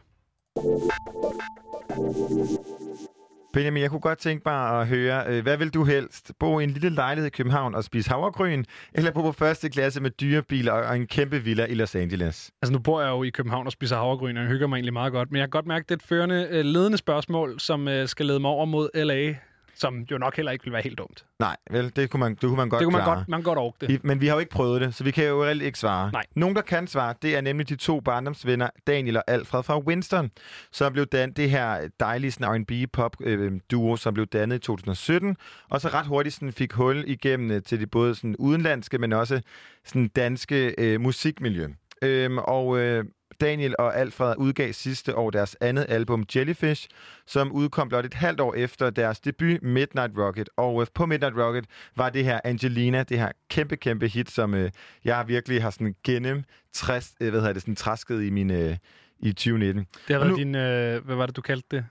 Benjamin, 3.53 3.81
jeg 3.81 3.89
kunne 3.89 3.99
godt 3.99 4.19
tænke 4.19 4.43
mig 4.45 4.81
at 4.81 4.87
høre, 4.87 5.23
øh, 5.27 5.43
hvad 5.43 5.57
vil 5.57 5.69
du 5.69 5.83
helst? 5.83 6.31
Bo 6.39 6.59
i 6.59 6.63
en 6.63 6.69
lille 6.69 6.89
lejlighed 6.89 7.27
i 7.27 7.29
København 7.29 7.75
og 7.75 7.83
spise 7.83 8.09
havregryn, 8.09 8.63
eller 8.93 9.11
bo 9.11 9.21
på 9.21 9.31
første 9.31 9.69
klasse 9.69 10.01
med 10.01 10.09
dyrebiler 10.09 10.71
og 10.71 10.95
en 10.95 11.07
kæmpe 11.07 11.39
villa 11.39 11.65
i 11.65 11.73
Los 11.73 11.95
Angeles? 11.95 12.51
Altså, 12.61 12.73
nu 12.73 12.79
bor 12.79 13.01
jeg 13.01 13.09
jo 13.09 13.23
i 13.23 13.29
København 13.29 13.65
og 13.65 13.71
spiser 13.71 13.95
havregryn, 13.95 14.37
og 14.37 14.43
jeg 14.43 14.51
hygger 14.51 14.67
mig 14.67 14.75
egentlig 14.75 14.93
meget 14.93 15.13
godt. 15.13 15.31
Men 15.31 15.39
jeg 15.39 15.43
kan 15.43 15.49
godt 15.49 15.67
mærke, 15.67 15.83
det 15.83 15.91
er 15.91 15.95
et 15.95 16.03
førende, 16.03 16.47
øh, 16.51 16.65
ledende 16.65 16.97
spørgsmål, 16.97 17.59
som 17.59 17.87
øh, 17.87 18.07
skal 18.07 18.25
lede 18.25 18.39
mig 18.39 18.49
over 18.49 18.65
mod 18.65 18.89
LA, 18.95 19.35
som 19.75 19.99
jo 20.11 20.17
nok 20.17 20.35
heller 20.35 20.51
ikke 20.51 20.63
vil 20.65 20.73
være 20.73 20.81
helt 20.81 20.97
dumt. 20.97 21.25
Nej, 21.39 21.57
vel, 21.71 21.95
det 21.95 22.09
kunne 22.09 22.19
man, 22.19 22.31
det 22.31 22.41
kunne 22.41 22.55
man 22.55 22.69
godt 22.69 22.79
det 22.79 22.85
kunne 22.85 22.91
man 22.91 23.03
klare. 23.03 23.15
godt, 23.17 23.29
man 23.29 23.41
godt 23.43 23.59
orke 23.59 23.77
det. 23.81 23.91
I, 23.91 23.99
men 24.03 24.21
vi 24.21 24.27
har 24.27 24.35
jo 24.35 24.39
ikke 24.39 24.51
prøvet 24.51 24.81
det, 24.81 24.95
så 24.95 25.03
vi 25.03 25.11
kan 25.11 25.27
jo 25.27 25.43
reelt 25.43 25.61
ikke 25.61 25.79
svare. 25.79 26.11
Nej. 26.11 26.23
Nogen, 26.35 26.55
der 26.55 26.61
kan 26.61 26.87
svare, 26.87 27.13
det 27.21 27.35
er 27.35 27.41
nemlig 27.41 27.69
de 27.69 27.75
to 27.75 27.99
barndomsvenner, 27.99 28.69
Daniel 28.87 29.17
og 29.17 29.23
Alfred 29.27 29.63
fra 29.63 29.79
Winston, 29.79 30.31
som 30.71 30.93
blev 30.93 31.05
dannet 31.05 31.37
det 31.37 31.49
her 31.49 31.87
dejlige 31.99 32.31
sådan 32.31 32.65
R&B-pop-duo, 32.65 33.95
som 33.95 34.13
blev 34.13 34.25
dannet 34.25 34.55
i 34.55 34.59
2017, 34.59 35.37
og 35.69 35.81
så 35.81 35.87
ret 35.87 36.05
hurtigt 36.05 36.35
sådan 36.35 36.53
fik 36.53 36.73
hul 36.73 37.03
igennem 37.07 37.51
øh, 37.51 37.63
til 37.63 37.79
det 37.79 37.91
både 37.91 38.15
sådan 38.15 38.35
udenlandske, 38.35 38.97
men 38.97 39.13
også 39.13 39.41
sådan 39.85 40.07
danske 40.07 40.75
øh, 40.77 41.01
musikmiljø. 41.01 41.67
Øhm, 42.01 42.37
og 42.37 42.79
øh, 42.79 43.05
Daniel 43.41 43.75
og 43.79 43.97
Alfred 43.97 44.35
udgav 44.37 44.73
sidste 44.73 45.15
år 45.15 45.29
deres 45.29 45.55
andet 45.61 45.85
album 45.89 46.23
Jellyfish, 46.35 46.87
som 47.27 47.51
udkom 47.51 47.89
blot 47.89 48.05
et 48.05 48.13
halvt 48.13 48.39
år 48.39 48.53
efter 48.53 48.89
deres 48.89 49.19
debut 49.19 49.61
Midnight 49.63 50.11
Rocket. 50.17 50.49
Og 50.57 50.81
øh, 50.81 50.87
på 50.93 51.05
Midnight 51.05 51.35
Rocket 51.37 51.65
var 51.95 52.09
det 52.09 52.23
her 52.25 52.39
Angelina, 52.43 53.03
det 53.03 53.19
her 53.19 53.31
kæmpe, 53.49 53.75
kæmpe 53.77 54.07
hit, 54.07 54.31
som 54.31 54.53
øh, 54.53 54.71
jeg 55.05 55.23
virkelig 55.27 55.61
har 55.61 55.69
sådan 55.69 55.95
gennem 56.03 56.43
træs, 56.73 57.13
øh, 57.21 57.29
hvad 57.29 57.39
hedder 57.39 57.53
det, 57.53 57.61
sådan 57.61 57.75
trasket 57.75 58.23
i 58.23 58.29
min 58.29 58.51
øh, 58.51 58.77
i 59.19 59.31
2019. 59.33 59.85
Det 60.07 60.13
har 60.15 60.19
været 60.19 60.29
nu- 60.31 60.37
din, 60.37 60.55
øh, 60.55 61.05
hvad 61.05 61.15
var 61.15 61.25
det, 61.25 61.35
du 61.35 61.41
kaldte 61.41 61.67
det? 61.71 61.85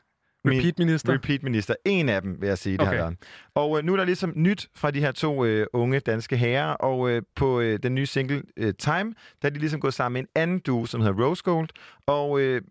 Min- 0.45 0.59
Repeat-minister? 0.59 1.13
Repeat-minister. 1.13 1.75
En 1.85 2.09
af 2.09 2.23
dem, 2.23 2.41
vil 2.41 2.47
jeg 2.47 2.59
sige, 2.59 2.73
det 2.73 2.81
Okay. 2.81 2.97
har 2.99 3.05
været. 3.05 3.17
Og 3.55 3.79
øh, 3.79 3.85
nu 3.85 3.93
er 3.93 3.97
der 3.97 4.05
ligesom 4.05 4.33
nyt 4.37 4.69
fra 4.75 4.91
de 4.91 5.01
her 5.01 5.13
to 5.13 5.45
øh, 5.45 5.67
unge 5.73 6.01
danske 6.01 6.37
herrer, 6.37 6.73
og 6.73 7.11
øh, 7.11 7.23
på 7.37 7.61
øh, 7.61 7.79
den 7.83 7.95
nye 7.95 8.07
single 8.07 8.43
øh, 8.57 8.75
Time, 8.79 9.15
der 9.43 9.49
er 9.49 9.53
de 9.53 9.59
ligesom 9.59 9.81
gået 9.81 9.95
sammen 9.95 10.13
med 10.13 10.21
en 10.21 10.43
anden 10.43 10.59
duo, 10.59 10.87
som 10.87 11.01
hedder 11.01 11.25
Rose 11.25 11.43
Gold, 11.45 11.69
og 12.07 12.41
øh, 12.41 12.63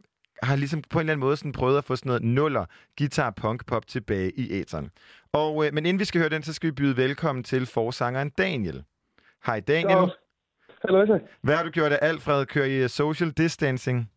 har 0.44 0.56
ligesom 0.56 0.82
på 0.90 1.00
en 1.00 1.02
eller 1.02 1.14
anden 1.14 1.26
måde 1.26 1.38
sådan 1.38 1.52
prøvet 1.52 1.78
at 1.78 1.84
få 1.86 1.96
sådan 1.96 2.10
noget 2.10 2.24
nuller 2.24 2.66
guitar 2.98 3.30
punk 3.30 3.66
pop 3.66 3.88
tilbage 3.88 4.32
i 4.40 4.52
æteren. 4.52 4.90
Og, 5.34 5.66
øh, 5.66 5.74
men 5.74 5.86
inden 5.86 6.00
vi 6.00 6.06
skal 6.06 6.22
høre 6.22 6.30
den, 6.30 6.44
så 6.44 6.54
skal 6.54 6.68
vi 6.68 6.72
byde 6.72 6.98
velkommen 6.98 7.44
til 7.44 7.66
forsangeren 7.66 8.30
Daniel. 8.30 8.84
Hej 9.46 9.60
Daniel. 9.60 10.12
Hallo. 10.86 11.18
Hvad 11.42 11.56
har 11.56 11.64
du 11.64 11.70
gjort 11.70 11.92
af 11.92 12.00
Alfred? 12.02 12.46
Kører 12.46 12.66
I 12.86 12.88
social 12.88 13.30
distancing? 13.32 14.10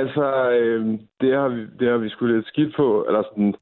Altså, 0.00 0.24
øh, 0.58 0.80
det, 1.20 1.30
har 1.40 1.48
vi, 1.54 1.60
det 1.78 1.86
har 1.92 1.98
vi 2.04 2.08
sgu 2.08 2.26
lidt 2.26 2.46
skidt 2.52 2.72
på. 2.76 3.04
Eller 3.08 3.22
sådan, 3.28 3.54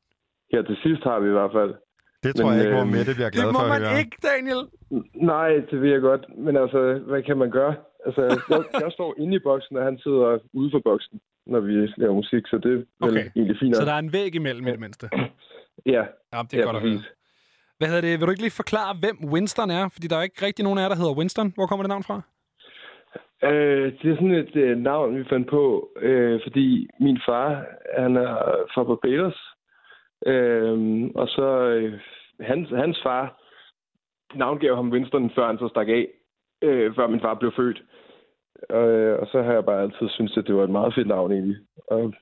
her 0.52 0.62
til 0.62 0.76
sidst 0.84 1.02
har 1.10 1.18
vi 1.20 1.28
i 1.28 1.36
hvert 1.38 1.52
fald. 1.59 1.72
Det 2.24 2.30
tror 2.36 2.52
jeg 2.52 2.60
ikke, 2.64 2.74
hvor 2.76 2.84
Mette 2.96 3.14
bliver 3.18 3.30
glad 3.36 3.48
for 3.54 3.64
at 3.66 3.80
høre. 3.82 4.04
Daniel! 4.30 4.62
Nej, 5.32 5.50
det 5.70 5.76
ved 5.82 5.90
jeg 5.96 6.00
godt. 6.00 6.24
Men 6.44 6.54
altså, 6.56 6.80
hvad 7.10 7.22
kan 7.22 7.36
man 7.42 7.50
gøre? 7.50 7.74
Altså, 8.06 8.20
jeg, 8.22 8.60
jeg 8.84 8.90
står 8.92 9.14
inde 9.22 9.34
i 9.36 9.42
boksen, 9.48 9.76
og 9.76 9.84
han 9.84 9.98
sidder 9.98 10.38
ude 10.52 10.70
for 10.74 10.80
boksen, 10.84 11.20
når 11.46 11.60
vi 11.60 11.72
laver 11.96 12.14
musik, 12.14 12.42
så 12.46 12.56
det 12.64 12.72
er 12.72 12.76
vel 12.76 12.86
Okay. 13.00 13.26
egentlig 13.36 13.56
fint. 13.62 13.76
Så 13.76 13.84
der 13.84 13.92
er 13.92 13.98
en 13.98 14.12
væg 14.12 14.34
imellem 14.34 14.66
i 14.66 14.70
det 14.70 14.80
mindste. 14.80 15.09
Ja. 15.86 16.02
Ja, 16.32 16.38
det 16.42 16.54
er 16.54 16.59
ja, 16.59 16.64
godt 16.64 16.76
at 16.76 16.82
høre. 16.82 17.00
Hvad 17.78 17.88
hedder 17.88 18.00
det? 18.00 18.20
Vil 18.20 18.26
du 18.26 18.30
ikke 18.30 18.42
lige 18.42 18.60
forklare, 18.62 18.96
hvem 19.00 19.16
Winston 19.32 19.70
er? 19.70 19.88
Fordi 19.88 20.06
der 20.06 20.16
er 20.16 20.22
ikke 20.22 20.46
rigtig 20.46 20.62
nogen 20.64 20.78
af 20.78 20.82
jer, 20.82 20.88
der 20.88 20.96
hedder 20.96 21.14
Winston. 21.18 21.52
Hvor 21.54 21.66
kommer 21.66 21.82
det 21.84 21.88
navn 21.88 22.02
fra? 22.02 22.20
Øh, 23.44 23.93
det 24.02 24.10
er 24.10 24.14
sådan 24.14 24.31
et 24.31 24.56
øh, 24.56 24.78
navn, 24.78 25.19
vi 25.19 25.24
fandt 25.24 25.48
på, 25.48 25.90
øh, 25.97 26.40
fordi 26.43 26.89
min 27.01 27.19
far, 27.27 27.66
han 27.98 28.16
er 28.16 28.35
fra 28.74 28.85
Barbados. 28.85 29.39
Øh, 30.27 31.05
og 31.14 31.28
så 31.28 31.48
øh, 31.77 32.01
hans, 32.40 32.69
hans 32.70 32.98
far 33.02 33.43
navngav 34.35 34.77
ham 34.77 34.90
Winston, 34.90 35.31
før 35.35 35.47
han 35.47 35.59
så 35.59 35.69
stak 35.69 35.89
af, 35.89 36.06
øh, 36.62 36.94
før 36.94 37.06
min 37.06 37.20
far 37.20 37.35
blev 37.35 37.52
født. 37.56 37.82
Øh, 38.70 39.14
og 39.20 39.27
så 39.32 39.43
har 39.43 39.52
jeg 39.52 39.64
bare 39.64 39.82
altid 39.82 40.09
syntes, 40.09 40.36
at 40.36 40.47
det 40.47 40.55
var 40.55 40.64
et 40.64 40.70
meget 40.70 40.94
fedt 40.94 41.09
navn 41.09 41.32
egentlig. 41.32 41.56
Og 41.86 42.12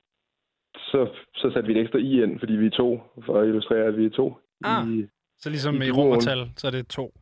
så, 0.75 1.09
så 1.35 1.51
satte 1.53 1.67
vi 1.67 1.73
et 1.73 1.81
ekstra 1.81 1.99
i 1.99 2.23
ind, 2.23 2.39
fordi 2.39 2.53
vi 2.53 2.65
er 2.65 2.69
to, 2.69 2.99
for 3.25 3.39
at 3.39 3.47
illustrere, 3.47 3.85
at 3.85 3.97
vi 3.97 4.05
er 4.05 4.09
to. 4.09 4.37
Ah, 4.63 4.87
I, 4.87 5.07
Så 5.39 5.49
ligesom 5.49 5.75
i, 5.81 5.87
i 5.87 5.91
romertal, 5.91 6.51
så 6.57 6.67
er 6.67 6.71
det 6.71 6.87
to. 6.87 7.13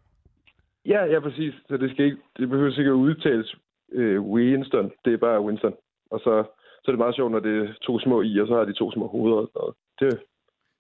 Ja, 0.86 1.06
ja, 1.06 1.20
præcis. 1.20 1.54
Så 1.68 1.78
det, 1.78 1.92
skal 1.92 2.06
ikke, 2.06 2.18
det 2.38 2.50
behøver 2.50 2.80
ikke 2.80 2.92
at 2.92 3.04
udtales 3.08 3.56
øh, 3.92 4.22
Winston. 4.22 4.92
Det 5.06 5.14
er 5.14 5.18
bare 5.18 5.42
Winston. 5.42 5.74
Og 6.12 6.20
så, 6.20 6.44
så 6.82 6.86
er 6.88 6.92
det 6.92 7.00
meget 7.00 7.16
sjovt, 7.16 7.32
når 7.32 7.40
det 7.40 7.58
er 7.58 7.74
to 7.82 8.00
små 8.00 8.22
i, 8.22 8.40
og 8.42 8.48
så 8.48 8.54
har 8.56 8.66
de 8.66 8.74
to 8.74 8.92
små 8.92 9.08
hoveder. 9.08 9.38
og 9.38 9.48
sådan 9.48 9.60
noget. 9.62 9.76
Det, 10.00 10.20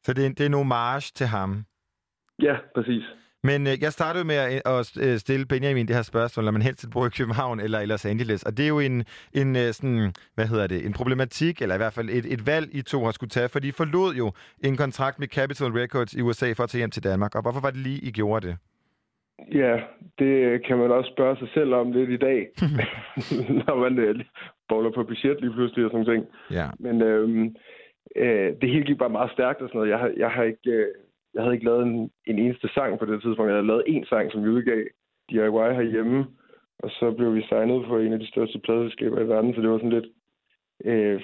Så 0.03 0.13
det 0.13 0.25
er, 0.25 0.29
det 0.29 0.41
er 0.41 0.45
en 0.45 0.53
homage 0.53 1.11
til 1.15 1.27
ham? 1.27 1.65
ja, 2.41 2.55
præcis. 2.75 3.03
Men 3.43 3.67
øh, 3.67 3.81
jeg 3.81 3.91
startede 3.93 4.25
med 4.25 4.35
at, 4.35 4.61
at 4.65 4.97
øh, 5.01 5.17
stille 5.17 5.45
Benjamin 5.45 5.87
det 5.87 5.95
her 5.95 6.03
spørgsmål, 6.03 6.45
når 6.45 6.51
man 6.51 6.61
helst 6.61 6.83
vil 6.85 6.91
bo 6.91 7.05
i 7.05 7.09
København 7.09 7.59
eller 7.59 7.79
i 7.79 7.85
Los 7.85 8.05
Angeles. 8.05 8.43
Og 8.43 8.57
det 8.57 8.63
er 8.63 8.67
jo 8.67 8.79
en, 8.79 9.05
en 9.33 9.55
øh, 9.55 9.73
sådan, 9.73 10.13
hvad 10.35 10.47
hedder 10.47 10.67
det, 10.67 10.85
en 10.85 10.93
problematik, 10.93 11.61
eller 11.61 11.75
i 11.75 11.77
hvert 11.77 11.93
fald 11.93 12.09
et, 12.09 12.33
et 12.33 12.45
valg, 12.45 12.75
I 12.75 12.81
to 12.81 13.03
har 13.05 13.11
skulle 13.11 13.29
tage, 13.29 13.49
for 13.49 13.59
de 13.59 13.71
forlod 13.73 14.15
jo 14.15 14.31
en 14.63 14.77
kontrakt 14.77 15.19
med 15.19 15.27
Capitol 15.27 15.71
Records 15.71 16.13
i 16.13 16.21
USA 16.21 16.51
for 16.53 16.63
at 16.63 16.69
tage 16.69 16.79
hjem 16.79 16.91
til 16.91 17.03
Danmark. 17.03 17.35
Og 17.35 17.41
hvorfor 17.41 17.59
var 17.61 17.69
det 17.71 17.79
lige, 17.79 17.99
I 17.99 18.11
gjorde 18.11 18.47
det? 18.47 18.57
Ja, 19.53 19.81
det 20.19 20.63
kan 20.65 20.77
man 20.77 20.91
også 20.91 21.11
spørge 21.11 21.37
sig 21.37 21.49
selv 21.53 21.73
om 21.73 21.91
lidt 21.91 22.09
i 22.09 22.17
dag, 22.17 22.47
når 23.65 23.75
man 23.75 23.99
øh, 23.99 24.25
bowler 24.69 24.91
på 24.91 25.03
budget 25.03 25.41
lige 25.41 25.53
pludselig 25.53 25.85
og 25.85 25.91
sådan 25.91 26.05
ting. 26.05 26.25
Ja. 26.51 26.67
Men 26.79 27.01
øhm, 27.01 27.55
øh, 28.15 28.53
det 28.61 28.69
hele 28.69 28.85
gik 28.85 28.97
bare 28.97 29.09
meget 29.09 29.31
stærkt 29.31 29.61
og 29.61 29.69
sådan 29.69 29.77
noget. 29.77 29.89
Jeg, 29.89 29.99
har, 29.99 30.11
jeg, 30.17 30.31
har 30.31 30.43
ikke, 30.43 30.71
øh, 30.71 30.87
jeg 31.33 31.43
havde 31.43 31.53
ikke 31.53 31.65
lavet 31.65 31.83
en, 31.83 32.11
en 32.27 32.39
eneste 32.39 32.69
sang 32.73 32.99
på 32.99 33.05
det 33.05 33.21
tidspunkt. 33.21 33.49
Jeg 33.49 33.55
havde 33.55 33.67
lavet 33.67 33.83
én 33.87 34.09
sang, 34.09 34.31
som 34.31 34.43
vi 34.43 34.49
udgav 34.49 34.83
DIY 35.29 35.73
herhjemme. 35.79 36.25
Og 36.79 36.89
så 36.89 37.11
blev 37.11 37.35
vi 37.35 37.41
signet 37.41 37.85
på 37.85 37.97
en 37.97 38.13
af 38.13 38.19
de 38.19 38.27
største 38.27 38.59
pladeselskaber 38.59 39.19
i 39.19 39.27
verden, 39.27 39.53
så 39.53 39.61
det 39.61 39.69
var 39.69 39.77
sådan 39.77 39.97
lidt... 39.99 40.09
Øh, 40.85 41.21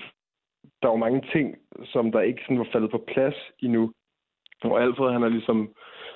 der 0.82 0.88
var 0.88 0.96
mange 0.96 1.24
ting, 1.34 1.56
som 1.86 2.12
der 2.12 2.22
ikke 2.22 2.42
sådan 2.42 2.60
var 2.60 2.68
faldet 2.72 2.92
på 2.92 3.04
plads 3.08 3.36
endnu. 3.60 3.92
Og 4.64 4.82
Alfred, 4.82 5.12
han 5.12 5.22
har 5.22 5.30
ligesom 5.30 5.70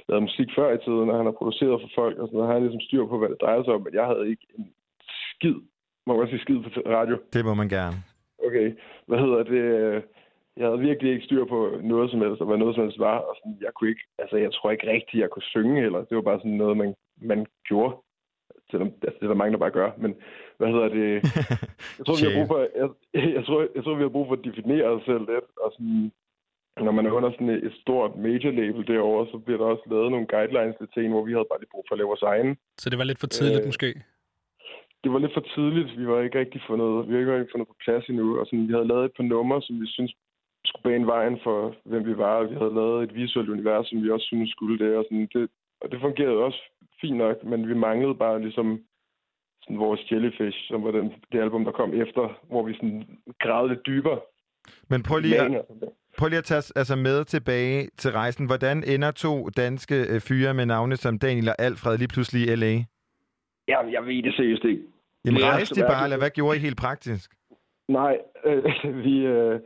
lavet 0.10 0.24
musik 0.28 0.50
før 0.58 0.70
i 0.74 0.84
tiden, 0.86 1.10
og 1.10 1.18
han 1.20 1.28
har 1.30 1.40
produceret 1.40 1.82
for 1.82 1.90
folk, 2.02 2.16
og 2.20 2.28
sådan 2.28 2.36
noget. 2.38 2.50
Han 2.50 2.56
har 2.58 2.66
ligesom 2.66 2.86
styr 2.88 3.06
på, 3.06 3.18
hvad 3.18 3.30
det 3.30 3.42
drejer 3.42 3.64
sig 3.64 3.74
om, 3.74 3.82
men 3.86 3.94
jeg 4.00 4.06
havde 4.12 4.30
ikke 4.30 4.46
en 4.58 4.66
skid, 5.32 5.58
må 6.06 6.10
man 6.14 6.22
også 6.22 6.32
sige 6.32 6.46
skid 6.46 6.60
på 6.64 6.70
radio. 6.98 7.16
Det 7.34 7.46
må 7.46 7.54
man 7.62 7.70
gerne. 7.78 7.98
Okay, 8.48 8.68
hvad 9.08 9.20
hedder 9.24 9.44
det? 9.44 9.64
Jeg 10.58 10.66
havde 10.68 10.80
virkelig 10.80 11.12
ikke 11.14 11.26
styr 11.26 11.46
på 11.46 11.60
noget 11.84 12.12
som 12.12 12.22
helst, 12.22 12.42
og 12.42 12.48
hvad 12.48 12.58
noget 12.58 12.76
som 12.76 12.84
helst 12.84 13.00
var, 13.00 13.18
og 13.18 13.34
sådan, 13.38 13.58
jeg 13.62 13.72
kunne 13.74 13.90
ikke, 13.90 14.06
altså 14.18 14.38
jeg 14.38 14.52
tror 14.54 14.72
ikke 14.72 14.92
rigtigt, 14.92 15.22
jeg 15.22 15.30
kunne 15.30 15.52
synge 15.54 15.82
heller. 15.82 16.00
Det 16.04 16.16
var 16.16 16.22
bare 16.30 16.40
sådan 16.40 16.60
noget, 16.64 16.78
man, 16.78 16.96
man 17.22 17.46
gjorde. 17.70 17.96
Selvom, 18.72 18.88
altså, 18.88 19.18
det 19.20 19.26
er 19.26 19.34
der 19.34 19.42
mange, 19.42 19.52
der 19.52 19.66
bare 19.66 19.78
gør, 19.80 19.92
men 19.98 20.16
hvad 20.58 20.68
hedder 20.68 20.90
det? 21.00 21.10
Jeg 21.98 22.04
tror, 22.06 22.16
vi 22.20 22.26
har 22.28 22.38
brug 22.40 22.48
for, 22.54 22.60
jeg, 22.82 22.90
jeg, 23.38 23.46
tror, 23.46 23.60
jeg 23.76 23.84
tror, 23.84 23.96
vi 23.96 24.02
har 24.08 24.16
brug 24.16 24.28
for 24.28 24.36
at 24.36 24.46
definere 24.50 24.86
os 24.86 25.04
selv 25.06 25.24
lidt, 25.34 25.50
og 25.64 25.70
sådan, 25.76 26.12
når 26.86 26.92
man 26.98 27.06
er 27.06 27.12
under 27.12 27.32
sådan 27.32 27.50
et, 27.50 27.74
stort 27.82 28.12
major 28.26 28.52
label 28.60 28.88
derovre, 28.88 29.28
så 29.32 29.38
bliver 29.38 29.60
der 29.60 29.66
også 29.66 29.86
lavet 29.94 30.12
nogle 30.12 30.28
guidelines 30.34 30.76
til 30.78 30.88
ting, 30.96 31.06
hvor 31.14 31.24
vi 31.28 31.32
havde 31.36 31.50
bare 31.52 31.60
lige 31.62 31.74
brug 31.74 31.86
for 31.88 31.94
at 31.96 32.00
lave 32.00 32.12
vores 32.14 32.28
egen. 32.34 32.58
Så 32.82 32.90
det 32.90 32.98
var 32.98 33.08
lidt 33.10 33.20
for 33.20 33.28
tidligt 33.28 33.62
Øh, 33.62 33.70
måske? 33.72 33.90
Det 35.04 35.10
var 35.14 35.20
lidt 35.20 35.34
for 35.38 35.46
tidligt. 35.56 35.90
Vi 36.02 36.06
var 36.12 36.20
ikke 36.22 36.40
rigtig 36.40 36.62
fundet, 36.70 37.08
vi 37.08 37.14
var 37.14 37.20
ikke 37.20 37.34
rigtig 37.34 37.54
fundet 37.54 37.68
på 37.72 37.78
plads 37.84 38.06
endnu. 38.12 38.28
Og 38.40 38.46
sådan, 38.46 38.68
vi 38.68 38.74
havde 38.74 38.92
lavet 38.92 39.06
et 39.06 39.18
par 39.18 39.28
numre, 39.34 39.62
som 39.62 39.82
vi 39.82 39.88
synes 39.88 40.12
skulle 40.66 40.84
bane 40.88 41.08
vejen 41.08 41.38
for, 41.44 41.76
hvem 41.90 42.06
vi 42.06 42.18
var. 42.18 42.44
Vi 42.52 42.56
havde 42.62 42.78
lavet 42.80 43.04
et 43.04 43.16
visuelt 43.16 43.50
univers, 43.50 43.88
som 43.88 44.04
vi 44.04 44.10
også 44.10 44.26
synes 44.26 44.52
skulle 44.52 44.78
det. 44.84 44.92
Og, 44.98 45.04
sådan, 45.08 45.28
det, 45.34 45.50
og 45.82 45.92
det 45.92 46.02
fungerede 46.02 46.46
også 46.48 46.62
fint 47.02 47.18
nok, 47.18 47.38
men 47.44 47.68
vi 47.70 47.74
manglede 47.74 48.16
bare 48.16 48.42
ligesom 48.42 48.68
sådan 49.62 49.80
vores 49.80 50.12
Jellyfish, 50.12 50.58
som 50.68 50.84
var 50.84 50.92
den, 50.92 51.14
det 51.32 51.40
album, 51.40 51.66
der 51.66 51.72
kom 51.72 51.94
efter, 51.94 52.24
hvor 52.50 52.64
vi 52.64 52.74
sådan 52.74 53.04
gravede 53.40 53.74
lidt 53.74 53.86
dybere. 53.86 54.20
Men 54.88 55.04
prøv 55.04 55.20
lige, 55.20 55.40
at. 55.42 55.66
Prøv 56.20 56.28
lige 56.30 56.38
at 56.38 56.50
tage 56.50 56.58
os 56.58 56.72
altså 56.72 56.96
med 56.96 57.26
tilbage 57.26 57.88
til 57.98 58.12
rejsen. 58.12 58.46
Hvordan 58.46 58.84
ender 58.94 59.12
to 59.12 59.50
danske 59.50 59.96
øh, 60.14 60.20
fyre 60.28 60.54
med 60.54 60.66
navne 60.66 60.96
som 60.96 61.20
Daniel 61.20 61.50
og 61.50 61.56
Alfred 61.60 61.98
lige 61.98 62.14
pludselig 62.14 62.42
i 62.42 62.56
L.A.? 62.56 62.76
Jamen, 63.68 63.94
jeg 63.94 64.06
ved 64.06 64.24
det 64.24 64.34
seriøst 64.36 64.64
ikke. 64.66 64.84
Jamen 65.26 65.42
Det 65.42 65.46
rejste 65.46 65.76
så 65.76 65.88
bare, 65.88 66.04
eller 66.04 66.18
hvad 66.18 66.30
gjorde 66.30 66.58
I 66.58 66.60
helt 66.60 66.78
praktisk? 66.78 67.32
Nej, 67.88 68.18
øh, 68.46 68.64
vi, 69.06 69.16
øh, 69.26 69.60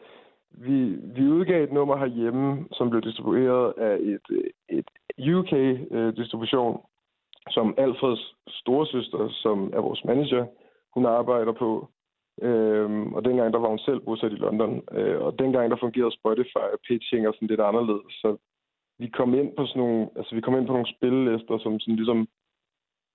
vi, 0.51 0.77
vi 1.15 1.23
udgav 1.27 1.63
et 1.63 1.73
nummer 1.73 1.97
herhjemme, 1.97 2.65
som 2.71 2.89
blev 2.89 3.01
distribueret 3.01 3.73
af 3.77 3.95
et, 4.13 4.25
øh, 4.29 4.77
et 4.79 4.89
UK-distribution, 5.35 6.81
som 7.49 7.73
Alfreds 7.77 8.35
storesøster, 8.47 9.29
som 9.43 9.73
er 9.73 9.81
vores 9.81 10.03
manager, 10.05 10.45
hun 10.93 11.05
arbejder 11.05 11.53
på. 11.53 11.89
Øhm, 12.41 13.13
og 13.13 13.25
dengang 13.25 13.53
der 13.53 13.59
var 13.59 13.69
hun 13.69 13.79
selv 13.79 13.99
bosat 13.99 14.31
i 14.31 14.35
London. 14.35 14.81
Øh, 14.91 15.21
og 15.21 15.39
dengang 15.39 15.71
der 15.71 15.77
fungerede 15.79 16.17
Spotify 16.19 16.65
og 16.75 16.79
pitching 16.87 17.27
og 17.27 17.33
sådan 17.33 17.47
lidt 17.47 17.61
anderledes. 17.61 18.13
Så 18.21 18.37
vi 18.99 19.07
kom 19.07 19.33
ind 19.33 19.55
på 19.55 19.65
sådan 19.65 19.81
nogle, 19.83 20.09
altså 20.15 20.35
vi 20.35 20.41
kom 20.41 20.57
ind 20.57 20.67
på 20.67 20.73
nogle 20.73 20.93
spillelister, 20.95 21.57
som 21.57 21.79
sådan 21.79 21.95
ligesom, 21.95 22.27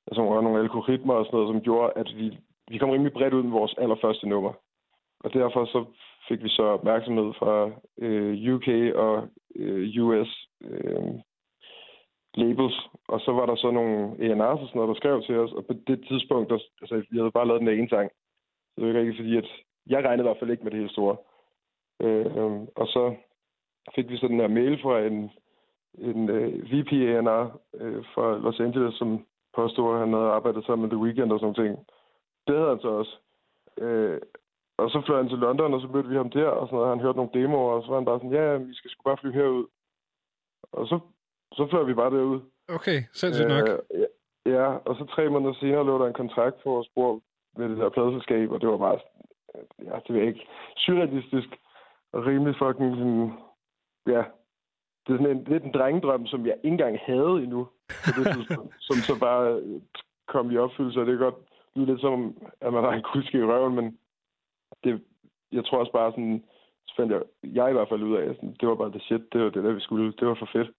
altså 0.06 0.22
var 0.22 0.40
nogle 0.40 0.60
algoritmer 0.60 1.14
og 1.14 1.24
sådan 1.24 1.36
noget, 1.36 1.52
som 1.52 1.62
gjorde, 1.62 1.92
at 1.96 2.08
vi, 2.16 2.38
vi 2.68 2.78
kom 2.78 2.90
rimelig 2.90 3.12
bredt 3.12 3.34
ud 3.34 3.42
med 3.42 3.50
vores 3.50 3.74
allerførste 3.78 4.28
nummer. 4.28 4.52
Og 5.20 5.32
derfor 5.32 5.64
så 5.64 5.84
fik 6.28 6.42
vi 6.42 6.48
så 6.48 6.62
opmærksomhed 6.62 7.32
fra 7.40 7.70
øh, 7.98 8.54
UK 8.54 8.68
og 8.94 9.28
øh, 9.56 10.04
US 10.04 10.30
øh, 10.64 11.02
labels. 12.34 12.88
Og 13.08 13.20
så 13.20 13.32
var 13.32 13.46
der 13.46 13.56
så 13.56 13.70
nogle 13.70 13.94
A&R's 14.26 14.62
og 14.62 14.68
sådan 14.68 14.78
noget, 14.78 14.88
der 14.88 15.00
skrev 15.00 15.22
til 15.22 15.38
os. 15.38 15.52
Og 15.52 15.66
på 15.66 15.72
det 15.86 16.06
tidspunkt, 16.08 16.50
der, 16.50 16.58
altså 16.80 17.02
vi 17.10 17.18
havde 17.18 17.30
bare 17.30 17.46
lavet 17.48 17.60
den 17.60 17.68
ene 17.68 17.88
sang. 17.88 18.10
Det 18.78 18.94
var 18.94 19.00
ikke 19.00 19.16
fordi, 19.16 19.36
at 19.36 19.48
jeg 19.86 20.04
regnede 20.04 20.22
i 20.24 20.28
hvert 20.28 20.38
fald 20.38 20.50
ikke 20.50 20.64
med 20.64 20.70
det 20.70 20.80
helt 20.80 20.92
store. 20.92 21.16
Øh, 22.02 22.26
øh, 22.26 22.52
og 22.76 22.86
så 22.86 23.14
fik 23.94 24.08
vi 24.08 24.16
så 24.18 24.28
den 24.28 24.40
her 24.40 24.48
mail 24.48 24.82
fra 24.82 25.00
en, 25.00 25.30
en 25.98 26.30
øh, 26.30 26.72
VP 26.72 26.92
A&R 26.92 27.60
øh, 27.74 28.04
fra 28.14 28.38
Los 28.38 28.60
Angeles, 28.60 28.94
som 28.94 29.26
påstod, 29.54 29.94
at 29.94 30.00
han 30.00 30.12
havde 30.12 30.34
arbejdet 30.38 30.64
sammen 30.64 30.82
med 30.82 30.90
The 30.90 31.02
Weeknd 31.04 31.32
og 31.32 31.38
sådan 31.40 31.46
nogle 31.46 31.62
ting. 31.62 31.86
Det 32.46 32.56
havde 32.56 32.68
han 32.68 32.80
så 32.80 32.88
også. 32.88 33.14
Øh, 33.84 34.20
og 34.78 34.90
så 34.90 35.02
fløj 35.06 35.16
han 35.22 35.28
til 35.28 35.38
London, 35.38 35.74
og 35.74 35.80
så 35.80 35.88
mødte 35.88 36.08
vi 36.08 36.16
ham 36.16 36.30
der, 36.30 36.48
og 36.48 36.66
sådan 36.66 36.76
noget. 36.76 36.94
Han 36.94 37.04
hørte 37.04 37.18
nogle 37.20 37.36
demoer, 37.38 37.72
og 37.72 37.82
så 37.82 37.88
var 37.88 37.98
han 38.00 38.04
bare 38.10 38.18
sådan, 38.18 38.36
ja, 38.40 38.56
vi 38.56 38.74
skal 38.74 38.90
sgu 38.90 39.02
bare 39.02 39.20
flyve 39.20 39.34
herud. 39.34 39.66
Og 40.72 40.86
så, 40.86 40.98
så 41.52 41.66
fløj 41.70 41.82
vi 41.82 41.94
bare 41.94 42.14
derud. 42.16 42.40
Okay, 42.68 42.98
sindssygt 43.12 43.48
nok. 43.48 43.68
ja, 44.02 44.08
ja, 44.56 44.66
og 44.88 44.96
så 44.96 45.04
tre 45.04 45.30
måneder 45.30 45.54
senere 45.54 45.86
lå 45.86 45.98
der 45.98 46.06
en 46.06 46.22
kontrakt 46.22 46.56
på 46.62 46.70
vores 46.70 46.88
bord 46.94 47.20
med 47.56 47.68
det 47.68 47.76
her 47.76 47.88
pladeselskab, 47.88 48.50
og 48.50 48.60
det 48.60 48.68
var 48.68 48.76
bare, 48.76 48.98
ja, 49.84 49.98
det 50.06 50.14
var 50.14 50.20
ikke 50.20 50.46
surrealistisk 50.76 51.48
og 52.12 52.26
rimelig 52.26 52.54
fucking 52.58 52.96
sådan, 52.96 53.32
ja, 54.06 54.22
det 55.06 55.14
er 55.14 55.18
sådan 55.18 55.36
en, 55.36 55.44
lidt 55.44 55.64
en 55.64 55.72
drengedrøm, 55.72 56.26
som 56.26 56.46
jeg 56.46 56.56
ikke 56.56 56.68
engang 56.68 56.98
havde 56.98 57.42
endnu, 57.44 57.68
på 58.04 58.10
det 58.16 58.36
tidspunkt, 58.36 58.74
som 58.88 58.96
så 58.96 59.20
bare 59.20 59.62
kom 60.28 60.50
i 60.50 60.56
opfyldelse, 60.56 61.00
og 61.00 61.06
det 61.06 61.14
er 61.14 61.18
godt 61.18 61.38
lyde 61.74 61.86
lidt 61.86 62.00
som, 62.00 62.36
at 62.60 62.72
man 62.72 62.84
har 62.84 62.92
en 62.92 63.02
kuske 63.12 63.38
i 63.38 63.44
røven, 63.44 63.74
men 63.74 63.98
det, 64.84 65.02
jeg 65.52 65.64
tror 65.64 65.78
også 65.78 65.92
bare 65.92 66.10
sådan, 66.10 66.44
så 66.86 66.94
fandt 66.96 67.12
jeg, 67.12 67.22
jeg 67.42 67.70
i 67.70 67.72
hvert 67.72 67.88
fald 67.88 68.02
ud 68.02 68.16
af, 68.16 68.34
sådan, 68.34 68.56
det 68.60 68.68
var 68.68 68.74
bare 68.74 68.92
det 68.92 69.02
shit, 69.02 69.32
det 69.32 69.40
var 69.40 69.50
det 69.50 69.64
der, 69.64 69.72
vi 69.72 69.80
skulle, 69.80 70.12
det 70.12 70.28
var 70.28 70.34
for 70.34 70.48
fedt. 70.52 70.70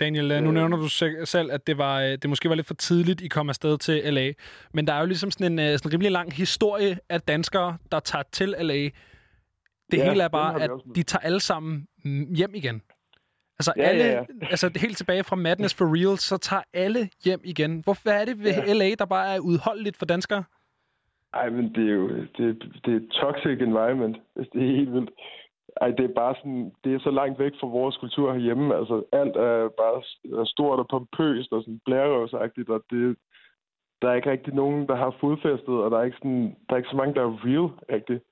Daniel, 0.00 0.32
øh, 0.32 0.42
nu 0.42 0.50
nævner 0.50 0.76
du 0.76 0.88
se- 0.88 1.26
selv, 1.26 1.52
at 1.52 1.66
det, 1.66 1.78
var, 1.78 2.00
øh, 2.00 2.08
det 2.10 2.28
måske 2.28 2.48
var 2.48 2.54
lidt 2.54 2.66
for 2.66 2.74
tidligt, 2.74 3.20
I 3.20 3.28
kom 3.28 3.48
afsted 3.48 3.78
til 3.78 4.14
LA. 4.14 4.32
Men 4.72 4.86
der 4.86 4.92
er 4.92 5.00
jo 5.00 5.06
ligesom 5.06 5.30
sådan 5.30 5.52
en, 5.52 5.58
øh, 5.58 5.78
sådan 5.78 5.88
en 5.88 5.92
rimelig 5.92 6.12
lang 6.12 6.32
historie 6.32 6.98
af 7.08 7.20
danskere, 7.20 7.76
der 7.92 8.00
tager 8.00 8.22
til 8.32 8.48
LA. 8.58 8.74
Det 9.90 9.98
Ja, 9.98 10.08
hele 10.10 10.22
er 10.22 10.28
bare, 10.28 10.62
at 10.62 10.70
de 10.94 11.02
tager 11.02 11.20
alle 11.20 11.40
sammen 11.40 11.86
mm, 12.04 12.34
hjem 12.34 12.54
igen. 12.54 12.82
Altså, 13.58 13.72
Ja, 13.76 13.82
alle, 13.82 14.04
ja, 14.04 14.12
ja. 14.12 14.24
altså 14.50 14.70
helt 14.76 14.96
tilbage 14.96 15.24
fra 15.24 15.36
Madness 15.36 15.74
for 15.74 15.84
Real, 15.96 16.18
så 16.18 16.36
tager 16.36 16.62
alle 16.74 17.08
hjem 17.24 17.40
igen. 17.44 17.80
Hvorfor 17.84 18.10
er 18.10 18.24
det 18.24 18.38
ved 18.44 18.52
Ja. 18.66 18.72
LA, 18.72 18.90
der 18.98 19.04
bare 19.04 19.34
er 19.34 19.38
udholdeligt 19.40 19.96
for 19.96 20.06
danskere? 20.06 20.44
Ej, 21.34 21.50
men 21.50 21.64
det 21.74 21.88
er 21.88 21.94
jo 21.94 22.08
det, 22.08 22.62
det 22.84 22.92
er 22.92 22.96
et 22.96 23.08
toxic 23.20 23.58
environment. 23.60 24.16
Altså, 24.36 24.50
Det 24.54 24.62
er 24.62 24.76
helt 24.76 24.92
vildt. 24.92 25.10
Ej, 25.80 25.90
det 25.90 26.04
er 26.10 26.14
bare 26.14 26.34
sådan, 26.34 26.72
det 26.84 26.94
er 26.94 26.98
så 26.98 27.10
langt 27.10 27.38
væk 27.38 27.52
fra 27.60 27.66
vores 27.66 27.96
kultur 27.96 28.32
herhjemme. 28.32 28.76
Altså, 28.76 29.04
alt 29.12 29.36
er 29.36 29.68
bare 29.68 30.02
stort 30.46 30.78
og 30.78 30.88
pompøst 30.88 31.52
og 31.52 31.62
sådan 31.62 31.80
blærerøvsagtigt, 31.84 32.68
og 32.70 32.82
det, 32.90 33.16
der 34.02 34.10
er 34.10 34.14
ikke 34.14 34.30
rigtig 34.30 34.54
nogen, 34.54 34.88
der 34.88 34.94
har 34.96 35.16
fodfæstet, 35.20 35.68
og 35.84 35.90
der 35.90 35.98
er 35.98 36.02
ikke, 36.02 36.16
sådan, 36.16 36.56
der 36.68 36.72
er 36.72 36.76
ikke 36.76 36.88
så 36.90 36.96
mange, 36.96 37.14
der 37.14 37.22
er 37.22 37.38
real, 37.44 37.96
rigtigt. 37.96 38.22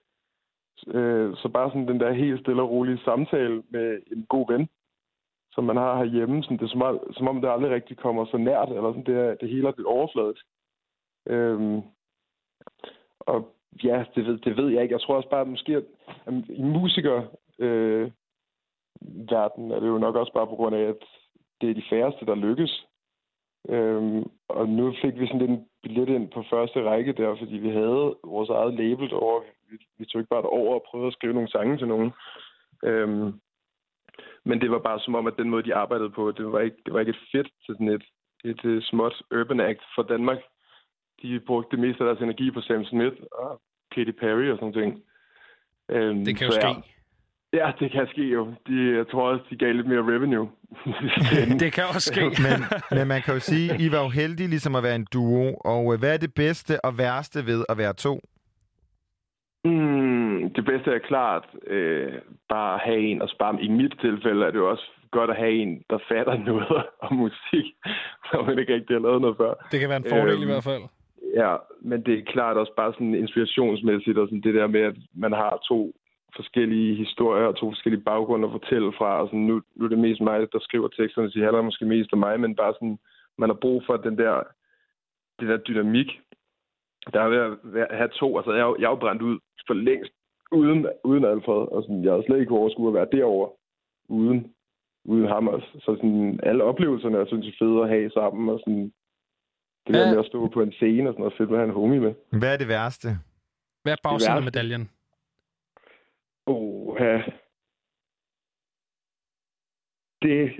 Øh, 0.86 1.36
så 1.36 1.48
bare 1.48 1.70
sådan 1.70 1.89
den 1.89 2.01
der 2.01 2.12
helt 2.12 2.40
stille 2.40 2.62
og 2.62 2.70
rolige 2.70 2.98
samtale 3.05 3.62
med 3.70 4.01
en 4.12 4.27
god 4.28 4.52
ven, 4.52 4.69
som 5.52 5.64
man 5.64 5.77
har 5.77 5.97
herhjemme, 5.97 6.43
sådan, 6.43 6.56
det 6.56 6.64
er 6.64 6.69
som, 6.69 6.82
om- 6.82 7.12
som 7.12 7.28
om 7.28 7.40
det 7.40 7.51
aldrig 7.51 7.70
rigtig 7.70 7.97
kommer 7.97 8.24
så 8.24 8.36
nært, 8.36 8.69
eller 8.69 8.90
sådan, 8.93 9.06
det, 9.06 9.16
er, 9.16 9.35
det 9.35 9.48
hele 9.48 9.69
er 9.69 9.73
lidt 9.77 9.86
overfladisk. 9.86 10.44
Øhm, 11.27 11.81
og 13.20 13.48
ja, 13.84 14.04
det 14.14 14.26
ved, 14.26 14.38
det 14.38 14.56
ved 14.56 14.68
jeg 14.68 14.82
ikke. 14.82 14.92
Jeg 14.92 15.00
tror 15.00 15.16
også 15.16 15.28
bare, 15.28 15.40
at 15.40 15.48
måske 15.48 15.76
at, 15.76 15.84
at 16.26 16.34
i 16.48 16.62
musiker 16.62 17.22
øh, 17.58 18.10
verden 19.30 19.70
er 19.70 19.80
det 19.80 19.88
jo 19.88 19.98
nok 19.98 20.16
også 20.16 20.32
bare 20.32 20.46
på 20.46 20.54
grund 20.54 20.76
af, 20.76 20.80
at 20.80 21.04
det 21.60 21.70
er 21.70 21.74
de 21.74 21.88
færreste, 21.90 22.26
der 22.26 22.34
lykkes. 22.34 22.86
Øhm, 23.68 24.24
og 24.48 24.68
nu 24.68 24.94
fik 25.02 25.20
vi 25.20 25.26
sådan 25.26 25.38
lidt 25.38 25.50
en 25.50 25.66
billet 25.82 26.08
ind 26.08 26.30
på 26.30 26.44
første 26.50 26.82
række 26.90 27.12
der, 27.12 27.36
fordi 27.36 27.56
vi 27.56 27.70
havde 27.70 28.16
vores 28.24 28.48
eget 28.48 28.74
label 28.74 29.10
derovre. 29.10 29.44
Vi, 29.70 29.76
vi 29.98 30.04
tog 30.04 30.20
ikke 30.20 30.28
bare 30.28 30.42
over 30.42 30.74
og 30.74 30.84
prøvede 30.90 31.06
at 31.06 31.12
skrive 31.12 31.34
nogle 31.34 31.48
sange 31.48 31.78
til 31.78 31.88
nogen. 31.88 32.12
Øhm, 32.84 33.40
men 34.44 34.60
det 34.60 34.70
var 34.70 34.78
bare 34.78 35.00
som 35.00 35.14
om, 35.14 35.26
at 35.26 35.36
den 35.38 35.50
måde, 35.50 35.62
de 35.62 35.74
arbejdede 35.74 36.10
på, 36.10 36.32
det 36.32 36.52
var 36.52 36.60
ikke, 36.60 36.76
det 36.86 36.94
var 36.94 37.00
ikke 37.00 37.10
et 37.10 37.24
fedt 37.32 37.46
til 37.46 37.74
sådan 37.74 37.88
et, 37.88 38.04
et, 38.44 38.64
et 38.64 38.84
småt 38.84 39.22
urban 39.30 39.60
act 39.60 39.82
for 39.94 40.02
Danmark. 40.02 40.38
De 41.22 41.40
brugte 41.46 41.70
det 41.76 41.78
meste 41.78 42.04
af 42.04 42.06
deres 42.06 42.20
energi 42.22 42.50
på 42.50 42.60
Sam 42.60 42.84
Smith 42.84 43.16
og 43.32 43.60
Katy 43.94 44.10
Perry 44.20 44.48
og 44.50 44.58
sådan 44.58 44.72
ting. 44.72 45.02
Øhm, 45.90 46.24
Det 46.24 46.36
kan 46.36 46.46
jo 46.46 46.52
ske. 46.52 46.66
Ja, 46.66 47.66
ja, 47.66 47.72
det 47.80 47.92
kan 47.92 48.06
ske 48.06 48.22
jo. 48.22 48.54
De, 48.66 48.96
jeg 48.96 49.06
tror 49.10 49.30
også, 49.30 49.44
de 49.50 49.56
gav 49.56 49.72
lidt 49.74 49.86
mere 49.86 49.98
revenue. 50.14 50.48
det 51.62 51.72
kan 51.72 51.84
også 51.94 52.12
ske. 52.14 52.20
men, 52.46 52.58
men 52.98 53.08
man 53.08 53.22
kan 53.22 53.34
jo 53.34 53.40
sige, 53.40 53.66
I 53.86 53.92
var 53.92 54.02
jo 54.02 54.08
heldige 54.08 54.48
ligesom 54.48 54.74
at 54.74 54.82
være 54.82 54.94
en 54.94 55.06
duo. 55.12 55.54
Og 55.54 55.92
øh, 55.92 55.98
hvad 55.98 56.14
er 56.14 56.18
det 56.18 56.34
bedste 56.34 56.84
og 56.84 56.98
værste 56.98 57.46
ved 57.46 57.64
at 57.68 57.78
være 57.78 57.92
to? 57.92 58.20
Mm, 59.64 60.50
det 60.56 60.64
bedste 60.64 60.90
er 60.90 60.98
klart 60.98 61.44
øh, 61.66 62.12
bare 62.48 62.74
at 62.74 62.80
have 62.84 63.00
en, 63.00 63.22
og 63.22 63.28
bare 63.38 63.62
i 63.62 63.68
mit 63.68 63.94
tilfælde 64.00 64.46
er 64.46 64.50
det 64.50 64.58
jo 64.58 64.70
også 64.70 64.90
godt 65.10 65.30
at 65.30 65.36
have 65.36 65.52
en, 65.52 65.82
der 65.90 65.98
fatter 66.08 66.36
noget 66.50 66.82
om 67.00 67.16
musik, 67.16 67.66
som 68.30 68.46
man 68.46 68.58
ikke 68.58 68.74
rigtig 68.74 68.96
har 68.96 69.00
lavet 69.00 69.20
noget 69.20 69.36
før. 69.36 69.52
Det 69.72 69.80
kan 69.80 69.88
være 69.88 70.02
en 70.04 70.10
fordel 70.10 70.34
Øhm, 70.34 70.42
i 70.42 70.46
hvert 70.46 70.64
fald. 70.64 70.82
Ja, 71.34 71.56
men 71.80 72.02
det 72.06 72.18
er 72.18 72.24
klart 72.24 72.56
også 72.56 72.74
bare 72.76 72.92
sådan 72.92 73.14
inspirationsmæssigt, 73.14 74.18
og 74.18 74.26
sådan 74.26 74.40
det 74.40 74.54
der 74.54 74.66
med, 74.66 74.80
at 74.80 74.96
man 75.14 75.32
har 75.32 75.62
to 75.68 75.94
forskellige 76.36 76.94
historier 76.94 77.46
og 77.46 77.56
to 77.56 77.70
forskellige 77.70 78.02
baggrunde 78.02 78.46
at 78.46 78.52
fortælle 78.52 78.92
fra. 78.92 79.20
Og 79.20 79.28
sådan, 79.28 79.46
nu, 79.46 79.62
nu 79.74 79.84
er 79.84 79.88
det 79.88 79.98
mest 79.98 80.20
mig, 80.20 80.52
der 80.52 80.59
skriver 80.60 80.88
teksterne, 80.88 81.30
så 81.30 81.38
det 81.38 81.44
handler 81.44 81.62
måske 81.62 81.84
mest 81.84 82.12
om 82.12 82.18
mig, 82.18 82.40
men 82.40 82.56
bare 82.56 82.74
sådan, 82.74 82.98
man 83.38 83.48
har 83.48 83.59
brug 83.64 83.82
for 83.86 83.96
den 83.96 84.18
der, 84.18 84.42
den 85.40 85.48
der 85.48 85.56
dynamik. 85.56 86.20
Der 87.12 87.20
er 87.20 87.28
ved 87.64 87.80
at 87.80 87.96
have 87.96 88.10
to, 88.20 88.36
altså 88.36 88.52
jeg, 88.52 88.74
jeg 88.78 88.86
er 88.86 88.90
jo 88.90 88.96
brændt 88.96 89.22
ud 89.22 89.38
for 89.66 89.74
længst, 89.74 90.12
uden, 90.52 90.86
uden 91.04 91.24
Alfred, 91.24 91.72
og 91.72 91.82
sådan, 91.82 92.04
jeg 92.04 92.12
har 92.12 92.22
slet 92.26 92.40
ikke 92.40 92.54
overskud 92.54 92.88
at 92.88 92.94
være 92.94 93.09
derovre, 93.12 93.50
uden, 94.09 94.54
uden 95.04 95.28
ham 95.28 95.48
også. 95.48 95.66
Så 95.74 95.96
sådan, 95.96 96.40
alle 96.42 96.64
oplevelserne 96.64 97.18
er 97.18 97.24
sådan 97.24 97.52
fede 97.59 97.82
at 97.82 97.88
have 97.88 98.10
sammen, 98.10 98.48
og 98.48 98.59
sådan, 98.59 98.92
det 99.86 99.94
der 99.94 100.10
med 100.10 100.18
at 100.18 100.26
stå 100.26 100.48
på 100.48 100.62
en 100.62 100.72
scene 100.72 101.09
og 101.09 101.12
sådan 101.12 101.20
noget, 101.22 101.34
fedt 101.38 101.50
have 101.50 101.64
en 101.64 101.70
homie 101.70 102.00
med. 102.00 102.14
Hvad 102.38 102.52
er 102.52 102.56
det 102.56 102.68
værste? 102.68 103.09
Hvad 103.82 103.92
er 103.92 103.96
bagsiden 104.02 104.36
af 104.36 104.42
medaljen? 104.42 104.90
Oh, 106.46 106.96
ja. 107.00 107.22
Det, 110.22 110.52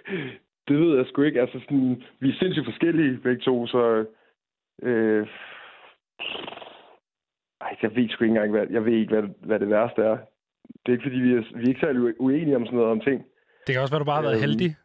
det 0.68 0.76
ved 0.80 0.96
jeg 0.96 1.06
sgu 1.06 1.22
ikke. 1.22 1.40
Altså, 1.40 1.60
sådan, 1.60 2.02
vi 2.20 2.28
er 2.28 2.34
sindssygt 2.38 2.66
forskellige 2.66 3.18
begge 3.18 3.42
to, 3.42 3.66
så... 3.66 4.06
Øh, 4.82 5.26
ej, 7.60 7.76
jeg 7.82 7.96
ved 7.96 8.08
sgu 8.08 8.24
ikke 8.24 8.32
engang, 8.34 8.50
hvad, 8.50 8.66
jeg 8.70 8.84
ved 8.84 8.92
ikke, 8.92 9.12
hvad, 9.14 9.28
hvad 9.46 9.60
det 9.60 9.70
værste 9.70 10.02
er. 10.02 10.16
Det 10.86 10.88
er 10.88 10.92
ikke, 10.92 11.02
fordi 11.02 11.16
vi 11.16 11.32
er, 11.32 11.42
vi 11.58 11.64
er 11.64 11.68
ikke 11.68 11.80
særlig 11.80 12.00
ue- 12.02 12.16
uenige 12.18 12.56
om 12.56 12.64
sådan 12.64 12.76
noget 12.78 12.92
om 12.92 13.00
ting. 13.00 13.24
Det 13.66 13.72
kan 13.74 13.82
også 13.82 13.94
være, 13.94 14.00
du 14.00 14.04
bare 14.04 14.16
har 14.22 14.22
været 14.22 14.34
Øhm, 14.34 14.40
heldig. 14.48 14.76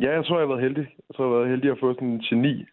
Ja, 0.00 0.10
jeg 0.16 0.24
tror, 0.24 0.38
jeg 0.38 0.46
har 0.48 0.54
været 0.54 0.62
heldig. 0.62 0.86
Jeg 1.08 1.14
tror, 1.16 1.24
jeg 1.24 1.30
har 1.32 1.36
været 1.38 1.50
heldig 1.50 1.70
at 1.70 1.78
få 1.80 1.94
sådan 1.94 2.08
en 2.08 2.20
geni. 2.20 2.64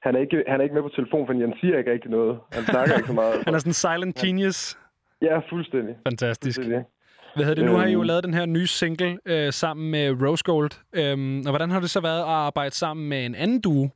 Han 0.00 0.14
er 0.16 0.20
ikke, 0.20 0.44
han 0.48 0.60
er 0.60 0.64
ikke 0.64 0.74
med 0.74 0.82
på 0.82 0.88
telefon, 0.88 1.26
for 1.26 1.32
han 1.32 1.54
siger 1.60 1.78
ikke 1.78 1.92
rigtig 1.92 2.10
noget. 2.10 2.38
Han 2.52 2.62
snakker 2.64 2.94
ikke 2.96 3.06
så 3.08 3.12
meget. 3.14 3.34
Han 3.46 3.54
er 3.54 3.58
sådan 3.58 3.70
en 3.70 3.80
silent 3.84 4.16
genius. 4.16 4.78
Ja, 5.22 5.38
fuldstændig. 5.50 5.94
Fantastisk. 6.08 6.58
Fuldstændig. 6.58 6.84
Hvad 7.34 7.44
hedder 7.44 7.62
det? 7.62 7.70
Nu 7.72 7.76
har 7.78 7.86
I 7.86 7.92
jo 7.92 7.98
Øhm. 7.98 8.06
lavet 8.06 8.24
den 8.24 8.34
her 8.34 8.46
nye 8.46 8.66
single 8.66 9.18
øh, 9.26 9.52
sammen 9.52 9.90
med 9.90 10.06
Rose 10.22 10.44
Gold. 10.44 10.70
Øhm, 11.00 11.38
og 11.46 11.50
hvordan 11.52 11.70
har 11.70 11.80
det 11.80 11.90
så 11.90 12.00
været 12.00 12.20
at 12.20 12.28
arbejde 12.48 12.74
sammen 12.74 13.08
med 13.08 13.26
en 13.26 13.34
anden 13.34 13.60
duo? 13.60 13.88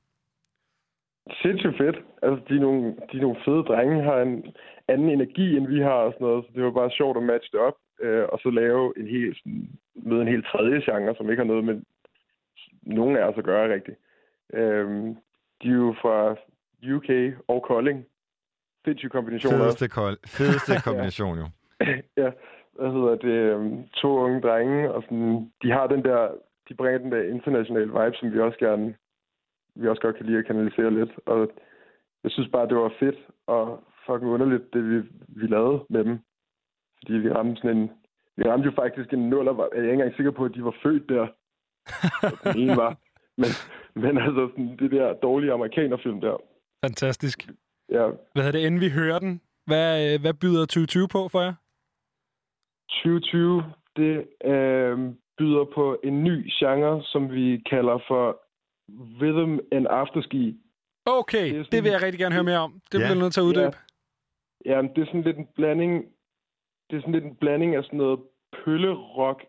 Sindssygt 1.43 1.77
fedt. 1.83 1.97
Altså, 2.23 2.39
de 2.49 2.55
er, 2.57 2.61
nogle, 2.61 2.83
de 3.13 3.15
er 3.19 3.25
nogle 3.27 3.41
fede 3.45 3.63
drenge, 3.71 4.03
har 4.11 4.19
en 4.21 4.45
anden 4.89 5.09
energi, 5.11 5.57
end 5.57 5.67
vi 5.75 5.79
har 5.81 6.01
og 6.07 6.13
sådan 6.13 6.27
noget. 6.27 6.45
Så 6.45 6.51
det 6.55 6.63
var 6.65 6.71
bare 6.81 6.91
sjovt 6.91 7.17
at 7.17 7.23
matche 7.23 7.51
det 7.53 7.61
op, 7.69 7.77
øh, 8.05 8.25
og 8.33 8.39
så 8.43 8.51
lave 8.51 8.83
en 9.01 9.07
helt, 9.17 9.37
sådan, 9.39 9.69
møde 10.09 10.23
en 10.23 10.29
helt 10.35 10.47
tredje 10.53 10.81
genre, 10.89 11.15
som 11.17 11.31
ikke 11.31 11.43
har 11.45 11.53
noget 11.53 11.65
med 11.65 11.77
nogen 12.87 13.17
af 13.17 13.25
os 13.25 13.39
at 13.39 13.45
gøre 13.45 13.75
rigtigt. 13.75 13.99
Øhm, 14.53 15.17
de 15.63 15.69
er 15.69 15.73
jo 15.73 15.95
fra 16.03 16.37
UK 16.95 17.11
og 17.49 17.63
Kolding. 17.63 18.07
Sindssyg 18.85 19.11
kombination 19.11 19.53
også. 19.55 19.65
Fedeste, 19.65 19.89
kold, 19.89 20.19
fedeste 20.27 20.73
kombination, 20.89 21.39
jo. 21.39 21.47
ja, 22.23 22.31
hvad 22.79 22.91
hedder 22.97 23.15
det, 23.27 23.39
øhm, 23.53 23.89
to 23.89 24.09
unge 24.25 24.41
drenge, 24.41 24.93
og 24.93 25.03
sådan, 25.03 25.53
de 25.63 25.71
har 25.71 25.87
den 25.87 26.05
der, 26.05 26.21
de 26.69 26.75
bringer 26.75 26.99
den 26.99 27.13
der 27.13 27.23
internationale 27.23 27.87
vibe, 27.87 28.17
som 28.17 28.33
vi 28.33 28.41
også 28.41 28.59
gerne, 28.59 28.95
vi 29.75 29.89
også 29.89 30.03
godt 30.03 30.17
kan 30.17 30.27
lide 30.27 30.39
at 30.39 30.47
kanalisere 30.47 30.91
lidt, 30.91 31.13
og 31.27 31.51
jeg 32.25 32.31
synes 32.31 32.49
bare, 32.53 32.69
det 32.69 32.77
var 32.77 32.93
fedt 32.99 33.19
og 33.47 33.85
fucking 34.07 34.31
underligt, 34.31 34.75
det 34.75 34.91
vi, 34.91 34.97
vi 35.29 35.47
lavede 35.47 35.85
med 35.91 36.05
dem, 36.05 36.19
fordi 36.99 37.13
vi 37.13 37.33
ramte 37.33 37.61
sådan 37.61 37.77
en, 37.77 37.91
vi 38.37 38.43
ramte 38.43 38.67
jo 38.67 38.73
faktisk 38.83 39.13
en 39.13 39.29
nuller, 39.31 39.69
jeg 39.73 39.79
er 39.79 39.83
ikke 39.83 39.93
engang 39.93 40.17
sikker 40.17 40.31
på, 40.31 40.45
at 40.45 40.55
de 40.55 40.65
var 40.65 40.77
født 40.83 41.09
der, 41.09 41.27
Så 42.21 42.37
den 42.45 42.59
ene 42.63 42.77
var. 42.77 42.97
Men, 43.37 43.51
men 43.95 44.19
altså, 44.19 44.49
sådan, 44.51 44.77
det 44.79 44.91
der 44.91 45.15
dårlige 45.15 45.53
amerikanerfilm 45.53 46.21
der. 46.21 46.37
Fantastisk. 46.85 47.49
Ja, 47.89 48.07
Hvad 48.33 48.43
hedder 48.45 48.59
det, 48.59 48.67
inden 48.67 48.81
vi 48.81 48.91
hører 48.91 49.19
den? 49.19 49.41
Hvad, 49.67 50.15
øh, 50.15 50.21
hvad 50.21 50.35
byder 50.35 50.61
2020 50.61 51.09
på 51.09 51.29
for 51.29 51.41
jer? 51.41 51.55
2020, 52.91 53.65
det 53.97 54.27
øh, 54.45 54.99
byder 55.39 55.65
på 55.75 56.01
en 56.05 56.25
ny 56.25 56.51
genre, 56.59 57.03
som 57.05 57.31
vi 57.33 57.63
kalder 57.71 57.99
for 58.09 58.23
Rhythm 59.21 59.59
and 59.73 59.87
Afterski. 59.91 60.57
Okay, 61.07 61.55
det, 61.55 61.73
det 61.73 61.83
vil 61.85 61.91
jeg 61.91 62.03
rigtig 62.03 62.19
gerne 62.19 62.35
høre 62.35 62.45
mere 62.45 62.59
om. 62.59 62.73
Det 62.73 62.99
bliver 62.99 63.07
jeg 63.07 63.19
nødt 63.19 63.33
til 63.35 63.41
at 63.41 63.45
uddybe. 63.45 63.77
Ja, 64.65 64.73
ja 64.73 64.83
det 64.83 64.99
er 65.03 65.07
sådan 65.07 65.23
lidt 65.23 65.37
en 65.37 65.49
blanding, 65.55 65.93
det 66.91 66.97
er 66.97 67.01
sådan 67.01 67.15
lidt 67.15 67.25
en 67.25 67.37
blanding 67.37 67.75
af 67.77 67.85
sådan 67.85 67.97
noget 67.97 68.21
pøllerock 68.53 69.45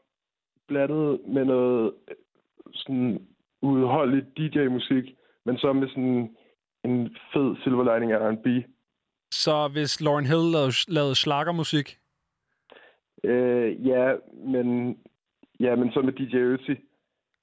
blandet 0.68 1.22
med 1.27 1.45
noget 1.45 1.93
sådan 2.73 3.27
udholdeligt 3.61 4.26
DJ-musik, 4.38 5.03
men 5.45 5.57
så 5.57 5.73
med 5.73 5.88
sådan 5.88 6.35
en 6.84 7.15
fed 7.34 7.56
silver 7.64 7.94
lining 7.94 8.11
af 8.11 8.19
R&B. 8.31 8.48
Så 9.31 9.68
hvis 9.68 10.02
Lauren 10.02 10.26
Hill 10.26 10.45
lavede, 10.53 10.73
lavede 10.88 11.15
slagermusik, 11.15 11.98
Øh, 13.23 13.88
ja, 13.88 14.15
men, 14.34 14.98
ja, 15.60 15.76
men 15.76 15.91
så 15.91 16.02
med 16.02 16.14
DJ 16.14 16.35
Ötzi. 16.53 16.76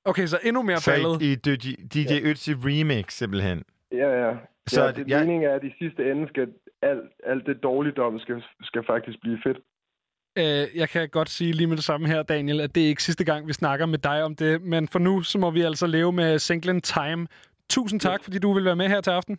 Okay, 0.05 0.27
så 0.27 0.39
endnu 0.45 0.63
mere 0.63 0.79
ballet. 0.87 1.23
i, 1.23 1.35
DJ, 1.35 1.71
DJ 1.95 1.99
ja. 2.15 2.31
Ötzi 2.31 2.53
remix, 2.67 3.13
simpelthen. 3.13 3.65
Ja, 3.93 4.09
ja. 4.27 4.37
Så 4.67 4.81
ja, 4.83 4.87
det- 4.89 4.97
det, 4.97 5.09
jeg- 5.09 5.21
meningen 5.21 5.51
er, 5.51 5.55
at 5.55 5.65
i 5.65 5.73
sidste 5.79 6.11
ende 6.11 6.29
skal 6.29 6.53
alt, 6.83 7.11
alt 7.25 7.47
det 7.47 7.63
dårligdom 7.63 8.19
skal, 8.19 8.43
skal 8.63 8.83
faktisk 8.87 9.21
blive 9.21 9.39
fedt. 9.47 9.59
Øh, 10.39 10.67
jeg 10.75 10.89
kan 10.89 11.09
godt 11.09 11.29
sige 11.29 11.53
lige 11.53 11.67
med 11.67 11.77
det 11.77 11.85
samme 11.85 12.07
her, 12.09 12.23
Daniel, 12.23 12.61
at 12.61 12.75
det 12.75 12.83
er 12.85 12.89
ikke 12.89 13.03
sidste 13.03 13.25
gang, 13.25 13.49
vi 13.49 13.53
snakker 13.53 13.87
med 13.87 13.99
dig 13.99 14.23
om 14.25 14.37
det. 14.37 14.63
Men 14.63 14.89
for 14.89 14.99
nu, 14.99 15.23
så 15.23 15.39
må 15.39 15.51
vi 15.51 15.61
altså 15.61 15.87
leve 15.87 16.13
med 16.13 16.39
singlen 16.39 16.81
Time. 16.81 17.27
Tusind 17.69 18.01
tak, 18.01 18.25
fordi 18.25 18.39
du 18.39 18.53
vil 18.53 18.65
være 18.65 18.77
med 18.77 18.89
her 18.89 19.01
til 19.01 19.11
aften. 19.11 19.39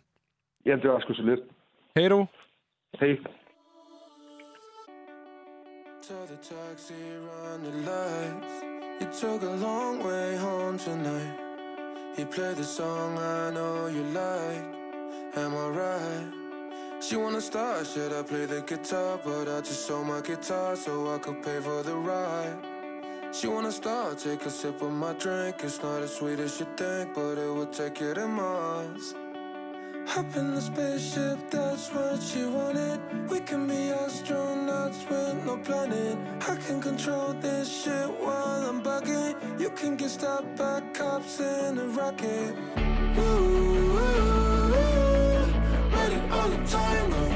Ja, 0.66 0.76
det 0.76 0.90
var 0.90 1.00
sgu 1.00 1.14
så 1.14 1.22
lidt. 1.22 1.40
Hej 1.96 2.08
du. 2.08 2.26
Hej. 3.00 3.16
Tell 6.02 6.26
the 6.26 6.36
taxi 6.36 6.94
run 7.28 7.64
the 7.64 7.74
lights. 7.90 8.54
You 9.00 9.06
took 9.20 9.42
a 9.42 9.54
long 9.66 10.04
way 10.04 10.36
home 10.36 10.78
tonight. 10.78 11.34
You 12.18 12.26
played 12.26 12.56
the 12.56 12.64
song 12.64 13.18
I 13.18 13.50
know 13.50 13.88
you 13.96 14.02
like. 14.02 14.66
Am 15.36 15.52
I 15.52 15.66
right? 15.82 16.45
She 16.98 17.14
wanna 17.14 17.40
start, 17.40 17.86
should 17.86 18.12
I 18.12 18.22
play 18.22 18.46
the 18.46 18.62
guitar? 18.62 19.20
But 19.22 19.48
I 19.48 19.60
just 19.60 19.86
sold 19.86 20.06
my 20.06 20.20
guitar 20.22 20.74
so 20.76 21.14
I 21.14 21.18
could 21.18 21.42
pay 21.42 21.60
for 21.60 21.82
the 21.82 21.94
ride. 21.94 22.58
She 23.32 23.48
wanna 23.48 23.70
start, 23.70 24.18
take 24.18 24.46
a 24.46 24.50
sip 24.50 24.80
of 24.80 24.92
my 24.92 25.12
drink. 25.12 25.56
It's 25.62 25.82
not 25.82 26.02
as 26.02 26.14
sweet 26.14 26.40
as 26.40 26.58
you 26.58 26.66
think, 26.76 27.14
but 27.14 27.36
it 27.38 27.52
will 27.52 27.66
take 27.66 28.00
you 28.00 28.14
to 28.14 28.26
Mars. 28.26 29.14
Hop 30.06 30.36
in 30.36 30.54
the 30.54 30.60
spaceship, 30.60 31.50
that's 31.50 31.92
what 31.92 32.22
she 32.22 32.44
wanted. 32.44 32.98
We 33.28 33.40
can 33.40 33.66
be 33.66 33.92
astronauts 33.92 35.08
with 35.10 35.44
no 35.44 35.58
planet. 35.58 36.16
I 36.48 36.56
can 36.56 36.80
control 36.80 37.34
this 37.34 37.68
shit 37.82 38.08
while 38.20 38.68
I'm 38.70 38.82
bugging. 38.82 39.34
You 39.60 39.70
can 39.70 39.96
get 39.96 40.10
stopped 40.10 40.56
by 40.56 40.80
cops 40.94 41.40
in 41.40 41.78
a 41.78 41.86
rocket. 41.88 42.56
Ooh. 43.18 43.65
Time, 46.46 47.35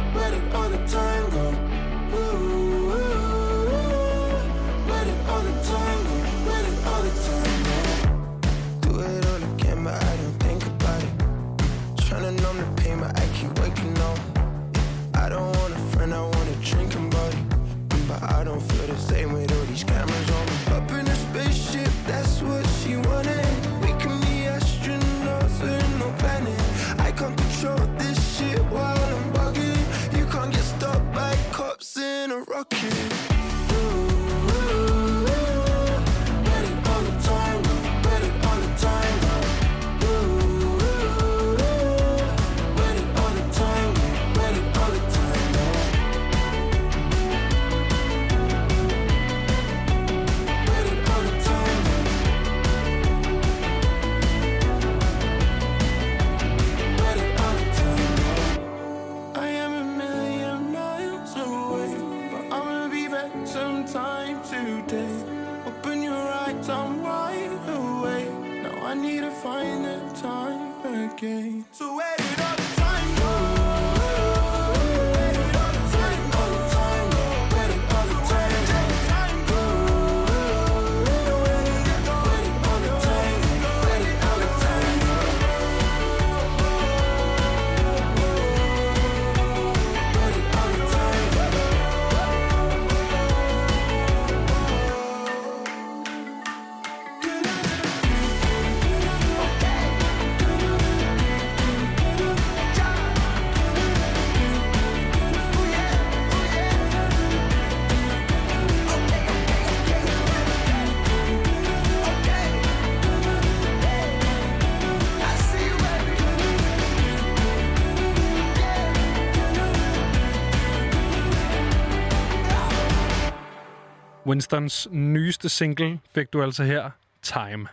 Winstons 124.31 124.89
nyeste 124.91 125.49
single 125.49 126.01
fik 126.15 126.33
du 126.33 126.43
altså 126.43 126.65
her, 126.65 126.91
Time. 127.23 127.69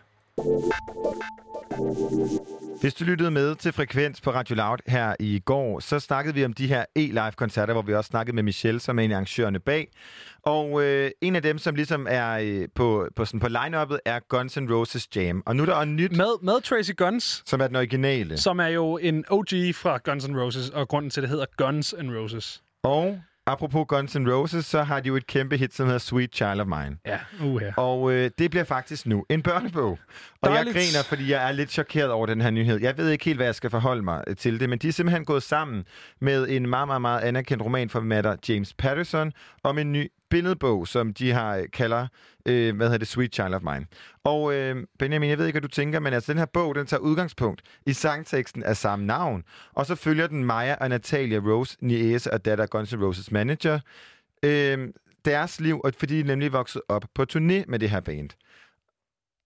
Hvis 2.81 2.93
du 2.93 3.03
lyttede 3.03 3.31
med 3.31 3.55
til 3.55 3.73
Frekvens 3.73 4.21
på 4.21 4.31
Radio 4.31 4.55
Loud 4.55 4.77
her 4.87 5.15
i 5.19 5.39
går, 5.45 5.79
så 5.79 5.99
snakkede 5.99 6.35
vi 6.35 6.45
om 6.45 6.53
de 6.53 6.67
her 6.67 6.85
e-live-koncerter, 6.95 7.73
hvor 7.73 7.81
vi 7.81 7.93
også 7.93 8.07
snakkede 8.07 8.35
med 8.35 8.43
Michelle, 8.43 8.79
som 8.79 8.99
er 8.99 9.03
en 9.03 9.11
af 9.11 9.15
arrangørerne 9.15 9.59
bag. 9.59 9.87
Og 10.43 10.83
øh, 10.83 11.11
en 11.21 11.35
af 11.35 11.41
dem, 11.41 11.57
som 11.57 11.75
ligesom 11.75 12.07
er 12.09 12.39
øh, 12.41 12.67
på, 12.75 13.07
på, 13.15 13.25
sådan 13.25 13.39
på 13.39 13.47
line-uppet, 13.47 13.99
er 14.05 14.19
Guns 14.29 14.57
N' 14.57 14.73
Roses 14.73 15.15
Jam. 15.15 15.43
Og 15.45 15.55
nu 15.55 15.63
er 15.63 15.65
der 15.65 15.85
nyt... 15.85 16.11
Med, 16.11 16.43
med 16.43 16.61
Tracy 16.61 16.91
Guns. 16.97 17.43
Som 17.45 17.61
er 17.61 17.67
den 17.67 17.75
originale. 17.75 18.37
Som 18.37 18.59
er 18.59 18.67
jo 18.67 18.97
en 18.97 19.25
OG 19.29 19.49
fra 19.73 19.97
Guns 19.97 20.25
N' 20.25 20.39
Roses, 20.39 20.69
og 20.69 20.87
grunden 20.87 21.09
til, 21.09 21.21
at 21.21 21.23
det 21.23 21.29
hedder 21.29 21.45
Guns 21.57 21.93
N' 21.93 22.17
Roses. 22.17 22.63
Og 22.83 23.21
apropos 23.47 23.85
Guns 23.87 24.15
N' 24.15 24.31
Roses, 24.31 24.65
så 24.65 24.83
har 24.83 24.99
de 24.99 25.07
jo 25.07 25.15
et 25.15 25.27
kæmpe 25.27 25.57
hit, 25.57 25.73
som 25.73 25.85
hedder 25.85 25.99
Sweet 25.99 26.35
Child 26.35 26.61
of 26.61 26.67
Mine. 26.67 26.97
Ja, 27.05 27.19
uha. 27.43 27.69
Og 27.77 28.11
øh, 28.11 28.31
det 28.37 28.51
bliver 28.51 28.63
faktisk 28.63 29.07
nu 29.07 29.25
en 29.29 29.41
børnebog. 29.41 29.99
Og 30.41 30.49
Dejligt. 30.49 30.75
jeg 30.75 30.83
griner, 30.83 31.03
fordi 31.03 31.31
jeg 31.31 31.47
er 31.47 31.51
lidt 31.51 31.71
chokeret 31.71 32.11
over 32.11 32.25
den 32.25 32.41
her 32.41 32.51
nyhed. 32.51 32.81
Jeg 32.81 32.97
ved 32.97 33.09
ikke 33.09 33.25
helt, 33.25 33.37
hvad 33.37 33.47
jeg 33.47 33.55
skal 33.55 33.69
forholde 33.69 34.01
mig 34.01 34.23
øh, 34.27 34.35
til 34.35 34.59
det, 34.59 34.69
men 34.69 34.79
de 34.79 34.87
er 34.87 34.91
simpelthen 34.91 35.25
gået 35.25 35.43
sammen 35.43 35.83
med 36.21 36.47
en 36.49 36.69
meget, 36.69 36.87
meget, 36.87 37.01
meget 37.01 37.21
anerkendt 37.21 37.63
romanformatter, 37.63 38.35
James 38.49 38.73
Patterson, 38.73 39.31
om 39.63 39.77
en 39.77 39.91
ny 39.91 40.11
billedbog, 40.29 40.87
som 40.87 41.13
de 41.13 41.31
har 41.31 41.55
øh, 41.55 41.63
kalder, 41.73 42.07
øh, 42.45 42.75
hvad 42.75 42.87
hedder 42.87 42.97
det, 42.97 43.07
Sweet 43.07 43.33
Child 43.33 43.53
of 43.53 43.61
Mine. 43.61 43.85
Og 44.23 44.53
øh, 44.53 44.75
Benjamin, 44.99 45.29
jeg 45.29 45.37
ved 45.37 45.45
ikke, 45.45 45.59
hvad 45.59 45.69
du 45.69 45.75
tænker, 45.75 45.99
men 45.99 46.13
altså 46.13 46.33
den 46.33 46.39
her 46.39 46.45
bog, 46.45 46.75
den 46.75 46.85
tager 46.85 47.01
udgangspunkt 47.01 47.61
i 47.85 47.93
sangteksten 47.93 48.63
af 48.63 48.77
samme 48.77 49.05
navn, 49.05 49.43
og 49.73 49.85
så 49.85 49.95
følger 49.95 50.27
den 50.27 50.45
Maja 50.45 50.75
og 50.75 50.89
Natalia 50.89 51.39
Rose, 51.39 51.77
niece 51.81 52.33
og 52.33 52.45
datter 52.45 52.63
af 52.63 52.69
Guns 52.69 52.93
N' 52.93 53.03
Roses 53.03 53.31
manager, 53.31 53.79
øh, 54.43 54.89
deres 55.25 55.59
liv, 55.59 55.81
og 55.83 55.93
fordi 55.97 56.21
de 56.21 56.27
nemlig 56.27 56.53
voksede 56.53 56.83
op 56.87 57.05
på 57.15 57.25
turné 57.33 57.63
med 57.67 57.79
det 57.79 57.89
her 57.89 57.99
band. 57.99 58.29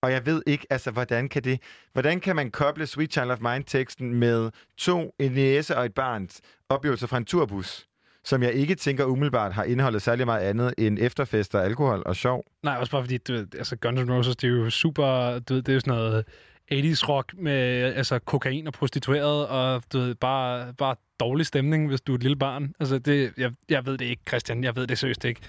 Og 0.01 0.11
jeg 0.11 0.25
ved 0.25 0.43
ikke, 0.47 0.67
altså, 0.69 0.91
hvordan 0.91 1.29
kan 1.29 1.43
det... 1.43 1.61
Hvordan 1.93 2.19
kan 2.19 2.35
man 2.35 2.51
koble 2.51 2.87
Sweet 2.87 3.11
Child 3.11 3.31
of 3.31 3.39
Mine-teksten 3.41 4.13
med 4.13 4.51
to, 4.77 5.15
en 5.19 5.31
næse 5.31 5.77
og 5.77 5.85
et 5.85 5.93
barns 5.93 6.41
oplevelser 6.69 7.07
fra 7.07 7.17
en 7.17 7.25
turbus, 7.25 7.87
som 8.25 8.43
jeg 8.43 8.53
ikke 8.53 8.75
tænker 8.75 9.05
umiddelbart 9.05 9.53
har 9.53 9.63
indeholdt 9.63 10.01
særlig 10.01 10.25
meget 10.25 10.41
andet 10.41 10.73
end 10.77 10.97
efterfester, 11.01 11.59
alkohol 11.59 12.03
og 12.05 12.15
sjov? 12.15 12.43
Nej, 12.63 12.75
også 12.75 12.91
bare 12.91 13.03
fordi, 13.03 13.17
du 13.17 13.33
ved, 13.33 13.55
altså 13.55 13.75
Guns 13.75 13.99
N' 13.99 14.11
Roses, 14.11 14.35
det 14.35 14.47
er 14.47 14.51
jo 14.51 14.69
super, 14.69 15.39
du 15.39 15.53
ved, 15.53 15.61
det 15.61 15.69
er 15.69 15.73
jo 15.73 15.79
sådan 15.79 15.93
noget 15.93 16.25
80's 16.73 17.09
rock 17.09 17.33
med 17.37 17.83
altså, 17.93 18.19
kokain 18.19 18.67
og 18.67 18.73
prostitueret, 18.73 19.47
og 19.47 19.83
du 19.93 19.99
ved, 19.99 20.15
bare, 20.15 20.73
bare 20.73 20.95
dårlig 21.19 21.45
stemning, 21.45 21.87
hvis 21.87 22.01
du 22.01 22.11
er 22.11 22.15
et 22.15 22.23
lille 22.23 22.37
barn. 22.37 22.73
Altså, 22.79 22.99
det, 22.99 23.33
jeg, 23.37 23.51
jeg 23.69 23.85
ved 23.85 23.97
det 23.97 24.05
ikke, 24.05 24.21
Christian. 24.27 24.63
Jeg 24.63 24.75
ved 24.75 24.87
det 24.87 24.97
seriøst 24.97 25.25
ikke. 25.25 25.41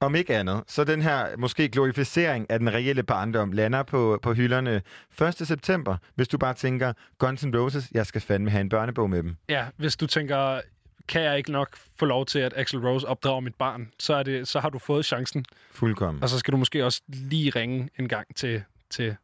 Om 0.00 0.14
ikke 0.14 0.36
andet, 0.36 0.62
så 0.66 0.84
den 0.84 1.02
her 1.02 1.26
måske 1.38 1.68
glorificering 1.68 2.50
af 2.50 2.58
den 2.58 2.72
reelle 2.72 3.02
barndom 3.02 3.52
lander 3.52 3.82
på, 3.82 4.18
på 4.22 4.32
hylderne 4.32 4.82
1. 5.22 5.34
september, 5.34 5.96
hvis 6.14 6.28
du 6.28 6.38
bare 6.38 6.54
tænker, 6.54 6.92
Guns 7.18 7.44
N' 7.44 7.56
Roses, 7.56 7.90
jeg 7.94 8.06
skal 8.06 8.20
fandme 8.20 8.50
have 8.50 8.60
en 8.60 8.68
børnebog 8.68 9.10
med 9.10 9.22
dem. 9.22 9.36
Ja, 9.48 9.66
hvis 9.76 9.96
du 9.96 10.06
tænker, 10.06 10.60
kan 11.08 11.22
jeg 11.22 11.38
ikke 11.38 11.52
nok 11.52 11.76
få 11.98 12.06
lov 12.06 12.26
til, 12.26 12.38
at 12.38 12.52
Axel 12.56 12.80
Rose 12.80 13.08
opdrager 13.08 13.40
mit 13.40 13.54
barn, 13.54 13.90
så, 13.98 14.14
er 14.14 14.22
det, 14.22 14.48
så 14.48 14.60
har 14.60 14.70
du 14.70 14.78
fået 14.78 15.04
chancen. 15.04 15.44
Fuldkommen. 15.70 16.22
Og 16.22 16.28
så 16.28 16.38
skal 16.38 16.52
du 16.52 16.56
måske 16.56 16.84
også 16.84 17.02
lige 17.08 17.50
ringe 17.50 17.88
en 17.98 18.08
gang 18.08 18.36
til, 18.36 18.62
til 18.90 19.16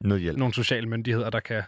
Noget 0.00 0.22
hjælp. 0.22 0.38
nogle 0.38 0.54
sociale 0.54 0.86
myndigheder, 0.86 1.30
der 1.30 1.40
kan, 1.40 1.62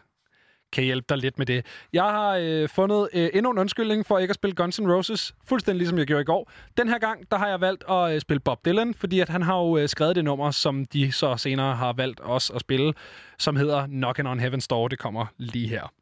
kan 0.72 0.84
hjælpe 0.84 1.06
dig 1.08 1.18
lidt 1.18 1.38
med 1.38 1.46
det. 1.46 1.66
Jeg 1.92 2.02
har 2.02 2.36
øh, 2.40 2.68
fundet 2.68 3.08
øh, 3.12 3.28
endnu 3.34 3.50
en 3.50 3.58
undskyldning 3.58 4.06
for 4.06 4.18
ikke 4.18 4.30
at 4.30 4.34
spille 4.34 4.54
Guns 4.54 4.78
N' 4.80 4.90
Roses, 4.92 5.34
fuldstændig 5.48 5.78
ligesom 5.78 5.98
jeg 5.98 6.06
gjorde 6.06 6.22
i 6.22 6.24
går. 6.24 6.50
Den 6.76 6.88
her 6.88 6.98
gang, 6.98 7.30
der 7.30 7.36
har 7.38 7.48
jeg 7.48 7.60
valgt 7.60 7.84
at 7.90 8.14
øh, 8.14 8.20
spille 8.20 8.40
Bob 8.40 8.64
Dylan, 8.64 8.94
fordi 8.94 9.20
at 9.20 9.28
han 9.28 9.42
har 9.42 9.56
jo 9.58 9.76
øh, 9.78 9.88
skrevet 9.88 10.16
det 10.16 10.24
nummer, 10.24 10.50
som 10.50 10.84
de 10.84 11.12
så 11.12 11.36
senere 11.36 11.76
har 11.76 11.92
valgt 11.92 12.20
os 12.22 12.50
at 12.54 12.60
spille, 12.60 12.92
som 13.38 13.56
hedder 13.56 13.86
Knockin' 13.86 14.26
on 14.28 14.40
Heaven's 14.40 14.66
Door. 14.70 14.88
Det 14.88 14.98
kommer 14.98 15.26
lige 15.38 15.68
her. 15.68 15.92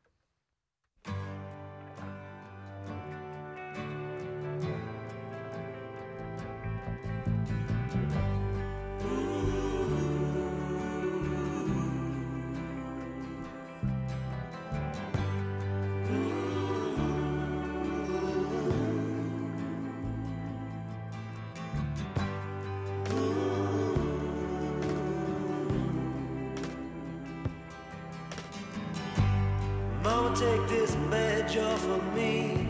Take 30.34 30.68
this 30.68 30.94
badge 31.10 31.56
off 31.56 31.84
of 31.88 32.14
me. 32.14 32.68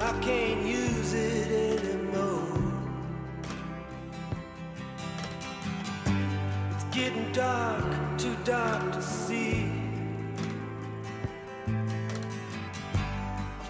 I 0.00 0.12
can't 0.20 0.64
use 0.64 1.14
it 1.14 1.80
anymore. 1.80 2.84
It's 6.70 6.84
getting 6.94 7.32
dark, 7.32 7.84
too 8.18 8.36
dark 8.44 8.92
to 8.92 9.02
see. 9.02 9.72
I 11.66 11.70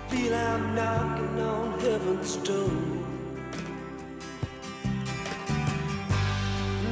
feel 0.09 0.35
I'm 0.35 0.75
knocking 0.75 1.41
on 1.41 1.81
heaven's 1.81 2.37
door. 2.37 2.71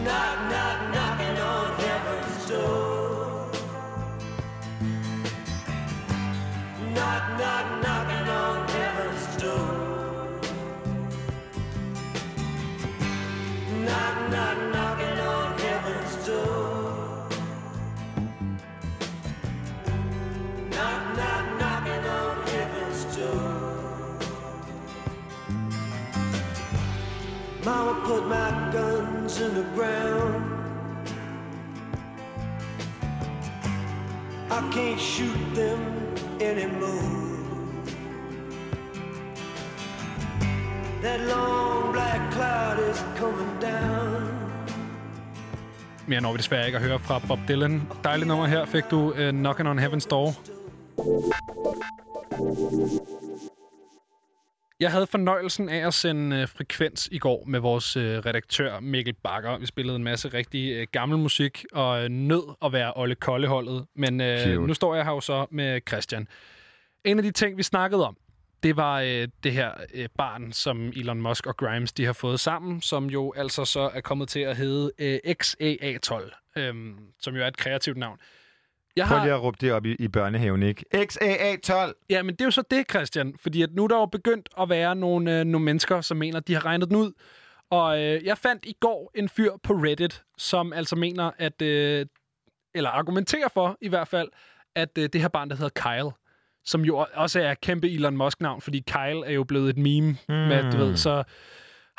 Knock, 0.04 0.50
knock, 0.50 0.94
knocking 0.94 1.38
on 1.38 1.80
heaven's 1.80 2.37
Knock, 2.48 3.52
knock, 6.94 7.82
knocking 7.82 8.28
on 8.28 8.68
heaven's 8.68 9.36
door. 9.36 10.40
Knock, 13.84 14.30
knock, 14.30 14.58
knocking 14.72 15.18
on 15.20 15.58
heaven's 15.58 16.26
door. 16.26 17.28
Knock, 20.70 21.16
knock, 21.18 21.44
knocking 21.60 22.06
on 22.06 22.46
heaven's 22.46 23.04
door. 23.14 23.58
Mama 27.62 28.00
put 28.06 28.26
my 28.26 28.70
guns 28.72 29.38
in 29.42 29.54
the 29.54 29.64
ground. 29.74 30.47
I 34.50 34.70
can't 34.72 35.00
shoot 35.00 35.54
them 35.54 35.80
anymore. 36.40 37.28
That 41.02 41.20
long 41.20 41.92
black 41.92 42.32
cloud 42.32 42.78
is 42.90 43.04
coming 43.16 43.60
down. 43.60 44.28
Mere 46.06 46.20
når 46.20 46.32
vi 46.32 46.38
desværre 46.38 46.66
ikke 46.66 46.78
at 46.78 46.84
høre 46.84 46.98
fra 46.98 47.20
Bob 47.28 47.38
Dylan. 47.48 47.82
Dejligt 48.04 48.28
nummer 48.28 48.46
her 48.46 48.64
fik 48.66 48.84
du 48.90 49.10
uh, 49.10 49.28
Knockin' 49.28 49.66
on 49.66 49.78
Heaven's 49.78 50.08
Door. 50.10 50.34
Jeg 54.80 54.92
havde 54.92 55.06
fornøjelsen 55.06 55.68
af 55.68 55.86
at 55.86 55.94
sende 55.94 56.42
uh, 56.42 56.48
frekvens 56.48 57.08
i 57.12 57.18
går 57.18 57.44
med 57.46 57.60
vores 57.60 57.96
uh, 57.96 58.02
redaktør 58.02 58.80
Mikkel 58.80 59.14
Bakker. 59.14 59.58
Vi 59.58 59.66
spillede 59.66 59.96
en 59.96 60.04
masse 60.04 60.28
rigtig 60.28 60.80
uh, 60.80 60.86
gammel 60.92 61.18
musik 61.18 61.64
og 61.72 62.04
uh, 62.04 62.08
nød 62.08 62.54
at 62.64 62.72
være 62.72 62.92
Olle 62.96 63.14
Kolde-holdet. 63.14 63.86
Men 63.94 64.20
Cute. 64.20 64.66
nu 64.66 64.74
står 64.74 64.94
jeg 64.94 65.04
her 65.04 65.12
jo 65.12 65.20
så 65.20 65.46
med 65.50 65.80
Christian. 65.88 66.28
En 67.04 67.18
af 67.18 67.22
de 67.22 67.30
ting, 67.30 67.56
vi 67.56 67.62
snakkede 67.62 68.06
om, 68.06 68.16
det 68.62 68.76
var 68.76 69.00
øh, 69.00 69.28
det 69.42 69.52
her 69.52 69.72
øh, 69.94 70.08
barn, 70.18 70.52
som 70.52 70.88
Elon 70.88 71.22
Musk 71.22 71.46
og 71.46 71.56
Grimes 71.56 71.92
de 71.92 72.04
har 72.04 72.12
fået 72.12 72.40
sammen, 72.40 72.80
som 72.80 73.10
jo 73.10 73.32
altså 73.36 73.64
så 73.64 73.80
er 73.80 74.00
kommet 74.00 74.28
til 74.28 74.40
at 74.40 74.56
hedde 74.56 74.92
øh, 74.98 75.18
XAA12, 75.42 76.52
øhm, 76.56 76.98
som 77.20 77.34
jo 77.34 77.42
er 77.42 77.46
et 77.46 77.56
kreativt 77.56 77.96
navn. 77.96 78.18
Jeg 78.98 79.06
Prøv 79.06 79.22
lige 79.22 79.34
at 79.34 79.42
råbe 79.42 79.56
det 79.60 79.72
op 79.72 79.86
i, 79.86 79.94
i 79.98 80.08
børnehaven, 80.08 80.62
ikke? 80.62 80.84
XAA12! 80.94 82.06
Ja, 82.10 82.22
men 82.22 82.34
det 82.34 82.40
er 82.40 82.44
jo 82.44 82.50
så 82.50 82.62
det, 82.70 82.90
Christian. 82.90 83.34
Fordi 83.42 83.62
at 83.62 83.72
nu 83.72 83.84
er 83.84 83.88
der 83.88 83.96
jo 83.96 84.06
begyndt 84.06 84.48
at 84.60 84.68
være 84.68 84.96
nogle, 84.96 85.40
øh, 85.40 85.44
nogle 85.44 85.64
mennesker, 85.64 86.00
som 86.00 86.16
mener, 86.16 86.38
at 86.38 86.48
de 86.48 86.54
har 86.54 86.64
regnet 86.64 86.88
den 86.88 86.96
ud. 86.96 87.12
Og 87.70 88.02
øh, 88.02 88.24
jeg 88.24 88.38
fandt 88.38 88.66
i 88.66 88.76
går 88.80 89.10
en 89.14 89.28
fyr 89.28 89.52
på 89.62 89.72
Reddit, 89.72 90.22
som 90.38 90.72
altså 90.72 90.96
mener, 90.96 91.30
at... 91.38 91.62
Øh, 91.62 92.06
eller 92.74 92.90
argumenterer 92.90 93.48
for 93.48 93.76
i 93.80 93.88
hvert 93.88 94.08
fald, 94.08 94.28
at 94.76 94.98
øh, 94.98 95.08
det 95.12 95.20
her 95.20 95.28
barn, 95.28 95.50
der 95.50 95.56
hedder 95.56 95.82
Kyle, 95.82 96.10
som 96.64 96.84
jo 96.84 97.06
også 97.14 97.40
er 97.40 97.54
kæmpe 97.54 97.90
Elon 97.90 98.16
Musk-navn, 98.16 98.60
fordi 98.60 98.84
Kyle 98.86 99.26
er 99.26 99.32
jo 99.32 99.44
blevet 99.44 99.70
et 99.70 99.78
meme 99.78 100.16
mm. 100.28 100.34
med, 100.34 100.72
du 100.72 100.76
ved, 100.76 100.96
så 100.96 101.22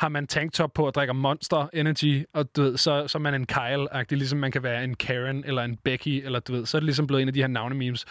har 0.00 0.08
man 0.08 0.26
tanktop 0.26 0.72
på 0.72 0.86
og 0.86 0.94
drikker 0.94 1.12
Monster 1.12 1.68
Energy, 1.72 2.24
og 2.32 2.56
du 2.56 2.62
ved, 2.62 2.76
så, 2.76 3.08
så 3.08 3.18
er 3.18 3.20
man 3.20 3.34
en 3.34 3.46
Kyle-agtig, 3.52 4.16
ligesom 4.16 4.38
man 4.38 4.52
kan 4.52 4.62
være 4.62 4.84
en 4.84 4.94
Karen 4.94 5.44
eller 5.44 5.62
en 5.62 5.76
Becky, 5.76 6.24
eller 6.24 6.40
du 6.40 6.52
ved, 6.52 6.66
så 6.66 6.76
er 6.76 6.80
det 6.80 6.84
ligesom 6.84 7.06
blevet 7.06 7.22
en 7.22 7.28
af 7.28 7.34
de 7.34 7.40
her 7.40 7.46
navne-memes. 7.46 8.04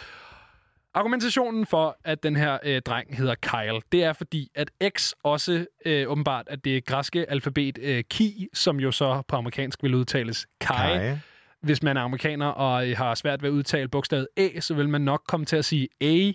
Argumentationen 0.94 1.66
for, 1.66 1.96
at 2.04 2.22
den 2.22 2.36
her 2.36 2.58
øh, 2.62 2.82
dreng 2.82 3.16
hedder 3.16 3.34
Kyle, 3.34 3.80
det 3.92 4.04
er 4.04 4.12
fordi, 4.12 4.50
at 4.54 4.70
X 4.96 5.12
også 5.24 5.66
øh, 5.86 6.10
åbenbart 6.10 6.46
er 6.50 6.56
det 6.56 6.84
græske 6.84 7.30
alfabet 7.30 7.78
øh, 7.82 8.04
Ki, 8.10 8.48
som 8.52 8.80
jo 8.80 8.90
så 8.90 9.22
på 9.28 9.36
amerikansk 9.36 9.82
vil 9.82 9.94
udtales 9.94 10.46
Kai. 10.60 10.98
Kai. 10.98 11.18
Hvis 11.62 11.82
man 11.82 11.96
er 11.96 12.00
amerikaner 12.00 12.46
og 12.46 12.88
øh, 12.88 12.96
har 12.96 13.14
svært 13.14 13.42
ved 13.42 13.48
at 13.48 13.52
udtale 13.52 13.88
bogstavet 13.88 14.28
A, 14.36 14.60
så 14.60 14.74
vil 14.74 14.88
man 14.88 15.00
nok 15.00 15.22
komme 15.28 15.46
til 15.46 15.56
at 15.56 15.64
sige 15.64 15.88
A, 16.00 16.32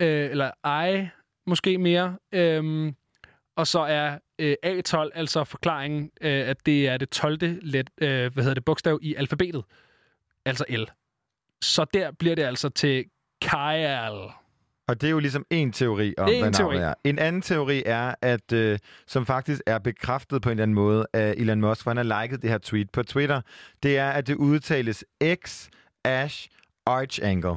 øh, 0.00 0.30
eller 0.30 0.50
I, 0.88 1.08
måske 1.46 1.78
mere. 1.78 2.16
Øhm, 2.32 2.94
og 3.56 3.66
så 3.66 3.80
er 3.80 4.18
øh, 4.42 4.56
A12 4.66 5.08
altså 5.14 5.44
forklaringen, 5.44 6.10
øh, 6.20 6.48
at 6.48 6.66
det 6.66 6.88
er 6.88 6.96
det 6.96 7.10
12. 7.10 7.38
Let, 7.62 7.90
øh, 8.00 8.08
hvad 8.08 8.44
hedder 8.44 8.54
det, 8.54 8.64
bogstav 8.64 8.98
i 9.02 9.14
alfabetet. 9.14 9.64
Altså 10.44 10.64
L. 10.68 10.84
Så 11.60 11.86
der 11.94 12.10
bliver 12.18 12.34
det 12.34 12.42
altså 12.42 12.68
til 12.68 13.04
Kyle. 13.42 14.32
Og 14.88 15.00
det 15.00 15.06
er 15.06 15.10
jo 15.10 15.18
ligesom 15.18 15.46
en 15.50 15.72
teori 15.72 16.14
om, 16.18 16.28
en 16.28 16.42
hvad 16.42 16.52
teori. 16.52 16.74
navnet 16.76 16.90
er. 16.90 16.94
En 17.04 17.18
anden 17.18 17.42
teori 17.42 17.82
er, 17.86 18.14
at 18.22 18.52
øh, 18.52 18.78
som 19.06 19.26
faktisk 19.26 19.60
er 19.66 19.78
bekræftet 19.78 20.42
på 20.42 20.48
en 20.48 20.50
eller 20.50 20.62
anden 20.62 20.74
måde 20.74 21.06
af 21.12 21.34
Elon 21.36 21.60
Musk, 21.60 21.82
for 21.82 21.90
han 21.90 21.96
har 21.96 22.22
liket 22.22 22.42
det 22.42 22.50
her 22.50 22.58
tweet 22.58 22.90
på 22.90 23.02
Twitter, 23.02 23.40
det 23.82 23.98
er, 23.98 24.10
at 24.10 24.26
det 24.26 24.34
udtales 24.34 25.04
X 25.34 25.68
Ash 26.04 26.48
Archangle. 26.86 27.56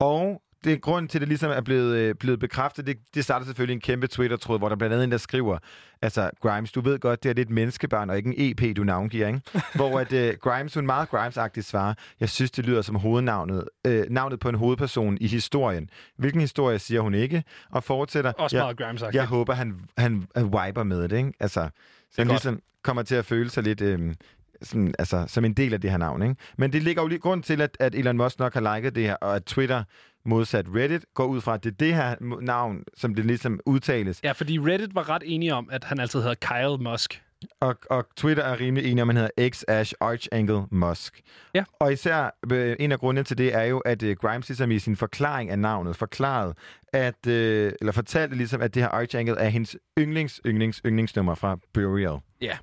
Og 0.00 0.42
det 0.66 0.72
er 0.72 0.78
grund 0.78 1.08
til, 1.08 1.18
at 1.18 1.20
det 1.20 1.28
ligesom 1.28 1.50
er 1.50 1.60
blevet, 1.60 1.96
øh, 1.96 2.14
blevet 2.14 2.40
bekræftet. 2.40 2.86
Det, 2.86 2.96
det 3.14 3.24
starter 3.24 3.46
selvfølgelig 3.46 3.74
en 3.74 3.80
kæmpe 3.80 4.06
Twitter-tråd, 4.06 4.58
hvor 4.58 4.68
der 4.68 4.76
blandt 4.76 4.94
andet 4.94 5.04
en, 5.04 5.12
der 5.12 5.18
skriver, 5.18 5.58
altså 6.02 6.30
Grimes, 6.40 6.72
du 6.72 6.80
ved 6.80 6.98
godt, 6.98 7.22
det 7.22 7.30
er 7.30 7.34
lidt 7.34 7.50
menneskebarn 7.50 8.10
og 8.10 8.16
ikke 8.16 8.28
en 8.28 8.34
EP, 8.36 8.76
du 8.76 8.84
navngiver, 8.84 9.26
ikke? 9.26 9.40
hvor 9.74 10.00
at, 10.00 10.12
øh, 10.12 10.34
Grimes, 10.40 10.74
hun 10.74 10.86
meget 10.86 11.08
Grimes-agtigt 11.08 11.66
svarer, 11.66 11.94
jeg 12.20 12.28
synes, 12.28 12.50
det 12.50 12.66
lyder 12.66 12.82
som 12.82 12.96
hovednavnet, 12.96 13.68
øh, 13.86 14.04
navnet 14.10 14.40
på 14.40 14.48
en 14.48 14.54
hovedperson 14.54 15.18
i 15.20 15.26
historien. 15.26 15.90
Hvilken 16.16 16.40
historie 16.40 16.78
siger 16.78 17.00
hun 17.00 17.14
ikke? 17.14 17.44
Og 17.70 17.84
fortsætter, 17.84 18.32
Også 18.32 18.56
jeg, 18.56 18.64
meget 18.64 18.80
Grimes-agtigt. 18.80 19.14
jeg 19.14 19.26
håber, 19.26 19.54
han, 19.54 19.80
han, 19.98 20.26
han 20.36 20.44
wiper 20.44 20.82
med 20.82 21.08
det, 21.08 21.16
ikke? 21.16 21.32
Altså, 21.40 21.68
så 22.10 22.20
han 22.20 22.28
ligesom 22.28 22.60
kommer 22.82 23.02
til 23.02 23.14
at 23.14 23.24
føle 23.24 23.50
sig 23.50 23.62
lidt... 23.62 23.80
Øh, 23.80 24.14
sådan, 24.62 24.94
altså, 24.98 25.24
som 25.28 25.44
en 25.44 25.52
del 25.52 25.74
af 25.74 25.80
det 25.80 25.90
her 25.90 25.98
navn. 25.98 26.22
Ikke? 26.22 26.34
Men 26.58 26.72
det 26.72 26.82
ligger 26.82 27.02
jo 27.02 27.08
lige 27.08 27.18
grund 27.18 27.42
til, 27.42 27.60
at, 27.60 27.76
at 27.80 27.94
Elon 27.94 28.16
Musk 28.16 28.38
nok 28.38 28.54
har 28.54 28.76
liket 28.76 28.94
det 28.94 29.02
her, 29.02 29.14
og 29.14 29.36
at 29.36 29.44
Twitter 29.44 29.84
modsat 30.26 30.66
Reddit 30.74 31.04
går 31.14 31.24
ud 31.24 31.40
fra, 31.40 31.54
at 31.54 31.64
det 31.64 31.70
er 31.70 31.76
det 31.76 31.94
her 31.94 32.14
navn, 32.40 32.84
som 32.96 33.14
det 33.14 33.24
ligesom 33.24 33.60
udtales. 33.66 34.20
Ja, 34.24 34.32
fordi 34.32 34.58
Reddit 34.58 34.94
var 34.94 35.08
ret 35.08 35.22
enige 35.26 35.54
om, 35.54 35.68
at 35.72 35.84
han 35.84 36.00
altid 36.00 36.20
hedder 36.20 36.34
Kyle 36.34 36.90
Musk. 36.90 37.22
Og, 37.60 37.76
og 37.90 38.06
Twitter 38.16 38.42
er 38.42 38.60
rimelig 38.60 38.90
enig 38.90 39.02
om, 39.02 39.10
at 39.10 39.16
han 39.16 39.22
hedder 39.22 39.50
X-Ash 39.50 39.92
Archangle 40.00 40.62
Musk. 40.70 41.20
Ja. 41.54 41.64
Og 41.80 41.92
især 41.92 42.36
øh, 42.52 42.76
en 42.80 42.92
af 42.92 42.98
grundene 42.98 43.24
til 43.24 43.38
det 43.38 43.54
er 43.54 43.62
jo, 43.62 43.78
at 43.78 44.02
øh, 44.02 44.16
Grimes 44.16 44.48
ligesom 44.48 44.70
i 44.70 44.78
sin 44.78 44.96
forklaring 44.96 45.50
af 45.50 45.58
navnet 45.58 45.96
forklarede, 45.96 46.54
at, 46.92 47.26
øh, 47.26 47.72
eller 47.80 47.92
fortalte 47.92 48.36
ligesom, 48.36 48.60
at 48.60 48.74
det 48.74 48.82
her 48.82 48.88
Archangle 48.88 49.36
er 49.38 49.48
hendes 49.48 49.76
yndlings, 49.98 50.40
yndlings, 50.46 50.80
yndlingsnummer 50.86 51.34
fra 51.34 51.58
Burial. 51.74 52.18
Ja. 52.40 52.56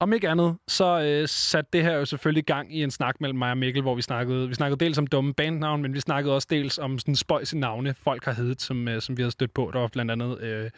Om 0.00 0.12
ikke 0.12 0.28
andet, 0.28 0.56
så 0.68 1.00
øh, 1.00 1.28
satte 1.28 1.70
det 1.72 1.82
her 1.82 1.92
jo 1.96 2.04
selvfølgelig 2.04 2.44
gang 2.44 2.76
i 2.76 2.82
en 2.82 2.90
snak 2.90 3.20
mellem 3.20 3.38
mig 3.38 3.50
og 3.50 3.58
Mikkel, 3.58 3.82
hvor 3.82 3.94
vi 3.94 4.02
snakkede, 4.02 4.48
vi 4.48 4.54
snakkede 4.54 4.84
dels 4.84 4.98
om 4.98 5.06
dumme 5.06 5.34
bandnavn, 5.34 5.82
men 5.82 5.94
vi 5.94 6.00
snakkede 6.00 6.34
også 6.34 6.48
dels 6.50 6.78
om 6.78 6.98
sådan 6.98 7.16
spøjs 7.16 7.54
navne, 7.54 7.94
folk 7.94 8.24
har 8.24 8.32
heddet, 8.32 8.62
som, 8.62 8.88
øh, 8.88 9.02
som 9.02 9.16
vi 9.16 9.22
har 9.22 9.30
stødt 9.30 9.54
på. 9.54 9.70
Der 9.72 9.80
var 9.80 9.88
blandt 9.88 10.10
andet 10.10 10.40
øh, 10.40 10.70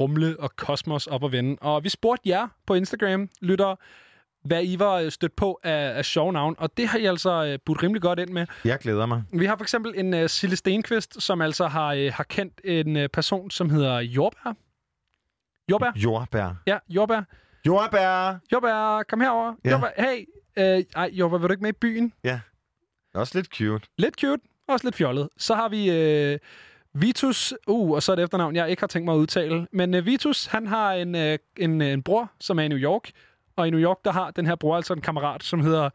Rumle 0.00 0.36
og 0.40 0.56
Kosmos 0.56 1.06
op 1.06 1.22
og 1.22 1.32
vende. 1.32 1.56
Og 1.60 1.84
vi 1.84 1.88
spurgte 1.88 2.28
jer 2.28 2.48
på 2.66 2.74
Instagram, 2.74 3.28
lytter, 3.40 3.76
hvad 4.44 4.64
I 4.64 4.78
var 4.78 4.94
øh, 4.94 5.10
stødt 5.10 5.36
på 5.36 5.60
af, 5.62 5.96
af 5.96 6.04
sjove 6.04 6.32
navn, 6.32 6.54
og 6.58 6.76
det 6.76 6.88
har 6.88 6.98
I 6.98 7.04
altså 7.04 7.44
øh, 7.44 7.58
budt 7.66 7.82
rimelig 7.82 8.02
godt 8.02 8.18
ind 8.18 8.30
med. 8.30 8.46
Jeg 8.64 8.78
glæder 8.78 9.06
mig. 9.06 9.22
Vi 9.32 9.46
har 9.46 9.56
for 9.56 9.64
eksempel 9.64 9.92
en 9.96 10.14
uh, 10.14 10.26
Sille 10.26 10.56
Stenqvist, 10.56 11.22
som 11.22 11.40
altså 11.40 11.66
har, 11.66 11.94
uh, 11.94 12.12
har 12.12 12.24
kendt 12.24 12.60
en 12.64 12.96
uh, 12.96 13.02
person, 13.12 13.50
som 13.50 13.70
hedder 13.70 13.98
Jordbær. 13.98 14.52
Jordbær? 15.70 15.92
Jordbær. 15.96 16.62
Ja, 16.66 16.78
Jordbær. 16.88 17.22
Jordbær! 17.66 18.38
Jordbær, 18.52 19.02
kom 19.02 19.20
herover. 19.20 19.54
Ja. 19.64 19.70
Jordbær, 19.70 19.88
hey. 19.98 20.26
Uh, 20.56 20.84
ej, 20.96 21.10
Jordbær, 21.12 21.38
vil 21.38 21.48
du 21.48 21.52
ikke 21.52 21.62
med 21.62 21.70
i 21.70 21.78
byen? 21.80 22.12
Ja. 22.24 22.40
Også 23.14 23.38
lidt 23.38 23.46
cute. 23.56 23.88
Lidt 23.98 24.20
cute, 24.20 24.42
også 24.68 24.86
lidt 24.86 24.94
fjollet. 24.96 25.28
Så 25.36 25.54
har 25.54 25.68
vi 25.68 26.32
uh, 26.34 26.38
Vitus, 27.02 27.54
uh, 27.66 27.90
og 27.90 28.02
så 28.02 28.12
er 28.12 28.16
det 28.16 28.22
efternavn, 28.22 28.56
jeg 28.56 28.70
ikke 28.70 28.82
har 28.82 28.86
tænkt 28.86 29.04
mig 29.04 29.14
at 29.14 29.18
udtale. 29.18 29.66
Men 29.72 29.94
uh, 29.94 30.06
Vitus, 30.06 30.46
han 30.46 30.66
har 30.66 30.92
en, 30.92 31.14
uh, 31.14 31.34
en, 31.56 31.82
en 31.82 32.02
bror, 32.02 32.32
som 32.40 32.58
er 32.58 32.62
i 32.62 32.68
New 32.68 32.78
York. 32.78 33.10
Og 33.56 33.66
i 33.66 33.70
New 33.70 33.80
York, 33.80 33.98
der 34.04 34.12
har 34.12 34.30
den 34.30 34.46
her 34.46 34.54
bror 34.54 34.76
altså 34.76 34.92
en 34.92 35.00
kammerat, 35.00 35.44
som 35.44 35.60
hedder 35.60 35.90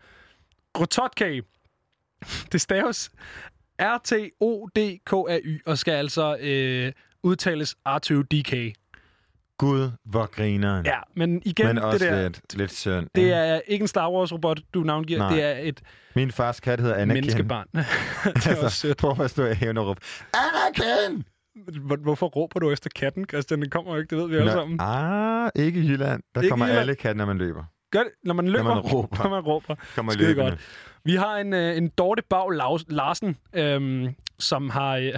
Rototke. 0.80 1.44
Det 2.52 2.62
staves 2.62 3.12
R-T-O-D-K-A-Y, 3.80 5.62
og 5.66 5.78
skal 5.78 5.92
altså 5.92 6.38
øh, 6.40 6.94
udtales 7.24 7.76
R2DK. 7.88 8.74
Gud, 9.58 9.92
hvor 10.06 10.26
grineren. 10.26 10.86
Ja, 10.86 10.98
men 11.16 11.42
igen, 11.46 11.66
Men 11.68 11.78
også 11.78 12.06
det 12.06 12.14
der, 12.14 12.24
lidt, 12.24 12.58
lidt 12.58 12.74
synd. 12.74 13.08
det 13.16 13.34
er 13.34 13.62
ikke 13.68 13.84
en 13.84 13.88
Star 13.88 14.12
Wars-robot, 14.12 14.60
du 14.74 14.80
navngiver. 14.84 15.20
Nej. 15.20 15.30
Det 15.36 15.44
er 15.44 15.56
et 15.62 15.82
Min 16.16 16.32
fars 16.32 16.60
kat 16.60 16.80
hedder 16.80 16.96
Anakin. 16.96 17.14
menneskebarn. 17.14 17.68
det 17.74 17.86
er 18.26 18.32
også 18.36 18.50
altså, 18.50 18.70
sødt. 18.70 18.98
prøv 18.98 19.16
at 19.22 19.30
stå 19.32 19.46
i 19.46 19.54
haven 19.54 19.78
og 19.78 19.88
råbe, 19.88 20.02
Anakin! 20.34 21.24
Hvor- 21.82 21.96
Hvorfor 22.04 22.26
råber 22.28 22.60
du 22.60 22.72
efter 22.72 22.90
katten, 22.96 23.26
Christian? 23.30 23.62
Den 23.62 23.70
kommer 23.70 23.94
jo 23.94 24.00
ikke, 24.02 24.16
det 24.16 24.18
ved 24.24 24.30
vi 24.30 24.36
alle 24.36 24.46
Nå, 24.46 24.52
sammen. 24.52 24.80
Ah, 24.82 25.50
ikke 25.56 25.80
i 25.80 25.88
Jylland. 25.88 26.22
Der 26.36 26.42
Ikke 26.42 26.50
kommer 26.50 26.66
Jylland. 26.66 26.80
alle 26.82 26.96
katte, 26.96 27.18
når 27.18 27.26
man 27.26 27.38
løber. 27.38 27.64
Gør 27.92 28.00
det, 28.00 28.12
når 28.24 28.34
man 28.34 28.48
løber. 28.48 28.64
man 28.64 28.78
råber. 28.80 29.24
Når 29.24 29.30
man 29.30 29.40
råber. 29.40 29.76
Kommer 29.96 30.12
Skide 30.12 30.28
løbende. 30.28 30.50
godt. 30.50 30.60
Vi 31.04 31.16
har 31.16 31.38
en, 31.38 31.54
øh, 31.54 31.78
en 31.78 31.90
Dorte 31.98 32.24
Bag 32.30 32.52
Larsen, 32.90 33.38
øhm, 33.54 34.08
som 34.40 34.70
har... 34.70 34.96
Øh, 34.98 35.14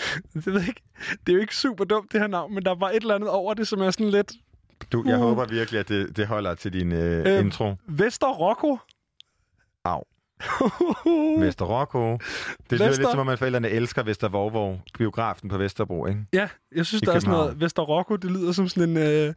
det, 0.34 0.46
ved 0.46 0.52
jeg 0.60 0.68
ikke, 0.68 0.82
det 1.26 1.32
er 1.32 1.34
jo 1.34 1.40
ikke 1.40 1.56
super 1.56 1.84
dumt, 1.84 2.12
det 2.12 2.20
her 2.20 2.28
navn, 2.28 2.54
men 2.54 2.64
der 2.64 2.74
var 2.74 2.88
et 2.90 2.96
eller 2.96 3.14
andet 3.14 3.28
over 3.30 3.54
det, 3.54 3.68
som 3.68 3.80
er 3.80 3.90
sådan 3.90 4.10
lidt... 4.10 4.32
Du, 4.92 5.02
jeg 5.06 5.14
Uh. 5.16 5.20
håber 5.22 5.44
virkelig, 5.44 5.80
at 5.80 5.88
det, 5.88 6.16
det 6.16 6.26
holder 6.26 6.54
til 6.54 6.72
din 6.72 6.92
øh, 6.92 7.18
øhm. 7.26 7.46
intro. 7.46 7.74
Vester 7.88 8.26
Rocco. 8.26 8.78
Au. 9.84 10.02
Vester 11.44 11.64
Rocco. 11.64 12.12
Det 12.12 12.18
lyder 12.78 12.88
Vester- 12.88 12.98
lidt 13.00 13.10
som 13.10 13.18
om, 13.18 13.28
at 13.28 13.38
forældrene 13.38 13.68
elsker 13.68 14.02
Vester 14.02 14.28
Vorvor, 14.28 14.80
biografen 14.98 15.48
på 15.48 15.58
Vesterbro, 15.58 16.06
ikke? 16.06 16.24
Ja, 16.32 16.48
jeg 16.76 16.86
synes, 16.86 17.02
I 17.02 17.04
der 17.04 17.12
er 17.12 17.18
sådan 17.18 17.30
noget... 17.32 17.44
København. 17.48 17.60
Vester 17.60 17.82
Rocco, 17.82 18.16
det 18.16 18.30
lyder 18.30 18.52
som 18.52 18.68
sådan 18.68 18.90
en... 18.90 18.96
Øh, 18.96 19.34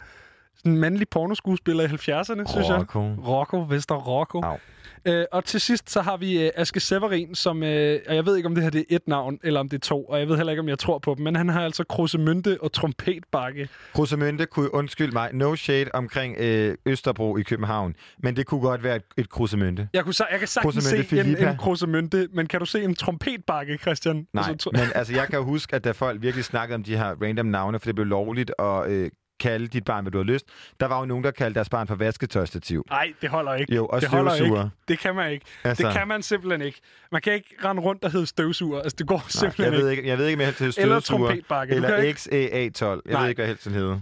sådan 0.58 0.72
en 0.72 0.78
mandlig 0.78 1.10
pornoskuespiller 1.10 1.84
i 1.84 1.88
70'erne, 1.88 2.52
synes 2.52 2.68
jeg. 2.68 2.80
Rocco. 2.80 3.00
Rocco, 3.28 3.62
Vester 3.70 3.96
Rocco. 3.96 4.42
Au. 4.42 4.58
Øh, 5.06 5.26
og 5.32 5.46
til 5.46 5.62
sidst, 5.62 5.90
så 5.92 6.02
har 6.02 6.18
vi 6.18 6.44
øh, 6.46 6.52
Aske 6.56 6.80
Severin, 6.80 7.36
som... 7.36 7.64
Øh, 7.64 8.00
og 8.08 8.16
jeg 8.16 8.26
ved 8.26 8.38
ikke, 8.38 8.48
om 8.48 8.56
det 8.56 8.64
her 8.64 8.72
det 8.72 8.80
er 8.80 8.96
et 8.96 9.08
navn, 9.08 9.40
eller 9.44 9.60
om 9.60 9.70
det 9.70 9.78
er 9.78 9.82
to, 9.88 10.04
og 10.06 10.20
jeg 10.20 10.28
ved 10.28 10.36
heller 10.38 10.52
ikke, 10.52 10.60
om 10.62 10.70
jeg 10.70 10.80
tror 10.80 11.00
på 11.00 11.14
dem, 11.18 11.24
men 11.24 11.36
han 11.36 11.50
har 11.50 11.62
altså 11.66 11.84
Krusemynte 11.90 12.58
og 12.62 12.72
Trompetbakke. 12.72 13.70
Krusemønte 13.94 14.46
kunne, 14.46 14.74
undskyld 14.74 15.12
mig, 15.12 15.30
no 15.34 15.56
shade 15.56 15.86
omkring 15.94 16.36
øh, 16.40 16.78
Østerbro 16.86 17.38
i 17.38 17.42
København, 17.42 17.96
men 18.24 18.36
det 18.36 18.46
kunne 18.46 18.62
godt 18.62 18.84
være 18.84 18.96
et, 18.96 19.04
et 19.18 19.30
Krusemønte. 19.30 19.88
Jeg, 19.94 20.04
kunne, 20.04 20.14
sa- 20.22 20.32
jeg 20.32 20.40
kan 20.40 20.48
sagtens 20.48 20.84
se 20.84 20.90
Krusemynte 20.90 21.18
en, 21.18 21.24
Filippa. 21.26 21.52
en 21.52 21.58
Krusemynte, 21.58 22.28
men 22.34 22.48
kan 22.48 22.60
du 22.60 22.66
se 22.66 22.84
en 22.84 22.96
trompetbakke, 22.96 23.78
Christian? 23.78 24.28
Nej, 24.34 24.44
Altså, 24.50 24.70
men 24.74 24.82
altså, 24.96 25.14
jeg 25.14 25.28
kan 25.28 25.40
jo 25.40 25.44
huske, 25.46 25.76
at 25.76 25.84
da 25.84 25.92
folk 25.92 26.22
virkelig 26.22 26.46
snakkede 26.46 26.76
om 26.76 26.84
de 26.84 26.98
her 26.98 27.16
random 27.22 27.46
navne, 27.46 27.80
for 27.80 27.86
det 27.86 27.96
blev 27.96 28.06
lovligt 28.08 28.52
at 28.60 28.90
øh, 28.90 29.10
kalde 29.44 29.68
dit 29.68 29.86
barn, 29.86 30.04
hvad 30.04 30.12
du 30.12 30.18
har 30.18 30.26
lyst, 30.26 30.46
der 30.80 30.86
var 30.86 31.00
jo 31.00 31.06
nogen, 31.06 31.24
der 31.24 31.32
kaldte 31.32 31.56
deres 31.56 31.70
barn 31.70 31.88
for 31.88 31.96
vasketøjstativ. 31.96 32.86
Nej, 32.90 33.14
det 33.22 33.30
holder 33.30 33.54
ikke. 33.56 33.76
Jo, 33.76 33.86
og 33.86 34.02
det 34.02 34.10
holder 34.10 34.36
ikke. 34.36 34.70
Det 34.88 35.00
kan 35.00 35.16
man 35.16 35.32
ikke. 35.32 35.46
Altså- 35.64 35.88
Det 35.88 35.94
kan 35.96 36.08
man 36.08 36.22
simpelthen 36.24 36.62
ikke. 36.62 36.80
Man 37.12 37.22
kan 37.22 37.34
ikke 37.34 37.56
rende 37.66 37.82
rundt 37.82 38.04
og 38.04 38.12
hedde 38.12 38.26
støvsuger. 38.26 38.82
Altså, 38.82 38.96
det 39.00 39.08
går 39.08 39.16
Nej, 39.18 39.24
simpelthen 39.30 39.74
jeg, 39.74 39.82
ved 39.82 39.90
ikke, 39.90 40.08
jeg 40.08 40.18
ved 40.18 40.26
ikke, 40.28 40.36
om 40.38 40.42
jeg 40.42 40.48
helst 40.60 40.78
Eller 40.80 41.00
støvsuger. 41.00 41.28
trompetbakke. 41.28 41.76
Du 41.76 41.82
kan 41.82 41.90
Eller 41.94 42.04
ikke- 42.04 42.20
XAA12. 42.20 42.86
Jeg 42.86 43.00
Nej. 43.14 43.22
ved 43.22 43.30
ikke, 43.30 43.40
hvad 43.40 43.48
helst 43.48 43.66
den 43.66 43.74
hedder. 43.74 44.00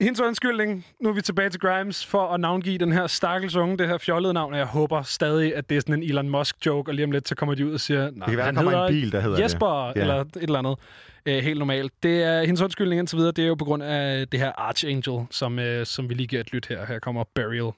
Hendes 0.00 0.20
undskyldning. 0.20 0.86
Nu 1.00 1.08
er 1.08 1.12
vi 1.12 1.20
tilbage 1.22 1.50
til 1.50 1.60
Grimes 1.60 2.06
for 2.06 2.26
at 2.28 2.40
navngive 2.40 2.78
den 2.78 2.92
her 2.92 3.06
stakkels 3.06 3.56
unge, 3.56 3.78
det 3.78 3.88
her 3.88 3.98
fjollede 3.98 4.32
navn. 4.34 4.52
Og 4.52 4.58
jeg 4.58 4.66
håber 4.66 5.02
stadig, 5.02 5.56
at 5.56 5.70
det 5.70 5.76
er 5.76 5.80
sådan 5.80 5.94
en 5.94 6.02
Elon 6.02 6.28
Musk-joke, 6.28 6.90
og 6.90 6.94
lige 6.94 7.04
om 7.04 7.10
lidt, 7.10 7.28
så 7.28 7.34
kommer 7.34 7.54
de 7.54 7.66
ud 7.66 7.72
og 7.74 7.80
siger, 7.80 8.10
nej, 8.10 8.28
kan 8.28 8.36
være, 8.36 8.46
han 8.46 8.54
kommer 8.54 8.86
en 8.86 8.92
bil, 8.92 9.12
der 9.12 9.20
hedder 9.20 9.36
det." 9.36 9.42
Jesper, 9.42 9.86
Ja. 9.96 10.00
eller 10.00 10.14
et 10.20 10.28
eller 10.36 10.58
andet. 10.58 10.76
Øh, 11.26 11.36
helt 11.44 11.58
normalt. 11.58 11.92
Det 12.02 12.22
er 12.22 12.40
hendes 12.44 12.60
undskyldning 12.62 12.98
indtil 12.98 13.16
videre. 13.18 13.32
Det 13.32 13.44
er 13.44 13.48
jo 13.48 13.54
på 13.54 13.64
grund 13.64 13.82
af 13.82 14.28
det 14.28 14.40
her 14.40 14.52
Archangel, 14.58 15.26
som, 15.30 15.58
øh, 15.58 15.86
som 15.86 16.08
vi 16.08 16.14
lige 16.14 16.26
giver 16.26 16.40
et 16.40 16.52
lyt 16.52 16.66
her. 16.66 16.86
Her 16.86 16.98
kommer 16.98 17.24
Burial. 17.34 17.72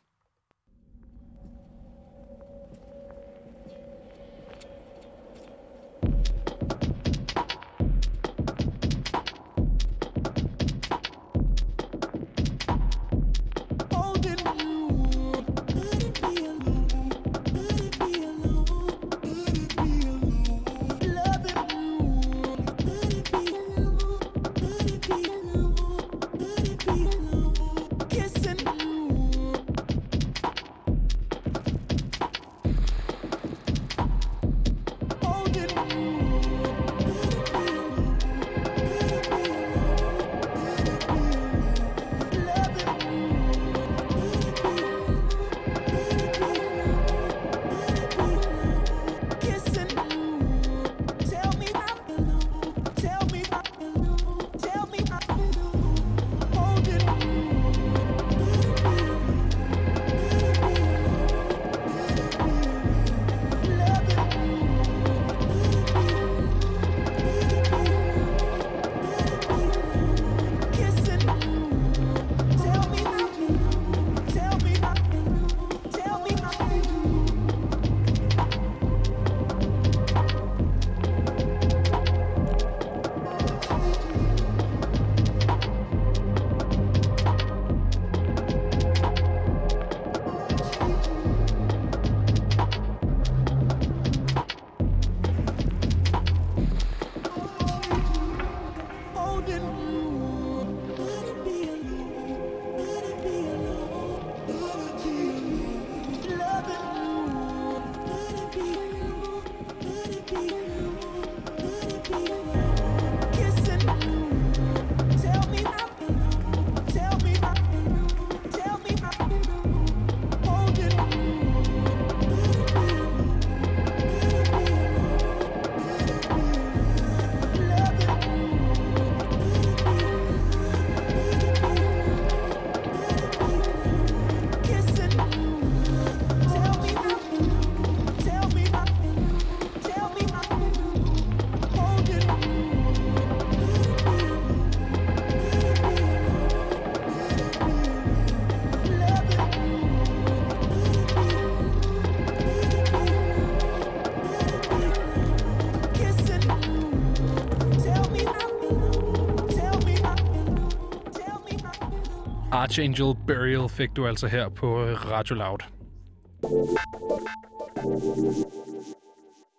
Archangel 162.67 163.15
Burial 163.27 163.69
fik 163.69 163.97
du 163.97 164.07
altså 164.07 164.27
her 164.27 164.49
på 164.49 164.85
øh, 164.85 165.11
Radio 165.11 165.35
Loud. 165.35 165.59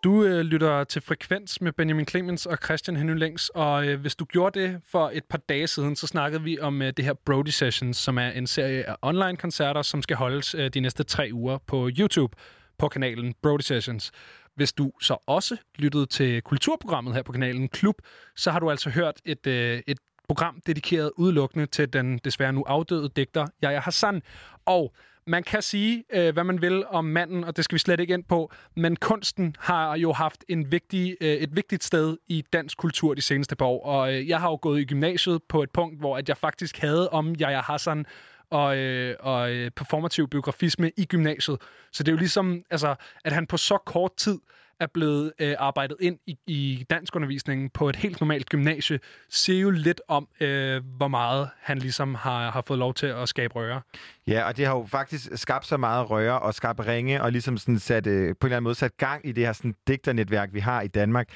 Du 0.03 0.23
øh, 0.23 0.39
lytter 0.39 0.83
til 0.83 1.01
Frekvens 1.01 1.61
med 1.61 1.71
Benjamin 1.71 2.07
Clemens 2.07 2.45
og 2.45 2.57
Christian 2.63 2.97
Henry 2.97 3.15
Længs, 3.15 3.49
og 3.49 3.87
øh, 3.87 3.99
hvis 4.01 4.15
du 4.15 4.25
gjorde 4.25 4.59
det 4.59 4.81
for 4.91 5.11
et 5.13 5.23
par 5.29 5.37
dage 5.37 5.67
siden, 5.67 5.95
så 5.95 6.07
snakkede 6.07 6.43
vi 6.43 6.59
om 6.59 6.81
øh, 6.81 6.93
det 6.97 7.05
her 7.05 7.13
Brody 7.25 7.47
Sessions, 7.47 7.97
som 7.97 8.17
er 8.17 8.29
en 8.29 8.47
serie 8.47 8.89
af 8.89 8.95
online-koncerter, 9.01 9.81
som 9.81 10.01
skal 10.01 10.17
holdes 10.17 10.55
øh, 10.55 10.69
de 10.73 10.79
næste 10.79 11.03
tre 11.03 11.29
uger 11.33 11.57
på 11.67 11.89
YouTube 11.99 12.37
på 12.77 12.87
kanalen 12.87 13.33
Brody 13.43 13.61
Sessions. 13.61 14.11
Hvis 14.55 14.73
du 14.73 14.91
så 15.01 15.17
også 15.27 15.57
lyttede 15.75 16.05
til 16.05 16.41
kulturprogrammet 16.41 17.13
her 17.13 17.21
på 17.21 17.31
kanalen 17.31 17.69
Klub, 17.69 17.95
så 18.35 18.51
har 18.51 18.59
du 18.59 18.71
altså 18.71 18.89
hørt 18.89 19.21
et, 19.25 19.47
øh, 19.47 19.81
et 19.87 19.97
program 20.27 20.61
dedikeret 20.67 21.11
udelukkende 21.17 21.65
til 21.65 21.93
den 21.93 22.17
desværre 22.17 22.53
nu 22.53 22.63
afdøde 22.67 23.09
digter 23.15 23.47
Yahya 23.63 23.79
Hassan. 23.79 24.21
Og 24.65 24.93
man 25.27 25.43
kan 25.43 25.61
sige, 25.61 26.03
øh, 26.13 26.33
hvad 26.33 26.43
man 26.43 26.61
vil 26.61 26.85
om 26.85 27.05
manden, 27.05 27.43
og 27.43 27.55
det 27.57 27.63
skal 27.63 27.73
vi 27.73 27.79
slet 27.79 27.99
ikke 27.99 28.13
ind 28.13 28.23
på, 28.23 28.51
men 28.75 28.95
kunsten 28.95 29.55
har 29.59 29.97
jo 29.97 30.13
haft 30.13 30.45
en 30.47 30.71
vigtig, 30.71 31.17
øh, 31.21 31.27
et 31.27 31.55
vigtigt 31.55 31.83
sted 31.83 32.17
i 32.27 32.45
dansk 32.53 32.77
kultur 32.77 33.13
de 33.13 33.21
seneste 33.21 33.55
par 33.55 33.65
år. 33.65 33.85
Og 33.85 34.13
øh, 34.13 34.29
jeg 34.29 34.39
har 34.39 34.49
jo 34.49 34.59
gået 34.61 34.81
i 34.81 34.85
gymnasiet 34.85 35.43
på 35.49 35.63
et 35.63 35.71
punkt, 35.71 35.99
hvor 35.99 36.17
at 36.17 36.29
jeg 36.29 36.37
faktisk 36.37 36.77
havde 36.77 37.09
om 37.09 37.35
Yahya 37.41 37.61
Hassan 37.61 38.05
og, 38.49 38.77
øh, 38.77 39.15
og 39.19 39.51
øh, 39.51 39.71
performativ 39.71 40.27
biografisme 40.27 40.91
i 40.97 41.05
gymnasiet. 41.05 41.57
Så 41.91 42.03
det 42.03 42.11
er 42.11 42.13
jo 42.13 42.19
ligesom, 42.19 42.63
altså, 42.69 42.95
at 43.25 43.31
han 43.31 43.47
på 43.47 43.57
så 43.57 43.77
kort 43.77 44.15
tid 44.15 44.39
er 44.79 44.87
blevet 44.93 45.33
øh, 45.39 45.55
arbejdet 45.59 45.97
ind 45.99 46.17
i, 46.27 46.37
i 46.47 46.85
danskundervisningen 46.89 47.69
på 47.69 47.89
et 47.89 47.95
helt 47.95 48.21
normalt 48.21 48.49
gymnasie, 48.49 48.99
siger 49.29 49.61
jo 49.61 49.69
lidt 49.69 50.01
om, 50.07 50.27
øh, 50.41 50.81
hvor 50.97 51.07
meget 51.07 51.49
han 51.59 51.77
ligesom 51.79 52.15
har, 52.15 52.51
har 52.51 52.61
fået 52.61 52.79
lov 52.79 52.93
til 52.93 53.07
at 53.07 53.29
skabe 53.29 53.55
røre. 53.55 53.81
Ja, 54.27 54.47
og 54.47 54.57
det 54.57 54.65
har 54.65 54.75
jo 54.75 54.85
faktisk 54.85 55.29
skabt 55.35 55.65
så 55.65 55.77
meget 55.77 56.09
røre 56.09 56.39
og 56.39 56.53
skabt 56.53 56.79
ringe, 56.87 57.23
og 57.23 57.31
ligesom 57.31 57.57
sådan 57.57 57.79
sat, 57.79 58.07
øh, 58.07 58.35
på 58.39 58.47
en 58.47 58.47
eller 58.47 58.57
anden 58.57 58.63
måde 58.63 58.75
sat 58.75 58.97
gang 58.97 59.27
i 59.27 59.31
det 59.31 59.45
her 59.45 59.53
sådan, 59.53 59.75
digternetværk, 59.87 60.49
vi 60.53 60.59
har 60.59 60.81
i 60.81 60.87
Danmark. 60.87 61.27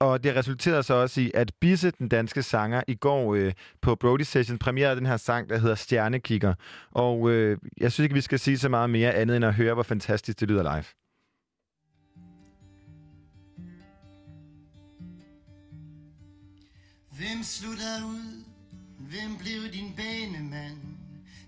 Og 0.00 0.24
det 0.24 0.36
resulterede 0.36 0.82
så 0.82 0.94
også 0.94 1.20
i, 1.20 1.30
at 1.34 1.52
Bisse, 1.60 1.90
den 1.90 2.08
danske 2.08 2.42
sanger, 2.42 2.82
i 2.88 2.94
går 2.94 3.34
øh, 3.34 3.52
på 3.82 3.94
Brody 3.94 4.22
Session 4.22 4.58
premierede 4.58 4.96
den 4.96 5.06
her 5.06 5.16
sang, 5.16 5.48
der 5.48 5.58
hedder 5.58 5.74
Stjernekikker. 5.74 6.54
Og 6.90 7.30
øh, 7.30 7.58
jeg 7.80 7.92
synes 7.92 8.04
ikke, 8.04 8.14
vi 8.14 8.20
skal 8.20 8.38
sige 8.38 8.58
så 8.58 8.68
meget 8.68 8.90
mere 8.90 9.14
andet, 9.14 9.36
end 9.36 9.44
at 9.44 9.54
høre, 9.54 9.74
hvor 9.74 9.82
fantastisk 9.82 10.40
det 10.40 10.48
lyder 10.48 10.62
live. 10.62 10.84
Hvem 17.18 17.42
slog 17.42 17.76
dig 17.76 18.04
ud? 18.04 18.44
Hvem 18.98 19.36
blev 19.38 19.72
din 19.72 19.94
banemand? 19.96 20.78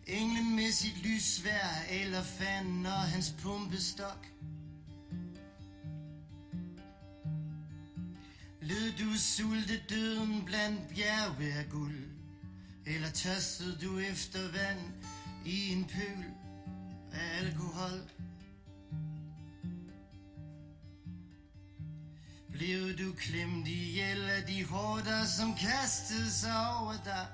Englen 0.07 0.57
med 0.57 0.73
sit 0.73 1.03
lysvær 1.03 1.85
eller 1.91 2.23
fanden 2.23 2.87
og 2.87 3.03
hans 3.03 3.35
pumpestok? 3.43 4.27
Lød 8.61 8.93
du 8.99 9.19
sulte 9.19 9.81
døden 9.91 10.45
blandt 10.45 10.89
bjerge 10.89 11.55
af 11.55 11.69
guld? 11.71 12.05
Eller 12.87 13.11
tørstede 13.11 13.79
du 13.83 13.99
efter 13.99 14.41
vand 14.53 14.81
i 15.45 15.69
en 15.73 15.85
pøl 15.85 16.25
af 17.13 17.39
alkohol? 17.39 18.01
Blev 22.61 22.99
du 22.99 23.12
klemt 23.12 23.69
ihjel 23.69 24.31
af 24.31 24.43
de 24.43 24.65
hårder, 24.65 25.24
som 25.24 25.55
kastede 25.55 26.31
sig 26.31 26.77
over 26.77 26.95
dig? 27.05 27.27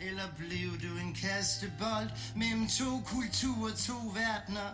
Eller 0.00 0.22
blev 0.36 0.80
du 0.82 0.98
en 0.98 1.14
kastebold 1.14 2.10
mellem 2.36 2.68
to 2.68 3.00
kulturer, 3.00 3.74
to 3.74 3.92
verdener? 3.92 4.70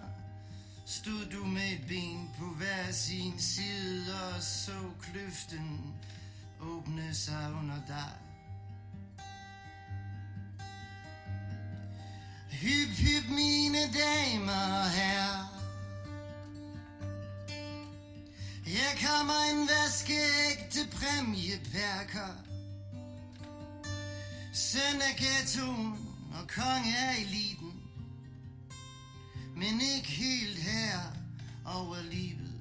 Stod 0.86 1.26
du 1.32 1.44
med 1.44 1.72
et 1.72 1.86
ben 1.88 2.30
på 2.38 2.44
hver 2.44 2.92
sin 2.92 3.40
side 3.40 4.14
og 4.26 4.42
så 4.42 4.90
kløften 5.02 5.94
åbne 6.60 7.14
sig 7.14 7.52
under 7.58 7.80
dig? 7.86 8.12
Hyp, 12.50 12.88
hyp, 12.88 13.28
mine 13.28 13.78
damer 13.78 14.82
og 14.82 14.90
herrer. 14.90 15.63
Her 18.66 19.08
kommer 19.08 19.34
en 19.52 19.68
vaskeægte 19.68 20.96
præmieperker. 20.96 22.34
Søn 24.52 25.00
af 25.02 25.16
ghettoen 25.16 25.98
og 26.34 26.48
konge 26.48 26.96
af 26.98 27.18
eliten. 27.18 27.72
Men 29.56 29.80
ikke 29.80 30.08
helt 30.08 30.58
her 30.58 31.00
over 31.64 32.02
livet. 32.02 32.54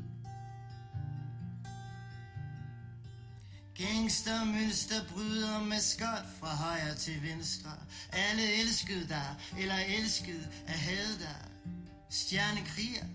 Gangstermønster 3.77 5.05
bryder 5.13 5.63
med 5.63 5.79
skot 5.79 6.25
fra 6.39 6.55
højre 6.55 6.95
til 6.95 7.21
venstre. 7.21 7.71
Alle 8.11 8.53
elskede 8.61 9.07
dig, 9.07 9.35
eller 9.59 9.75
elskede 9.75 10.47
at 10.67 10.79
have 10.79 11.19
dig. 11.19 11.37
Stjernekriger, 12.09 13.05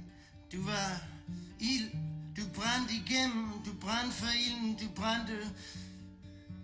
du 0.52 0.64
var 0.64 1.02
ild, 1.60 1.90
du 2.38 2.48
brændte 2.54 2.94
igennem, 2.94 3.62
du 3.66 3.72
brændte 3.80 4.12
for 4.12 4.26
ilden, 4.46 4.76
du 4.76 4.88
brændte 4.88 5.50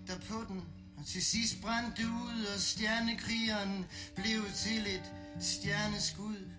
der 0.07 0.19
på 0.19 0.45
den. 0.49 0.65
Og 0.97 1.07
til 1.07 1.25
sidst 1.25 1.61
brændte 1.61 2.03
du 2.03 2.09
ud, 2.09 2.45
og 2.55 2.61
stjernekrigeren 2.61 3.85
blev 4.15 4.43
til 4.57 4.87
et 4.87 5.13
stjerneskud. 5.41 6.51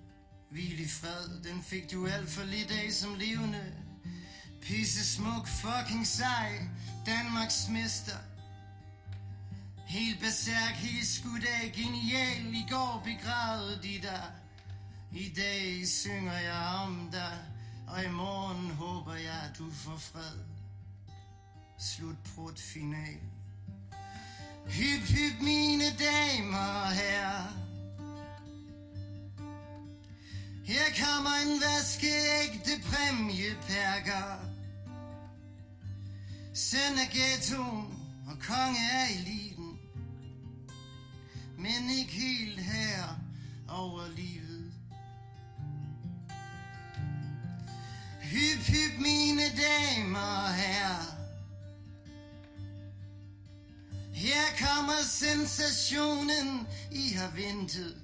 Hvil 0.52 0.80
i 0.80 0.88
fred, 0.88 1.44
den 1.44 1.64
fik 1.64 1.92
du 1.92 2.08
alt 2.08 2.30
for 2.30 2.44
lidt 2.44 2.72
af 2.72 2.94
som 2.94 3.16
levende. 3.16 3.74
Pisse 4.62 5.06
smuk, 5.16 5.48
fucking 5.48 6.08
sej, 6.08 6.68
Danmarks 7.06 7.68
mester. 7.70 8.18
Helt 9.88 10.20
besærk, 10.20 10.76
helt 10.76 11.08
skudt 11.08 11.44
af, 11.44 11.72
genial, 11.72 12.54
i 12.54 12.66
går 12.70 13.02
begravede 13.06 13.80
de 13.84 14.00
dig. 14.02 14.32
I 15.12 15.34
dag 15.38 15.88
synger 15.88 16.38
jeg 16.38 16.82
om 16.84 17.10
dig, 17.12 17.40
og 17.88 18.04
i 18.04 18.08
morgen 18.08 18.72
håber 18.72 19.14
jeg, 19.14 19.42
at 19.50 19.58
du 19.58 19.72
får 19.72 19.98
fred. 19.98 20.40
Slut 21.80 22.16
prut 22.36 22.60
final. 22.60 23.20
Hyp, 24.66 25.02
hyp, 25.02 25.42
mine 25.42 25.84
damer 25.84 26.58
og 26.58 26.92
herrer. 26.92 27.66
Her 30.66 30.86
kommer 31.06 31.30
en 31.46 31.62
vaskeægte 31.62 32.72
præmieperker. 32.90 34.40
Søn 36.54 37.00
af 37.00 37.10
ghettoen 37.12 38.00
og 38.28 38.40
konge 38.40 38.80
af 38.92 39.08
eliten. 39.20 39.80
Men 41.58 41.90
ikke 42.00 42.12
helt 42.12 42.60
her 42.60 43.04
over 43.70 44.08
livet. 44.16 44.45
Hyp, 48.36 48.64
hyp, 48.68 49.00
mine 49.00 49.42
damer 49.42 50.20
og 50.20 50.54
herrer. 50.54 51.06
Her 54.14 54.46
kommer 54.60 55.02
sensationen, 55.04 56.68
I 56.92 57.14
har 57.14 57.32
ventet. 57.36 57.96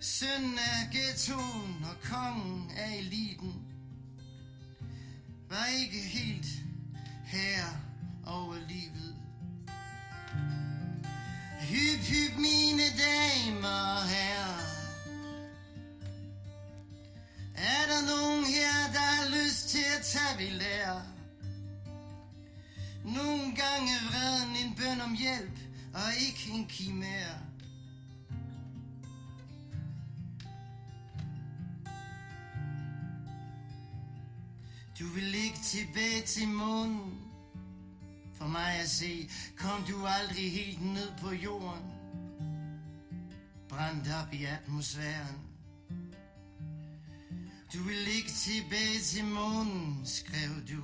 Søn 0.00 0.58
af 0.58 0.90
ghettoen 0.92 1.84
og 1.90 2.10
kongen 2.10 2.70
af 2.76 2.96
eliten. 2.98 3.54
Var 5.48 5.66
ikke 5.66 6.00
helt 6.00 6.46
her 7.26 7.64
over 8.26 8.56
livet. 8.68 9.16
Hyp, 11.60 12.00
hyp, 12.00 12.36
mine 12.38 12.82
damer 12.82 13.68
og 13.68 14.08
herrer. 14.08 14.65
Er 17.56 17.86
der 17.88 18.16
nogen 18.16 18.44
her, 18.44 18.92
der 18.92 18.98
har 18.98 19.28
lyst 19.28 19.68
til 19.68 19.84
at 19.98 20.04
tage 20.04 20.38
ved 20.38 20.58
lære? 20.58 21.02
Nogle 23.04 23.42
gange 23.42 23.92
er 23.96 24.04
vreden 24.10 24.56
en 24.56 24.74
bøn 24.74 25.00
om 25.00 25.14
hjælp, 25.14 25.58
og 25.94 26.08
ikke 26.20 26.50
en 26.50 26.66
kimære. 26.66 27.38
Du 35.00 35.06
vil 35.14 35.34
ikke 35.34 35.58
tilbage 35.58 36.22
til 36.26 36.48
månen. 36.48 37.22
For 38.34 38.46
mig 38.46 38.80
at 38.82 38.90
se, 38.90 39.30
kom 39.56 39.84
du 39.88 40.06
aldrig 40.06 40.52
helt 40.52 40.84
ned 40.84 41.12
på 41.20 41.32
jorden. 41.32 41.92
Brændt 43.68 44.08
op 44.22 44.32
i 44.32 44.44
atmosfæren. 44.44 45.45
Du 47.76 47.82
vil 47.82 48.08
ikke 48.16 48.30
tilbage 48.30 49.00
til 49.02 49.24
månen, 49.24 50.06
skrev 50.06 50.50
du. 50.68 50.82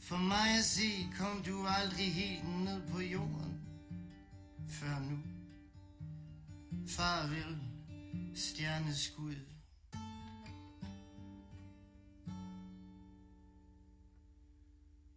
For 0.00 0.16
mig 0.16 0.58
at 0.58 0.64
se, 0.64 1.08
kom 1.18 1.42
du 1.42 1.66
aldrig 1.66 2.14
helt 2.14 2.64
ned 2.64 2.88
på 2.92 3.00
jorden. 3.00 3.60
før 4.68 5.00
nu. 5.10 5.18
Farvel, 6.86 7.58
stjerneskud. 8.34 9.53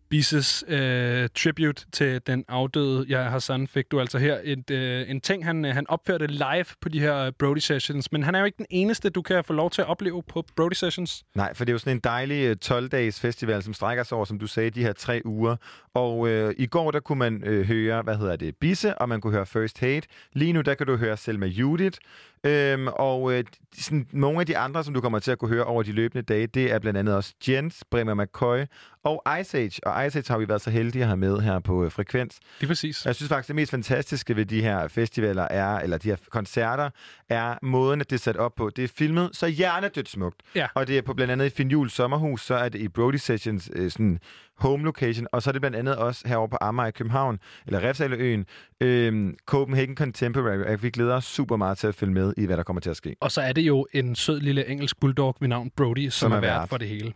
Bises 0.09 0.63
øh, 0.67 1.29
tribute 1.35 1.85
til 1.91 2.21
den 2.27 2.45
afdøde 2.47 3.05
Jeg 3.09 3.31
Hassan 3.31 3.67
fik 3.67 3.91
du 3.91 3.99
altså 3.99 4.17
her 4.17 4.39
et, 4.43 4.71
øh, 4.71 5.09
en 5.09 5.21
ting, 5.21 5.45
han, 5.45 5.65
øh, 5.65 5.73
han 5.73 5.89
opførte 5.89 6.27
live 6.27 6.65
på 6.81 6.89
de 6.89 6.99
her 6.99 7.31
Brody 7.31 7.57
Sessions. 7.57 8.11
Men 8.11 8.23
han 8.23 8.35
er 8.35 8.39
jo 8.39 8.45
ikke 8.45 8.57
den 8.57 8.65
eneste, 8.69 9.09
du 9.09 9.21
kan 9.21 9.43
få 9.43 9.53
lov 9.53 9.69
til 9.69 9.81
at 9.81 9.87
opleve 9.87 10.23
på 10.23 10.43
Brody 10.55 10.73
Sessions. 10.73 11.23
Nej, 11.35 11.53
for 11.53 11.65
det 11.65 11.71
er 11.71 11.73
jo 11.73 11.79
sådan 11.79 11.97
en 11.97 12.01
dejlig 12.03 12.43
øh, 12.43 12.55
12-dages 12.65 13.19
festival, 13.19 13.63
som 13.63 13.73
strækker 13.73 14.03
sig 14.03 14.15
over, 14.15 14.25
som 14.25 14.39
du 14.39 14.47
sagde, 14.47 14.69
de 14.69 14.81
her 14.81 14.93
tre 14.93 15.21
uger. 15.25 15.55
Og 15.93 16.27
øh, 16.27 16.53
i 16.57 16.65
går, 16.65 16.91
der 16.91 16.99
kunne 16.99 17.19
man 17.19 17.43
øh, 17.45 17.67
høre, 17.67 18.01
hvad 18.01 18.17
hedder 18.17 18.35
det, 18.35 18.55
Bisse, 18.55 18.97
og 18.97 19.09
man 19.09 19.21
kunne 19.21 19.33
høre 19.33 19.45
First 19.45 19.79
Hate. 19.79 20.07
Lige 20.33 20.53
nu, 20.53 20.61
der 20.61 20.73
kan 20.73 20.87
du 20.87 20.95
høre 20.95 21.17
Selma 21.17 21.45
Judith. 21.45 21.99
Øhm, 22.43 22.87
og 22.87 23.33
øh, 23.33 23.43
sådan, 23.77 24.07
nogle 24.11 24.39
af 24.39 24.45
de 24.45 24.57
andre, 24.57 24.83
som 24.83 24.93
du 24.93 25.01
kommer 25.01 25.19
til 25.19 25.31
at 25.31 25.37
kunne 25.37 25.49
høre 25.49 25.63
over 25.63 25.83
de 25.83 25.91
løbende 25.91 26.21
dage, 26.21 26.47
det 26.47 26.71
er 26.71 26.79
blandt 26.79 26.99
andet 26.99 27.15
også 27.15 27.33
Jens, 27.47 27.83
Bremer 27.91 28.13
McCoy 28.13 28.65
og 29.03 29.23
Ice 29.41 29.57
Age. 29.57 29.87
Og 29.87 30.07
Ice 30.07 30.17
Age 30.19 30.25
har 30.27 30.37
vi 30.37 30.49
været 30.49 30.61
så 30.61 30.69
heldige 30.69 31.01
at 31.01 31.07
have 31.07 31.17
med 31.17 31.39
her 31.39 31.59
på 31.59 31.85
øh, 31.85 31.91
Frekvens. 31.91 32.39
Det 32.59 32.63
er 32.63 32.67
præcis. 32.67 33.05
Jeg 33.05 33.15
synes 33.15 33.29
faktisk, 33.29 33.47
det 33.47 33.55
mest 33.55 33.71
fantastiske 33.71 34.35
ved 34.35 34.45
de 34.45 34.61
her 34.61 34.87
festivaler 34.87 35.43
er, 35.43 35.79
eller 35.79 35.97
de 35.97 36.09
her 36.09 36.17
koncerter, 36.29 36.89
er 37.29 37.55
måden, 37.61 38.01
at 38.01 38.09
det 38.09 38.15
er 38.15 38.19
sat 38.19 38.37
op 38.37 38.55
på. 38.55 38.69
Det 38.69 38.83
er 38.83 38.87
filmet 38.97 39.29
så 39.33 39.47
hjernedødt 39.47 40.09
smukt. 40.09 40.41
Ja. 40.55 40.67
Og 40.75 40.87
det 40.87 40.97
er 40.97 41.01
på 41.01 41.13
blandt 41.13 41.31
andet 41.31 41.45
i 41.45 41.49
Finjul 41.49 41.89
Sommerhus, 41.89 42.45
så 42.45 42.55
er 42.55 42.69
det 42.69 42.79
i 42.79 42.87
Brody 42.87 43.15
Sessions 43.15 43.69
øh, 43.73 43.91
sådan 43.91 44.19
home 44.57 44.83
location, 44.83 45.27
og 45.31 45.43
så 45.43 45.49
er 45.49 45.51
det 45.51 45.61
blandt 45.61 45.77
andet 45.77 45.95
også 45.95 46.27
herovre 46.27 46.49
på 46.49 46.57
Amager 46.61 46.87
i 46.87 46.91
København, 46.91 47.39
eller 47.67 47.83
Refsaleøen, 47.89 48.45
øh, 48.81 49.33
Copenhagen 49.45 49.95
Contemporary. 49.97 50.73
Og 50.73 50.83
Vi 50.83 50.89
glæder 50.89 51.15
os 51.15 51.25
super 51.25 51.55
meget 51.55 51.77
til 51.77 51.87
at 51.87 51.95
følge 51.95 52.13
med 52.13 52.33
i, 52.37 52.45
hvad 52.45 52.57
der 52.57 52.63
kommer 52.63 52.81
til 52.81 52.89
at 52.89 52.97
ske. 52.97 53.15
Og 53.19 53.31
så 53.31 53.41
er 53.41 53.53
det 53.53 53.61
jo 53.61 53.87
en 53.93 54.15
sød 54.15 54.39
lille 54.39 54.67
engelsk 54.67 54.99
bulldog 54.99 55.35
ved 55.39 55.47
navn 55.47 55.71
Brody, 55.77 56.09
som, 56.09 56.11
Som 56.11 56.31
er 56.31 56.35
er 56.35 56.41
vært. 56.59 56.69
for 56.69 56.77
det 56.77 56.87
hele. 56.87 57.13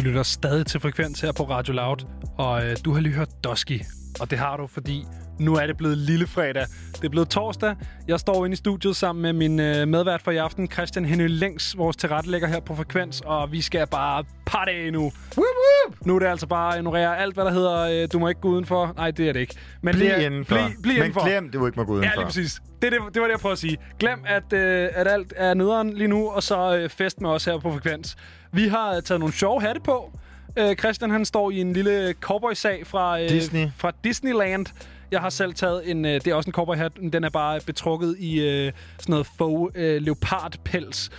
Du 0.00 0.04
lytter 0.04 0.22
stadig 0.22 0.66
til 0.66 0.80
Frekvens 0.80 1.20
her 1.20 1.32
på 1.32 1.42
Radio 1.42 1.72
Loud, 1.74 1.96
og 2.38 2.64
øh, 2.64 2.76
du 2.84 2.92
har 2.92 3.00
lige 3.00 3.14
hørt 3.14 3.28
Dusky. 3.44 3.80
Og 4.20 4.30
det 4.30 4.38
har 4.38 4.56
du, 4.56 4.66
fordi 4.66 5.04
nu 5.38 5.54
er 5.56 5.66
det 5.66 5.76
blevet 5.76 5.98
lille 5.98 6.26
fredag. 6.26 6.66
Det 6.92 7.04
er 7.04 7.08
blevet 7.08 7.28
torsdag. 7.28 7.76
Jeg 8.08 8.20
står 8.20 8.44
inde 8.44 8.52
i 8.52 8.56
studiet 8.56 8.96
sammen 8.96 9.22
med 9.22 9.32
min 9.32 9.60
øh, 9.60 9.88
medvært 9.88 10.22
for 10.22 10.30
i 10.30 10.36
aften, 10.36 10.70
Christian 10.70 11.04
Henny 11.04 11.28
Længs, 11.28 11.78
vores 11.78 11.96
tilrettelægger 11.96 12.48
her 12.48 12.60
på 12.60 12.74
Frekvens, 12.74 13.20
og 13.24 13.52
vi 13.52 13.60
skal 13.60 13.86
bare 13.86 14.24
party 14.46 14.90
nu. 14.92 15.00
Whoop, 15.00 15.12
whoop. 15.36 16.06
Nu 16.06 16.14
er 16.14 16.18
det 16.18 16.26
altså 16.26 16.46
bare 16.46 16.72
at 16.72 16.78
ignorere 16.78 17.18
alt, 17.18 17.34
hvad 17.34 17.44
der 17.44 17.52
hedder, 17.52 18.02
øh, 18.02 18.08
du 18.12 18.18
må 18.18 18.28
ikke 18.28 18.40
gå 18.40 18.48
udenfor. 18.48 18.92
Nej, 18.96 19.10
det 19.10 19.28
er 19.28 19.32
det 19.32 19.40
ikke. 19.40 19.54
Men 19.82 19.94
Bliv 19.94 20.06
det 20.08 20.16
er, 20.16 20.26
indenfor. 20.26 20.54
Bliv, 20.56 20.82
bliv 20.82 20.92
Men 20.94 21.02
indenfor. 21.02 21.26
glem, 21.26 21.50
du 21.50 21.66
ikke 21.66 21.78
må 21.78 21.84
gå 21.84 21.92
udenfor. 21.92 22.10
Ja, 22.10 22.16
lige 22.16 22.26
præcis. 22.26 22.60
Det, 22.82 22.92
det, 22.92 23.00
det 23.14 23.20
var 23.22 23.26
det, 23.26 23.32
jeg 23.32 23.40
prøvede 23.40 23.52
at 23.52 23.58
sige. 23.58 23.76
Glem, 23.98 24.18
at, 24.26 24.52
øh, 24.52 24.88
at 24.94 25.08
alt 25.08 25.32
er 25.36 25.54
nederen 25.54 25.92
lige 25.92 26.08
nu, 26.08 26.30
og 26.30 26.42
så 26.42 26.76
øh, 26.76 26.88
fest 26.90 27.20
med 27.20 27.30
os 27.30 27.44
her 27.44 27.58
på 27.58 27.72
Frekvens. 27.72 28.16
Vi 28.52 28.68
har 28.68 29.00
taget 29.00 29.20
nogle 29.20 29.34
sjove 29.34 29.60
hatte 29.60 29.80
på. 29.80 30.12
Øh, 30.56 30.76
Christian, 30.76 31.10
han 31.10 31.24
står 31.24 31.50
i 31.50 31.60
en 31.60 31.72
lille 31.72 32.14
cowboy-sag 32.20 32.86
fra, 32.86 33.20
øh, 33.20 33.28
Disney. 33.28 33.66
fra 33.76 33.92
Disneyland. 34.04 34.66
Jeg 35.10 35.20
har 35.20 35.30
selv 35.30 35.54
taget 35.54 35.90
en, 35.90 36.04
øh, 36.04 36.12
det 36.14 36.26
er 36.26 36.34
også 36.34 36.48
en 36.48 36.52
cowboy-hat, 36.52 36.92
men 37.00 37.12
den 37.12 37.24
er 37.24 37.30
bare 37.30 37.60
betrukket 37.66 38.16
i 38.18 38.40
øh, 38.40 38.72
sådan 38.98 39.12
noget 39.12 39.26
faux 39.38 39.72
øh, 39.74 40.02
leopardpels. 40.02 41.10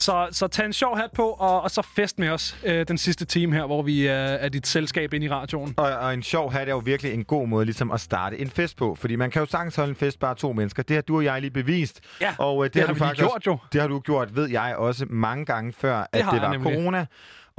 Så, 0.00 0.28
så 0.32 0.46
tag 0.46 0.66
en 0.66 0.72
sjov 0.72 0.96
hat 0.96 1.10
på, 1.14 1.22
og, 1.28 1.62
og 1.62 1.70
så 1.70 1.82
fest 1.96 2.18
med 2.18 2.28
os 2.28 2.56
øh, 2.64 2.88
den 2.88 2.98
sidste 2.98 3.24
time 3.24 3.54
her, 3.54 3.66
hvor 3.66 3.82
vi 3.82 4.08
øh, 4.08 4.14
er 4.14 4.48
dit 4.48 4.66
selskab 4.66 5.14
ind 5.14 5.24
i 5.24 5.28
radioen. 5.28 5.74
Og, 5.76 5.92
og 5.92 6.14
en 6.14 6.22
sjov 6.22 6.52
hat 6.52 6.68
er 6.68 6.72
jo 6.72 6.78
virkelig 6.78 7.14
en 7.14 7.24
god 7.24 7.48
måde 7.48 7.64
ligesom 7.64 7.90
at 7.90 8.00
starte 8.00 8.38
en 8.40 8.50
fest 8.50 8.76
på. 8.76 8.94
Fordi 8.94 9.16
man 9.16 9.30
kan 9.30 9.40
jo 9.40 9.46
sagtens 9.46 9.76
holde 9.76 9.90
en 9.90 9.96
fest 9.96 10.18
bare 10.20 10.34
to 10.34 10.52
mennesker. 10.52 10.82
Det 10.82 10.96
har 10.96 11.02
du 11.02 11.16
og 11.16 11.24
jeg 11.24 11.40
lige 11.40 11.50
bevist. 11.50 12.00
Ja, 12.20 12.34
og, 12.38 12.64
øh, 12.64 12.70
det 12.74 12.80
har 12.80 12.88
du 12.88 12.94
vi 12.94 12.98
faktisk 12.98 13.26
gjort 13.26 13.46
jo. 13.46 13.58
Det 13.72 13.80
har 13.80 13.88
du 13.88 14.00
gjort, 14.00 14.36
ved 14.36 14.48
jeg 14.50 14.74
også, 14.76 15.06
mange 15.10 15.44
gange 15.44 15.72
før, 15.72 16.06
at 16.12 16.24
har 16.24 16.32
det 16.32 16.42
var 16.42 16.52
nemlig. 16.52 16.72
corona. 16.74 17.06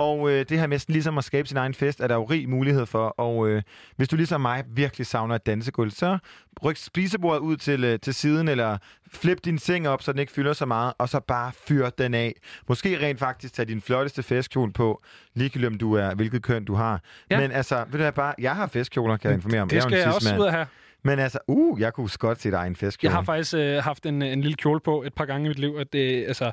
Og 0.02 0.32
øh, 0.32 0.46
det 0.50 0.60
her 0.60 0.68
med 0.68 0.80
ligesom 0.88 1.18
at 1.18 1.24
skabe 1.24 1.48
sin 1.48 1.58
egen 1.58 1.74
fest, 1.74 2.02
er 2.02 2.08
der 2.08 2.16
jo 2.16 2.24
rig 2.24 2.50
mulighed 2.50 2.86
for. 2.86 3.08
Og 3.08 3.50
øh, 3.50 3.62
hvis 3.96 4.08
du 4.08 4.16
ligesom 4.16 4.42
mig 4.42 4.64
virkelig 4.68 5.08
savner 5.08 5.36
et 5.36 5.46
dansegulv, 5.46 5.92
så 5.92 6.18
ryk 6.64 6.78
spisebordet 6.78 7.40
ud 7.40 7.58
til, 7.58 7.84
øh, 7.84 8.00
til 8.00 8.14
siden, 8.14 8.48
eller 8.48 8.78
flip 9.12 9.38
din 9.46 9.60
seng 9.60 9.88
op, 9.88 10.02
så 10.02 10.12
den 10.12 10.20
ikke 10.20 10.32
fylder 10.32 10.54
så 10.54 10.66
meget, 10.66 10.94
og 10.98 11.10
så 11.10 11.20
bare 11.20 11.52
fyr 11.68 11.90
den 11.90 12.14
af. 12.14 12.34
Måske 12.68 13.00
rent 13.00 13.20
faktisk 13.20 13.54
tage 13.54 13.66
din 13.66 13.82
flotteste 13.82 14.24
festkjole 14.24 14.74
på, 14.74 15.02
ligegyldigt 15.34 15.68
om 15.68 15.78
du 15.78 15.94
er, 15.94 16.16
hvilket 16.16 16.44
køn 16.44 16.66
du 16.66 16.74
har. 16.74 17.02
Ja. 17.30 17.40
Men 17.40 17.52
altså, 17.52 17.76
ved 17.76 17.92
du 17.92 17.98
hvad, 17.98 18.12
bare, 18.12 18.34
jeg 18.40 18.56
har 18.56 18.68
festkjoler, 18.68 19.18
kan 19.18 19.30
jeg 19.30 19.36
informere 19.36 19.62
om. 19.62 19.70
Det 19.70 19.84
skal 19.84 19.98
jeg 19.98 20.08
også 20.08 20.20
cis-mand. 20.20 20.42
ud 20.42 20.46
at 20.48 20.54
have. 20.54 20.66
Men 21.04 21.20
altså, 21.20 21.40
uh, 21.48 21.82
jeg 21.82 21.94
kunne 21.94 22.10
godt 22.20 22.42
se 22.42 22.52
dig 22.52 22.68
en 22.68 22.76
festkjole. 22.76 23.12
Jeg 23.12 23.18
har 23.18 23.24
faktisk 23.24 23.54
øh, 23.56 23.84
haft 23.84 24.06
en, 24.06 24.22
en 24.22 24.42
lille 24.42 24.56
kjole 24.56 24.80
på 24.80 25.04
et 25.04 25.14
par 25.14 25.26
gange 25.26 25.46
i 25.46 25.48
mit 25.48 25.60
liv, 25.60 25.76
at 25.80 25.94
det, 25.94 26.26
altså, 26.28 26.52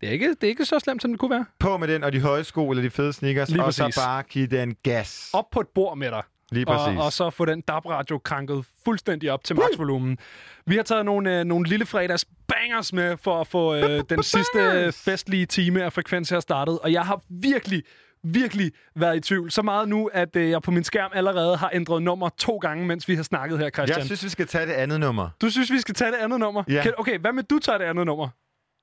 det, 0.00 0.08
er 0.08 0.12
ikke, 0.12 0.28
det 0.28 0.44
er 0.44 0.48
ikke 0.48 0.64
så 0.64 0.78
slemt, 0.78 1.02
som 1.02 1.10
det 1.10 1.20
kunne 1.20 1.30
være. 1.30 1.44
På 1.58 1.76
med 1.76 1.88
den, 1.88 2.04
og 2.04 2.12
de 2.12 2.20
høje 2.20 2.44
sko, 2.44 2.70
eller 2.70 2.82
de 2.82 2.90
fede 2.90 3.12
sneakers, 3.12 3.50
Lige 3.50 3.64
og 3.64 3.74
så 3.74 3.84
præcis. 3.84 3.98
bare 4.02 4.22
give 4.22 4.46
den 4.46 4.76
gas. 4.82 5.30
Op 5.32 5.50
på 5.52 5.60
et 5.60 5.68
bord 5.74 5.98
med 5.98 6.10
dig. 6.10 6.22
Lige 6.52 6.66
præcis. 6.66 6.98
Og, 6.98 7.04
og 7.04 7.12
så 7.12 7.30
få 7.30 7.44
den 7.44 7.60
DAB-radio 7.60 8.18
kranket 8.18 8.64
fuldstændig 8.84 9.32
op 9.32 9.44
til 9.44 9.56
maksvolumen. 9.56 10.18
Vi 10.66 10.76
har 10.76 10.82
taget 10.82 11.04
nogle, 11.04 11.38
øh, 11.38 11.44
nogle 11.44 11.68
lille 11.68 11.86
fredags 11.86 12.24
bangers 12.48 12.92
med 12.92 13.16
for 13.16 13.40
at 13.40 13.46
få 13.46 13.74
øh, 13.74 14.02
den 14.10 14.22
sidste 14.22 14.92
festlige 14.92 15.46
time 15.46 15.84
af 15.84 15.92
frekvens 15.92 16.30
her 16.30 16.40
startet. 16.40 16.78
Og 16.78 16.92
jeg 16.92 17.02
har 17.02 17.20
virkelig, 17.28 17.82
virkelig 18.24 18.72
været 18.96 19.16
i 19.16 19.20
tvivl. 19.20 19.50
Så 19.50 19.62
meget 19.62 19.88
nu, 19.88 20.10
at 20.12 20.36
øh, 20.36 20.50
jeg 20.50 20.62
på 20.62 20.70
min 20.70 20.84
skærm 20.84 21.10
allerede 21.14 21.56
har 21.56 21.70
ændret 21.74 22.02
nummer 22.02 22.28
to 22.28 22.56
gange, 22.56 22.86
mens 22.86 23.08
vi 23.08 23.14
har 23.14 23.22
snakket 23.22 23.58
her, 23.58 23.70
Christian. 23.70 23.98
Jeg 23.98 24.06
synes, 24.06 24.24
vi 24.24 24.28
skal 24.28 24.46
tage 24.46 24.66
det 24.66 24.72
andet 24.72 25.00
nummer. 25.00 25.28
Du 25.40 25.50
synes, 25.50 25.72
vi 25.72 25.78
skal 25.78 25.94
tage 25.94 26.10
det 26.10 26.18
andet 26.18 26.40
nummer? 26.40 26.62
Ja. 26.68 26.82
Kan, 26.82 26.92
okay, 26.98 27.18
hvad 27.18 27.32
med 27.32 27.42
du 27.42 27.58
tager 27.58 27.78
det 27.78 27.84
andet 27.84 28.06
nummer? 28.06 28.28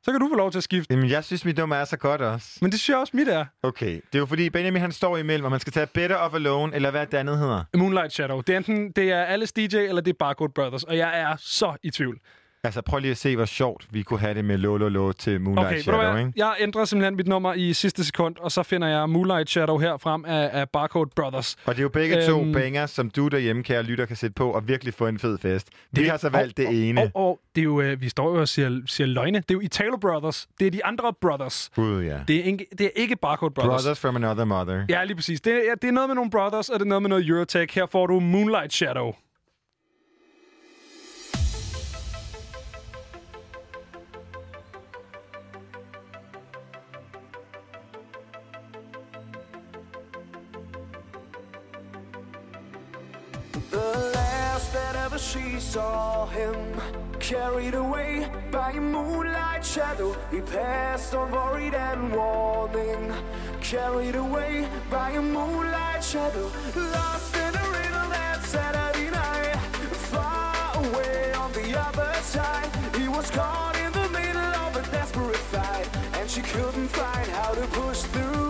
Så 0.08 0.12
kan 0.12 0.22
du 0.22 0.30
få 0.30 0.36
lov 0.36 0.52
til 0.52 0.58
at 0.60 0.64
skifte. 0.64 0.94
Jamen, 0.94 1.10
jeg 1.10 1.24
synes, 1.24 1.46
mit 1.46 1.58
nummer 1.58 1.76
er 1.76 1.86
så 1.86 1.98
godt 1.98 2.22
også. 2.22 2.48
Men 2.62 2.72
det 2.72 2.80
synes 2.80 2.90
jeg 2.90 2.98
også, 2.98 3.18
mit 3.18 3.28
er. 3.28 3.46
Okay, 3.64 3.92
det 3.92 4.16
er 4.16 4.20
jo 4.20 4.26
fordi, 4.26 4.50
Benjamin 4.50 4.82
han 4.82 4.92
står 4.92 5.18
imellem, 5.18 5.46
og 5.46 5.52
man 5.52 5.60
skal 5.60 5.74
tage 5.74 5.88
Better 5.88 6.16
of 6.16 6.34
Alone, 6.34 6.76
eller 6.76 6.92
hvad 6.92 7.06
det 7.06 7.18
andet 7.18 7.38
hedder. 7.38 7.64
Moonlight 7.78 8.14
Shadow. 8.14 8.42
Det 8.42 8.54
er 8.54 8.58
enten 8.58 8.92
det 8.92 9.12
er 9.12 9.24
Alice 9.24 9.54
DJ, 9.56 9.76
eller 9.78 10.02
det 10.02 10.12
er 10.14 10.18
Barcode 10.20 10.52
Brothers. 10.56 10.84
Og 10.84 10.98
jeg 10.98 11.20
er 11.20 11.36
så 11.40 11.76
i 11.84 11.90
tvivl. 11.90 12.20
Altså, 12.64 12.82
prøv 12.82 13.00
lige 13.00 13.12
at 13.12 13.18
se, 13.18 13.36
hvor 13.36 13.46
sjovt 13.46 13.88
vi 13.92 14.02
kunne 14.04 14.20
have 14.20 14.34
det 14.34 14.46
med 14.46 14.58
Lolo 14.58 14.90
Lo 14.90 15.12
til 15.12 15.42
Moonlight 15.42 15.68
Okay, 15.68 15.82
Shadow, 15.82 16.18
ikke? 16.18 16.34
Jeg 16.36 16.54
ændrer 16.60 16.86
simpelthen 16.86 17.16
mit 17.16 17.28
nummer 17.28 17.54
i 17.54 17.74
sidste 17.74 18.04
sekund, 18.06 18.36
og 18.40 18.52
så 18.52 18.64
finder 18.64 18.88
jeg 18.88 19.10
Moonlight 19.10 19.50
Shadow 19.50 19.78
her 19.78 19.98
frem 19.98 20.26
af, 20.26 20.50
af 20.54 20.70
Barcode 20.70 21.10
Brothers. 21.16 21.56
Og 21.66 21.76
det 21.76 21.80
er 21.80 21.84
jo 21.84 21.90
begge 21.90 22.26
to 22.28 22.42
Øhm, 22.42 22.54
bangers, 22.54 22.92
som 22.92 23.10
du 23.10 23.28
derhjemme, 23.28 23.64
kære 23.64 23.84
lytter, 23.84 24.06
kan 24.06 24.16
sætte 24.16 24.34
på 24.34 24.52
og 24.52 24.68
virkelig 24.68 24.94
få 24.94 25.08
en 25.08 25.20
fed 25.20 25.38
fest. 25.38 25.68
Vi 25.92 26.02
Det- 26.02 26.10
har 26.12 26.18
så 26.18 26.30
valgt 26.30 26.58
det 26.58 26.90
ene. 26.90 27.02
Og, 27.02 27.12
og 27.16 27.40
det 27.56 27.62
er 27.62 27.66
jo, 27.66 27.82
øh, 27.82 28.02
vi 28.02 28.10
står 28.10 28.30
jo 28.36 28.42
og 28.42 28.48
siger, 28.48 28.82
siger 28.86 29.08
løgne. 29.08 29.38
Det 29.38 29.52
er 29.52 29.56
jo 29.56 29.60
Italo 29.62 29.98
Brothers. 29.98 30.48
Det 30.60 30.68
er 30.68 30.72
de 30.72 30.86
andre 30.86 31.14
brothers. 31.22 31.70
Gud, 31.76 32.04
ja. 32.04 32.18
Det 32.28 32.36
er 32.40 32.44
ikke, 32.44 32.66
det 32.78 32.86
er 32.86 32.90
ikke 32.96 33.16
Barcode 33.16 33.54
Brothers. 33.54 33.84
Brothers 33.84 34.00
from 34.00 34.16
another 34.16 34.46
mother. 34.46 34.86
Ja, 34.90 35.04
lige 35.04 35.16
præcis. 35.16 35.42
Det 35.42 35.54
er, 35.70 35.76
det 35.76 35.88
er 35.88 35.92
noget 35.92 36.10
med 36.10 36.16
nogle 36.16 36.32
brothers, 36.32 36.70
og 36.70 36.80
det 36.80 36.86
er 36.86 36.90
noget 36.90 37.02
med 37.02 37.10
noget 37.10 37.28
Eurotech. 37.28 37.76
Her 37.76 37.86
får 37.86 38.08
du 38.08 38.20
Moonlight 38.20 38.74
Shadow. 38.74 39.14
The 53.70 54.12
last 54.14 54.72
that 54.72 54.96
ever 54.96 55.18
she 55.18 55.60
saw 55.60 56.26
him 56.28 56.56
Carried 57.20 57.74
away 57.74 58.32
by 58.50 58.72
a 58.72 58.80
moonlight 58.80 59.66
shadow. 59.66 60.16
He 60.32 60.40
passed 60.40 61.14
on 61.14 61.28
unworried 61.28 61.74
and 61.74 62.14
warning 62.14 63.14
Carried 63.60 64.16
away 64.16 64.68
by 64.90 65.12
a 65.12 65.22
moonlight 65.22 66.02
shadow. 66.02 66.50
Lost 66.76 67.36
in 67.36 67.56
a 67.56 67.70
riddle 67.76 68.10
that 68.16 68.42
Saturday 68.44 69.12
night 69.12 69.58
Far 70.12 70.78
away 70.86 71.34
on 71.34 71.52
the 71.52 71.78
other 71.78 72.14
side. 72.22 72.70
He 72.96 73.10
was 73.10 73.30
caught 73.32 73.76
in 73.76 73.92
the 73.92 74.08
middle 74.18 74.54
of 74.64 74.78
a 74.78 74.82
desperate 74.92 75.36
fight 75.36 75.90
And 76.14 76.30
she 76.30 76.42
couldn't 76.42 76.88
find 76.88 77.28
how 77.32 77.54
to 77.54 77.68
push 77.68 78.04
through 78.04 78.47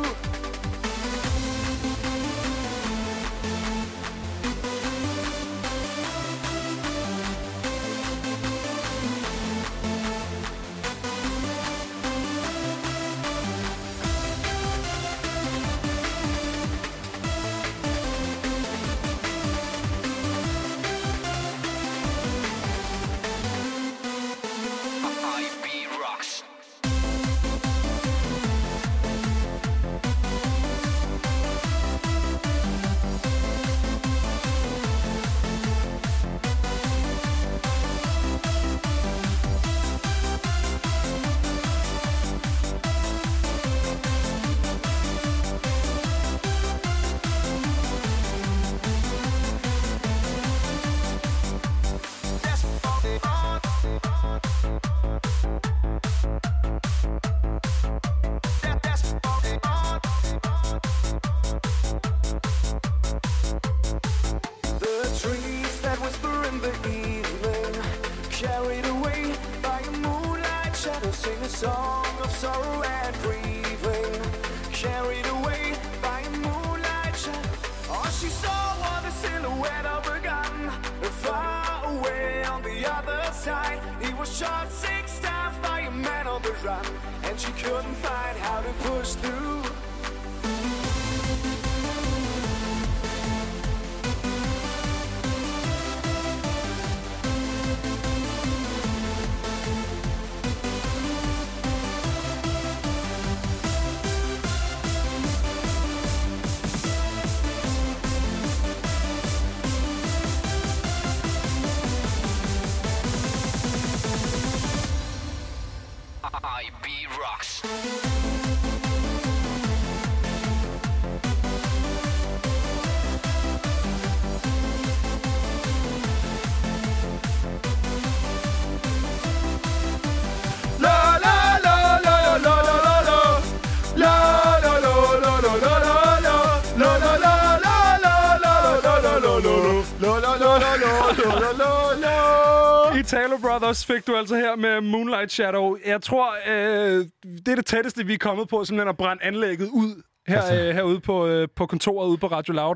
Brothers 143.68 143.85
fik 143.85 144.07
du 144.07 144.15
altså 144.15 144.35
her 144.35 144.56
med 144.56 144.81
Moonlight 144.81 145.31
Shadow. 145.31 145.77
Jeg 145.85 146.02
tror, 146.02 146.35
øh, 146.48 147.06
det 147.45 147.48
er 147.48 147.56
det 147.56 147.65
tætteste, 147.65 148.06
vi 148.06 148.14
er 148.14 148.18
kommet 148.18 148.48
på, 148.48 148.65
simpelthen 148.65 148.89
at 148.89 148.98
brænde 148.98 149.23
anlægget 149.23 149.69
ud 149.73 150.02
her, 150.27 150.41
Altså- 150.41 150.56
øh, 150.64 150.76
herude 150.76 150.99
på, 150.99 151.27
øh, 151.27 151.48
på 151.56 151.65
kontoret 151.65 152.10
ude 152.10 152.18
på 152.18 152.27
Radio 152.27 152.53
Loud. 152.53 152.76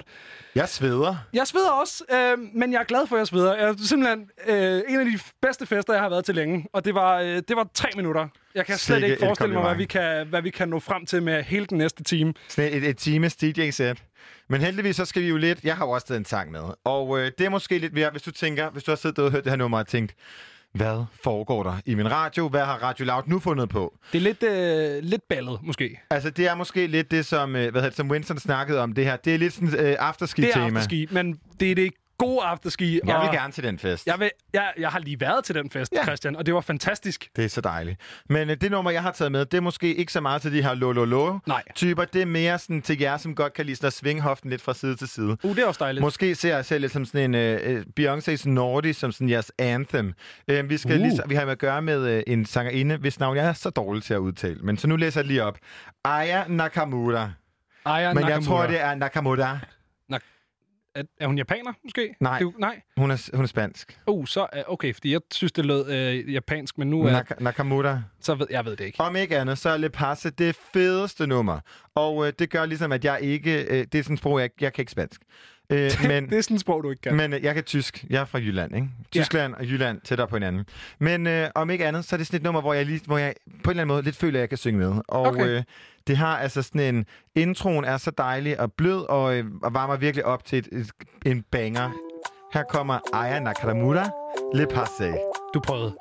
Jeg 0.56 0.70
sveder. 0.70 1.16
Jeg 1.34 1.48
sveder 1.48 1.70
også, 1.70 2.04
øh, 2.14 2.40
men 2.56 2.74
jeg 2.74 2.80
er 2.80 2.84
glad 2.84 3.08
for, 3.08 3.16
at 3.16 3.20
jeg 3.20 3.28
sveder. 3.28 3.56
Jeg 3.56 3.70
er 3.70 3.74
simpelthen 3.86 4.30
øh, 4.48 4.82
en 4.90 5.00
af 5.00 5.06
de 5.06 5.20
bedste 5.42 5.66
fester, 5.66 5.94
jeg 5.94 6.02
har 6.02 6.10
været 6.10 6.26
til 6.26 6.36
længe. 6.36 6.66
Og 6.74 6.86
det 6.86 6.96
var, 6.96 7.20
øh, 7.20 7.28
det 7.48 7.56
var 7.56 7.68
tre 7.74 7.90
minutter. 7.96 8.28
Jeg 8.56 8.66
kan 8.66 8.78
slet 8.78 8.96
Sikke 8.96 9.08
ikke 9.08 9.26
forestille 9.26 9.54
mig, 9.54 9.64
hvad 9.64 9.76
vi, 9.76 9.86
kan, 9.86 10.28
hvad 10.28 10.42
vi 10.42 10.50
kan 10.50 10.70
nå 10.70 10.80
frem 10.80 11.06
til 11.06 11.24
med 11.24 11.44
hele 11.44 11.66
den 11.66 11.78
næste 11.78 12.04
time. 12.04 12.34
Sådan 12.48 12.74
et, 12.74 12.84
et 12.84 12.98
times 12.98 13.36
DJ-sæt. 13.36 14.04
Men 14.50 14.62
heldigvis, 14.62 14.96
så 14.96 15.06
skal 15.06 15.22
vi 15.22 15.28
jo 15.28 15.38
lidt... 15.38 15.64
Jeg 15.64 15.76
har 15.76 15.86
jo 15.86 15.92
også 15.92 16.08
taget 16.08 16.20
en 16.20 16.26
sang 16.26 16.52
med. 16.52 16.64
Og 16.84 17.20
øh, 17.20 17.32
det 17.38 17.46
er 17.46 17.50
måske 17.50 17.78
lidt 17.78 17.94
mere, 17.94 18.10
hvis 18.10 18.22
du 18.22 18.32
tænker, 18.32 18.70
hvis 18.70 18.84
du 18.84 18.92
har 18.92 18.96
siddet 18.96 19.20
og 19.20 19.32
hørt 19.32 19.44
det 19.44 19.52
her 19.52 19.58
nummer 19.58 19.78
og 19.78 19.88
tænkt, 19.88 20.16
hvad 20.74 21.04
foregår 21.24 21.64
der 21.64 21.78
i 21.86 21.96
min 21.96 22.12
radio? 22.12 22.48
Hvad 22.48 22.66
har 22.66 22.74
Radio 22.84 23.06
Loud 23.06 23.24
nu 23.26 23.40
fundet 23.40 23.70
på? 23.70 23.94
Det 24.12 24.18
er 24.18 24.22
lidt, 24.22 24.44
øh, 24.44 25.04
lidt 25.04 25.22
ballet, 25.30 25.60
måske. 25.64 26.00
Altså, 26.10 26.30
det 26.30 26.48
er 26.48 26.56
måske 26.56 26.88
lidt 26.88 27.12
det, 27.12 27.26
som, 27.26 27.56
øh, 27.56 27.62
hvad 27.62 27.72
hedder 27.72 27.90
det, 27.90 27.98
som 27.98 28.12
Winston 28.12 28.40
snakkede 28.40 28.80
om 28.80 28.94
det 28.94 29.06
her. 29.06 29.16
Det 29.16 29.34
er 29.34 29.38
lidt 29.38 29.54
sådan 29.54 29.68
øh, 29.70 29.74
Det 29.74 29.92
er 29.94 29.98
afterski-tema. 30.00 30.66
afterski, 30.66 31.08
men 31.12 31.40
det 31.60 31.72
er 31.72 31.76
det 31.76 31.92
gode 32.22 32.42
afterski. 32.42 33.00
Jeg 33.06 33.20
vil 33.20 33.28
og 33.28 33.34
gerne 33.34 33.54
til 33.54 33.64
den 33.64 33.80
fest. 33.80 34.08
Jeg, 34.08 34.20
vil, 34.20 34.30
jeg, 34.54 34.74
jeg 34.78 34.90
har 34.90 35.00
lige 35.00 35.20
været 35.20 35.44
til 35.44 35.56
den 35.56 35.70
fest, 35.70 35.94
ja. 35.96 36.04
Christian, 36.04 36.36
og 36.36 36.46
det 36.46 36.54
var 36.54 36.62
fantastisk. 36.62 37.30
Det 37.36 37.46
er 37.46 37.50
så 37.50 37.62
dejligt. 37.62 38.00
Men 38.30 38.50
øh, 38.50 38.58
det 38.62 38.72
nummer, 38.72 38.92
jeg 38.92 39.02
har 39.02 39.12
taget 39.12 39.32
med, 39.32 39.46
det 39.46 39.58
er 39.58 39.62
måske 39.62 39.96
ikke 39.96 40.12
så 40.12 40.22
meget 40.22 40.42
til 40.42 40.54
de 40.54 40.64
her 40.64 40.74
lo-lo-lo-typer. 40.74 42.06
Det 42.06 42.22
er 42.22 42.26
mere 42.26 42.60
sådan 42.60 42.82
til 42.82 43.00
jer, 43.00 43.18
som 43.18 43.36
godt 43.36 43.54
kan 43.54 43.66
lide 43.66 43.76
sådan 43.76 43.88
at 43.88 43.94
svinge 43.94 44.22
hoften 44.22 44.50
lidt 44.50 44.62
fra 44.62 44.74
side 44.74 44.96
til 44.96 45.08
side. 45.08 45.38
Uh, 45.44 45.56
det 45.56 45.64
er 45.64 45.68
også 45.68 45.84
dejligt. 45.84 46.02
Måske 46.02 46.36
ser 46.36 46.56
jeg 46.56 46.66
selv 46.66 46.82
lidt 46.82 46.92
som 46.92 47.06
sådan 47.06 47.36
en 47.36 47.36
øh, 47.36 47.86
Beyoncé's 48.00 48.50
Naughty, 48.50 48.92
som 48.92 49.12
sådan 49.12 49.30
jeres 49.30 49.52
anthem. 49.58 50.14
Øh, 50.48 50.70
vi, 50.70 50.78
skal 50.78 50.96
Uh. 50.96 51.02
lige, 51.02 51.22
vi 51.28 51.36
har 51.36 51.46
med 51.46 51.52
at 51.52 51.60
gøre 51.60 51.82
med 51.82 52.08
øh, 52.08 52.24
en 52.28 52.46
sangerinde, 52.46 52.98
hvis 52.98 53.20
navn 53.20 53.38
jeg 53.38 53.46
er 53.46 53.54
så 53.54 53.70
dårlig 53.70 54.04
til 54.04 54.14
at 54.14 54.20
udtale. 54.20 54.60
Men 54.64 54.78
så 54.78 54.88
nu 54.88 54.96
læser 54.96 55.20
jeg 55.22 55.28
lige 55.28 55.44
op. 55.44 55.58
Aya 56.04 56.44
Nakamura. 56.48 57.32
Aya 57.86 58.14
Men 58.14 58.28
jeg 58.28 58.44
tror, 58.44 58.68
det 58.68 58.82
er 58.82 58.96
Nakamura. 58.96 59.60
Er, 60.96 61.04
er 61.20 61.28
hun 61.28 61.38
japaner, 61.38 61.74
måske? 61.84 62.16
Nej, 62.20 62.40
Det, 62.40 62.54
nej. 62.60 62.82
Hun, 62.98 63.12
er, 63.12 63.30
hun 63.34 63.44
er 63.44 63.48
spansk. 63.48 64.00
Uh, 64.08 64.26
så 64.28 64.48
er 64.54 64.64
okay, 64.68 64.94
fordi 64.94 65.12
jeg 65.12 65.22
synes, 65.32 65.52
det 65.52 65.66
lød 65.66 65.92
øh, 65.92 66.34
japansk, 66.34 66.78
men 66.78 66.90
nu 66.90 67.02
er... 67.04 67.12
Nak- 67.12 67.42
Nakamura. 67.44 68.02
Så 68.20 68.36
ved 68.36 68.48
jeg 68.50 68.66
ved 68.66 68.76
det 68.76 68.86
ikke. 68.86 69.02
Om 69.02 69.16
ikke 69.16 69.38
andet, 69.38 69.58
så 69.58 69.70
er 69.70 69.78
Le 69.78 69.90
Passe 69.90 70.30
det 70.30 70.56
fedeste 70.74 71.28
nummer. 71.28 71.60
Og 71.96 72.28
øh, 72.28 72.34
det 72.40 72.50
gør 72.50 72.66
ligesom, 72.66 72.92
at 72.92 73.06
jeg 73.06 73.22
ikke... 73.22 73.64
Øh, 73.64 73.86
det 73.92 73.96
er 73.96 74.04
sådan 74.04 74.14
et 74.14 74.20
sprog, 74.20 74.40
jeg, 74.40 74.50
jeg 74.62 74.74
kan 74.74 74.82
ikke 74.82 74.92
spansk. 74.92 75.22
Øh, 75.72 75.92
men, 76.08 76.30
det 76.30 76.38
er 76.38 76.42
sådan 76.42 76.56
et 76.56 76.62
sprog, 76.62 76.84
du 76.84 76.90
ikke 76.90 77.02
kan. 77.02 77.16
Men 77.16 77.34
øh, 77.34 77.44
jeg 77.44 77.56
kan 77.56 77.64
tysk. 77.64 78.06
Jeg 78.10 78.22
er 78.22 78.26
fra 78.26 78.40
Jylland, 78.40 78.76
ikke? 78.76 78.88
Tyskland 79.12 79.54
og 79.54 79.66
Jylland 79.66 80.02
tættere 80.02 80.28
på 80.28 80.36
hinanden. 80.36 80.66
Men 81.00 81.28
øh, 81.28 81.50
om 81.56 81.70
ikke 81.70 81.86
andet, 81.86 82.06
så 82.06 82.16
er 82.16 82.18
det 82.18 82.28
sådan 82.28 82.38
et 82.38 82.44
nummer, 82.44 82.62
hvor 82.62 82.74
jeg, 82.74 82.86
lige, 82.86 83.02
hvor 83.06 83.18
jeg 83.18 83.34
på 83.48 83.50
en 83.52 83.58
eller 83.70 83.82
anden 83.82 83.94
måde 83.94 84.04
lidt 84.04 84.16
føler, 84.16 84.40
at 84.40 84.42
jeg 84.42 84.50
kan 84.50 84.58
synge 84.58 84.80
med. 84.80 85.02
Og 85.08 85.22
Okay. 85.22 85.48
øh, 85.48 85.64
det 86.08 86.18
har 86.18 86.38
altså 86.38 86.62
sådan 86.62 86.96
en... 86.96 87.06
Introen 87.36 87.86
er 87.86 87.98
så 87.98 88.12
dejlig 88.18 88.60
og 88.60 88.74
blød, 88.74 89.10
og, 89.10 89.38
øh, 89.38 89.46
og 89.64 89.74
varmer 89.74 89.96
virkelig 89.96 90.26
op 90.26 90.46
til 90.46 90.60
et, 90.60 90.68
et, 90.72 90.90
en 91.26 91.44
banger. 91.52 91.90
Her 92.54 92.64
kommer 92.64 93.00
Aya 93.14 93.40
Nakamura, 93.40 94.10
Le 94.56 94.68
Passe. 94.68 95.14
Du 95.54 95.60
prøvede. 95.60 95.96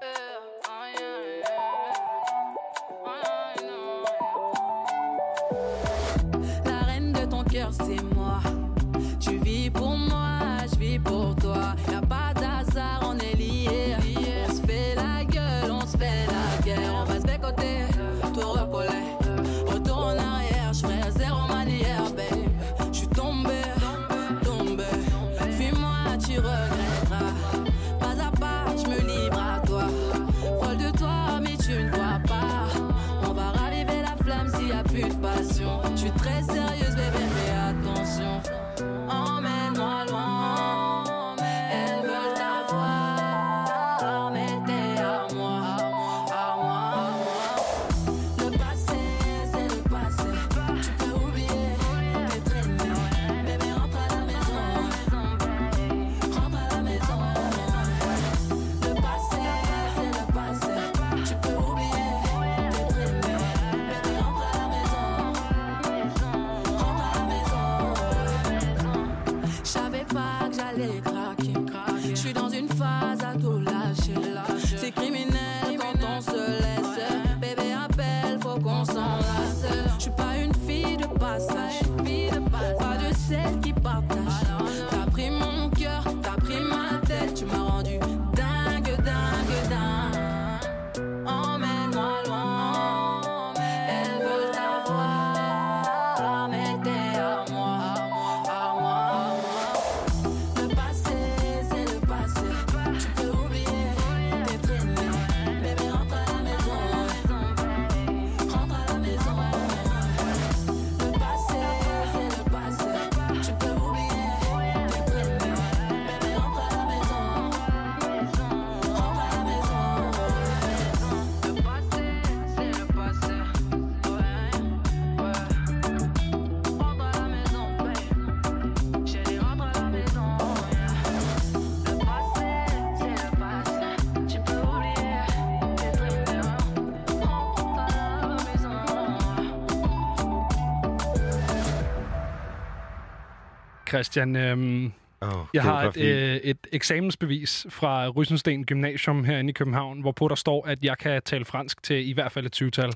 Christian, 144.01 144.37
øhm, 144.37 144.93
oh, 145.21 145.47
jeg 145.55 145.63
har 145.63 145.83
et, 145.83 145.97
øh, 145.97 146.37
et 146.37 146.67
eksamensbevis 146.73 147.67
fra 147.71 148.09
Rysensten 148.09 148.65
Gymnasium 148.65 149.25
herinde 149.25 149.51
i 149.51 149.53
København, 149.53 150.01
hvorpå 150.01 150.29
der 150.29 150.35
står, 150.35 150.67
at 150.67 150.85
jeg 150.85 150.99
kan 150.99 151.23
tale 151.23 151.45
fransk 151.45 151.83
til 151.83 152.09
i 152.09 152.13
hvert 152.13 152.33
fald 152.33 152.47
et 152.47 152.63
20-tal. 152.63 152.93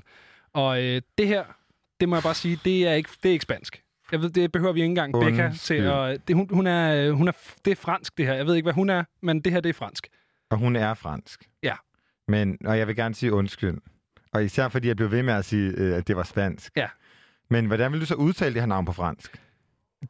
Og 0.53 0.83
øh, 0.83 1.01
det 1.17 1.27
her, 1.27 1.43
det 1.99 2.09
må 2.09 2.15
jeg 2.15 2.23
bare 2.23 2.33
sige, 2.33 2.59
det 2.65 2.87
er 2.87 2.93
ikke, 2.93 3.09
det 3.23 3.29
er 3.29 3.33
ikke 3.33 3.43
spansk. 3.43 3.81
Jeg 4.11 4.21
ved, 4.21 4.29
det 4.29 4.51
behøver 4.51 4.73
vi 4.73 4.79
ikke 4.79 4.89
engang 4.89 5.13
Becca 5.13 5.35
til. 5.35 5.45
Undskyld. 5.45 5.87
Og 5.87 6.17
det, 6.27 6.35
hun, 6.35 6.49
hun 6.51 6.67
er, 6.67 7.11
hun 7.11 7.27
er, 7.27 7.31
det 7.65 7.71
er 7.71 7.75
fransk, 7.75 8.17
det 8.17 8.25
her. 8.25 8.33
Jeg 8.33 8.45
ved 8.45 8.55
ikke, 8.55 8.65
hvad 8.65 8.73
hun 8.73 8.89
er, 8.89 9.03
men 9.21 9.41
det 9.41 9.53
her, 9.53 9.59
det 9.59 9.69
er 9.69 9.73
fransk. 9.73 10.07
Og 10.49 10.57
hun 10.57 10.75
er 10.75 10.93
fransk. 10.93 11.43
Ja. 11.63 11.75
Men, 12.27 12.57
og 12.65 12.77
jeg 12.77 12.87
vil 12.87 12.95
gerne 12.95 13.15
sige 13.15 13.33
undskyld. 13.33 13.77
Og 14.33 14.45
især 14.45 14.67
fordi 14.69 14.87
jeg 14.87 14.95
blev 14.95 15.11
ved 15.11 15.23
med 15.23 15.33
at 15.33 15.45
sige, 15.45 15.73
øh, 15.77 15.97
at 15.97 16.07
det 16.07 16.15
var 16.15 16.23
spansk. 16.23 16.71
Ja. 16.75 16.87
Men 17.49 17.65
hvordan 17.65 17.91
vil 17.91 18.01
du 18.01 18.05
så 18.05 18.15
udtale 18.15 18.53
det 18.53 18.61
her 18.61 18.67
navn 18.67 18.85
på 18.85 18.91
fransk? 18.91 19.44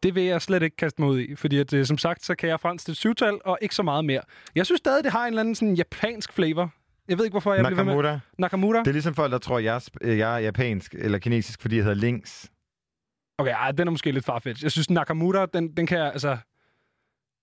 Det 0.04 0.16
vil 0.16 0.24
jeg 0.24 0.42
slet 0.42 0.64
ikke 0.64 0.76
kaste 0.76 1.02
mig 1.02 1.10
ud 1.10 1.20
i, 1.20 1.36
fordi 1.36 1.58
at, 1.60 1.74
øh, 1.74 1.86
som 1.86 1.98
sagt, 1.98 2.26
så 2.26 2.36
kan 2.36 2.50
jeg 2.50 2.60
fransk 2.60 2.86
til 2.86 2.96
syvtal, 2.96 3.40
og 3.46 3.58
ikke 3.62 3.76
så 3.76 3.84
meget 3.84 4.06
mere. 4.06 4.22
Jeg 4.56 4.66
synes 4.66 4.80
stadig, 4.80 5.04
det 5.04 5.12
har 5.12 5.22
en 5.22 5.28
eller 5.28 5.40
anden 5.40 5.56
sådan 5.56 5.74
japansk 5.76 6.34
flavor. 6.34 6.72
Jeg 7.08 7.18
ved 7.18 7.26
ikke, 7.26 7.34
hvorfor 7.34 7.54
jeg 7.54 7.66
bliver 7.66 7.76
ved 7.76 7.84
med... 7.84 7.94
Nakamura. 7.96 8.20
Nakamura? 8.38 8.80
Det 8.80 8.88
er 8.88 8.92
ligesom 8.92 9.16
folk, 9.16 9.32
der 9.32 9.38
tror, 9.38 9.60
jeg 9.60 9.76
er, 9.76 9.90
øh, 10.02 10.18
jeg 10.18 10.36
er 10.36 10.40
japansk 10.40 10.96
eller 10.98 11.18
kinesisk, 11.20 11.62
fordi 11.62 11.76
jeg 11.76 11.84
hedder 11.84 11.98
Links. 12.00 12.52
Okay, 13.38 13.52
ej, 13.52 13.72
den 13.72 13.88
er 13.88 13.92
måske 13.92 14.12
lidt 14.12 14.26
farfetch. 14.26 14.64
Jeg 14.64 14.72
synes, 14.72 14.90
Nakamura, 14.90 15.46
den, 15.46 15.78
den 15.78 15.88
kan 15.88 15.98
jeg, 15.98 16.08
altså... 16.08 16.38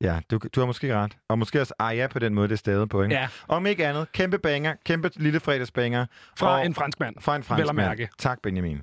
Ja, 0.00 0.20
du, 0.30 0.38
du 0.54 0.60
har 0.60 0.66
måske 0.66 0.94
ret. 0.96 1.16
Og 1.28 1.38
måske 1.38 1.60
også 1.60 1.74
Aya 1.78 2.06
på 2.06 2.18
den 2.18 2.34
måde, 2.34 2.48
det 2.48 2.52
er 2.52 2.58
stadig 2.58 2.88
på, 2.88 3.02
ikke? 3.02 3.14
Ja. 3.14 3.28
Om 3.48 3.66
ikke 3.66 3.86
andet, 3.86 4.12
kæmpe 4.12 4.38
banger, 4.38 4.74
kæmpe 4.84 5.10
lille 5.16 5.40
fredagsbanger. 5.40 6.06
Fra 6.38 6.58
Og- 6.58 6.66
en 6.66 6.74
franskmand. 6.74 7.16
Fra 7.20 7.36
en 7.36 7.42
franskmand. 7.42 8.08
Tak, 8.18 8.42
Benjamin. 8.42 8.80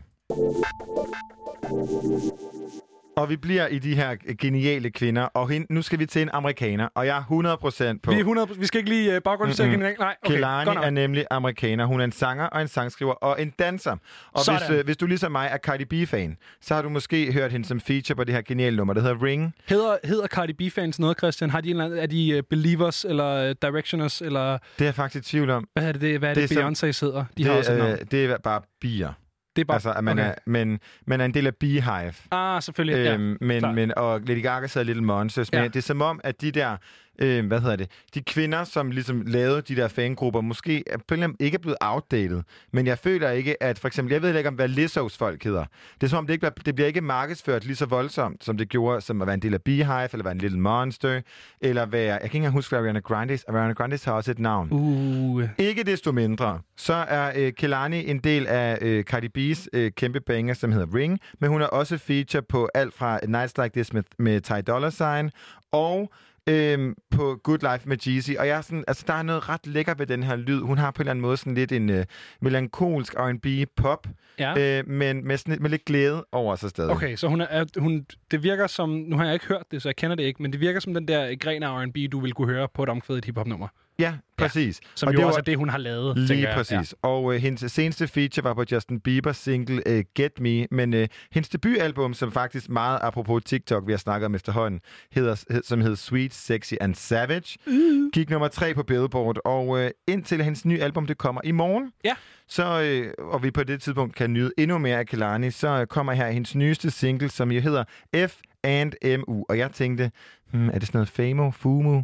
Og 3.19 3.29
vi 3.29 3.35
bliver 3.35 3.67
i 3.67 3.79
de 3.79 3.95
her 3.95 4.15
geniale 4.39 4.89
kvinder, 4.89 5.21
og 5.21 5.49
hende, 5.49 5.73
nu 5.73 5.81
skal 5.81 5.99
vi 5.99 6.05
til 6.05 6.21
en 6.21 6.29
amerikaner, 6.33 6.87
og 6.95 7.05
jeg 7.05 7.17
er 7.17 7.93
100% 7.95 7.99
på... 8.03 8.11
Vi, 8.11 8.15
er 8.15 8.19
100, 8.19 8.59
vi 8.59 8.65
skal 8.65 8.77
ikke 8.77 8.89
lige 8.89 9.15
uh, 9.15 9.21
baggrundstjekke 9.23 9.77
Mm-mm. 9.77 9.85
mm-hmm. 9.85 9.99
Nej, 9.99 10.15
okay, 10.25 10.65
nok. 10.65 10.85
er 10.85 10.89
nemlig 10.89 11.25
amerikaner. 11.31 11.85
Hun 11.85 11.99
er 11.99 12.03
en 12.03 12.11
sanger 12.11 12.45
og 12.45 12.61
en 12.61 12.67
sangskriver 12.67 13.13
og 13.13 13.41
en 13.41 13.49
danser. 13.49 13.95
Og 14.31 14.39
Sådan. 14.39 14.61
hvis, 14.61 14.77
øh, 14.77 14.85
hvis 14.85 14.97
du 14.97 15.05
ligesom 15.05 15.31
mig 15.31 15.49
er 15.51 15.57
Cardi 15.57 15.85
B-fan, 15.85 16.37
så 16.61 16.75
har 16.75 16.81
du 16.81 16.89
måske 16.89 17.33
hørt 17.33 17.51
hende 17.51 17.67
som 17.67 17.79
feature 17.79 18.15
på 18.15 18.23
det 18.23 18.35
her 18.35 18.41
geniale 18.41 18.77
nummer, 18.77 18.93
der 18.93 19.01
hedder 19.01 19.23
Ring. 19.23 19.53
Hedder, 19.65 19.97
hedder 20.03 20.27
Cardi 20.27 20.53
B-fans 20.53 20.99
noget, 20.99 21.17
Christian? 21.17 21.49
Har 21.49 21.61
de 21.61 21.69
en 21.69 21.75
eller 21.75 21.85
anden, 21.85 21.99
er 21.99 22.05
de 22.05 22.37
uh, 22.37 22.43
Believers, 22.49 23.05
eller 23.05 23.49
uh, 23.49 23.55
Directioners, 23.61 24.21
eller... 24.21 24.51
Det 24.51 24.81
er 24.81 24.85
jeg 24.85 24.95
faktisk 24.95 25.25
i 25.25 25.29
tvivl 25.29 25.49
om. 25.49 25.67
Hvad 25.73 25.87
er 25.87 25.91
det, 25.91 26.01
det, 26.01 26.19
hvad 26.19 26.29
er 26.29 26.33
det, 26.33 26.49
Det 26.49 26.57
Beyoncé 26.57 26.85
hedder? 26.85 27.25
De 27.37 27.43
det, 27.43 27.45
har 27.45 27.57
også 27.57 27.73
øh, 27.73 27.97
det 28.11 28.25
er 28.25 28.37
bare 28.37 28.61
bier. 28.81 29.13
Det 29.59 29.65
er 29.65 29.67
bare... 29.67 29.75
Altså, 29.75 29.93
at 29.93 30.03
man, 30.03 30.19
okay. 30.19 30.29
er, 30.29 30.33
men, 30.45 30.79
man 31.07 31.21
er 31.21 31.25
en 31.25 31.33
del 31.33 31.47
af 31.47 31.55
Beehive. 31.55 32.13
Ah, 32.31 32.61
selvfølgelig. 32.61 33.03
ja. 33.05 33.13
Øhm, 33.13 33.37
men, 33.41 33.59
klart. 33.59 33.75
men, 33.75 33.93
og 33.97 34.21
Lady 34.21 34.41
Gaga 34.41 34.67
sad 34.67 34.85
Little 34.85 35.03
Monsters. 35.03 35.51
Men 35.51 35.61
Ja. 35.61 35.67
det 35.67 35.75
er 35.75 35.81
som 35.81 36.01
om, 36.01 36.21
at 36.23 36.41
de 36.41 36.51
der, 36.51 36.77
øh, 37.21 37.47
hvad 37.47 37.59
hedder 37.61 37.75
det, 37.75 37.89
de 38.13 38.21
kvinder, 38.21 38.63
som 38.63 38.91
ligesom 38.91 39.21
lavede 39.21 39.61
de 39.61 39.75
der 39.75 39.87
fangrupper, 39.87 40.41
måske 40.41 40.83
er 40.87 40.97
på 40.97 41.03
en 41.09 41.13
eller 41.13 41.23
anden- 41.23 41.37
ikke 41.45 41.55
er 41.55 41.59
blevet 41.59 41.77
outdated. 41.81 42.41
Men 42.73 42.87
jeg 42.87 42.97
føler 42.99 43.29
ikke, 43.31 43.63
at 43.63 43.79
for 43.79 43.87
eksempel, 43.87 44.11
jeg 44.13 44.21
ved 44.21 44.37
ikke 44.37 44.47
om, 44.49 44.55
hvad 44.55 44.69
Lizzo's 44.69 45.17
folk 45.17 45.43
hedder. 45.43 45.65
Det 46.01 46.03
er 46.03 46.07
som 46.07 46.17
om, 46.17 46.27
det, 46.27 46.33
ikke 46.33 46.41
bliver, 46.41 46.63
det 46.65 46.75
bliver 46.75 46.87
ikke 46.87 47.01
markedsført 47.01 47.65
lige 47.65 47.75
så 47.75 47.85
voldsomt, 47.85 48.43
som 48.43 48.57
det 48.57 48.69
gjorde, 48.69 49.01
som 49.01 49.21
at 49.21 49.27
være 49.27 49.33
en 49.33 49.41
del 49.41 49.53
af 49.53 49.61
Beehive, 49.61 50.09
eller 50.13 50.23
være 50.23 50.31
en 50.33 50.37
Little 50.39 50.59
Monster, 50.59 51.21
eller 51.61 51.85
være, 51.85 52.01
jeg 52.11 52.19
kan 52.19 52.25
ikke 52.25 52.35
engang 52.35 52.53
huske, 52.53 52.69
hvad 52.71 52.79
Ariana 52.79 52.99
Grande 52.99 53.39
Ariana 53.47 53.73
Grande 53.73 53.99
har 54.05 54.11
også 54.13 54.31
et 54.31 54.39
navn. 54.39 54.67
Uh. 54.71 55.43
Ikke 55.57 55.83
desto 55.83 56.11
mindre, 56.11 56.59
så 56.77 56.93
er 56.93 57.31
øh, 57.35 57.53
Kelani 57.53 58.09
en 58.09 58.19
del 58.19 58.47
af 58.47 58.77
øh, 58.81 59.03
Cardi 59.03 59.27
B's 59.37 59.67
øh, 59.73 59.91
kæmpe 59.91 60.19
banger, 60.19 60.53
som 60.53 60.71
hedder 60.71 60.95
Ring, 60.95 61.19
men 61.39 61.49
hun 61.49 61.61
er 61.61 61.65
også 61.65 61.97
feature 61.97 62.41
på 62.41 62.69
alt 62.73 62.93
fra 62.93 63.19
Nights 63.27 63.57
Like 63.57 63.69
This 63.73 63.93
med, 63.93 64.03
med 64.19 64.41
Ty 64.41 64.51
Dolla 64.67 64.89
Sign, 64.89 65.31
og 65.71 66.11
øhm, 66.49 66.95
på 67.11 67.39
Good 67.43 67.71
Life 67.73 67.89
med 67.89 67.97
Jeezy. 68.07 68.31
Og 68.39 68.47
jeg 68.47 68.57
er 68.57 68.61
sådan, 68.61 68.83
altså, 68.87 69.03
der 69.07 69.13
er 69.13 69.21
noget 69.23 69.49
ret 69.49 69.67
lækker 69.67 69.93
ved 69.93 70.07
den 70.07 70.23
her 70.23 70.35
lyd. 70.35 70.61
Hun 70.61 70.77
har 70.77 70.91
på 70.91 70.97
en 70.97 71.01
eller 71.01 71.11
anden 71.11 71.21
måde 71.21 71.37
sådan 71.37 71.53
lidt 71.55 71.71
en 71.71 71.89
øh, 71.89 72.05
melankolsk 72.41 73.13
R&B 73.17 73.45
pop, 73.75 74.07
Ja. 74.39 74.79
øh, 74.79 74.87
men 74.87 75.27
med, 75.27 75.37
sådan, 75.37 75.51
lidt- 75.51 75.61
med 75.61 75.69
lidt 75.69 75.85
glæde 75.85 76.25
over 76.31 76.55
sig 76.55 76.69
stadig. 76.69 76.91
Okay, 76.91 77.15
så 77.15 77.27
hun 77.27 77.41
er, 77.41 77.45
er, 77.49 77.65
hun, 77.77 78.05
det 78.31 78.43
virker 78.43 78.67
som... 78.67 78.89
Nu 78.89 79.17
har 79.17 79.25
jeg 79.25 79.33
ikke 79.33 79.45
hørt 79.45 79.63
det, 79.71 79.81
så 79.81 79.89
jeg 79.89 79.95
kender 79.95 80.15
det 80.15 80.23
ikke, 80.23 80.41
men 80.41 80.51
det 80.53 80.59
virker 80.61 80.79
som 80.79 80.93
den 80.93 81.07
der 81.07 81.35
gren 81.35 81.63
af 81.63 81.83
R&B, 81.85 81.97
du 82.11 82.19
vil 82.19 82.33
kunne 82.33 82.47
høre 82.53 82.67
på 82.73 82.83
et 82.83 82.89
omkvædet 82.89 83.25
hip-hop-nummer. 83.25 83.67
Ja, 83.99 84.13
præcis. 84.37 84.79
Som 84.95 85.07
Og 85.07 85.13
jo 85.13 85.17
det 85.17 85.25
også 85.25 85.35
var- 85.37 85.41
er 85.41 85.43
det, 85.43 85.57
hun 85.57 85.69
har 85.69 85.77
lavet, 85.77 86.17
Lige 86.17 86.27
tænker 86.27 86.47
jeg. 86.47 86.55
præcis. 86.57 86.95
Ja. 87.03 87.09
Og 87.09 87.33
øh, 87.35 87.41
hendes 87.41 87.71
seneste 87.71 88.07
feature 88.07 88.43
var 88.43 88.53
på 88.53 88.63
Justin 88.71 88.99
Bieber 88.99 89.31
single 89.31 89.81
øh, 89.87 90.03
Get 90.15 90.39
Me, 90.39 90.65
men 90.71 90.93
øh, 90.93 91.07
hendes 91.31 91.49
debutalbum, 91.49 92.13
som 92.13 92.31
faktisk 92.31 92.69
meget 92.69 92.99
apropos 93.01 93.43
TikTok, 93.45 93.87
vi 93.87 93.91
har 93.93 93.97
snakket 93.97 94.25
om 94.25 94.35
efterhånden, 94.35 94.81
hedder, 95.11 95.43
hed, 95.49 95.61
som 95.63 95.81
hedder 95.81 95.95
Sweet, 95.95 96.33
Sexy 96.33 96.73
and 96.81 96.95
Savage, 96.95 97.57
uh. 97.67 98.11
gik 98.13 98.29
nummer 98.29 98.47
tre 98.47 98.73
på 98.73 98.83
Billboard, 98.83 99.37
og 99.45 99.79
øh, 99.79 99.91
indtil 100.07 100.43
hendes 100.43 100.65
nye 100.65 100.81
album 100.81 101.05
det 101.07 101.17
kommer 101.17 101.41
i 101.43 101.51
morgen, 101.51 101.91
ja. 102.05 102.13
så, 102.47 102.81
øh, 102.81 103.13
og 103.31 103.43
vi 103.43 103.51
på 103.51 103.63
det 103.63 103.81
tidspunkt 103.81 104.15
kan 104.15 104.33
nyde 104.33 104.51
endnu 104.57 104.77
mere 104.77 104.97
af 104.99 105.05
Kelani, 105.07 105.51
så 105.51 105.67
øh, 105.67 105.87
kommer 105.87 106.13
her 106.13 106.29
hendes 106.29 106.55
nyeste 106.55 106.91
single, 106.91 107.29
som 107.29 107.51
jo 107.51 107.61
hedder 107.61 107.83
F 108.27 108.35
and 108.63 109.17
MU. 109.17 109.45
Og 109.49 109.57
jeg 109.57 109.71
tænkte, 109.71 110.11
hmm, 110.51 110.69
er 110.69 110.73
det 110.79 110.83
sådan 110.87 110.97
noget 110.97 111.09
Famo, 111.09 111.51
Fumu? 111.51 112.03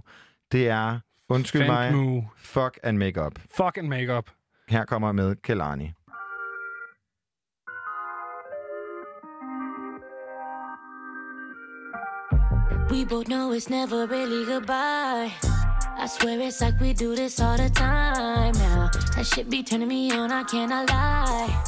Det 0.52 0.68
er, 0.70 1.00
undskyld 1.30 1.68
mig, 1.68 1.92
Fandmu. 1.92 2.30
Fuck 2.38 2.78
and 2.84 2.98
Make 2.98 3.18
Up. 3.18 3.40
Fuck 3.50 3.78
and 3.78 3.90
make-up. 3.90 4.30
Her 4.68 4.86
kommer 4.86 5.12
med 5.12 5.36
Kelani. 5.42 5.94
We 12.90 13.06
both 13.06 13.28
know 13.28 13.52
it's 13.52 13.70
never 13.70 14.08
really 14.08 14.46
goodbye. 14.46 15.32
I 15.98 16.08
swear 16.08 16.40
it's 16.40 16.62
like 16.62 16.80
we 16.80 16.94
do 16.94 17.16
this 17.16 17.40
all 17.40 17.58
the 17.58 17.70
time 17.70 18.54
now. 18.54 18.90
That 19.16 19.26
shit 19.26 19.50
be 19.50 19.64
turning 19.64 19.88
me 19.88 20.12
on, 20.12 20.32
I 20.32 20.44
cannot 20.44 20.90
lie. 20.90 21.64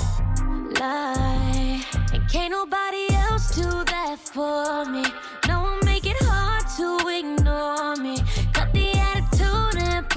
Lie. 0.80 1.82
And 2.14 2.30
can't 2.32 2.52
nobody 2.52 3.08
else 3.14 3.56
do 3.56 3.70
that 3.86 4.18
for 4.20 4.86
me. 4.86 5.04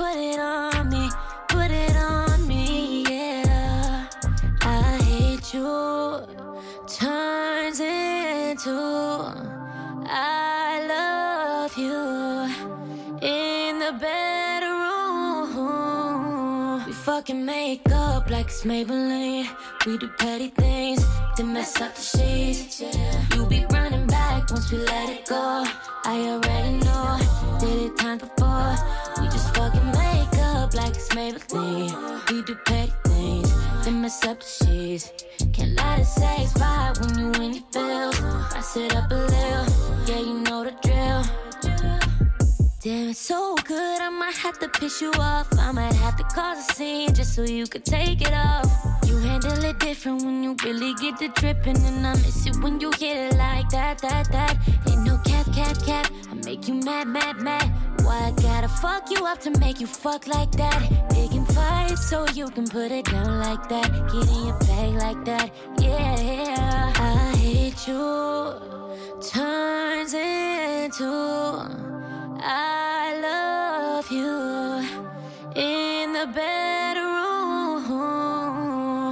Put 0.00 0.16
it 0.16 0.40
on 0.40 0.88
me. 0.88 1.10
Put 1.48 1.70
it 1.70 1.94
on 1.96 2.46
me, 2.48 3.04
yeah. 3.06 4.06
I 4.62 4.98
hate 5.10 5.52
you. 5.52 6.26
Turns 6.88 7.80
into 7.80 8.78
I 10.06 10.68
love 10.94 11.72
you 11.84 12.00
in 13.20 13.78
the 13.84 13.92
bedroom. 14.06 15.50
We 16.86 16.92
fucking 16.92 17.44
make 17.44 17.82
up 17.92 18.30
like 18.30 18.46
it's 18.46 18.64
Maybelline. 18.64 19.48
We 19.86 19.98
do 19.98 20.08
petty 20.18 20.48
things 20.48 21.04
to 21.36 21.44
mess 21.44 21.78
up 21.80 21.94
the 21.94 22.02
sheets. 22.02 22.82
You 23.34 23.44
be 23.46 23.66
running 23.70 24.06
back 24.06 24.50
once 24.50 24.72
we 24.72 24.78
let 24.78 25.10
it 25.10 25.26
go. 25.26 25.64
I 26.04 26.16
already 26.32 26.78
know, 26.86 27.18
did 27.60 27.78
it 27.86 27.98
time 27.98 28.18
before. 28.18 28.76
Just 29.30 29.54
fucking 29.54 29.86
make 29.92 30.34
up 30.54 30.74
like 30.74 30.94
it's 30.94 31.08
Maybelline. 31.10 32.30
We 32.30 32.42
do 32.42 32.54
petty 32.66 32.92
things 33.04 33.52
to 33.84 33.90
mess 33.90 34.24
up 34.24 34.40
the 34.40 34.46
sheets. 34.46 35.12
Can't 35.52 35.74
let 35.76 36.00
it 36.00 36.04
satisfy 36.04 36.92
when 37.00 37.18
you 37.18 37.32
in 37.42 37.54
your 37.54 37.64
feels. 37.72 38.20
Rise 38.20 38.76
it 38.76 38.96
up 38.96 39.10
a 39.10 39.14
little, 39.14 39.66
yeah, 40.06 40.20
you 40.20 40.40
know 40.40 40.62
drill. 40.62 40.69
Damn, 42.82 43.10
it's 43.10 43.18
so 43.18 43.56
good, 43.66 44.00
I 44.00 44.08
might 44.08 44.36
have 44.36 44.58
to 44.60 44.66
piss 44.66 45.02
you 45.02 45.12
off. 45.18 45.48
I 45.58 45.70
might 45.70 45.92
have 45.92 46.16
to 46.16 46.24
cause 46.24 46.66
a 46.66 46.72
scene 46.72 47.12
just 47.12 47.34
so 47.34 47.42
you 47.42 47.66
could 47.66 47.84
take 47.84 48.22
it 48.22 48.32
off. 48.32 48.64
You 49.04 49.18
handle 49.18 49.62
it 49.62 49.78
different 49.80 50.24
when 50.24 50.42
you 50.42 50.56
really 50.64 50.94
get 50.94 51.18
the 51.18 51.28
dripping, 51.28 51.76
and 51.76 52.06
I 52.06 52.14
miss 52.14 52.46
it 52.46 52.56
when 52.62 52.80
you 52.80 52.90
hit 52.92 53.34
it 53.34 53.36
like 53.36 53.68
that, 53.68 53.98
that, 53.98 54.32
that. 54.32 54.56
Ain't 54.88 55.04
no 55.04 55.18
cap, 55.26 55.52
cap, 55.52 55.76
cap. 55.84 56.10
I 56.30 56.34
make 56.46 56.68
you 56.68 56.72
mad, 56.72 57.06
mad, 57.06 57.36
mad. 57.42 57.70
Why 58.02 58.28
I 58.28 58.30
gotta 58.40 58.68
fuck 58.68 59.10
you 59.10 59.26
up 59.26 59.40
to 59.40 59.50
make 59.58 59.78
you 59.78 59.86
fuck 59.86 60.26
like 60.26 60.52
that? 60.52 60.80
Picking 61.10 61.44
fights 61.44 62.08
so 62.08 62.26
you 62.28 62.48
can 62.48 62.66
put 62.66 62.90
it 62.90 63.04
down 63.04 63.40
like 63.40 63.68
that. 63.68 63.92
Get 64.10 64.26
in 64.26 64.46
your 64.46 64.58
bag 64.60 64.94
like 64.94 65.22
that, 65.26 65.54
yeah. 65.78 66.94
I 66.96 67.36
hate 67.36 67.86
you. 67.86 68.54
Turns 69.20 70.14
into. 70.14 71.90
I 72.42 73.14
love 73.20 74.10
you 74.10 74.80
in 75.60 76.12
the 76.12 76.26
bedroom. 76.34 77.84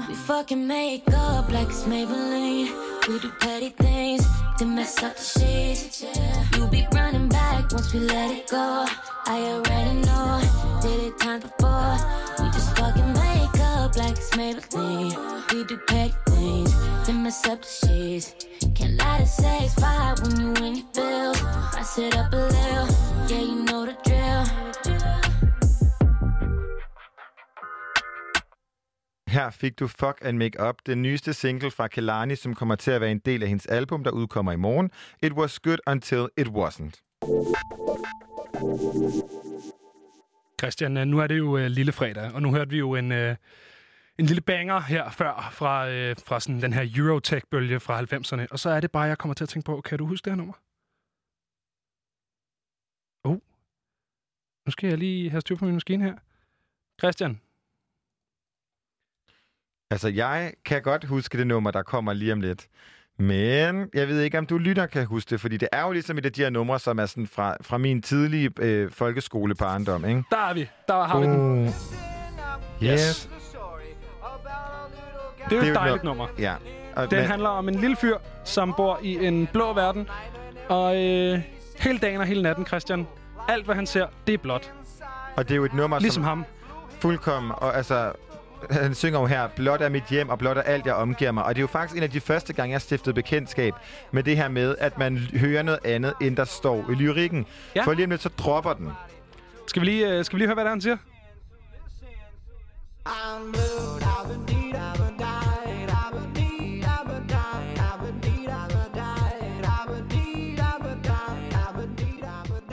We 0.09 0.15
fucking 0.15 0.67
make 0.67 1.05
up 1.13 1.51
like 1.53 1.69
it's 1.69 1.85
Maybelline. 1.85 2.73
We 3.07 3.19
do 3.19 3.31
petty 3.41 3.69
things 3.71 4.27
to 4.59 4.65
mess 4.65 5.03
up 5.03 5.17
the 5.17 5.23
sheets. 5.23 6.05
You 6.57 6.67
be 6.69 6.87
running 6.93 7.29
back 7.29 7.71
once 7.73 7.93
we 7.93 8.01
let 8.01 8.31
it 8.31 8.49
go. 8.49 8.87
I 9.27 9.41
already 9.53 10.01
know, 10.01 10.41
did 10.81 11.03
it 11.09 11.19
time 11.19 11.41
before. 11.41 11.99
We 12.39 12.51
just 12.51 12.77
fucking 12.79 13.13
make 13.13 13.61
up 13.61 13.97
like 13.97 14.17
it's 14.17 14.31
Maybelline. 14.31 15.53
We 15.53 15.65
do 15.65 15.77
petty 15.87 16.15
things 16.27 16.88
to 17.09 17.15
mess 17.15 17.47
up 17.47 17.63
the 17.63 17.69
sheets. 17.69 18.35
Can't 18.77 18.97
let 19.03 19.21
it 19.21 19.29
satisfy 19.29 20.15
when 20.21 20.41
you 20.41 20.49
in 20.67 20.75
your 20.77 20.89
feels. 20.95 21.41
Rise 21.75 21.99
it 21.99 22.15
up 22.21 22.33
a 22.33 22.43
little, 22.57 22.89
yeah, 23.31 23.45
you 23.51 23.65
know 23.65 23.87
the 23.87 23.97
drill. 24.05 24.45
Her 29.29 29.51
fik 29.51 29.79
du 29.79 29.89
Fuck 29.89 30.19
and 30.23 30.39
Make 30.39 30.69
Up, 30.69 30.75
den 30.87 31.03
nyeste 31.03 31.33
single 31.33 31.71
fra 31.71 31.89
Kelani, 31.89 32.37
som 32.37 32.55
kommer 32.55 32.75
til 32.75 32.91
at 32.91 33.01
være 33.01 33.11
en 33.11 33.19
del 33.19 33.43
af 33.43 33.49
hendes 33.49 33.67
album, 33.67 34.05
der 34.05 34.11
udkommer 34.11 34.53
i 34.53 34.57
morgen. 34.57 34.91
It 35.23 35.33
was 35.33 35.59
good 35.59 35.79
until 35.87 36.29
it 36.37 36.49
wasn't. 36.49 37.03
Christian, 40.61 40.97
øh, 40.97 41.07
nu 41.07 41.19
er 41.19 41.27
det 41.27 41.39
jo 41.39 41.57
uh, 41.57 41.61
lille 41.61 41.93
fredag, 41.93 42.31
og 42.35 42.43
nu 42.43 42.51
hørte 42.51 42.71
vi 42.71 42.79
jo 42.79 42.95
en, 42.95 43.13
uh, 43.13 43.35
en 44.19 44.27
lille 44.27 44.41
banger 44.41 44.81
her 44.81 45.11
før 45.11 45.49
fra, 45.53 45.87
uh, 45.87 46.17
fra 46.27 46.41
sådan 46.41 46.63
den 46.63 46.73
her 46.73 46.89
Eurotech-bølge 46.97 47.81
fra 47.81 48.01
90'erne. 48.01 48.47
Og 48.51 48.59
så 48.59 48.71
er 48.71 48.81
det 48.81 48.91
bare, 48.91 49.03
jeg 49.03 49.19
kommer 49.19 49.35
til 49.35 49.45
at 49.45 49.49
tænke 49.49 49.67
på, 49.67 49.81
kan 49.81 49.99
du 49.99 50.07
huske 50.07 50.25
det 50.25 50.33
her 50.33 50.37
nummer? 50.37 50.55
Oh. 53.25 53.39
Nu 54.67 54.71
skal 54.71 54.89
jeg 54.89 54.99
lige 54.99 55.31
have 55.31 55.41
styr 55.41 55.57
på 55.57 55.65
min 55.65 55.75
maskine 55.75 56.05
her. 56.05 56.17
Christian, 57.01 57.41
Altså, 59.91 60.09
jeg 60.09 60.53
kan 60.65 60.83
godt 60.83 61.05
huske 61.05 61.39
det 61.39 61.47
nummer, 61.47 61.71
der 61.71 61.83
kommer 61.83 62.13
lige 62.13 62.33
om 62.33 62.41
lidt. 62.41 62.69
Men 63.19 63.91
jeg 63.95 64.09
ved 64.09 64.23
ikke, 64.23 64.39
om 64.39 64.47
du 64.47 64.59
lytter 64.59 64.87
kan 64.87 65.07
huske 65.07 65.31
det, 65.31 65.41
fordi 65.41 65.57
det 65.57 65.69
er 65.73 65.87
jo 65.87 65.93
ligesom 65.93 66.19
et 66.19 66.27
af 66.27 66.33
de 66.33 66.43
her 66.43 66.51
numre, 66.51 66.79
som 66.79 66.99
er 66.99 67.07
sådan 67.07 67.27
fra, 67.27 67.57
fra 67.61 67.79
min 67.79 68.03
tidlige 68.03 68.51
øh, 68.59 68.91
folkeskole 68.91 69.55
barndom, 69.55 70.05
ikke? 70.05 70.23
Der 70.31 70.37
er 70.39 70.55
vi. 70.55 70.69
Der 70.89 71.05
har 71.05 71.21
vi 71.21 71.27
den. 71.27 71.69
Uh, 71.69 72.85
yes. 72.85 73.31
Det 75.51 75.59
er 75.59 75.63
jo 75.67 75.71
et 75.73 75.75
dejligt 75.75 76.05
nummer. 76.05 76.27
Ja. 76.39 76.55
Og 76.97 77.11
Den 77.11 77.19
men- 77.19 77.29
handler 77.29 77.49
om 77.49 77.69
en 77.69 77.75
lille 77.75 77.97
fyr, 77.97 78.17
som 78.45 78.75
bor 78.77 79.01
i 79.03 79.27
en 79.27 79.47
blå 79.53 79.73
verden. 79.73 80.09
Og 80.69 80.97
øh, 81.05 81.41
hele 81.79 81.99
dagen 81.99 82.21
og 82.21 82.27
hele 82.27 82.43
natten, 82.43 82.67
Christian, 82.67 83.07
alt 83.49 83.65
hvad 83.65 83.75
han 83.75 83.87
ser, 83.87 84.07
det 84.27 84.33
er 84.35 84.39
blåt. 84.39 84.73
Og 85.37 85.45
det 85.49 85.55
er 85.55 85.57
jo 85.57 85.65
et 85.65 85.75
nummer, 85.75 85.99
Ligesom 85.99 86.23
som 86.23 86.29
ham. 86.29 86.45
fuldkommen, 87.01 87.53
og 87.57 87.77
altså, 87.77 88.13
han 88.71 88.95
synger 88.95 89.21
jo 89.21 89.27
her, 89.27 89.49
blot 89.57 89.81
er 89.81 89.89
mit 89.89 90.05
hjem, 90.11 90.29
og 90.29 90.39
blot 90.39 90.57
er 90.57 90.63
alt, 90.63 90.87
jeg 90.87 90.95
omgiver 90.95 91.33
mig. 91.33 91.45
Og 91.45 91.55
det 91.55 91.59
er 91.59 91.63
jo 91.63 91.67
faktisk 91.67 91.97
en 91.97 92.03
af 92.03 92.11
de 92.11 92.21
første 92.21 92.53
gange, 92.53 92.73
jeg 92.73 92.81
stiftede 92.83 93.15
bekendtskab 93.15 93.75
med 94.13 94.23
det 94.23 94.37
her 94.37 94.49
med, 94.49 94.75
at 94.79 94.99
man 94.99 95.17
hører 95.17 95.63
noget 95.63 95.81
andet, 95.85 96.15
end 96.21 96.37
der 96.37 96.45
står 96.45 96.85
i 96.91 96.95
lyrikken. 96.95 97.47
Ja. 97.77 97.83
For 97.83 97.93
lige 97.93 98.05
om 98.05 98.11
lidt, 98.11 98.23
så 98.23 98.29
dropper 98.39 98.73
den. 98.73 98.93
Skal 99.67 99.81
vi 99.83 99.87
lige, 99.87 100.09
øh, 100.09 100.25
skal 100.25 100.37
vi 100.37 100.41
lige 100.41 100.49
høre, 100.49 100.55
hvad 100.55 100.65
det 100.65 100.69
er, 100.69 100.73
han 100.75 100.81
siger? 100.81 100.97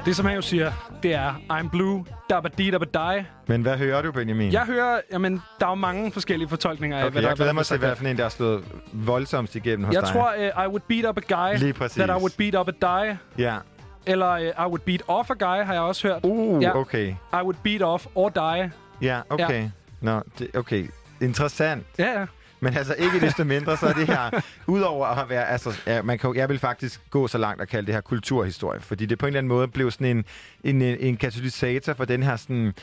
Det, 0.06 0.15
som 0.15 0.26
han 0.26 0.36
jo 0.36 0.41
siger, 0.41 0.72
det 1.03 1.14
er 1.14 1.34
I'm 1.52 1.69
blue, 1.69 2.06
dabba 2.30 2.49
dee 2.57 2.72
dabba 2.72 2.86
die. 2.94 3.26
Men 3.48 3.61
hvad 3.61 3.77
hører 3.77 4.02
du, 4.02 4.11
Benjamin? 4.11 4.52
Jeg 4.52 4.61
hører, 4.65 4.99
jamen, 5.11 5.41
der 5.60 5.65
er 5.65 5.69
jo 5.69 5.76
mange 5.76 6.11
forskellige 6.11 6.49
fortolkninger 6.49 6.98
af, 6.98 7.02
Okay, 7.03 7.11
hvad 7.11 7.22
der 7.22 7.27
jeg 7.27 7.36
glæder 7.38 7.38
hvad 7.38 7.48
der 7.48 7.53
mig 7.53 7.65
til, 7.65 7.77
hvad 7.77 7.95
for 7.95 8.06
en, 8.06 8.18
der 8.18 8.26
er 8.26 8.30
slået 8.30 8.64
voldsomst 8.94 9.56
igennem 9.56 9.86
hos 9.86 9.94
Jeg 9.95 10.02
dig. 10.03 10.11
tror, 10.11 10.34
uh, 10.38 10.65
I 10.65 10.68
would 10.68 10.82
beat 10.88 11.06
up 11.10 11.18
a 11.18 11.36
guy, 11.36 11.57
Lige 11.57 11.73
præcis. 11.73 11.95
that 12.03 12.10
I 12.10 12.14
would 12.22 12.38
beat 12.38 12.56
up 12.56 12.68
a 12.68 13.03
die. 13.06 13.18
Ja. 13.38 13.57
Eller 14.06 14.34
uh, 14.36 14.41
I 14.41 14.68
would 14.68 14.80
beat 14.82 15.02
off 15.07 15.30
a 15.30 15.34
guy, 15.34 15.65
har 15.65 15.73
jeg 15.73 15.82
også 15.82 16.07
hørt. 16.07 16.19
Uh, 16.23 16.64
ja. 16.64 16.76
okay. 16.76 17.07
I 17.10 17.15
would 17.41 17.57
beat 17.64 17.82
off 17.82 18.06
or 18.15 18.30
die. 18.30 18.72
Ja, 19.02 19.19
okay. 19.30 19.61
Ja. 19.61 19.69
Nå, 20.02 20.22
det, 20.40 20.56
okay. 20.56 20.88
Interessant. 21.22 21.84
Ja, 21.99 22.19
ja. 22.19 22.26
Men 22.66 22.78
altså 22.78 22.94
ikke 22.94 23.20
desto 23.26 23.44
mindre, 23.44 23.78
så 23.78 23.86
er 23.86 23.94
det 23.94 24.08
her, 24.08 24.42
udover 24.68 25.08
at 25.08 25.30
være, 25.30 25.50
altså, 25.50 25.82
ja, 25.88 26.02
man 26.02 26.20
kan, 26.20 26.36
jeg 26.36 26.50
vil 26.50 26.60
faktisk 26.60 27.02
gå 27.10 27.28
så 27.28 27.38
langt 27.38 27.62
og 27.62 27.68
kalde 27.68 27.86
det 27.86 27.94
her 27.94 28.02
kulturhistorie, 28.02 28.80
fordi 28.80 29.06
det 29.06 29.18
på 29.18 29.26
en 29.26 29.28
eller 29.28 29.38
anden 29.38 29.48
måde 29.48 29.68
blev 29.68 29.92
sådan 29.92 30.18
en, 30.18 30.26
en, 30.64 30.82
en 30.82 31.18
katalysator 31.18 31.94
for 31.94 32.06
den 32.06 32.24
her 32.24 32.36
sådan, 32.36 32.74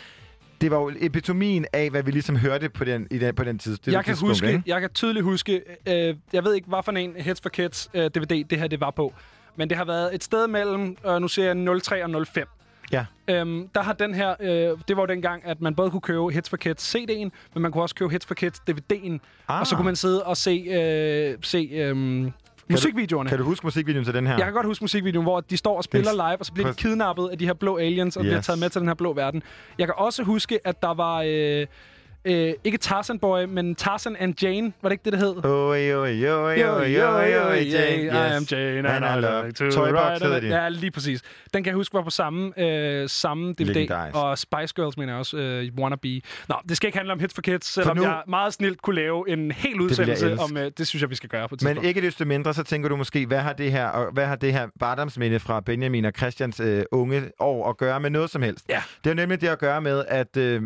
det 0.61 0.71
var 0.71 0.77
jo 0.77 0.93
epitomien 1.01 1.67
af, 1.73 1.91
hvad 1.91 2.03
vi 2.03 2.11
ligesom 2.11 2.37
hørte 2.37 2.69
på 2.69 2.85
den, 2.85 3.07
i 3.11 3.19
den, 3.19 3.35
på 3.35 3.45
den 3.45 3.59
tids, 3.59 3.79
det 3.79 3.93
jeg 3.93 4.05
kan 4.05 4.17
huske, 4.17 4.47
ikke? 4.47 4.63
jeg 4.67 4.81
kan 4.81 4.91
tydeligt 4.91 5.25
huske, 5.25 5.63
øh, 5.89 6.17
jeg 6.33 6.45
ved 6.45 6.55
ikke, 6.55 6.69
hvad 6.69 6.83
for 6.85 6.93
en 6.93 7.15
Heads 7.17 7.41
for 7.41 7.49
Kids 7.49 7.91
øh, 7.95 8.11
DVD 8.11 8.45
det 8.45 8.59
her 8.59 8.67
det 8.67 8.81
var 8.81 8.91
på, 8.91 9.15
men 9.57 9.69
det 9.71 9.77
har 9.77 9.85
været 9.85 10.15
et 10.15 10.25
sted 10.25 10.47
mellem, 10.49 10.97
øh, 11.07 11.21
nu 11.21 11.29
ser 11.29 11.45
jeg 11.45 11.81
03 11.83 12.05
og 12.05 12.27
05. 12.27 12.49
Ja. 12.93 13.05
Øhm, 13.29 13.69
der 13.75 13.83
har 13.83 13.93
den 13.93 14.15
her, 14.15 14.35
øh, 14.41 14.49
det 14.89 14.97
var 14.97 15.03
jo 15.03 15.07
dengang, 15.07 15.43
at 15.47 15.61
man 15.61 15.75
både 15.75 15.91
kunne 15.91 16.01
købe 16.01 16.31
Hits 16.31 16.51
for 16.51 16.57
Kids 16.57 16.97
CD'en, 16.97 17.31
men 17.55 17.63
man 17.63 17.73
kunne 17.73 17.83
også 17.83 17.95
købe 17.95 18.11
Hits 18.11 18.27
for 18.27 18.35
Kids 18.35 18.61
DVD'en, 18.71 19.19
Ah. 19.49 19.61
og 19.61 19.67
så 19.67 19.77
kunne 19.77 19.85
man 19.85 19.97
sidde 19.97 20.23
og 20.25 20.37
se, 20.37 20.51
øh, 20.51 21.37
se 21.43 21.59
øh, 21.73 21.97
musikvideoerne. 22.71 23.29
Kan 23.29 23.39
du 23.39 23.45
huske 23.45 23.67
musikvideoen 23.67 24.05
til 24.05 24.15
den 24.15 24.27
her? 24.27 24.35
Jeg 24.37 24.45
kan 24.45 24.53
godt 24.53 24.67
huske 24.67 24.85
musikvideoen, 24.85 25.25
hvor 25.25 25.41
de 25.41 25.57
står 25.57 25.77
og 25.77 25.85
spiller 25.85 26.13
live, 26.13 26.37
og 26.41 26.47
så 26.47 26.53
bliver 26.53 26.69
de 26.69 26.75
kidnappet 26.75 27.29
af 27.29 27.39
de 27.39 27.47
her 27.47 27.55
blå 27.55 27.77
aliens, 27.77 28.17
og 28.17 28.25
yes. 28.25 28.29
bliver 28.29 28.41
taget 28.41 28.59
med 28.61 28.71
til 28.71 28.81
den 28.81 28.89
her 28.89 28.95
blå 28.95 29.13
verden. 29.13 29.43
Jeg 29.79 29.87
kan 29.87 29.95
også 29.99 30.23
huske, 30.23 30.61
at 30.65 30.83
der 30.83 30.95
var... 30.95 31.23
Øh, 31.27 31.67
øh, 32.25 32.53
ikke 32.65 32.79
Tarzan 32.79 33.19
Boy, 33.19 33.45
men 33.45 33.75
Tarzan 33.75 34.17
and 34.17 34.43
Jane. 34.43 34.73
Var 34.83 34.89
det 34.89 34.93
ikke 34.95 35.05
det, 35.05 35.13
det 35.13 35.21
hed? 35.21 35.45
Oi, 35.45 35.95
oi, 35.95 36.27
oi, 36.29 36.65
oi, 36.65 37.01
oi, 37.01 37.37
oi, 37.39 37.71
Jane. 37.71 38.03
I 38.05 38.09
am 38.09 38.43
Jane, 38.51 38.89
And 38.89 39.05
I 39.05 39.25
love 39.27 39.53
to 39.53 39.71
Toybox 39.71 40.21
hedder 40.23 40.37
a- 40.37 40.41
de. 40.41 40.47
Ja, 40.63 40.69
lige 40.69 40.91
præcis. 40.91 41.23
Den 41.55 41.63
kan 41.65 41.71
jeg 41.71 41.75
huske 41.77 41.95
var 41.95 42.03
på 42.03 42.11
samme, 42.11 42.61
øh, 42.61 43.09
samme 43.09 43.53
DVD. 43.53 43.67
Legendarisk. 43.67 44.17
Og 44.17 44.39
Spice 44.39 44.75
Girls, 44.77 44.97
mener 44.97 45.13
jeg 45.13 45.19
også, 45.19 45.37
øh, 45.37 45.69
Wanna 45.79 45.97
Be. 46.03 46.21
Nå, 46.49 46.55
det 46.69 46.77
skal 46.77 46.87
ikke 46.89 46.99
handle 46.99 47.13
om 47.13 47.21
Hits 47.21 47.35
for 47.35 47.43
Kids, 47.43 47.67
selvom 47.73 47.97
nu- 47.97 48.03
jeg 48.03 48.23
meget 48.29 48.53
snilt 48.53 48.83
kunne 48.83 48.97
lave 48.97 49.25
en 49.31 49.51
hel 49.51 49.81
udsendelse 49.81 50.39
om... 50.39 50.57
Øh, 50.57 50.71
det 50.79 50.87
synes 50.87 51.03
jeg, 51.03 51.11
vi 51.11 51.15
skal 51.15 51.29
gøre 51.29 51.49
på 51.49 51.55
et 51.55 51.63
Men 51.63 51.67
tidspunkt. 51.69 51.87
ikke 51.89 52.01
desto 52.03 52.25
mindre, 52.25 52.55
så 52.55 52.63
tænker 52.63 52.89
du 52.89 52.97
måske, 52.97 53.27
hvad 53.27 53.39
har 53.39 53.53
det 53.53 53.73
her, 53.73 53.87
og 53.87 54.13
hvad 54.13 54.27
har 54.27 54.37
det 54.37 54.53
her 54.53 54.69
barndomsminde 54.81 55.41
fra 55.41 55.61
Benjamin 55.61 56.05
og 56.05 56.13
Christians 56.17 56.61
øh, 56.61 56.83
unge 56.93 57.23
år 57.41 57.71
at 57.71 57.77
gøre 57.77 58.01
med 58.01 58.11
noget 58.11 58.31
som 58.31 58.43
helst? 58.43 58.65
Ja. 58.69 58.83
Det 59.05 59.11
er 59.11 59.15
jo 59.15 59.17
nemlig 59.17 59.41
det 59.41 59.49
at 59.49 59.59
gøre 59.59 59.81
med, 59.81 60.05
at 60.09 60.37
øh, 60.37 60.63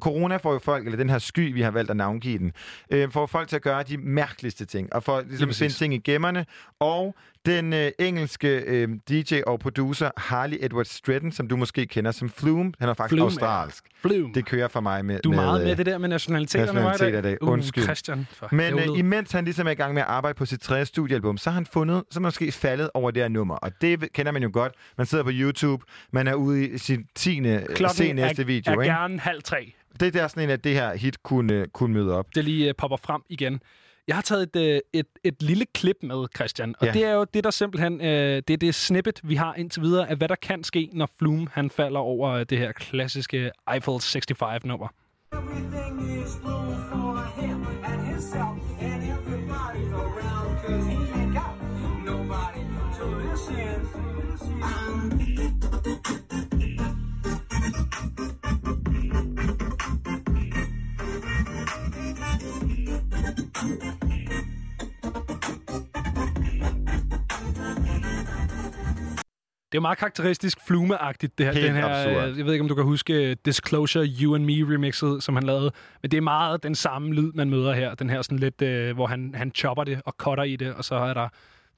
corona 0.00 0.36
får 0.36 0.52
jo 0.52 0.58
folk, 0.58 0.84
eller 0.86 0.96
den 1.00 1.10
her 1.10 1.18
sky, 1.18 1.54
vi 1.54 1.60
har 1.60 1.70
valgt 1.70 1.90
at 1.90 1.96
navngive 1.96 2.38
den, 2.38 2.52
øh, 2.90 3.10
får 3.10 3.26
folk 3.26 3.48
til 3.48 3.56
at 3.56 3.62
gøre 3.62 3.82
de 3.82 3.98
mærkeligste 3.98 4.64
ting, 4.64 4.92
og 4.92 5.02
for 5.02 5.22
ligesom 5.28 5.52
finde 5.52 5.74
ting 5.74 5.94
i 5.94 5.98
gemmerne. 5.98 6.46
Og 6.80 7.14
den 7.46 7.72
øh, 7.72 7.90
engelske 7.98 8.48
øh, 8.48 8.88
DJ 9.08 9.40
og 9.46 9.60
producer 9.60 10.10
Harley 10.16 10.56
Edward 10.60 10.84
Stratton, 10.84 11.32
som 11.32 11.48
du 11.48 11.56
måske 11.56 11.86
kender 11.86 12.10
som 12.10 12.30
Flume, 12.30 12.72
han 12.78 12.88
er 12.88 12.94
faktisk 12.94 13.08
Flume, 13.08 13.22
ja. 13.22 13.26
australsk. 13.26 13.84
Flume. 14.02 14.34
Det 14.34 14.46
kører 14.46 14.68
for 14.68 14.80
mig 14.80 15.04
med 15.04 15.18
Du 15.24 15.30
er 15.30 15.34
meget 15.34 15.60
øh, 15.60 15.66
med 15.66 15.76
det 15.76 15.86
der 15.86 15.98
med 15.98 16.08
nationaliteterne, 16.08 16.82
var 16.82 17.02
i 17.02 17.22
dag? 17.22 17.42
Uh, 17.42 17.48
Undskyld. 17.48 17.84
Christian, 17.84 18.26
for 18.32 18.48
Men 18.52 18.78
øh, 18.78 18.98
imens 18.98 19.32
han 19.32 19.44
ligesom 19.44 19.66
er 19.66 19.70
i 19.70 19.74
gang 19.74 19.94
med 19.94 20.02
at 20.02 20.08
arbejde 20.08 20.36
på 20.36 20.46
sit 20.46 20.60
tredje 20.60 20.84
studiealbum, 20.84 21.38
så 21.38 21.50
har 21.50 21.54
han 21.54 21.66
fundet, 21.66 22.02
så 22.10 22.18
er 22.18 22.20
man 22.20 22.26
måske 22.26 22.52
faldet 22.52 22.90
over 22.94 23.10
det 23.10 23.22
her 23.22 23.28
nummer. 23.28 23.54
Og 23.54 23.70
det 23.80 24.12
kender 24.12 24.32
man 24.32 24.42
jo 24.42 24.50
godt. 24.52 24.72
Man 24.98 25.06
sidder 25.06 25.24
på 25.24 25.30
YouTube, 25.32 25.84
man 26.12 26.26
er 26.26 26.34
ude 26.34 26.68
i 26.68 26.78
sin 26.78 27.04
tiende 27.14 27.66
Klokken 27.74 27.96
se 27.96 28.12
næste 28.12 28.42
er, 28.42 28.46
video. 28.46 28.72
er 28.72 28.82
ikke? 28.82 28.94
gerne 28.94 29.20
halv 29.20 29.42
tre. 29.42 29.74
Det 30.00 30.16
er 30.16 30.28
sådan 30.28 30.42
en, 30.42 30.50
at 30.50 30.64
det 30.64 30.74
her 30.74 30.94
hit 30.94 31.22
kunne, 31.22 31.66
kunne 31.72 31.94
møde 31.94 32.14
op. 32.18 32.26
Det 32.34 32.44
lige 32.44 32.68
uh, 32.68 32.74
popper 32.78 32.96
frem 32.96 33.22
igen. 33.28 33.60
Jeg 34.08 34.16
har 34.16 34.22
taget 34.22 34.42
et, 34.56 34.56
øh, 34.74 34.80
et, 34.92 35.06
et 35.24 35.42
lille 35.42 35.66
klip 35.74 35.96
med, 36.02 36.26
Christian. 36.36 36.74
Og 36.80 36.86
Ja. 36.86 36.92
det 36.92 37.04
er 37.04 37.12
jo 37.12 37.26
det, 37.34 37.44
der 37.44 37.50
simpelthen... 37.50 38.00
Øh, 38.00 38.36
det 38.48 38.50
er 38.50 38.56
det 38.56 38.74
snippet, 38.74 39.20
vi 39.24 39.34
har 39.34 39.54
indtil 39.54 39.82
videre, 39.82 40.10
af 40.10 40.16
hvad 40.16 40.28
der 40.28 40.34
kan 40.34 40.64
ske, 40.64 40.90
når 40.92 41.08
Flume 41.18 41.46
han 41.52 41.70
falder 41.70 42.00
over 42.00 42.30
øh, 42.30 42.46
det 42.50 42.58
her 42.58 42.72
klassiske 42.72 43.50
Eiffel 43.72 43.92
65-nummer. 43.94 44.88
Everything 45.32 46.22
is 46.22 46.36
blue 46.42 46.76
for 46.90 47.40
him 47.40 47.66
and 47.84 48.06
himself 48.06 48.42
and 48.42 48.59
Det 63.60 63.68
er 69.76 69.78
jo 69.78 69.80
meget 69.80 69.98
karakteristisk 69.98 70.58
Flume-agtigt, 70.60 71.38
det 71.38 71.46
her. 71.46 71.52
Helt 71.52 71.66
den 71.66 71.74
her 71.74 71.84
absurd. 71.86 72.28
øh, 72.28 72.38
jeg 72.38 72.46
ved 72.46 72.52
ikke, 72.52 72.62
om 72.62 72.68
du 72.68 72.74
kan 72.74 72.84
huske 72.84 73.34
Disclosure 73.34 74.06
You 74.06 74.34
and 74.34 74.44
Me 74.44 74.74
remixet, 74.74 75.22
som 75.22 75.34
han 75.34 75.44
lavede. 75.44 75.72
Men 76.02 76.10
det 76.10 76.16
er 76.16 76.20
meget 76.20 76.62
den 76.62 76.74
samme 76.74 77.14
lyd, 77.14 77.32
man 77.32 77.50
møder 77.50 77.72
her. 77.72 77.94
Den 77.94 78.10
her 78.10 78.22
sådan 78.22 78.38
lidt, 78.38 78.62
øh, 78.62 78.94
hvor 78.94 79.06
han, 79.06 79.34
han 79.34 79.52
chopper 79.54 79.84
det 79.84 80.02
og 80.04 80.14
cutter 80.18 80.44
i 80.44 80.56
det, 80.56 80.74
og 80.74 80.84
så 80.84 80.94
er 80.94 81.14
der, 81.14 81.28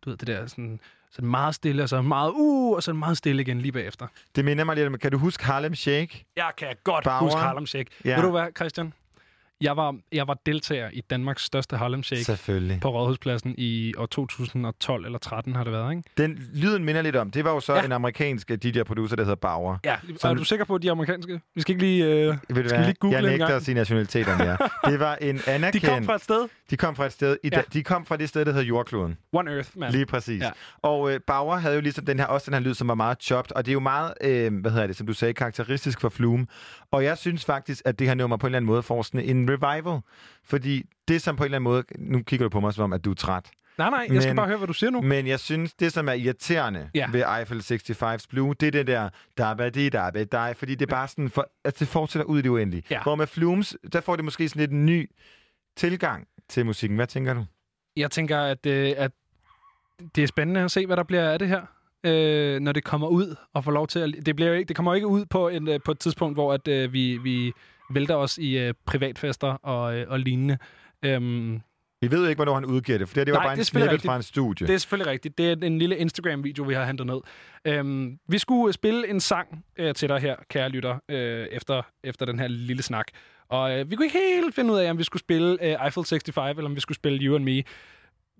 du 0.04 0.10
ved, 0.10 0.16
det 0.16 0.26
der 0.28 0.46
sådan, 0.46 0.80
sådan 1.10 1.28
meget 1.30 1.54
stille, 1.54 1.82
og 1.82 1.88
så 1.88 2.02
meget 2.02 2.32
uh, 2.34 2.76
og 2.76 2.82
så 2.82 2.92
meget 2.92 3.16
stille 3.16 3.42
igen 3.42 3.60
lige 3.60 3.72
bagefter. 3.72 4.06
Det 4.36 4.44
minder 4.44 4.64
mig 4.64 4.76
lidt 4.76 4.86
om, 4.86 4.98
kan 4.98 5.12
du 5.12 5.18
huske 5.18 5.44
Harlem 5.44 5.74
Shake? 5.74 6.24
Jeg 6.36 6.50
kan 6.58 6.68
godt 6.84 7.04
Bauer. 7.04 7.20
huske 7.20 7.38
Harlem 7.40 7.66
Shake. 7.66 7.90
Ja. 8.04 8.10
Ja. 8.10 8.16
Ved 8.16 8.22
du 8.22 8.30
hvad, 8.30 8.46
Christian? 8.56 8.92
Jeg 9.62 9.76
var, 9.76 9.96
jeg 10.12 10.28
var 10.28 10.36
deltager 10.46 10.90
i 10.92 11.00
Danmarks 11.10 11.42
største 11.44 11.76
Harlem 11.76 12.02
Shake 12.02 12.24
Selvfølgelig. 12.24 12.78
på 12.80 12.90
Rådhuspladsen 12.90 13.54
i 13.58 13.94
år 13.98 14.06
2012 14.06 15.04
eller 15.04 15.18
13 15.18 15.54
har 15.54 15.64
det 15.64 15.72
været, 15.72 15.90
ikke? 15.96 16.02
Den 16.18 16.48
lyden 16.54 16.84
minder 16.84 17.02
lidt 17.02 17.16
om. 17.16 17.30
Det 17.30 17.44
var 17.44 17.50
jo 17.52 17.60
så 17.60 17.74
ja. 17.74 17.84
En 17.84 17.92
amerikansk 17.92 18.48
DJ-producer, 18.62 19.16
der 19.16 19.22
hedder 19.22 19.34
Bauer. 19.36 19.76
Ja, 19.84 19.96
Som- 20.20 20.30
er 20.30 20.34
du 20.34 20.44
sikker 20.44 20.64
på, 20.64 20.74
at 20.74 20.82
de 20.82 20.88
er 20.88 20.92
amerikanske? 20.92 21.40
Vi 21.54 21.60
skal 21.60 21.72
ikke 21.72 21.84
lige, 21.86 22.04
øh, 22.04 22.36
skal 22.66 22.80
lige 22.80 22.94
google 22.94 23.16
jeg 23.18 23.22
nægter 23.30 23.46
at 23.56 23.62
sige 23.62 23.74
nationaliteterne, 23.74 24.44
ja. 24.44 24.56
Det 24.90 25.00
var 25.00 25.14
en 25.20 25.40
anerkendt... 25.46 25.82
De 25.82 25.88
kom 25.90 26.04
fra 26.04 26.14
et 26.14 26.20
sted. 26.22 26.48
De 26.70 26.76
kom 26.76 26.96
fra 26.96 27.06
et 27.06 27.12
sted. 27.12 27.36
I 27.44 27.48
Ja. 27.52 27.56
ja. 27.58 27.62
De 27.72 27.82
kom 27.82 28.06
fra 28.06 28.16
det 28.16 28.28
sted, 28.28 28.44
der 28.44 28.52
hedder 28.52 28.66
Jordkloden. 28.66 29.16
One 29.32 29.50
Earth, 29.50 29.68
man. 29.76 29.92
Lige 29.92 30.06
præcis. 30.06 30.42
Ja. 30.42 30.50
Og 30.82 31.12
øh, 31.12 31.20
Bauer 31.26 31.56
havde 31.56 31.74
jo 31.74 31.80
ligesom 31.80 32.04
den 32.04 32.18
her, 32.18 32.26
også 32.26 32.44
den 32.44 32.54
her 32.54 32.60
lyd, 32.60 32.74
som 32.74 32.88
var 32.88 32.94
meget 32.94 33.22
chopped, 33.22 33.56
og 33.56 33.64
det 33.66 33.70
er 33.70 33.74
jo 33.74 33.80
meget, 33.80 34.12
øh, 34.20 34.60
hvad 34.60 34.70
hedder 34.70 34.86
det, 34.86 34.96
som 34.96 35.06
du 35.06 35.12
sagde, 35.12 35.34
karakteristisk 35.34 36.00
for 36.00 36.08
Flume. 36.08 36.46
Og 36.90 37.04
jeg 37.04 37.18
synes 37.18 37.44
faktisk, 37.44 37.82
at 37.84 37.98
det 37.98 38.06
her 38.06 38.14
nummer 38.14 38.36
på 38.36 38.46
en 38.46 38.48
eller 38.48 38.56
anden 38.56 38.66
måde 38.66 38.82
får 38.82 39.02
sådan 39.02 39.20
en 39.20 39.44
revival. 39.56 40.00
Fordi 40.44 40.82
det, 41.08 41.22
som 41.22 41.36
på 41.36 41.42
en 41.42 41.44
eller 41.44 41.56
anden 41.56 41.64
måde... 41.64 41.84
Nu 41.98 42.22
kigger 42.22 42.44
du 42.44 42.50
på 42.50 42.60
mig, 42.60 42.74
som 42.74 42.84
om, 42.84 42.92
at 42.92 43.04
du 43.04 43.10
er 43.10 43.14
træt. 43.14 43.50
Nej, 43.78 43.90
nej, 43.90 44.06
jeg 44.12 44.22
skal 44.22 44.36
bare 44.36 44.46
høre, 44.46 44.56
hvad 44.58 44.66
du 44.68 44.72
siger 44.72 44.90
nu. 44.90 45.00
Men 45.00 45.26
jeg 45.26 45.40
synes, 45.40 45.74
det, 45.74 45.92
som 45.92 46.08
er 46.08 46.12
irriterende 46.12 46.90
Ja. 46.94 47.08
ved 47.12 47.24
Eiffel 47.38 47.58
65's 47.60 48.26
Blue, 48.30 48.54
det 48.60 48.66
er 48.66 48.70
det 48.70 48.86
der 48.86 49.08
dabba 49.38 49.68
di 49.68 49.88
dabba 49.88 50.24
dig, 50.24 50.54
fordi 50.56 50.74
det 50.74 50.86
er 50.86 50.90
bare 50.90 51.08
sådan, 51.08 51.30
for, 51.30 51.50
at 51.64 51.78
det 51.80 51.88
fortsætter 51.88 52.24
ud 52.24 52.38
i 52.38 52.42
det 52.42 52.48
uendelige. 52.48 52.82
Ja. 52.90 53.02
Hvor 53.02 53.14
med 53.14 53.26
Flumes, 53.26 53.76
der 53.92 54.00
får 54.00 54.16
det 54.16 54.24
måske 54.24 54.48
sådan 54.48 54.60
lidt 54.60 54.70
en 54.70 54.86
ny 54.86 55.10
tilgang 55.76 56.26
til 56.48 56.66
musikken. 56.66 56.96
Hvad 56.96 57.06
tænker 57.06 57.34
du? 57.34 57.44
Jeg 57.96 58.10
tænker, 58.10 58.38
at, 58.40 58.66
øh, 58.66 58.92
at 58.96 59.10
det 60.16 60.22
er 60.22 60.26
spændende 60.26 60.60
at 60.60 60.70
se, 60.70 60.86
hvad 60.86 60.96
der 60.96 61.02
bliver 61.02 61.30
af 61.30 61.38
det 61.38 61.48
her, 61.48 61.62
øh, 62.04 62.60
når 62.60 62.72
det 62.72 62.84
kommer 62.84 63.08
ud 63.08 63.36
og 63.54 63.64
får 63.64 63.70
lov 63.72 63.86
til 63.88 63.98
at... 63.98 64.26
Det, 64.26 64.36
bliver 64.36 64.48
jo 64.50 64.54
ikke, 64.56 64.68
det 64.68 64.76
kommer 64.76 64.92
jo 64.92 64.94
ikke 64.94 65.06
ud 65.06 65.24
på, 65.24 65.48
en, 65.48 65.68
øh, 65.68 65.80
på 65.84 65.90
et 65.90 65.98
tidspunkt, 65.98 66.36
hvor 66.36 66.52
at, 66.52 66.68
øh, 66.68 66.92
vi, 66.92 67.16
vi 67.16 67.52
vælter 67.94 68.14
os 68.14 68.38
i 68.38 68.58
øh, 68.58 68.74
privatfester 68.86 69.48
og, 69.48 69.96
øh, 69.98 70.06
og 70.08 70.20
lignende. 70.20 70.58
Øhm, 71.04 71.60
Vi 72.00 72.10
ved 72.10 72.28
ikke, 72.28 72.38
hvornår 72.38 72.54
han 72.54 72.64
udgiver 72.64 72.98
det, 72.98 73.08
for 73.08 73.14
det, 73.14 73.26
det 73.26 73.32
var 73.32 73.38
Nej, 73.38 73.46
bare 73.46 73.54
det 73.54 73.60
en 73.60 73.64
snippet 73.64 73.90
rigtigt. 73.90 74.06
fra 74.06 74.16
en 74.16 74.22
studie. 74.22 74.66
Det 74.66 74.74
er 74.74 74.78
selvfølgelig 74.78 75.10
rigtigt. 75.12 75.38
Det 75.38 75.62
er 75.62 75.66
en 75.66 75.78
lille 75.78 75.96
Instagram-video, 75.96 76.64
vi 76.64 76.74
har 76.74 76.84
hentet 76.84 77.06
ned. 77.06 77.18
Øhm, 77.64 78.18
vi 78.28 78.38
skulle 78.38 78.72
spille 78.72 79.08
en 79.08 79.20
sang 79.20 79.64
øh, 79.78 79.94
til 79.94 80.08
dig 80.08 80.18
her, 80.20 80.36
kære 80.50 80.68
lytter, 80.68 80.98
øh, 81.08 81.46
efter, 81.50 81.82
efter 82.04 82.26
den 82.26 82.38
her 82.38 82.48
lille 82.48 82.82
snak. 82.82 83.06
Og 83.48 83.78
øh, 83.78 83.90
vi 83.90 83.96
kunne 83.96 84.06
ikke 84.06 84.18
helt 84.42 84.54
finde 84.54 84.72
ud 84.72 84.78
af, 84.78 84.90
om 84.90 84.98
vi 84.98 85.04
skulle 85.04 85.20
spille 85.20 85.58
øh, 85.62 85.84
Eiffel 85.84 86.04
65, 86.04 86.56
eller 86.56 86.64
om 86.70 86.74
vi 86.76 86.80
skulle 86.80 86.96
spille 86.96 87.18
You 87.22 87.34
and 87.36 87.44
Me. 87.44 87.62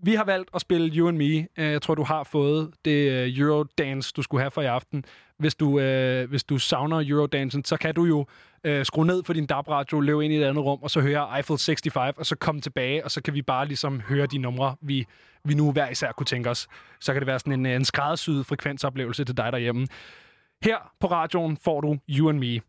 Vi 0.04 0.14
har 0.14 0.24
valgt 0.24 0.50
at 0.54 0.60
spille 0.60 0.96
You 0.96 1.08
and 1.08 1.16
Me. 1.16 1.24
Øh, 1.24 1.72
jeg 1.72 1.82
tror, 1.82 1.94
du 1.94 2.02
har 2.02 2.24
fået 2.24 2.70
det 2.84 3.10
øh, 3.10 3.38
Eurodance, 3.38 4.12
du 4.16 4.22
skulle 4.22 4.40
have 4.40 4.50
for 4.50 4.62
i 4.62 4.66
aften. 4.66 5.04
Hvis 5.38 5.54
du, 5.54 5.78
øh, 5.78 6.28
hvis 6.28 6.44
du 6.44 6.58
savner 6.58 7.02
Eurodancen, 7.06 7.64
så 7.64 7.76
kan 7.76 7.94
du 7.94 8.04
jo 8.04 8.26
øh, 8.64 8.84
skrue 8.84 9.06
ned 9.06 9.24
for 9.24 9.32
din 9.32 9.46
DAB-radio, 9.46 10.00
løbe 10.00 10.24
ind 10.24 10.32
i 10.32 10.36
et 10.36 10.44
andet 10.44 10.64
rum, 10.64 10.78
og 10.82 10.90
så 10.90 11.00
høre 11.00 11.36
Eiffel 11.36 11.58
65, 11.58 12.18
og 12.18 12.26
så 12.26 12.36
komme 12.36 12.60
tilbage, 12.60 13.04
og 13.04 13.10
så 13.10 13.22
kan 13.22 13.34
vi 13.34 13.42
bare 13.42 13.66
ligesom 13.66 14.00
høre 14.00 14.26
de 14.26 14.38
numre, 14.38 14.76
vi, 14.80 15.06
vi 15.44 15.54
nu 15.54 15.72
hver 15.72 15.88
især 15.88 16.12
kunne 16.12 16.26
tænke 16.26 16.50
os. 16.50 16.68
Så 17.00 17.12
kan 17.12 17.20
det 17.20 17.26
være 17.26 17.38
sådan 17.38 17.52
en, 17.52 17.66
øh, 17.66 17.72
en 17.72 17.84
skræddersyet 17.84 18.46
frekvensoplevelse 18.46 19.24
til 19.24 19.36
dig 19.36 19.52
derhjemme. 19.52 19.86
Her 20.64 20.92
på 21.00 21.06
radioen 21.06 21.56
får 21.56 21.80
du 21.80 21.98
You 22.08 22.28
and 22.28 22.38
Me. 22.38 22.60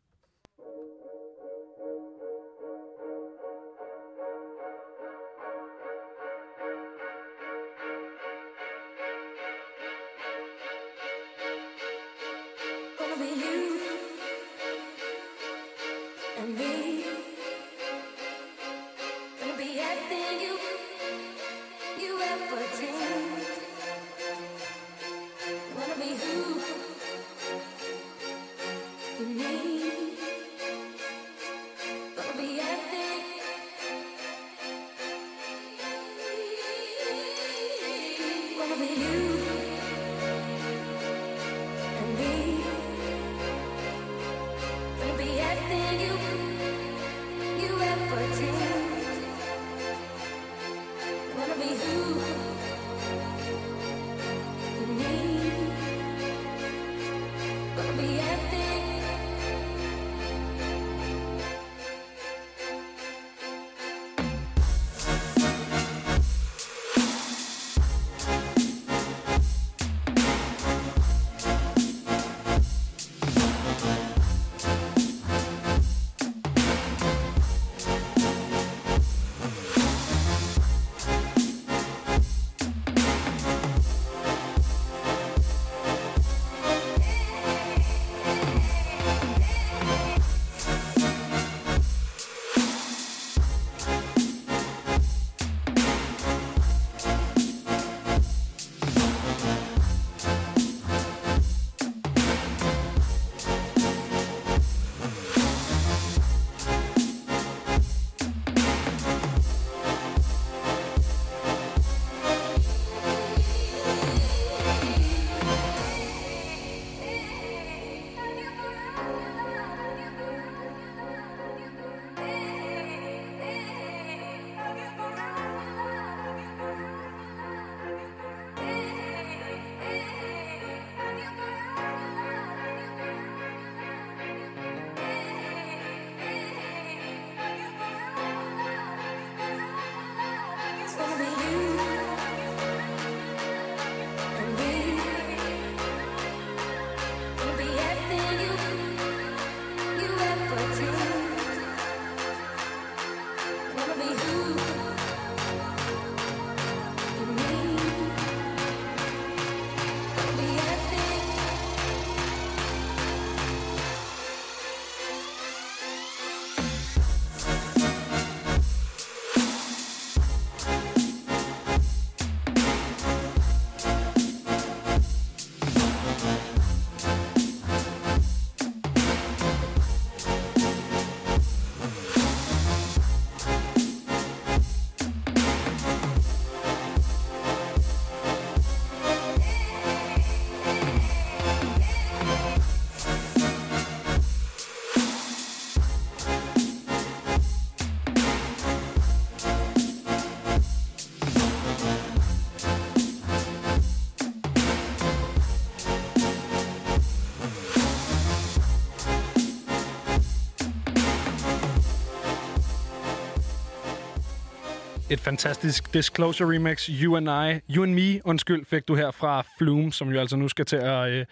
Fantastisk 215.23 215.93
Disclosure 215.93 216.55
remix, 216.55 216.85
You 216.85 217.17
and 217.17 217.29
I, 217.29 217.73
You 217.75 217.83
and 217.83 217.93
Me, 217.93 218.21
undskyld, 218.25 218.65
fik 218.65 218.87
du 218.87 218.95
her 218.95 219.11
fra 219.11 219.43
Flume, 219.57 219.93
som 219.93 220.09
jo 220.09 220.19
altså 220.19 220.35
nu 220.35 220.47
skal 220.47 220.65
til 220.65 220.75
at 220.75 221.09
øh, 221.11 221.25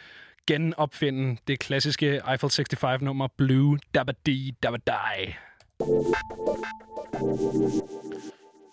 genopfinde 0.48 1.38
det 1.48 1.60
klassiske 1.60 2.22
Eiffel 2.32 2.50
65-nummer 2.50 3.28
Blue 3.38 3.78
Dabba 3.96 4.14
Dee 4.26 4.52
Dabba 4.64 4.78
Die. 4.88 5.36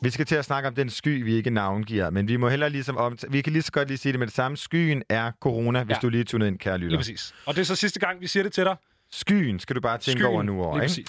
Vi 0.03 0.11
skal 0.11 0.27
til 0.27 0.35
at 0.37 0.45
snakke 0.45 0.69
om 0.69 0.75
den 0.75 0.91
sky, 0.91 1.25
vi 1.25 1.35
ikke 1.35 1.51
navngiver, 1.51 2.11
men 2.11 2.29
vi 2.29 2.37
må 2.37 2.49
heller 2.49 2.69
ligesom 2.69 2.97
om... 2.97 3.19
Vi 3.29 3.41
kan 3.43 3.53
lige 3.53 3.63
så 3.63 3.73
godt 3.73 3.89
lige 3.89 3.99
sige 3.99 4.13
det 4.13 4.19
med 4.19 4.27
det 4.27 4.35
samme. 4.35 4.57
Skyen 4.57 5.03
er 5.09 5.31
corona, 5.41 5.83
hvis 5.85 5.95
Ja. 5.95 6.01
du 6.03 6.09
lige 6.09 6.25
tuner 6.25 6.47
ind, 6.47 6.59
kære 6.59 6.79
lytter. 6.79 6.89
Lige 6.89 6.99
præcis. 6.99 7.35
Og 7.47 7.55
det 7.55 7.61
er 7.61 7.65
så 7.65 7.77
sidste 7.77 8.01
gang, 8.01 8.21
vi 8.21 8.27
siger 8.27 8.43
det 8.43 8.53
til 8.53 8.65
dig. 8.65 8.77
Skyen 9.13 9.59
skal 9.59 9.77
du 9.77 9.81
bare 9.81 9.99
tænke 9.99 10.21
Skyen, 10.21 10.33
over 10.33 10.43
nu 10.43 10.63
over, 10.63 10.81
ikke? 10.81 11.07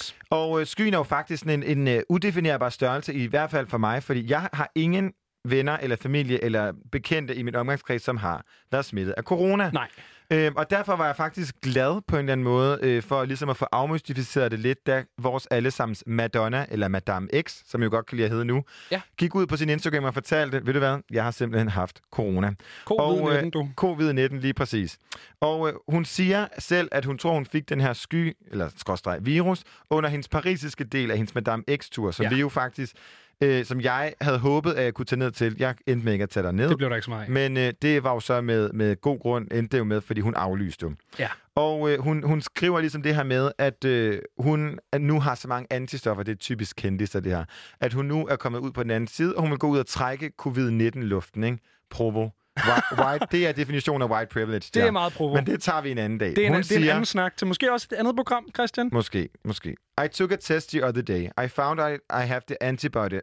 venner 5.45 5.77
eller 5.77 5.95
familie 5.95 6.43
eller 6.43 6.73
bekendte 6.91 7.35
i 7.35 7.43
min 7.43 7.55
omgangskreds, 7.55 8.01
som 8.01 8.17
har 8.17 8.45
været 8.71 8.85
smittet 8.85 9.13
af 9.17 9.23
corona. 9.23 9.71
Nej. 9.73 9.87
Øhm, 10.31 10.55
og 10.55 10.69
derfor 10.69 10.95
var 10.95 11.05
jeg 11.05 11.15
faktisk 11.15 11.55
glad 11.61 12.01
på 12.07 12.15
en 12.15 12.19
eller 12.19 12.31
anden 12.31 12.43
måde 12.43 12.79
øh, 12.81 13.03
for 13.03 13.25
ligesom 13.25 13.49
at 13.49 13.57
få 13.57 13.65
afmystificeret 13.71 14.51
det 14.51 14.59
lidt, 14.59 14.87
da 14.87 15.03
vores 15.17 15.47
allesammens 15.51 16.03
Madonna, 16.07 16.65
eller 16.69 16.87
Madame 16.87 17.27
X, 17.41 17.61
som 17.65 17.81
jeg 17.81 17.89
godt 17.89 18.05
kan 18.05 18.15
lide 18.15 18.25
at 18.25 18.31
hedde 18.31 18.45
nu, 18.45 18.63
ja. 18.91 19.01
gik 19.17 19.35
ud 19.35 19.47
på 19.47 19.57
sin 19.57 19.69
Instagram 19.69 20.03
og 20.03 20.13
fortalte, 20.13 20.65
ved 20.65 20.73
du 20.73 20.79
hvad, 20.79 20.97
jeg 21.11 21.23
har 21.23 21.31
simpelthen 21.31 21.69
haft 21.69 22.01
corona. 22.11 22.53
Covid-19, 22.91 23.01
Og, 23.01 23.35
øh, 23.35 23.53
du. 23.53 23.69
Covid-19, 23.81 24.39
lige 24.39 24.53
præcis. 24.53 24.97
Og 25.41 25.67
øh, 25.67 25.73
hun 25.87 26.05
siger 26.05 26.47
selv, 26.59 26.89
at 26.91 27.05
hun 27.05 27.17
tror, 27.17 27.33
hun 27.33 27.45
fik 27.45 27.69
den 27.69 27.81
her 27.81 27.93
sky, 27.93 28.37
eller 28.51 28.69
skråstreg 28.77 29.25
virus, 29.25 29.63
under 29.89 30.09
hendes 30.09 30.27
parisiske 30.27 30.83
del 30.83 31.11
af 31.11 31.17
hendes 31.17 31.35
Madame 31.35 31.63
X-tur, 31.77 32.11
som 32.11 32.23
ja. 32.23 32.29
vi 32.29 32.39
jo 32.39 32.49
faktisk, 32.49 32.95
øh, 33.43 33.65
som 33.65 33.81
jeg 33.81 34.13
havde 34.21 34.39
håbet, 34.39 34.73
at 34.73 34.83
jeg 34.83 34.93
kunne 34.93 35.05
tage 35.05 35.19
ned 35.19 35.31
til. 35.31 35.55
Jeg 35.59 35.75
endte 35.87 36.05
med 36.05 36.13
ikke 36.13 36.23
at 36.23 36.29
tage 36.29 36.43
der 36.43 36.51
ned. 36.51 36.69
Det 36.69 36.77
blev 36.77 36.89
der 36.89 36.95
ikke 36.95 37.05
så 37.05 37.11
meget 37.11 37.23
af. 37.23 37.29
Men 37.29 37.57
øh, 37.57 37.73
det 37.81 38.03
var 38.03 38.13
jo 38.13 38.19
så 38.19 38.41
med, 38.41 38.69
med 38.73 39.01
god 39.01 39.19
grund, 39.19 39.47
endte 39.51 39.71
det 39.71 39.77
jo 39.77 39.83
med, 39.83 40.01
fordi 40.01 40.21
hun 40.21 40.35
aflyste 40.35 40.83
jo. 40.83 40.93
Ja. 41.19 41.27
Og 41.55 41.91
øh, 41.91 41.99
hun, 41.99 42.23
hun 42.23 42.41
skriver 42.41 42.79
ligesom 42.79 43.01
det 43.01 43.15
her 43.15 43.23
med, 43.23 43.51
at 43.57 43.85
øh, 43.85 44.19
hun 44.37 44.79
at 44.91 45.01
nu 45.01 45.19
har 45.19 45.35
så 45.35 45.47
mange 45.47 45.67
antistoffer, 45.69 46.23
det 46.23 46.31
er 46.31 46.35
typisk 46.35 46.75
kendiser 46.75 47.19
det 47.19 47.31
her, 47.31 47.45
at 47.79 47.93
hun 47.93 48.05
nu 48.05 48.27
er 48.27 48.35
kommet 48.35 48.59
ud 48.59 48.71
på 48.71 48.83
den 48.83 48.91
anden 48.91 49.07
side, 49.07 49.35
og 49.35 49.41
hun 49.41 49.51
vil 49.51 49.59
gå 49.59 49.67
ud 49.67 49.79
og 49.79 49.87
trække 49.87 50.31
covid-19-luften, 50.41 51.43
ikke? 51.43 51.57
Provo. 51.89 52.29
White, 52.67 53.03
white, 53.03 53.25
det 53.31 53.47
er 53.47 53.51
definitionen 53.51 54.01
af 54.01 54.15
white 54.15 54.29
privilege. 54.33 54.69
Det 54.73 54.77
er 54.77 54.83
der. 54.83 54.91
meget 54.91 55.13
provo. 55.13 55.35
Men 55.35 55.45
det 55.45 55.61
tager 55.61 55.81
vi 55.81 55.91
en 55.91 55.97
anden 55.97 56.19
dag. 56.19 56.29
Det 56.29 56.37
er, 56.37 56.47
en, 56.47 56.53
hun 56.53 56.61
det 56.61 56.71
er 56.71 56.77
en 56.77 56.89
anden 56.89 57.05
snak 57.05 57.37
til 57.37 57.47
måske 57.47 57.71
også 57.71 57.87
et 57.91 57.97
andet 57.97 58.15
program, 58.15 58.45
Christian. 58.55 58.89
Måske, 58.93 59.29
måske. 59.45 59.75
I 60.05 60.07
took 60.07 60.31
a 60.31 60.35
test 60.35 60.69
the 60.69 60.85
other 60.85 61.01
day. 61.01 61.29
I 61.45 61.47
found 61.47 61.79
I, 61.79 61.93
I 62.23 62.25
have 62.25 62.41
the 62.47 62.63
antibody 62.63 63.19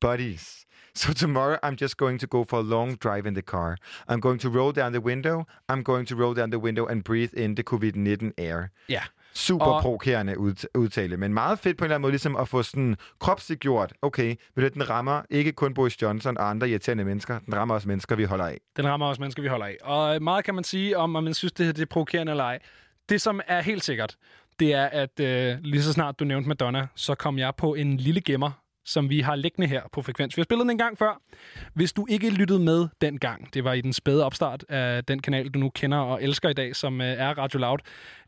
buddies. 0.00 0.64
So 0.94 1.12
tomorrow 1.12 1.58
I'm 1.62 1.76
just 1.82 1.96
going 1.96 2.20
to 2.20 2.26
go 2.26 2.44
for 2.44 2.58
a 2.58 2.62
long 2.62 2.96
drive 3.04 3.28
in 3.28 3.34
the 3.34 3.42
car. 3.42 3.76
I'm 4.08 4.20
going 4.20 4.40
to 4.40 4.48
roll 4.50 4.72
down 4.72 4.92
the 4.92 5.00
window. 5.00 5.44
I'm 5.68 5.82
going 5.82 6.08
to 6.08 6.16
roll 6.16 6.34
down 6.34 6.50
the 6.50 6.58
window 6.58 6.86
and 6.86 7.04
breathe 7.04 7.34
in 7.34 7.54
the 7.54 7.62
COVID-19 7.62 8.32
air. 8.36 8.70
Ja. 8.88 9.02
Super 9.38 9.66
Og- 9.66 9.82
provokerende 9.82 10.38
ud- 10.38 10.68
udtale, 10.74 11.16
men 11.16 11.34
meget 11.34 11.58
fedt 11.58 11.76
på 11.78 11.84
en 11.84 11.86
eller 11.86 11.94
anden 11.94 12.02
måde, 12.02 12.12
ligesom 12.12 12.36
at 12.36 12.48
få 12.48 12.62
sådan 12.62 12.96
kropsliggjort, 13.20 13.92
okay, 14.02 14.34
ved 14.56 14.70
du, 14.70 14.74
den 14.74 14.90
rammer 14.90 15.22
ikke 15.30 15.52
kun 15.52 15.74
Boris 15.74 16.02
Johnson 16.02 16.38
og 16.38 16.50
andre 16.50 16.68
irriterende 16.70 17.04
mennesker, 17.04 17.38
den 17.38 17.54
rammer 17.56 17.74
også 17.74 17.88
mennesker, 17.88 18.16
vi 18.16 18.24
holder 18.24 18.44
af. 18.44 18.58
Den 18.76 18.86
rammer 18.88 19.06
også 19.06 19.22
mennesker, 19.22 19.42
vi 19.42 19.48
holder 19.48 19.66
af. 19.66 19.76
Og 19.82 20.22
meget 20.22 20.44
kan 20.44 20.54
man 20.54 20.64
sige 20.64 20.96
om, 20.98 21.16
om 21.16 21.24
man 21.24 21.34
synes, 21.34 21.52
det 21.52 21.66
her 21.66 21.72
det 21.72 21.82
er 21.82 21.86
provokerende 21.86 22.30
eller 22.30 22.44
ej. 22.44 22.58
Det, 23.08 23.20
som 23.20 23.40
er 23.46 23.60
helt 23.62 23.84
sikkert, 23.84 24.16
det 24.58 24.74
er, 24.74 24.84
at 24.86 25.20
øh, 25.20 25.56
lige 25.62 25.82
så 25.82 25.92
snart 25.92 26.20
du 26.20 26.24
nævnte 26.24 26.48
Madonna, 26.48 26.86
så 26.94 27.14
kom 27.14 27.38
jeg 27.38 27.52
på 27.56 27.74
en 27.74 27.96
lille 27.96 28.20
gemmer, 28.20 28.50
som 28.84 29.10
vi 29.10 29.20
har 29.20 29.36
liggende 29.36 29.68
her 29.68 29.82
på 29.92 30.02
Frekvens. 30.02 30.36
Vi 30.36 30.40
har 30.40 30.44
spillet 30.44 30.64
den 30.64 30.70
en 30.70 30.78
gang 30.78 30.98
før. 30.98 31.20
Hvis 31.74 31.92
du 31.92 32.06
ikke 32.10 32.30
lyttede 32.30 32.58
med 32.60 32.88
dengang, 33.00 33.54
det 33.54 33.64
var 33.64 33.72
i 33.72 33.80
den 33.80 33.92
spæde 33.92 34.24
opstart 34.24 34.64
af 34.68 35.04
den 35.04 35.22
kanal, 35.22 35.48
du 35.48 35.58
nu 35.58 35.70
kender 35.70 35.98
og 35.98 36.22
elsker 36.22 36.48
i 36.48 36.52
dag, 36.52 36.76
som 36.76 37.00
øh, 37.00 37.06
er 37.06 37.38
Radio 37.38 37.58
Loud, 37.58 37.78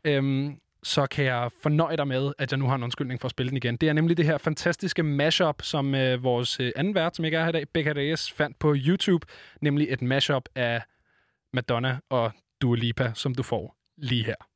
øhm, 0.03 0.55
så 0.83 1.05
kan 1.05 1.25
jeg 1.25 1.49
fornøje 1.61 1.97
dig 1.97 2.07
med, 2.07 2.33
at 2.37 2.51
jeg 2.51 2.59
nu 2.59 2.67
har 2.67 2.75
en 2.75 2.83
undskyldning 2.83 3.21
for 3.21 3.25
at 3.25 3.31
spille 3.31 3.49
den 3.49 3.57
igen. 3.57 3.77
Det 3.77 3.89
er 3.89 3.93
nemlig 3.93 4.17
det 4.17 4.25
her 4.25 4.37
fantastiske 4.37 5.03
mashup, 5.03 5.61
som 5.61 5.95
øh, 5.95 6.23
vores 6.23 6.59
øh, 6.59 6.71
anden 6.75 6.95
vært, 6.95 7.15
som 7.15 7.25
ikke 7.25 7.37
er 7.37 7.43
her 7.43 7.49
i 7.49 7.51
dag, 7.51 7.69
Becca 7.73 7.91
Reyes, 7.91 8.31
fandt 8.31 8.59
på 8.59 8.75
YouTube, 8.77 9.27
nemlig 9.61 9.87
et 9.89 10.01
mashup 10.01 10.49
af 10.55 10.81
Madonna 11.53 11.99
og 12.09 12.31
Dua 12.61 12.75
Lipa, 12.75 13.11
som 13.15 13.35
du 13.35 13.43
får 13.43 13.75
lige 13.97 14.23
her. 14.23 14.50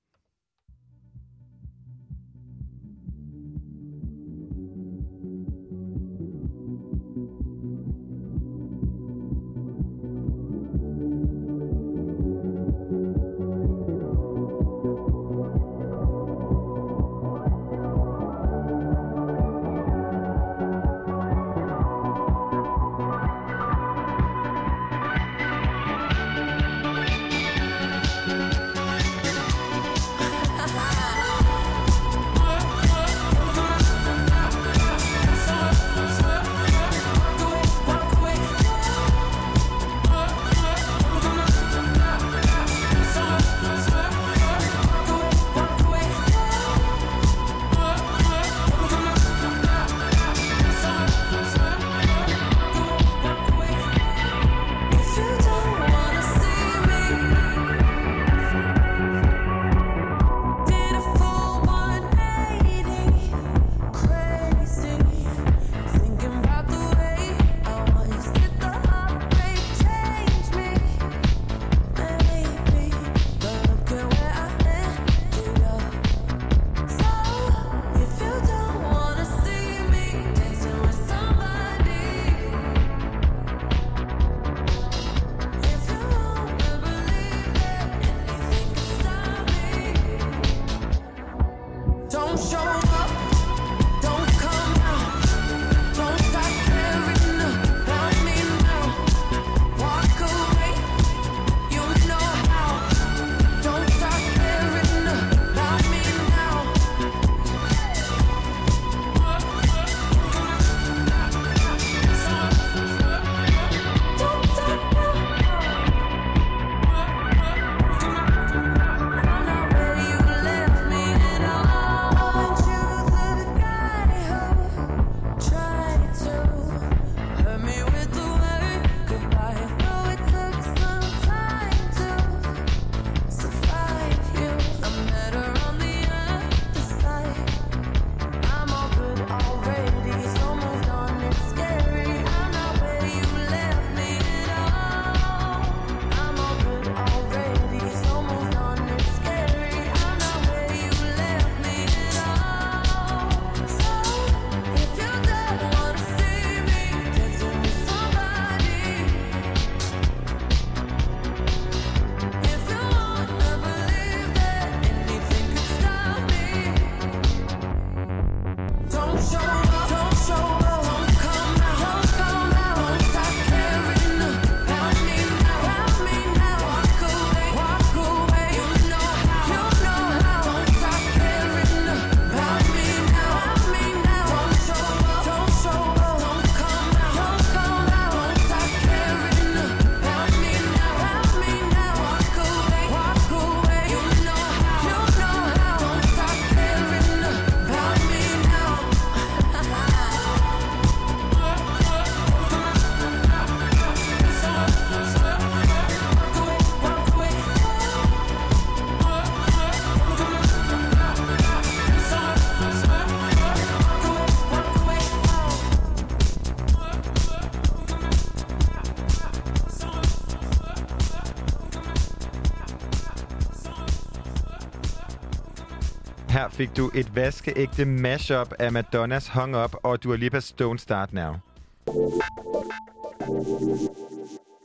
Fik 226.56 226.77
du 226.77 226.92
et 226.95 227.16
vaskeægte 227.16 227.85
mashup 227.85 228.53
af 228.59 228.72
Madonnas 228.72 229.27
Hung 229.27 229.64
Up 229.64 229.75
og 229.84 230.03
Dua 230.03 230.16
Lipas 230.16 230.56
Don't 230.61 230.77
Start 230.77 231.14
Now. 231.14 231.34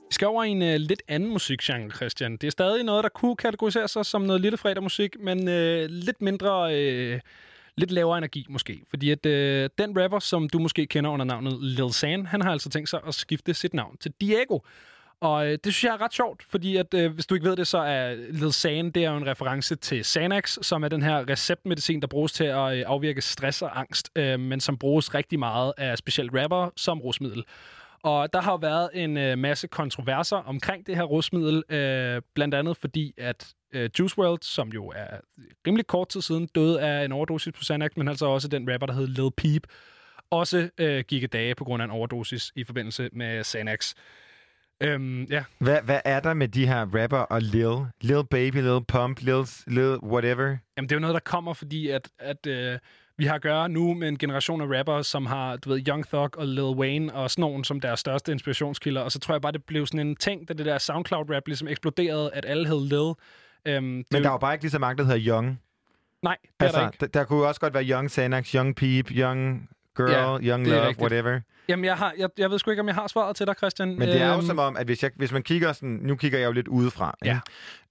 Vi 0.09 0.15
skal 0.15 0.29
over 0.29 0.45
i 0.45 0.49
en 0.49 0.63
uh, 0.63 0.69
lidt 0.69 1.03
anden 1.09 1.31
musikgenre, 1.33 1.91
Christian. 1.91 2.33
Det 2.33 2.45
er 2.45 2.51
stadig 2.51 2.85
noget, 2.85 3.05
der 3.05 3.09
kunne 3.09 3.37
kategorisere 3.37 3.89
sig 3.89 4.07
som 4.07 4.23
noget 4.23 4.41
lille 4.41 4.59
fredagmusik, 4.59 5.17
men 5.21 5.39
uh, 5.39 5.85
lidt 5.89 6.23
mindre, 6.23 6.65
uh, 6.65 7.21
lidt 7.77 7.91
lavere 7.91 8.19
energi 8.19 8.47
måske. 8.49 8.81
Fordi 8.91 9.11
at 9.11 9.27
uh, 9.27 9.31
den 9.79 10.03
rapper, 10.03 10.19
som 10.19 10.49
du 10.49 10.59
måske 10.59 10.87
kender 10.87 11.11
under 11.11 11.25
navnet 11.25 11.59
Lil 11.63 11.93
San, 11.93 12.27
han 12.27 12.43
har 12.43 12.53
altså 12.53 12.69
tænkt 12.69 12.89
sig 12.89 13.01
at 13.07 13.15
skifte 13.15 13.55
sit 13.55 13.75
navn 13.75 13.97
til 14.01 14.13
Diego. 14.21 14.59
Og 15.21 15.47
øh, 15.47 15.59
det 15.65 15.75
synes 15.75 15.85
jeg 15.85 15.95
er 15.95 16.01
ret 16.01 16.15
sjovt, 16.15 16.43
fordi 16.43 16.77
at, 16.77 16.95
øh, 16.95 17.13
hvis 17.13 17.27
du 17.27 17.35
ikke 17.35 17.49
ved 17.49 17.57
det, 17.57 17.67
så 17.67 17.79
er 17.79 18.15
Lil 18.15 18.53
San, 18.53 18.91
det 18.91 19.05
er 19.05 19.11
jo 19.11 19.17
en 19.17 19.27
reference 19.27 19.77
til 19.77 20.05
Xanax, 20.05 20.59
som 20.63 20.85
er 20.85 20.89
den 20.89 21.03
her 21.03 21.29
receptmedicin, 21.29 22.01
der 22.01 22.07
bruges 22.07 22.33
til 22.33 22.45
at 22.45 22.79
øh, 22.79 22.85
afvirke 22.87 23.21
stress 23.21 23.63
og 23.63 23.81
angst, 23.81 24.11
øh, 24.17 24.41
men 24.41 24.61
som 24.61 24.79
bruges 24.79 25.15
rigtig 25.15 25.39
meget 25.39 25.73
af 25.79 25.99
specielt 25.99 26.31
rapper 26.35 26.71
som 26.77 27.01
rusmiddel. 27.01 27.45
Og 28.03 28.33
der 28.33 28.41
har 28.41 28.53
jo 28.53 28.57
været 28.57 28.91
en 28.95 29.17
øh, 29.17 29.39
masse 29.39 29.69
kontroverser 29.69 30.37
omkring 30.37 30.87
det 30.87 30.97
her 30.97 31.03
rusmiddel, 31.03 31.63
øh, 31.71 32.23
blandt 32.35 32.55
andet 32.55 32.77
fordi, 32.77 33.15
at 33.19 33.55
øh, 33.73 33.91
Juice 33.99 34.19
WRLD, 34.19 34.43
som 34.43 34.69
jo 34.69 34.89
er 34.89 35.17
rimelig 35.67 35.87
kort 35.87 36.09
tid 36.09 36.21
siden, 36.21 36.47
døde 36.47 36.81
af 36.81 37.05
en 37.05 37.13
overdosis 37.13 37.53
på 37.53 37.65
Xanax, 37.65 37.91
men 37.97 38.09
altså 38.09 38.27
også 38.27 38.49
den 38.49 38.73
rapper, 38.73 38.87
der 38.87 38.95
hed 38.95 39.07
Lil 39.07 39.31
Peep, 39.37 39.63
også 40.31 40.71
øh, 40.79 41.05
gik 41.09 41.23
af 41.23 41.31
dage 41.31 41.55
på 41.55 41.65
grund 41.65 41.83
af 41.83 41.85
en 41.85 41.91
overdosis 41.91 42.53
i 42.57 42.65
forbindelse 42.65 43.09
med 43.13 43.45
Xanax. 43.45 43.95
Øhm, 44.81 45.25
ja. 45.25 45.45
Hvad, 45.59 45.79
hvad 45.83 46.01
er 46.05 46.21
der 46.21 46.35
med 46.35 46.49
de 46.49 46.67
her 46.67 46.81
rapper 46.81 47.19
og 47.19 47.43
Lil? 47.43 47.87
Lil 48.01 48.25
Baby, 48.31 48.57
Lil 48.57 48.85
Pump, 48.89 49.21
Lil, 49.21 49.45
Lil 49.67 49.97
whatever? 50.03 50.57
Jamen, 50.77 50.89
det 50.89 50.93
er 50.93 50.97
jo 50.97 51.01
noget, 51.01 51.15
der 51.15 51.21
kommer, 51.21 51.55
fordi 51.55 51.89
at, 51.89 52.09
at 52.19 52.47
øh, 52.47 52.79
vi 53.19 53.25
har 53.25 53.35
at 53.35 53.43
gøre 53.43 53.69
nu 53.69 53.95
med 53.95 54.09
en 54.09 54.19
generation 54.19 54.61
af 54.61 54.79
rappere, 54.79 55.05
som 55.05 55.27
har, 55.27 55.57
du 55.57 55.69
ved, 55.69 55.89
Young 55.89 56.07
Thug 56.07 56.39
og 56.39 56.47
Lil 56.47 56.63
Wayne 56.63 57.15
og 57.15 57.31
sådan 57.31 57.41
nogen 57.41 57.65
som 57.65 57.81
deres 57.81 58.01
største 58.01 58.33
inspirationskilder. 58.33 59.01
Og 59.01 59.13
så 59.13 59.19
tror 59.19 59.35
jeg 59.35 59.43
bare, 59.43 59.53
det 59.53 59.65
blev 59.65 59.87
sådan 59.87 60.07
en 60.07 60.17
ting, 60.17 60.49
da 60.49 60.55
det 60.55 60.67
der 60.67 60.79
SoundCloud-rap 60.79 61.43
ligesom 61.47 61.69
eksploderede, 61.69 62.31
at 62.35 62.45
alle 62.49 62.69
hed 62.69 62.89
Lil. 62.89 63.15
Øhm, 63.65 63.85
Men 63.85 64.05
der 64.11 64.29
er 64.29 64.33
jo 64.33 64.39
bare 64.39 64.55
ikke 64.55 64.65
lige 64.65 64.71
så 64.71 64.79
mange, 64.79 64.99
der 64.99 65.05
hedder 65.05 65.35
Young. 65.35 65.61
Nej, 66.23 66.37
det 66.61 66.67
er 66.69 66.73
der 66.73 66.87
ikke. 66.87 66.97
Der, 67.01 67.07
der 67.07 67.25
kunne 67.25 67.39
jo 67.39 67.49
også 67.49 67.61
godt 67.61 67.75
være 67.75 67.85
Young 67.85 68.11
Xanax, 68.11 68.53
Young 68.53 68.77
Peep, 68.77 69.11
Young 69.11 69.69
Girl, 70.07 70.45
Ja, 70.45 70.51
Young 70.53 70.67
Love, 70.67 70.81
rigtigt. 70.81 71.01
whatever. 71.01 71.41
Jamen, 71.69 71.85
jeg, 71.85 71.97
har, 71.97 72.13
jeg, 72.19 72.29
jeg 72.39 72.51
ved 72.51 72.59
sgu 72.59 72.71
ikke, 72.71 72.81
om 72.81 72.87
jeg 72.87 72.95
har 72.95 73.07
svaret 73.09 73.37
til 73.37 73.47
dig, 73.47 73.55
Christian. 73.59 73.89
Men 73.99 74.09
det 74.09 74.21
er 74.23 74.29
jo 74.29 74.33
Øhm, 74.35 74.43
som 74.47 74.59
om, 74.59 74.77
at 74.77 74.87
hvis, 74.87 75.03
jeg, 75.03 75.11
hvis 75.17 75.33
man 75.33 75.43
kigger 75.43 75.73
sådan... 75.73 75.99
Nu 76.03 76.17
kigger 76.17 76.39
jeg 76.39 76.47
jo 76.47 76.53
lidt 76.53 76.69
udefra. 76.69 77.15
Ja. 77.25 77.39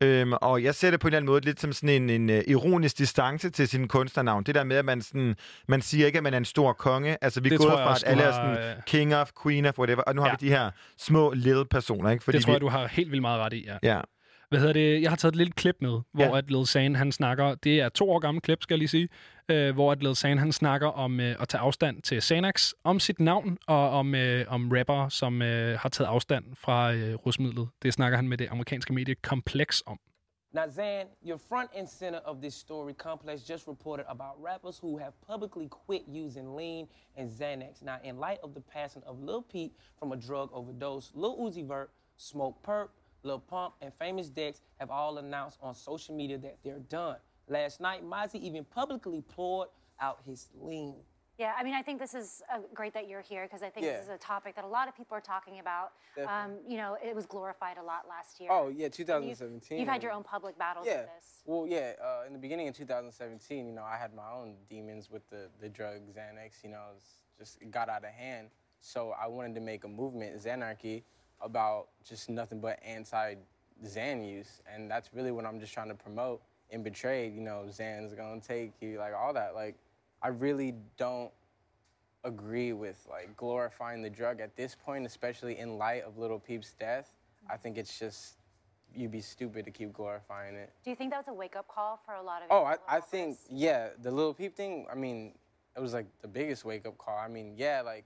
Ikke? 0.01 0.21
Øhm, 0.21 0.33
og 0.33 0.63
jeg 0.63 0.75
ser 0.75 0.91
det 0.91 0.99
på 0.99 1.07
en 1.07 1.09
eller 1.09 1.17
anden 1.17 1.31
måde 1.31 1.45
lidt 1.45 1.59
som 1.59 1.73
sådan 1.73 2.09
en, 2.09 2.09
en 2.09 2.29
uh, 2.29 2.43
ironisk 2.47 2.97
distance 2.97 3.49
til 3.49 3.67
sin 3.67 3.87
kunstnernavn. 3.87 4.43
Det 4.43 4.55
der 4.55 4.63
med, 4.63 4.75
at 4.75 4.85
man, 4.85 5.01
sådan, 5.01 5.35
man 5.67 5.81
siger 5.81 6.05
ikke, 6.05 6.17
at 6.17 6.23
man 6.23 6.33
er 6.33 6.37
en 6.37 6.45
stor 6.45 6.73
konge. 6.73 7.17
Altså, 7.21 7.41
vi 7.41 7.49
jeg 7.51 7.59
fra, 7.59 7.91
at 7.95 8.03
alle 8.05 8.23
er 8.23 8.31
har, 8.31 8.55
sådan 8.57 8.69
øh, 8.69 8.83
king 8.87 9.15
of, 9.15 9.29
queen 9.43 9.65
of, 9.65 9.77
whatever. 9.79 10.01
Og 10.01 10.15
nu 10.15 10.21
har 10.21 10.27
Ja. 10.29 10.35
vi 10.39 10.47
de 10.47 10.51
her 10.51 10.71
små, 10.97 11.31
lille 11.33 11.65
personer. 11.65 12.09
Ikke? 12.09 12.31
det 12.31 12.41
tror 12.43 12.51
vi, 12.51 12.53
jeg, 12.53 12.61
du 12.61 12.69
har 12.69 12.87
helt 12.87 13.11
vildt 13.11 13.21
meget 13.21 13.39
ret 13.41 13.53
i, 13.53 13.65
ja. 13.65 13.93
Ja. 13.93 14.01
Hvad 14.49 14.59
hedder 14.59 14.73
det? 14.73 15.01
Jeg 15.01 15.11
har 15.11 15.15
taget 15.15 15.31
et 15.31 15.35
lille 15.37 15.53
klip 15.53 15.75
med, 15.81 15.99
hvor 16.11 16.23
Ja. 16.23 16.37
at 16.37 16.51
Lil 16.51 16.67
San, 16.67 16.95
han 16.95 17.11
snakker... 17.11 17.55
Det 17.55 17.79
er 17.79 17.89
to 17.89 18.11
år 18.11 18.19
gammelt 18.19 18.43
klip, 18.43 18.63
skal 18.63 18.73
jeg 18.75 18.79
lige 18.79 18.87
sige. 18.89 19.09
Øh, 19.49 19.73
hvor 19.73 19.91
at 19.91 20.03
Lil 20.03 20.15
San, 20.15 20.37
han 20.37 20.51
snakker 20.51 20.87
om 20.87 21.19
øh, 21.19 21.35
at 21.41 21.47
tage 21.47 21.61
afstand 21.61 22.01
til 22.01 22.21
Xanax, 22.21 22.71
om 22.83 22.99
sit 22.99 23.19
navn, 23.19 23.57
og 23.67 23.89
om, 23.89 24.15
øh, 24.15 24.45
om 24.49 24.71
rapper, 24.71 25.09
som 25.09 25.41
øh, 25.41 25.79
har 25.79 25.89
taget 25.89 26.07
afstand 26.07 26.45
fra 26.55 26.93
øh, 26.93 27.15
rusmidlet. 27.15 27.69
Det 27.83 27.93
snakker 27.93 28.15
han 28.15 28.27
med 28.27 28.37
det 28.37 28.47
amerikanske 28.51 28.93
medie 28.93 29.15
Complex 29.21 29.81
om. 29.85 29.99
Now, 30.53 30.63
Zan, 30.71 31.05
you're 31.25 31.47
front 31.49 31.69
and 31.77 31.87
center 31.87 32.19
of 32.25 32.35
this 32.41 32.53
story. 32.53 32.93
Complex 32.93 33.49
just 33.49 33.67
reported 33.67 34.05
about 34.07 34.33
rappers 34.49 34.79
who 34.83 34.97
have 34.97 35.11
publicly 35.31 35.67
quit 35.85 36.01
using 36.25 36.47
lean 36.59 36.87
and 37.17 37.29
Xanax. 37.29 37.83
Now, 37.83 37.97
in 38.03 38.15
light 38.15 38.39
of 38.43 38.49
the 38.55 38.63
passing 38.73 39.03
of 39.05 39.15
Lil 39.19 39.41
Peep 39.51 39.71
from 39.99 40.11
a 40.11 40.15
drug 40.15 40.49
overdose, 40.53 41.11
Lil 41.15 41.35
Uzi 41.43 41.67
Vert, 41.67 41.89
Smoke 42.17 42.57
Perp, 42.67 42.89
Lil 43.23 43.39
Pump, 43.39 43.75
and 43.81 43.93
Famous 43.93 44.29
Dex 44.29 44.61
have 44.79 44.89
all 44.89 45.17
announced 45.17 45.59
on 45.61 45.75
social 45.75 46.15
media 46.15 46.37
that 46.37 46.57
they're 46.63 46.79
done. 46.79 47.17
Last 47.47 47.81
night, 47.81 48.03
Mozzie 48.05 48.41
even 48.41 48.63
publicly 48.63 49.21
poured 49.21 49.69
out 49.99 50.19
his 50.25 50.49
lean. 50.59 50.95
Yeah, 51.39 51.53
I 51.57 51.63
mean, 51.63 51.73
I 51.73 51.81
think 51.81 51.99
this 51.99 52.13
is 52.13 52.41
uh, 52.53 52.59
great 52.73 52.93
that 52.93 53.07
you're 53.07 53.21
here 53.21 53.43
because 53.45 53.63
I 53.63 53.69
think 53.69 53.85
Yeah. 53.85 53.93
this 53.93 54.03
is 54.03 54.09
a 54.09 54.17
topic 54.17 54.55
that 54.55 54.65
a 54.65 54.67
lot 54.67 54.89
of 54.89 54.95
people 54.95 55.15
are 55.15 55.21
talking 55.21 55.59
about. 55.59 55.93
Um, 56.27 56.59
you 56.67 56.75
know, 56.75 56.97
it 57.01 57.15
was 57.15 57.25
glorified 57.25 57.77
a 57.77 57.81
lot 57.81 58.09
last 58.09 58.41
year. 58.41 58.49
Oh, 58.51 58.67
yeah, 58.67 58.89
2017. 58.89 59.77
You've, 59.77 59.79
you've 59.79 59.89
had 59.89 60.03
your 60.03 60.11
own 60.11 60.23
public 60.23 60.59
battles 60.59 60.85
yeah. 60.85 60.97
with 60.97 61.09
this. 61.15 61.41
Well, 61.45 61.65
yeah. 61.65 61.93
Uh, 62.03 62.27
in 62.27 62.33
the 62.33 62.39
beginning 62.39 62.67
of 62.67 62.75
2017, 62.75 63.65
you 63.65 63.71
know, 63.71 63.85
I 63.85 63.95
had 63.95 64.13
my 64.13 64.29
own 64.29 64.55
demons 64.69 65.09
with 65.09 65.29
the 65.29 65.49
the 65.61 65.69
drug 65.69 66.01
Xanax. 66.13 66.61
You 66.61 66.71
know, 66.71 66.81
it 66.91 66.95
was 66.95 67.05
just 67.37 67.61
it 67.61 67.71
got 67.71 67.87
out 67.87 68.03
of 68.03 68.11
hand. 68.11 68.49
So 68.81 69.13
I 69.17 69.27
wanted 69.27 69.55
to 69.55 69.61
make 69.61 69.85
a 69.85 69.87
movement, 69.87 70.37
Xanarchy, 70.41 71.03
about 71.41 71.87
just 72.07 72.29
nothing 72.29 72.59
but 72.59 72.79
anti-Xan 72.85 74.29
use, 74.29 74.61
and 74.73 74.89
that's 74.89 75.09
really 75.13 75.31
what 75.31 75.45
I'm 75.45 75.59
just 75.59 75.73
trying 75.73 75.89
to 75.89 75.95
promote. 75.95 76.41
In 76.71 76.83
Betrayed, 76.83 77.33
you 77.33 77.41
know, 77.41 77.65
Xan's 77.67 78.13
gonna 78.13 78.39
take 78.39 78.73
you, 78.79 78.99
like 78.99 79.13
all 79.13 79.33
that. 79.33 79.55
Like, 79.55 79.75
I 80.21 80.27
really 80.27 80.75
don't 80.97 81.31
agree 82.23 82.73
with 82.73 83.07
like 83.09 83.35
glorifying 83.37 84.01
the 84.01 84.09
drug 84.09 84.39
at 84.39 84.55
this 84.55 84.75
point, 84.75 85.05
especially 85.05 85.57
in 85.57 85.77
light 85.77 86.03
of 86.03 86.17
Little 86.17 86.39
Peep's 86.39 86.73
death. 86.73 87.11
I 87.49 87.57
think 87.57 87.77
it's 87.77 87.97
just 87.97 88.35
you'd 88.93 89.11
be 89.11 89.21
stupid 89.21 89.65
to 89.65 89.71
keep 89.71 89.93
glorifying 89.93 90.55
it. 90.55 90.71
Do 90.83 90.89
you 90.89 90.95
think 90.95 91.11
that 91.11 91.17
was 91.17 91.27
a 91.27 91.33
wake 91.33 91.55
up 91.55 91.67
call 91.67 91.99
for 92.05 92.15
a 92.15 92.21
lot 92.21 92.41
of 92.41 92.47
Oh, 92.49 92.63
I, 92.63 92.77
I 92.87 92.99
think 92.99 93.37
yeah, 93.49 93.89
the 94.01 94.11
Little 94.11 94.33
Peep 94.33 94.55
thing. 94.55 94.85
I 94.91 94.95
mean, 94.95 95.33
it 95.75 95.79
was 95.79 95.93
like 95.93 96.07
the 96.21 96.27
biggest 96.27 96.65
wake 96.65 96.85
up 96.85 96.97
call. 96.97 97.17
I 97.17 97.27
mean, 97.27 97.53
yeah, 97.57 97.81
like 97.81 98.05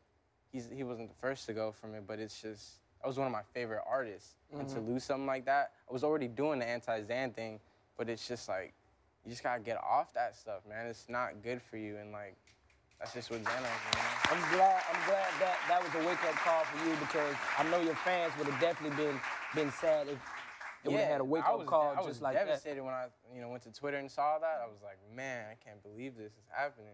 he's 0.52 0.70
he 0.72 0.84
wasn't 0.84 1.10
the 1.10 1.16
first 1.16 1.46
to 1.48 1.54
go 1.54 1.72
from 1.72 1.96
it, 1.96 2.04
but 2.08 2.20
it's 2.20 2.42
just 2.42 2.80
I 3.04 3.08
was 3.08 3.18
one 3.18 3.28
of 3.28 3.34
my 3.34 3.44
favorite 3.54 3.84
artists, 3.86 4.36
and 4.52 4.68
to 4.70 4.80
Mhm. 4.80 4.88
lose 4.88 5.04
something 5.04 5.28
like 5.28 5.46
that, 5.46 5.74
I 5.90 5.94
was 5.94 6.04
already 6.04 6.28
doing 6.30 6.60
the 6.60 6.66
anti-Xan 6.66 7.34
thing, 7.36 7.60
but 7.98 8.08
it's 8.10 8.28
just 8.28 8.48
like 8.48 8.74
you 9.26 9.30
just 9.32 9.44
gotta 9.44 9.62
get 9.62 9.78
off 9.82 10.14
that 10.14 10.36
stuff, 10.36 10.66
man. 10.66 10.86
It's 10.88 11.08
not 11.10 11.42
good 11.42 11.62
for 11.62 11.78
you, 11.78 11.98
and 11.98 12.12
like 12.12 12.36
that's 13.00 13.14
just 13.14 13.30
what 13.32 13.42
Xanax 13.44 13.52
is. 13.52 14.32
I'm 14.32 14.40
glad. 14.56 14.84
I'm 14.90 15.06
glad 15.08 15.34
that 15.40 15.58
that 15.68 15.84
was 15.84 15.94
a 15.96 16.08
wake 16.08 16.24
up 16.24 16.36
call 16.36 16.64
for 16.64 16.86
you 16.86 16.96
because 16.98 17.36
I 17.58 17.64
know 17.64 17.80
your 17.82 17.96
fans 17.96 18.36
would 18.38 18.48
have 18.48 18.60
definitely 18.62 18.96
been 18.96 19.20
been 19.54 19.72
sad 19.72 20.08
if 20.08 20.20
they 20.84 20.90
would 20.90 21.00
have 21.00 21.10
had 21.10 21.22
a 21.22 21.24
wake 21.26 21.44
I 21.46 21.52
up 21.54 21.60
was, 21.60 21.68
call 21.70 21.94
I 21.96 22.00
was 22.00 22.08
just 22.08 22.22
like 22.22 22.36
that. 22.36 22.46
devastated 22.46 22.82
when 22.82 22.94
I, 22.94 23.08
you 23.34 23.42
know, 23.42 23.50
went 23.50 23.64
to 23.64 23.72
Twitter 23.72 23.98
and 23.98 24.10
saw 24.12 24.40
that. 24.40 24.60
I 24.62 24.66
was 24.68 24.82
like, 24.82 24.98
man, 25.14 25.46
I 25.52 25.56
can't 25.56 25.82
believe 25.84 26.18
this 26.18 26.32
is 26.34 26.46
happening. 26.52 26.92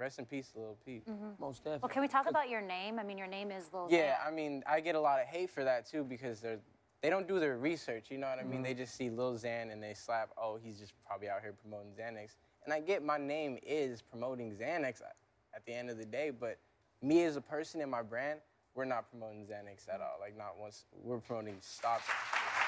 Rest 0.00 0.18
in 0.18 0.24
peace, 0.24 0.50
Lil 0.56 0.78
Peep. 0.84 1.06
Mhm. 1.06 1.38
Most 1.38 1.58
definitely. 1.58 1.80
Well, 1.82 1.90
can 1.90 2.00
we 2.00 2.08
talk 2.08 2.26
about 2.26 2.48
your 2.48 2.62
name? 2.62 2.98
I 2.98 3.02
mean, 3.02 3.18
your 3.18 3.26
name 3.26 3.50
is 3.52 3.70
Lil 3.70 3.88
Yeah, 3.90 4.16
Xan. 4.16 4.26
I 4.26 4.30
mean, 4.30 4.64
I 4.66 4.80
get 4.80 4.94
a 4.94 5.00
lot 5.00 5.20
of 5.20 5.26
hate 5.26 5.50
for 5.50 5.62
that 5.64 5.84
too 5.86 6.02
because 6.04 6.40
they're 6.40 6.58
they 7.02 7.08
don't 7.10 7.26
do 7.28 7.38
their 7.38 7.56
research. 7.58 8.10
You 8.10 8.18
know 8.18 8.28
what 8.28 8.38
I 8.38 8.42
mean? 8.42 8.60
Mhm. 8.60 8.64
They 8.64 8.74
just 8.74 8.94
see 8.94 9.08
Lil 9.10 9.34
Xan 9.34 9.70
and 9.72 9.82
they 9.82 9.94
slap, 9.94 10.30
oh, 10.36 10.56
he's 10.56 10.78
just 10.78 10.92
probably 11.04 11.28
out 11.30 11.40
here 11.42 11.52
promoting 11.54 11.94
Xanax. 11.94 12.36
And 12.64 12.72
I 12.74 12.80
get 12.80 13.02
my 13.02 13.16
name 13.18 13.58
is 13.62 14.02
promoting 14.02 14.52
Xanax 14.54 15.00
at- 15.02 15.16
at 15.54 15.64
the 15.64 15.72
end 15.74 15.88
of 15.90 15.96
the 15.98 16.04
day, 16.04 16.28
but 16.30 16.58
me 17.02 17.24
as 17.24 17.36
a 17.36 17.40
person 17.40 17.80
and 17.80 17.90
my 17.90 18.02
brand, 18.02 18.40
we're 18.74 18.84
not 18.86 19.08
promoting 19.10 19.46
Xanax 19.46 19.88
at 19.88 20.00
all. 20.02 20.18
Like 20.20 20.36
not 20.36 20.56
once. 20.58 20.84
We're 20.92 21.20
promoting 21.20 21.58
stop. 21.62 22.02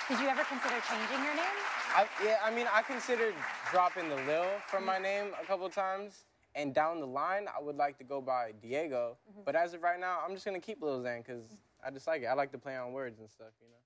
Did 0.08 0.18
you 0.20 0.28
ever 0.28 0.44
consider 0.44 0.80
changing 0.80 1.24
your 1.24 1.34
name? 1.34 1.56
I, 1.94 2.08
yeah, 2.24 2.40
I 2.42 2.50
mean, 2.50 2.66
I 2.72 2.82
considered 2.82 3.34
dropping 3.70 4.08
the 4.08 4.16
Lil 4.16 4.48
from 4.66 4.84
my 4.86 4.98
name 4.98 5.34
a 5.40 5.44
couple 5.44 5.68
times, 5.70 6.24
and 6.54 6.74
down 6.74 7.00
the 7.00 7.12
line, 7.22 7.44
I 7.56 7.62
would 7.64 7.78
like 7.84 7.96
to 8.02 8.06
go 8.14 8.20
by 8.20 8.44
Diego. 8.62 9.16
But 9.46 9.54
as 9.64 9.74
of 9.74 9.80
right 9.82 10.00
now, 10.00 10.14
I'm 10.22 10.34
just 10.34 10.44
gonna 10.44 10.66
keep 10.68 10.78
Lil 10.82 11.00
Xan 11.06 11.18
because 11.24 11.44
I 11.86 11.90
just 11.90 12.06
like 12.06 12.22
it. 12.24 12.28
I 12.32 12.34
like 12.42 12.52
to 12.52 12.58
play 12.58 12.76
on 12.82 12.92
words 12.92 13.18
and 13.20 13.28
stuff, 13.30 13.54
you 13.62 13.68
know. 13.68 13.82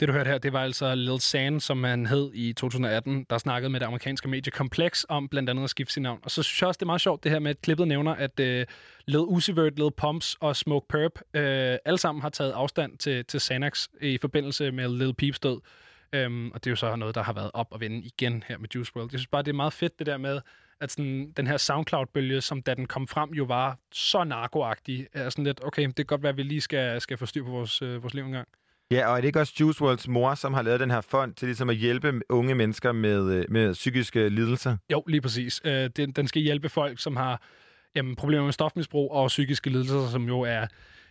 Det, 0.00 0.08
du 0.08 0.12
hørte 0.12 0.30
her, 0.30 0.38
det 0.38 0.52
var 0.52 0.62
altså 0.62 0.94
Lil 0.94 1.20
San, 1.20 1.60
som 1.60 1.84
han 1.84 2.06
hed 2.06 2.30
i 2.34 2.52
2018, 2.52 3.26
der 3.30 3.38
snakkede 3.38 3.70
med 3.70 3.80
det 3.80 3.86
amerikanske 3.86 4.28
medie 4.28 4.50
Complex 4.50 5.04
om 5.08 5.28
blandt 5.28 5.50
andet 5.50 5.64
at 5.64 5.70
skifte 5.70 5.92
sit 5.92 6.02
navn. 6.02 6.20
Og 6.22 6.30
så 6.30 6.42
synes 6.42 6.62
jeg 6.62 6.68
også, 6.68 6.78
det 6.78 6.82
er 6.82 6.86
meget 6.86 7.00
sjovt, 7.00 7.24
det 7.24 7.32
her 7.32 7.38
med, 7.38 7.50
at 7.50 7.60
klippet 7.60 7.88
nævner, 7.88 8.14
at 8.14 8.40
uh, 8.40 8.74
Lil 9.06 9.20
Uzi 9.20 9.56
Vert, 9.56 9.78
Lil 9.78 9.90
Pumps 9.96 10.36
og 10.40 10.56
Smoke 10.56 10.86
Perp 10.88 11.12
uh, 11.16 11.78
alle 11.84 11.98
sammen 11.98 12.22
har 12.22 12.28
taget 12.28 12.52
afstand 12.52 12.98
til, 12.98 13.24
til 13.24 13.40
Xanax 13.40 13.88
i 14.00 14.18
forbindelse 14.18 14.72
med 14.72 14.88
Lil 14.88 15.14
Peeps 15.14 15.40
død. 15.40 15.60
Um, 16.26 16.52
og 16.54 16.64
det 16.64 16.70
er 16.70 16.72
jo 16.72 16.76
så 16.76 16.96
noget, 16.96 17.14
der 17.14 17.22
har 17.22 17.32
været 17.32 17.50
op 17.54 17.66
og 17.70 17.80
vende 17.80 17.98
igen 17.98 18.44
her 18.46 18.58
med 18.58 18.68
Juice 18.74 18.92
WRLD. 18.96 19.08
Jeg 19.12 19.20
synes 19.20 19.26
bare, 19.26 19.42
det 19.42 19.48
er 19.48 19.54
meget 19.54 19.72
fedt, 19.72 19.98
det 19.98 20.06
der 20.06 20.16
med, 20.16 20.40
at 20.80 20.90
sådan, 20.90 21.32
den 21.36 21.46
her 21.46 21.56
SoundCloud-bølge, 21.56 22.40
som 22.40 22.62
da 22.62 22.74
den 22.74 22.86
kom 22.86 23.08
frem, 23.08 23.30
jo 23.30 23.44
var 23.44 23.78
så 23.92 24.24
narkoagtig, 24.24 25.06
er 25.12 25.30
sådan 25.30 25.44
lidt, 25.44 25.64
okay, 25.64 25.86
det 25.86 25.96
kan 25.96 26.06
godt 26.06 26.22
være, 26.22 26.30
at 26.30 26.36
vi 26.36 26.42
lige 26.42 26.60
skal, 26.60 27.00
skal 27.00 27.18
få 27.18 27.26
styr 27.26 27.44
på 27.44 27.50
vores, 27.50 27.82
øh, 27.82 28.02
vores 28.02 28.14
liv 28.14 28.24
engang. 28.24 28.48
Ja, 28.90 29.08
og 29.08 29.16
er 29.16 29.20
det 29.20 29.28
ikke 29.28 29.40
også 29.40 29.54
Juice 29.60 29.82
WRLDs 29.84 30.08
mor, 30.08 30.34
som 30.34 30.54
har 30.54 30.62
lavet 30.62 30.80
den 30.80 30.90
her 30.90 31.00
fond 31.00 31.34
til 31.34 31.48
ligesom 31.48 31.70
at 31.70 31.76
hjælpe 31.76 32.20
unge 32.28 32.54
mennesker 32.54 32.92
med, 32.92 33.32
øh, 33.32 33.44
med 33.48 33.72
psykiske 33.72 34.28
lidelser? 34.28 34.76
Jo, 34.92 35.02
lige 35.06 35.20
præcis. 35.20 35.60
Øh, 35.64 35.90
den, 35.96 36.12
den 36.12 36.28
skal 36.28 36.42
hjælpe 36.42 36.68
folk, 36.68 37.00
som 37.00 37.16
har 37.16 37.42
jamen, 37.94 38.16
problemer 38.16 38.44
med 38.44 38.52
stofmisbrug 38.52 39.12
og 39.12 39.28
psykiske 39.28 39.70
lidelser, 39.70 40.08
som 40.08 40.28
jo 40.28 40.40
er 40.40 40.66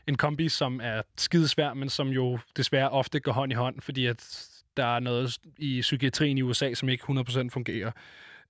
en 0.07 0.15
kombi, 0.15 0.49
som 0.49 0.79
er 0.83 1.01
skidesvær, 1.17 1.73
men 1.73 1.89
som 1.89 2.07
jo 2.07 2.39
desværre 2.57 2.89
ofte 2.89 3.19
går 3.19 3.31
hånd 3.31 3.51
i 3.51 3.55
hånd, 3.55 3.81
fordi 3.81 4.05
at 4.05 4.47
der 4.77 4.95
er 4.95 4.99
noget 4.99 5.37
i 5.57 5.81
psykiatrien 5.81 6.37
i 6.37 6.41
USA, 6.41 6.73
som 6.73 6.89
ikke 6.89 7.03
100% 7.03 7.49
fungerer. 7.49 7.91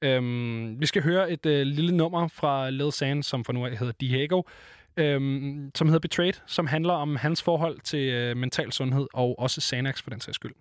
Øhm, 0.04 0.82
vi 0.82 0.86
skal 0.86 1.04
høre 1.04 1.32
et 1.32 1.46
øh, 1.46 1.62
lille 1.66 1.98
nummer 1.98 2.28
fra 2.28 2.70
Lil 2.70 2.92
San, 2.92 3.24
som 3.24 3.46
for 3.46 3.54
nu 3.54 3.66
af 3.66 3.78
hedder 3.78 3.94
Diego, 4.02 4.42
øhm, 4.98 5.72
som 5.76 5.88
hedder 5.88 6.00
Betrayed, 6.00 6.34
som 6.48 6.68
handler 6.68 6.94
om 6.94 7.16
hans 7.16 7.44
forhold 7.44 7.80
til 7.80 8.10
øh, 8.10 8.38
mental 8.38 8.72
sundhed, 8.72 9.08
og 9.14 9.40
også 9.40 9.62
Xanax 9.62 10.02
for 10.02 10.10
den 10.10 10.20
sags 10.20 10.36
skyld. 10.36 10.54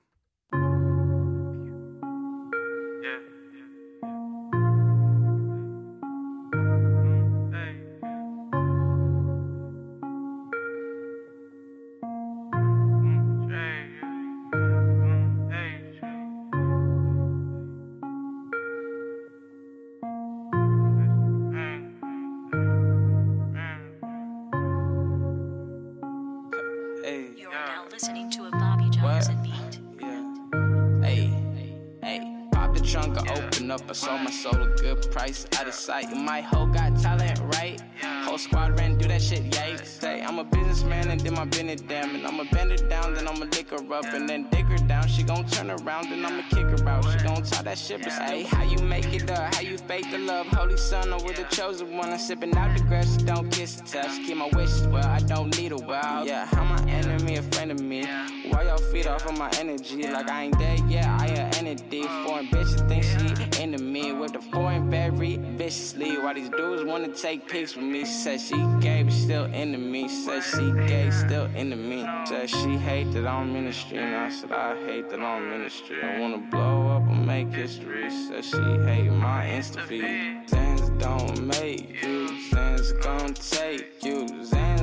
Sight. 35.83 36.17
My 36.17 36.41
hoe 36.41 36.67
got 36.67 36.97
talent, 36.97 37.41
right? 37.57 37.83
Whole 38.25 38.39
squad 38.39 38.78
ran, 38.78 38.97
do 38.99 39.09
that 39.09 39.20
shit, 39.20 39.51
yikes. 39.51 40.01
Hey, 40.01 40.23
I'm 40.23 40.39
a 40.39 40.44
businessman 40.44 41.11
and 41.11 41.20
then 41.20 41.35
my 41.35 41.44
business 41.44 41.81
damn, 41.81 42.15
and 42.15 42.25
I'ma 42.25 42.44
bend 42.52 42.70
her 42.70 42.77
down, 42.89 43.15
then 43.15 43.27
I'ma 43.27 43.47
lick 43.47 43.70
her 43.70 43.93
up, 43.93 44.05
and 44.05 44.28
then 44.28 44.49
dig 44.51 44.67
her 44.67 44.78
down. 44.86 45.09
She 45.09 45.25
gon' 45.25 45.44
turn 45.47 45.70
around, 45.70 46.11
then 46.11 46.25
I'ma 46.25 46.43
kick 46.51 46.67
her 46.75 46.89
out. 46.89 47.05
She 47.11 47.19
gon' 47.27 47.43
talk 47.43 47.65
that 47.65 47.78
shit, 47.78 48.05
but 48.05 48.12
hey, 48.12 48.44
how 48.44 48.62
you 48.62 48.78
make 48.78 49.12
it 49.12 49.28
up? 49.28 49.52
How 49.55 49.61
you 49.62 49.77
fake 49.77 50.09
the 50.12 50.19
love? 50.19 50.47
Holy 50.47 50.77
son, 50.77 51.12
I'm 51.12 51.25
with 51.25 51.36
the 51.36 51.44
chosen 51.55 51.97
one. 51.97 52.11
I'm 52.11 52.19
sipping 52.19 52.57
out 52.57 52.77
the 52.77 52.85
grass, 52.85 53.17
don't 53.17 53.51
kiss 53.51 53.77
the 53.77 53.83
touch. 53.83 54.12
Keep 54.25 54.36
my 54.36 54.51
wishes 54.55 54.86
well, 54.86 55.07
I 55.07 55.19
don't 55.19 55.57
need 55.59 55.73
a 55.73 55.78
wow. 55.78 56.23
Yeah, 56.25 56.47
how 56.47 56.65
my 56.65 56.81
enemy 56.89 57.36
a 57.36 57.43
friend 57.43 57.73
of 57.73 57.81
me? 57.81 58.07
Why 58.51 58.62
y'all 58.62 58.78
feed 58.78 59.09
off 59.09 59.27
of 59.27 59.36
my 59.36 59.51
energy? 59.59 60.07
Like 60.07 60.31
I 60.31 60.44
ain't 60.44 60.59
dead 60.59 60.81
yet, 60.89 61.07
I 61.07 61.27
an 61.27 61.67
entity. 61.92 62.08
Foreign 62.24 62.46
bitches 62.48 62.88
think 62.88 63.04
she 63.04 63.62
into 63.62 63.82
me 63.82 64.12
with 64.12 64.32
the 64.32 64.40
foreign 64.40 64.90
very 64.90 65.36
viciously. 65.36 66.18
Why 66.18 66.34
these 66.34 66.48
dudes 66.50 66.84
wanna 66.84 67.08
take 67.08 67.48
pics 67.48 67.76
with 67.76 67.84
me? 67.84 68.00
She 68.00 68.12
said 68.12 68.40
she 68.40 68.56
gay, 68.80 69.02
but 69.02 69.12
still 69.12 69.44
into 69.44 69.78
me. 69.78 70.08
She 70.08 70.14
said 70.14 70.40
she 70.42 70.72
gay, 70.86 71.10
still 71.10 71.46
into 71.54 71.76
me. 71.76 72.06
Said 72.26 72.50
she 72.50 72.76
hate 72.76 73.12
that 73.12 73.26
I'm 73.26 73.48
in 73.48 73.52
ministry, 73.52 73.98
and 73.98 74.16
I 74.16 74.30
said 74.30 74.52
I 74.52 74.76
hate 74.86 75.10
that 75.10 75.20
I'm 75.20 75.44
in 75.44 75.50
ministry. 75.50 76.02
I 76.02 76.18
wanna 76.18 76.38
blow 76.38 76.96
up 76.96 77.02
and 77.08 77.26
make 77.26 77.52
history. 77.52 78.10
Said 78.10 78.44
she 78.44 78.62
hate 78.86 79.10
my 79.10 79.44
Insta 79.46 79.80
feed. 79.86 80.48
Zans 80.48 80.98
don't 80.98 81.46
make 81.46 82.02
you, 82.02 82.28
Zans 82.50 83.02
gon' 83.02 83.34
take 83.34 84.02
you, 84.02 84.26
Zans 84.44 84.82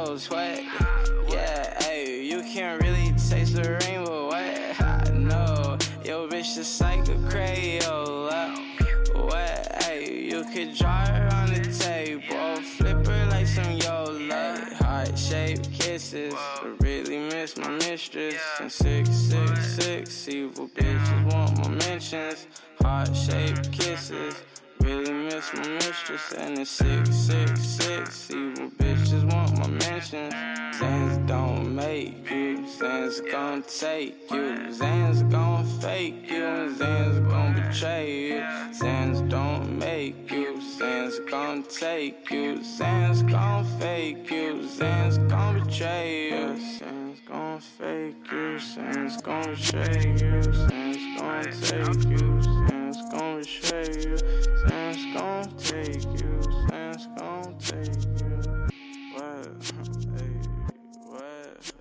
like 0.00 0.20
Skittles, 0.20 0.30
what? 0.30 1.32
Yeah, 1.32 1.82
hey, 1.82 2.22
you 2.24 2.42
can't 2.42 2.82
really 2.82 3.12
taste 3.12 3.54
the 3.54 3.78
rainbow, 3.84 4.26
what? 4.28 4.80
I 4.80 5.10
know, 5.12 5.78
yo 6.04 6.28
bitch 6.28 6.54
just 6.54 6.80
like 6.80 7.00
a 7.08 7.16
Crayola. 7.28 8.56
What? 9.14 9.82
Hey, 9.84 10.22
you 10.24 10.44
could 10.52 10.74
draw 10.74 11.06
her 11.06 11.28
on 11.34 11.52
the 11.52 11.62
table, 11.78 12.56
flip 12.62 13.06
her 13.06 13.26
like 13.30 13.46
some 13.46 13.72
Yola. 13.72 14.74
Heart 14.78 15.18
shaped 15.18 15.70
kisses, 15.72 16.34
I 16.36 16.74
really 16.80 17.18
miss 17.18 17.56
my 17.56 17.68
mistress. 17.68 18.40
And 18.60 18.72
six 18.72 19.10
six 19.10 19.76
six, 19.76 20.28
evil 20.28 20.68
bitches 20.68 21.32
want 21.32 21.58
my 21.58 21.68
mentions. 21.86 22.46
Heart 22.80 23.14
shaped 23.14 23.72
kisses. 23.72 24.34
Really 24.90 25.12
miss 25.12 25.54
my 25.54 25.68
mistress 25.68 26.32
and 26.32 26.58
it's 26.58 26.68
six 26.68 27.10
six 27.14 27.60
six. 27.60 28.28
Evil 28.32 28.70
bitches 28.70 29.22
want 29.32 29.56
my 29.56 29.68
mentions. 29.68 30.34
Zans 30.74 31.26
don't 31.28 31.76
make 31.76 32.28
you, 32.28 32.66
Zans 32.76 33.20
gon' 33.30 33.62
take 33.62 34.28
you, 34.32 34.66
Zans 34.72 35.30
gon' 35.30 35.64
fake 35.80 36.28
you, 36.28 36.74
Zans 36.76 37.30
gon' 37.30 37.54
betray 37.54 38.30
you. 38.30 38.40
Zans 38.72 39.28
don't 39.28 39.78
make 39.78 40.28
you, 40.28 40.60
Zans 40.76 41.30
gon' 41.30 41.62
take 41.62 42.28
you, 42.28 42.58
Zans 42.58 43.30
gon' 43.30 43.64
fake 43.78 44.28
you, 44.28 44.54
Zans 44.76 45.28
gon' 45.28 45.60
betray 45.60 46.30
you. 46.30 46.58
Zans 46.80 47.24
gon' 47.28 47.60
fake 47.60 48.16
you, 48.32 48.58
Zans 48.58 49.22
gon' 49.22 49.54
betray 49.54 50.16
you, 50.18 50.40
Zans 50.50 51.16
gon' 51.16 51.44
take 51.62 52.10
you, 52.10 52.79
gon' 53.10 53.38
betray 53.38 53.84
you, 54.04 54.16
Zans 54.66 55.02
gon' 55.16 55.58
take 55.58 56.04
you, 56.22 56.40
Zans 56.68 57.04
gon' 57.18 57.58
take 57.58 58.02
you. 58.20 58.32
What? 59.14 59.72
Hey, 60.18 60.32
what? 61.12 61.72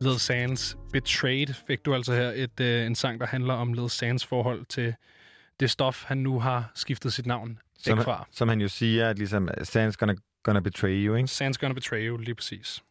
Lil 0.00 0.18
Sans 0.18 0.76
Betrayed 0.92 1.54
fik 1.66 1.84
du 1.84 1.94
altså 1.94 2.12
her 2.12 2.32
et, 2.34 2.60
øh, 2.60 2.86
en 2.86 2.94
sang, 2.94 3.20
der 3.20 3.26
handler 3.26 3.54
om 3.54 3.72
Lil 3.72 3.90
Sans 3.90 4.26
forhold 4.26 4.64
til 4.64 4.94
det 5.60 5.70
stof, 5.70 6.04
han 6.04 6.18
nu 6.18 6.40
har 6.40 6.70
skiftet 6.74 7.12
sit 7.12 7.26
navn 7.26 7.48
væk 7.50 7.58
Som, 7.96 8.02
fra. 8.02 8.26
som 8.32 8.48
han 8.48 8.60
jo 8.60 8.68
siger, 8.68 9.10
at 9.10 9.18
ligesom, 9.18 9.48
Sans 9.62 9.96
gonna, 9.96 10.14
gonna 10.42 10.60
betray 10.60 11.06
you, 11.06 11.14
ikke? 11.14 11.28
Sans 11.28 11.58
Gonna 11.58 11.74
Betray 11.74 12.08
You, 12.08 12.16
lige 12.16 12.34
præcis. 12.34 12.82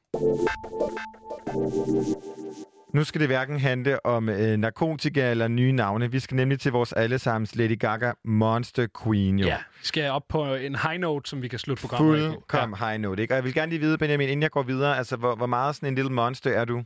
Nu 2.95 3.03
skal 3.03 3.21
det 3.21 3.27
hverken 3.27 3.59
handle 3.59 4.05
om 4.05 4.29
øh, 4.29 4.57
narkotika 4.57 5.31
eller 5.31 5.47
nye 5.47 5.71
navne. 5.71 6.11
Vi 6.11 6.19
skal 6.19 6.35
nemlig 6.35 6.59
til 6.59 6.71
vores 6.71 6.93
allesammens 6.93 7.55
Lady 7.55 7.79
Gaga 7.79 8.11
Monster 8.25 8.87
Queen, 9.03 9.39
jo. 9.39 9.47
Ja, 9.47 9.57
skal 9.81 10.03
jeg 10.03 10.11
op 10.11 10.27
på 10.29 10.55
en 10.55 10.75
high 10.75 10.99
note, 10.99 11.29
som 11.29 11.41
vi 11.41 11.47
kan 11.47 11.59
slutte 11.59 11.81
programmet 11.81 12.23
af 12.23 12.29
på. 12.29 12.33
Fuldkommen 12.33 12.79
high 12.79 12.97
note, 12.97 13.21
ikke? 13.21 13.33
Og 13.33 13.35
jeg 13.35 13.43
vil 13.43 13.53
gerne 13.53 13.69
lige 13.69 13.79
vide, 13.79 13.97
Benjamin, 13.97 14.29
inden 14.29 14.41
jeg 14.43 14.51
går 14.51 14.63
videre, 14.63 14.97
altså, 14.97 15.15
hvor, 15.15 15.35
hvor 15.35 15.45
meget 15.45 15.75
sådan 15.75 15.89
en 15.89 15.95
lille 15.95 16.11
monster 16.11 16.51
er 16.51 16.65
du? 16.65 16.83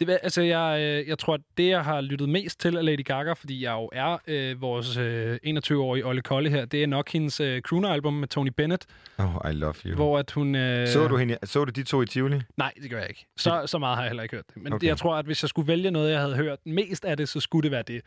Det, 0.00 0.18
altså, 0.22 0.42
jeg, 0.42 0.80
øh, 0.80 1.08
jeg 1.08 1.18
tror, 1.18 1.34
at 1.34 1.40
det, 1.56 1.68
jeg 1.68 1.84
har 1.84 2.00
lyttet 2.00 2.28
mest 2.28 2.60
til 2.60 2.76
af 2.76 2.84
Lady 2.84 3.04
Gaga, 3.04 3.32
fordi 3.32 3.64
jeg 3.64 3.72
jo 3.72 3.88
er 3.92 4.18
øh, 4.26 4.60
vores 4.60 4.96
øh, 4.96 5.38
21-årige 5.46 6.06
Olle 6.06 6.22
Kolle 6.22 6.50
her, 6.50 6.64
det 6.64 6.82
er 6.82 6.86
nok 6.86 7.10
hendes 7.12 7.40
øh, 7.40 7.62
crooner-album 7.62 8.12
med 8.14 8.28
Tony 8.28 8.50
Bennett, 8.56 8.86
Oh, 9.18 9.50
I 9.50 9.54
love 9.54 9.74
you. 9.86 9.94
hvor 9.94 10.18
at 10.18 10.30
hun... 10.30 10.54
Øh, 10.54 10.88
Så, 10.88 11.08
du 11.08 11.16
hende, 11.16 11.36
så 11.44 11.64
du 11.64 11.70
de 11.70 11.82
to 11.82 12.02
i 12.02 12.06
Tivoli? 12.06 12.40
Nej, 12.56 12.72
det 12.82 12.90
gør 12.90 12.98
jeg 12.98 13.08
ikke. 13.08 13.26
Så, 13.36 13.62
så 13.66 13.78
meget 13.78 13.96
har 13.96 14.02
jeg 14.02 14.10
heller 14.10 14.22
ikke 14.22 14.34
hørt 14.36 14.44
det. 14.54 14.62
Men 14.62 14.72
okay. 14.72 14.86
jeg 14.86 14.96
tror, 14.96 15.16
at 15.16 15.24
hvis 15.24 15.42
jeg 15.42 15.48
skulle 15.48 15.68
vælge 15.68 15.90
noget, 15.90 16.12
jeg 16.12 16.20
havde 16.20 16.36
hørt 16.36 16.58
mest 16.66 17.04
af 17.04 17.16
det, 17.16 17.28
så 17.28 17.40
skulle 17.40 17.62
det 17.62 17.70
være 17.70 17.82
det. 17.82 18.02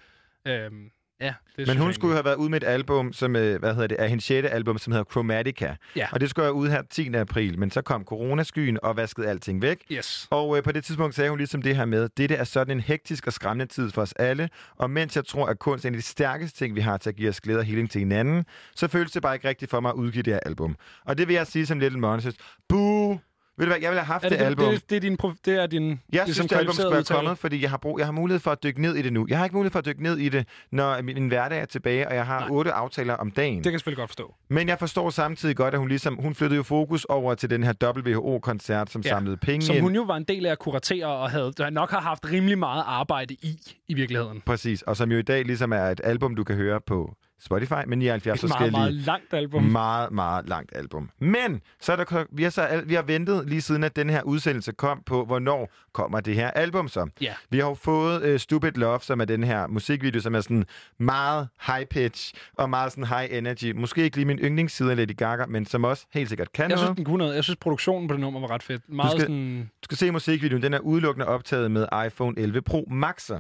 Øhm, 0.48 0.90
ja, 1.22 1.34
det 1.58 1.68
Men 1.68 1.78
hun 1.78 1.88
jeg 1.88 1.96
skulle 1.96 2.12
jo 2.12 2.16
have 2.16 2.26
været 2.26 2.36
ude 2.36 2.50
med 2.50 2.62
et 2.62 2.68
album, 2.68 3.14
som, 3.14 3.36
øh, 3.36 3.60
hvad 3.60 3.74
hedder 3.74 3.88
det, 3.88 3.98
er 4.00 4.08
hendes 4.08 4.26
sjette 4.26 4.50
album, 4.50 4.78
som 4.78 4.94
hedder 4.94 5.06
Chromatica. 5.12 5.76
Ja. 5.96 6.08
Og 6.12 6.20
det 6.20 6.30
skulle 6.30 6.44
være 6.44 6.54
ude 6.54 6.72
her 6.72 6.82
10. 6.90 7.14
april, 7.16 7.60
men 7.60 7.72
så 7.72 7.82
kom 7.82 8.04
coronaskyen 8.04 8.80
og 8.84 8.98
vaskede 8.98 9.28
alting 9.28 9.62
væk. 9.62 9.78
Yes. 9.92 10.28
Og 10.30 10.58
øh, 10.58 10.64
på 10.64 10.72
det 10.72 10.86
tidspunkt 10.86 11.16
sagde 11.16 11.30
hun 11.30 11.38
ligesom 11.38 11.62
det 11.62 11.76
her 11.76 11.86
med, 11.86 12.10
dette 12.18 12.36
er 12.36 12.44
sådan 12.44 12.78
en 12.78 12.82
hektisk 12.82 13.28
og 13.28 13.34
skræmmende 13.34 13.74
tid 13.74 13.92
for 13.92 14.02
os 14.02 14.14
alle, 14.14 14.50
og 14.76 14.90
mens 14.90 15.16
jeg 15.16 15.26
tror, 15.26 15.46
at 15.46 15.60
kunst 15.60 15.86
er 15.86 15.90
en 15.90 15.96
af 15.96 16.02
de 16.02 16.06
stærkeste 16.08 16.58
ting, 16.58 16.76
vi 16.76 16.82
har 16.82 16.98
til 16.98 17.10
at 17.10 17.16
give 17.16 17.30
os 17.30 17.42
glæde 17.42 17.60
og 17.60 17.66
healing 17.66 17.92
til 17.92 18.00
hinanden, 18.00 18.46
så 18.76 18.88
føles 18.88 19.12
det 19.12 19.22
bare 19.22 19.36
ikke 19.36 19.48
rigtigt 19.48 19.72
for 19.72 19.80
mig 19.80 19.90
at 19.90 19.96
udgive 19.96 20.24
det 20.24 20.34
her 20.34 20.40
album. 20.46 20.76
Og 21.06 21.18
det 21.18 21.28
vil 21.28 21.34
jeg 21.34 21.48
sige 21.48 21.66
som 21.66 21.80
Little 21.80 22.00
Monsters. 22.00 22.36
Boo! 22.70 23.20
Ved 23.58 23.66
du 23.66 23.70
hvad, 23.72 23.82
jeg 23.82 23.90
ville 23.92 24.02
have 24.02 24.14
haft 24.14 24.26
Er 24.26 24.30
det, 24.30 24.40
det, 24.40 24.46
album. 24.46 24.70
Det, 24.74 24.90
det, 24.90 24.96
er 24.96 25.00
din, 25.00 25.18
det 25.46 25.56
er 25.56 25.68
din 25.68 25.90
Jeg 25.90 25.98
ligesom 26.12 26.34
synes, 26.34 26.50
det 26.50 26.56
album 26.56 26.74
skulle 26.74 26.92
være 26.92 27.04
kommet, 27.04 27.38
fordi 27.38 27.62
jeg 27.62 27.70
har, 27.70 27.78
brug, 27.78 28.00
jeg 28.00 28.08
har 28.08 28.12
mulighed 28.12 28.40
for 28.40 28.52
at 28.52 28.64
dykke 28.64 28.82
ned 28.82 28.96
i 28.96 29.02
det 29.02 29.14
nu. 29.14 29.26
Jeg 29.30 29.38
har 29.38 29.46
ikke 29.46 29.56
mulighed 29.56 29.72
for 29.72 29.80
at 29.80 29.86
dykke 29.86 30.04
ned 30.04 30.18
i 30.18 30.30
det, 30.30 30.48
når 30.72 31.02
min, 31.02 31.16
min 31.16 31.28
hverdag 31.28 31.60
er 31.60 31.66
tilbage, 31.66 32.08
og 32.08 32.16
jeg 32.16 32.26
har 32.26 32.48
otte 32.52 32.72
aftaler 32.72 33.14
om 33.14 33.32
dagen. 33.32 33.56
Det 33.58 33.64
kan 33.64 33.72
jeg 33.72 33.80
selvfølgelig 33.80 34.02
godt 34.02 34.10
forstå. 34.10 34.36
Men 34.50 34.68
jeg 34.68 34.80
forstår 34.80 35.10
samtidig 35.10 35.56
godt, 35.56 35.74
at 35.74 35.80
hun 35.80 35.88
ligesom 35.88 36.16
hun 36.16 36.36
flyttede 36.36 36.58
jo 36.58 36.64
fokus 36.64 37.06
over 37.06 37.36
til 37.36 37.50
den 37.50 37.64
her 37.64 37.74
WHO-koncert, 37.84 38.92
som 38.92 39.02
ja. 39.02 39.10
samlede 39.10 39.38
penge 39.38 39.66
Som 39.66 39.76
ind. 39.76 39.84
hun 39.84 39.96
jo 39.96 40.02
var 40.02 40.16
en 40.18 40.24
del 40.24 40.46
af 40.46 40.52
at 40.52 40.60
kuratere, 40.60 41.08
og 41.08 41.30
havde 41.32 41.54
nok 41.72 41.92
har 41.92 42.02
haft 42.02 42.26
rimelig 42.32 42.58
meget 42.58 42.84
arbejde 42.88 43.34
i, 43.34 43.60
i 43.88 43.94
virkeligheden. 43.94 44.42
Præcis, 44.46 44.82
og 44.82 44.98
som 44.98 45.12
jo 45.12 45.18
i 45.18 45.22
dag 45.22 45.46
ligesom 45.46 45.74
er 45.74 45.86
et 45.86 46.02
album, 46.04 46.36
du 46.36 46.44
kan 46.44 46.56
høre 46.56 46.82
på 46.82 47.16
Spotify 47.46 47.74
med 47.88 47.98
79 47.98 48.44
Et 48.44 48.50
meget, 48.50 48.52
forskellige... 48.52 48.72
meget 48.80 48.94
langt 48.94 49.34
album. 49.34 49.64
Meget, 49.64 50.12
meget 50.12 50.50
langt 50.50 50.72
album. 50.76 51.10
Men 51.20 51.62
så 51.82 51.92
er 51.92 51.96
der, 51.96 52.26
vi, 52.32 52.44
har 52.44 52.50
så, 52.50 52.84
vi 52.86 52.94
har 52.94 53.02
ventet 53.02 53.50
lige 53.50 53.62
siden, 53.62 53.84
at 53.84 53.96
den 53.96 54.10
her 54.10 54.22
udsendelse 54.24 54.72
kom 54.72 55.04
på, 55.06 55.26
hvornår 55.26 55.72
kommer 55.94 56.20
det 56.20 56.36
her 56.36 56.52
album 56.52 56.88
så. 56.88 57.10
Ja. 57.22 57.34
Vi 57.50 57.60
har 57.60 57.68
jo 57.68 57.74
fået 57.74 58.34
uh, 58.34 58.40
Stupid 58.40 58.72
Love, 58.72 59.00
som 59.02 59.20
er 59.22 59.26
den 59.26 59.44
her 59.44 59.68
musikvideo, 59.68 60.22
som 60.22 60.36
er 60.36 60.42
sådan 60.42 60.66
meget 61.00 61.48
high 61.68 61.86
pitch 61.86 62.34
og 62.58 62.70
meget 62.70 62.92
sådan 62.92 63.04
high 63.08 63.38
energy. 63.38 63.72
Måske 63.72 64.04
ikke 64.04 64.18
lige 64.18 64.26
min 64.26 64.40
yndlingsside 64.40 64.92
af 64.92 64.98
Lady 64.98 65.18
Gaga, 65.18 65.46
men 65.46 65.66
som 65.66 65.84
også 65.84 66.06
helt 66.14 66.30
sikkert 66.30 66.52
kan 66.52 66.64
Jeg 66.64 66.70
noget. 66.70 66.80
synes, 66.80 66.96
den 66.96 67.06
kunne 67.06 67.18
noget. 67.18 67.36
Jeg 67.36 67.44
synes, 67.44 67.58
produktionen 67.58 68.08
på 68.08 68.14
det 68.14 68.22
nummer 68.22 68.40
var 68.40 68.52
ret 68.52 68.64
fedt. 68.64 68.82
Meget 68.90 69.12
du, 69.12 69.18
skal, 69.18 69.22
sådan... 69.22 69.60
du 69.82 69.86
skal 69.86 69.98
se 69.98 70.12
musikvideoen. 70.12 70.64
Den 70.64 70.74
er 70.74 70.80
udelukkende 70.80 71.28
optaget 71.28 71.72
med 71.72 71.88
iPhone 72.08 72.40
11 72.40 72.62
Pro 72.62 72.88
Max'er. 72.92 73.40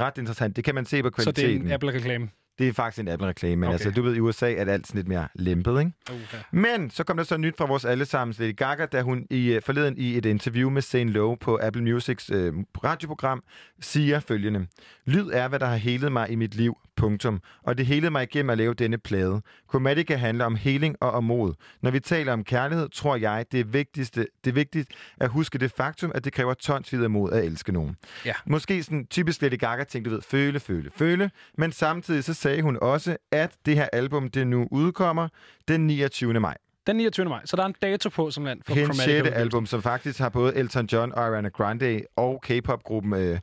Ret 0.00 0.18
interessant. 0.18 0.56
Det 0.56 0.64
kan 0.64 0.74
man 0.74 0.84
se 0.84 1.02
på 1.02 1.10
Så 1.18 1.30
det 1.30 1.38
er 1.38 1.42
kvaliteten. 1.42 1.66
en 1.66 1.72
Apple-reklame. 1.72 2.28
Det 2.58 2.68
er 2.68 2.72
faktisk 2.72 3.00
en 3.00 3.08
Apple-reklame, 3.08 3.56
men 3.56 3.64
Okay. 3.68 3.72
altså, 3.72 3.90
du 3.90 4.02
ved, 4.02 4.14
i 4.16 4.20
USA 4.20 4.52
er 4.54 4.64
det 4.64 4.72
alt 4.72 4.86
sådan 4.86 4.98
lidt 4.98 5.08
mere 5.08 5.28
lempet, 5.34 5.78
ikke? 5.80 5.92
Okay. 6.10 6.38
Men 6.52 6.90
så 6.90 7.04
kom 7.04 7.16
der 7.16 7.24
så 7.24 7.36
nyt 7.36 7.56
fra 7.58 7.66
vores 7.66 7.84
allesammens 7.84 8.38
Lady 8.38 8.56
Gaga, 8.56 8.86
da 8.86 9.02
hun 9.02 9.26
i 9.30 9.52
øh, 9.52 9.62
forleden 9.62 9.94
i 9.98 10.16
et 10.18 10.26
interview 10.26 10.70
med 10.70 10.82
Zane 10.82 11.10
Lowe 11.10 11.36
på 11.36 11.58
Apple 11.62 11.82
Musics 11.82 12.30
øh, 12.30 12.52
radioprogram 12.84 13.42
siger 13.80 14.20
følgende. 14.20 14.66
Lyd 15.06 15.26
er, 15.32 15.48
hvad 15.48 15.58
der 15.58 15.66
har 15.66 15.76
helet 15.76 16.12
mig 16.12 16.30
i 16.30 16.34
mit 16.34 16.54
liv. 16.54 16.76
Punktum. 16.96 17.40
Og 17.62 17.78
det 17.78 17.86
helede 17.86 18.10
mig 18.10 18.22
igennem 18.22 18.50
at 18.50 18.58
lave 18.58 18.74
denne 18.74 18.98
plade. 18.98 19.42
Chromatica 19.70 20.16
handler 20.16 20.44
om 20.44 20.56
heling 20.56 20.96
og 21.00 21.10
om 21.10 21.24
mod. 21.24 21.54
Når 21.82 21.90
vi 21.90 22.00
taler 22.00 22.32
om 22.32 22.44
kærlighed, 22.44 22.88
tror 22.88 23.16
jeg, 23.16 23.44
det 23.52 23.60
er, 23.60 23.64
vigtigste, 23.64 24.26
det 24.44 24.50
er 24.50 24.54
vigtigt 24.54 24.90
at 25.20 25.28
huske 25.28 25.58
det 25.58 25.70
faktum, 25.70 26.12
at 26.14 26.24
det 26.24 26.32
kræver 26.32 26.54
tonsvis 26.54 27.00
af 27.00 27.10
mod 27.10 27.32
at 27.32 27.44
elske 27.44 27.72
nogen. 27.72 27.96
Ja. 28.24 28.32
Måske 28.46 28.82
sådan 28.82 29.06
typisk 29.06 29.42
Lady 29.42 29.58
Gaga 29.58 29.84
ting, 29.84 30.04
du 30.04 30.10
ved, 30.10 30.22
føle, 30.22 30.60
føle, 30.60 30.90
føle. 30.96 31.30
Men 31.58 31.72
samtidig 31.72 32.24
så 32.24 32.34
sagde 32.34 32.62
hun 32.62 32.78
også, 32.82 33.16
at 33.32 33.52
det 33.66 33.76
her 33.76 33.88
album, 33.92 34.28
det 34.28 34.46
nu 34.46 34.68
udkommer 34.70 35.28
den 35.68 35.86
29. 35.86 36.40
maj. 36.40 36.56
Den 36.86 36.96
29. 36.96 37.28
maj. 37.28 37.40
Så 37.44 37.56
der 37.56 37.62
er 37.62 37.66
en 37.66 37.74
dato 37.82 38.08
på, 38.08 38.30
som 38.30 38.44
land 38.44 38.60
for 38.66 38.74
Hendes 38.74 38.96
sjette 38.96 39.30
album, 39.30 39.66
som 39.66 39.82
faktisk 39.82 40.18
har 40.18 40.28
både 40.28 40.56
Elton 40.56 40.86
John 40.86 41.12
og 41.12 41.24
Ariana 41.24 41.48
Grande 41.48 42.02
og 42.16 42.42
K-pop-gruppen, 42.42 43.14
øh, 43.14 43.38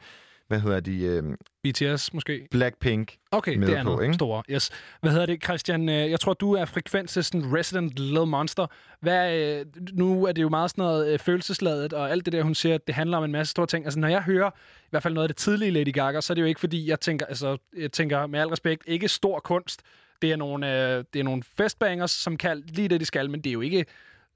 hvad 0.48 0.60
hedder 0.60 0.80
de? 0.80 1.02
Øh, 1.02 1.24
BTS 1.64 2.14
måske? 2.14 2.48
Blackpink 2.52 3.18
Okay, 3.32 3.58
det 3.62 3.78
er 3.78 3.84
noget 3.84 4.16
store. 4.16 4.44
Yes. 4.50 4.72
Hvad 5.02 5.12
hedder 5.12 5.26
det, 5.26 5.44
Christian? 5.44 5.90
Øh, 5.90 6.12
Jeg 6.12 6.20
tror, 6.20 6.34
du 6.34 6.54
er 6.54 6.66
frekvens 6.66 7.12
sådan 7.12 7.58
resident 7.58 8.00
little 8.00 8.26
monster. 8.26 8.68
Hvad, 9.02 9.34
øh, 9.38 9.66
nu 9.94 10.26
er 10.26 10.32
det 10.32 10.42
jo 10.42 10.50
meget 10.50 10.70
sådan 10.70 10.82
noget 10.82 11.14
øh, 11.14 11.20
følelsesladet, 11.20 11.94
og 11.94 12.12
alt 12.12 12.26
det 12.26 12.34
der, 12.34 12.44
hun 12.44 12.56
siger, 12.56 12.76
at 12.76 12.88
det 12.88 12.96
handler 12.96 13.18
om 13.18 13.24
en 13.24 13.32
masse 13.32 13.52
store 13.52 13.68
ting. 13.68 13.86
Altså, 13.86 14.00
når 14.00 14.08
jeg 14.08 14.22
hører 14.22 14.50
i 14.82 14.88
hvert 14.90 15.04
fald 15.04 15.14
noget 15.14 15.24
af 15.24 15.30
det 15.30 15.38
tidlige 15.38 15.72
Lady 15.72 15.94
Gaga, 15.94 16.22
så 16.22 16.34
er 16.34 16.36
det 16.36 16.42
jo 16.42 16.48
ikke, 16.48 16.60
fordi 16.60 16.90
jeg 16.90 17.00
tænker, 17.00 17.26
altså, 17.26 17.58
jeg 17.78 17.92
tænker 17.92 18.28
med 18.28 18.40
al 18.40 18.48
respekt, 18.48 18.84
ikke 18.88 19.08
stor 19.08 19.40
kunst. 19.40 19.82
Det 20.22 20.32
er 20.32 20.36
nogle, 20.36 20.94
øh, 20.98 21.04
det 21.14 21.20
er 21.20 21.24
nogle 21.24 21.44
festbangers, 21.58 22.12
som 22.12 22.38
kan 22.38 22.64
lige 22.68 22.88
det, 22.88 23.00
de 23.00 23.06
skal, 23.06 23.30
men 23.30 23.42
det 23.42 23.50
er 23.50 23.54
jo 23.54 23.62
ikke 23.62 23.86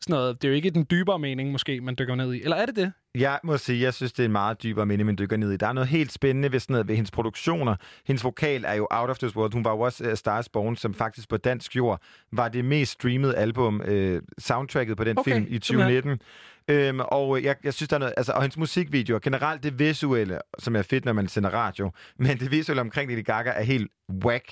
sådan 0.02 0.14
noget, 0.14 0.42
det 0.42 0.48
er 0.48 0.50
jo 0.50 0.56
ikke 0.56 0.69
den 0.69 0.88
dybere 0.92 1.19
mening, 1.19 1.52
måske, 1.52 1.82
man 1.82 1.95
dykker 2.00 2.16
ned 2.16 2.34
i. 2.34 2.43
Eller 2.43 2.58
er 2.58 2.66
det 2.66 2.76
det? 2.76 2.93
Jeg 3.17 3.40
må 3.43 3.58
sige, 3.58 3.82
jeg 3.82 3.93
synes, 3.93 4.14
det 4.14 4.24
er 4.24 4.25
en 4.25 4.32
meget 4.32 4.64
dybere 4.64 4.85
mening, 4.85 5.06
man 5.06 5.17
dykker 5.17 5.38
ned 5.38 5.51
i. 5.51 5.58
Der 5.58 5.67
er 5.67 5.74
noget 5.74 5.90
helt 5.90 6.11
spændende 6.11 6.51
ved, 6.51 6.59
sådan 6.59 6.74
noget, 6.74 6.88
ved 6.88 6.95
hendes 6.95 7.11
produktioner. 7.11 7.75
Hendes 8.08 8.24
vokal 8.24 8.64
er 8.67 8.74
jo 8.74 8.88
out 8.92 9.09
of 9.09 9.17
this 9.17 9.35
world. 9.35 9.53
Hun 9.53 9.66
var 9.66 9.72
jo 9.72 9.80
også 9.80 10.09
uh, 10.09 10.16
Stars 10.16 10.50
Born, 10.50 10.75
som 10.75 10.93
faktisk 10.93 11.30
på 11.30 11.38
dansk 11.38 11.75
jord 11.75 12.01
var 12.32 12.50
det 12.50 12.66
mest 12.66 12.92
streamede 12.92 13.35
album, 13.35 13.82
uh, 13.88 14.17
soundtracket 14.38 14.98
på 14.98 15.03
den 15.03 15.17
Okay, 15.17 15.32
film 15.32 15.45
i 15.50 15.59
simpelthen. 15.61 16.03
2019. 16.03 16.19
Øhm, 16.67 17.00
og 17.00 17.38
øh, 17.38 17.43
jeg, 17.43 17.56
jeg 17.64 17.74
synes, 17.74 17.90
der 17.90 17.95
er 17.95 18.00
noget... 18.00 18.14
Altså, 18.17 18.32
og 18.32 18.42
hendes 18.42 18.58
musikvideoer, 18.58 19.19
generelt 19.19 19.64
det 19.64 19.80
visuelle, 19.80 20.40
som 20.59 20.75
er 20.75 20.82
fedt, 20.82 21.06
når 21.06 21.14
man 21.14 21.27
sender 21.27 21.50
radio, 21.50 21.92
men 22.17 22.40
det 22.40 22.51
visuelle 22.51 22.82
omkring 22.82 23.11
Lady 23.11 23.25
Gaga 23.25 23.50
er 23.50 23.64
helt 23.64 23.92
whack. 24.25 24.45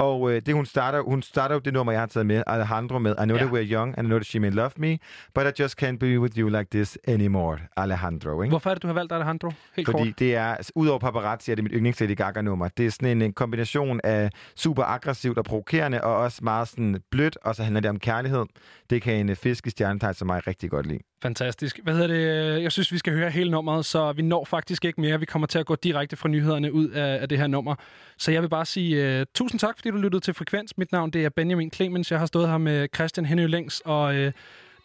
Og 0.00 0.32
øh, 0.32 0.42
det, 0.46 0.54
hun 0.54 0.66
starter, 0.66 1.00
hun 1.00 1.22
starter 1.22 1.54
jo 1.54 1.58
det 1.58 1.72
nummer, 1.72 1.92
jeg 1.92 2.00
har 2.00 2.06
taget 2.06 2.26
med, 2.26 2.42
Alejandro 2.46 2.98
med, 2.98 3.14
I 3.22 3.24
know 3.24 3.36
Ja. 3.36 3.42
that 3.44 3.52
we're 3.54 3.72
young, 3.72 3.98
and 3.98 4.06
I 4.06 4.08
know 4.08 4.18
that 4.18 4.26
she 4.26 4.38
may 4.40 4.50
love 4.50 4.70
me, 4.76 4.98
but 5.34 5.44
I 5.58 5.62
just 5.62 5.82
can't 5.82 5.98
be 5.98 6.20
with 6.20 6.38
you 6.38 6.48
like 6.48 6.66
this 6.70 6.98
anymore, 7.08 7.58
Alejandro. 7.76 8.42
Ikke? 8.42 8.50
Hvorfor 8.50 8.70
er 8.70 8.74
det, 8.74 8.82
du 8.82 8.86
har 8.86 8.94
valgt 8.94 9.12
Alejandro? 9.12 9.52
Helt 9.76 9.88
Fordi 9.90 10.04
kort. 10.08 10.18
det 10.18 10.34
er, 10.36 10.44
altså, 10.54 10.72
udover 10.74 10.98
paparazzi, 10.98 11.50
er 11.50 11.54
det 11.54 11.64
mit 11.64 11.72
yndlings 11.76 12.00
Lady 12.00 12.16
Gaga-nummer. 12.16 12.68
Det 12.68 12.86
er 12.86 12.90
sådan 12.90 13.08
en, 13.08 13.22
en 13.22 13.32
kombination 13.32 14.00
af 14.04 14.30
super 14.56 14.84
aggressivt 14.84 15.38
og 15.38 15.44
provokerende, 15.44 16.00
og 16.04 16.16
også 16.16 16.38
meget 16.42 16.68
sådan 16.68 16.96
blødt, 17.10 17.38
og 17.44 17.54
så 17.54 17.62
handler 17.62 17.80
det 17.80 17.90
om 17.90 17.98
kærlighed. 17.98 18.44
Det 18.90 19.02
kan 19.02 19.14
en 19.14 19.28
øh, 19.30 19.36
fiskestjernetegn 19.36 20.14
som 20.14 20.26
mig 20.26 20.46
rigtig 20.46 20.70
godt 20.70 20.86
lide. 20.86 20.98
Fantastisk. 21.22 21.80
Hvad 21.82 21.94
hedder 21.94 22.06
det? 22.06 22.62
Jeg 22.62 22.72
synes, 22.72 22.92
vi 22.92 22.98
skal 22.98 23.12
høre 23.12 23.30
hele 23.30 23.50
nummeret, 23.50 23.84
så 23.84 24.12
vi 24.12 24.22
når 24.22 24.44
faktisk 24.44 24.84
ikke 24.84 25.00
mere. 25.00 25.20
Vi 25.20 25.26
kommer 25.26 25.46
til 25.46 25.58
at 25.58 25.66
gå 25.66 25.74
direkte 25.74 26.16
fra 26.16 26.28
nyhederne 26.28 26.72
ud 26.72 26.88
af, 26.88 27.18
af 27.22 27.28
det 27.28 27.38
her 27.38 27.46
nummer. 27.46 27.74
Så 28.18 28.30
jeg 28.32 28.42
vil 28.42 28.48
bare 28.48 28.64
sige 28.66 29.20
uh, 29.20 29.26
tusind 29.34 29.58
tak, 29.60 29.74
fordi 29.78 29.89
du 29.92 29.98
lyttede 29.98 30.24
til 30.24 30.34
Frekvens. 30.34 30.78
Mit 30.78 30.92
navn 30.92 31.10
det 31.10 31.24
er 31.24 31.28
Benjamin 31.28 31.72
Clemens. 31.72 32.10
Jeg 32.10 32.18
har 32.18 32.26
stået 32.26 32.48
her 32.48 32.58
med 32.58 32.88
Christian 32.94 33.26
Henø 33.26 33.46
Længs, 33.46 33.82
og 33.84 34.08
uh, 34.08 34.14
det 34.16 34.32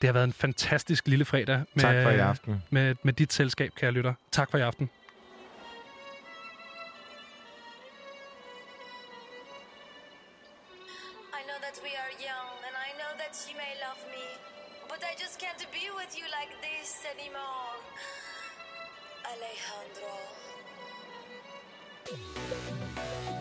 har 0.03 0.11
været 0.11 0.23
en 0.23 0.33
fantastisk 0.33 1.07
lille 1.07 1.25
fredag. 1.25 1.57
Med, 1.73 1.83
Tak 1.83 2.03
for 2.03 2.09
i 2.09 2.19
aften. 2.19 2.63
Med, 2.69 2.95
med 3.03 3.13
dit 3.13 3.33
selskab, 3.33 3.71
kære 3.75 3.91
lytter. 3.91 4.13
Tak 4.31 4.51
for 4.51 4.57
i 4.57 4.61
aften. 4.61 4.89
I 23.31 23.34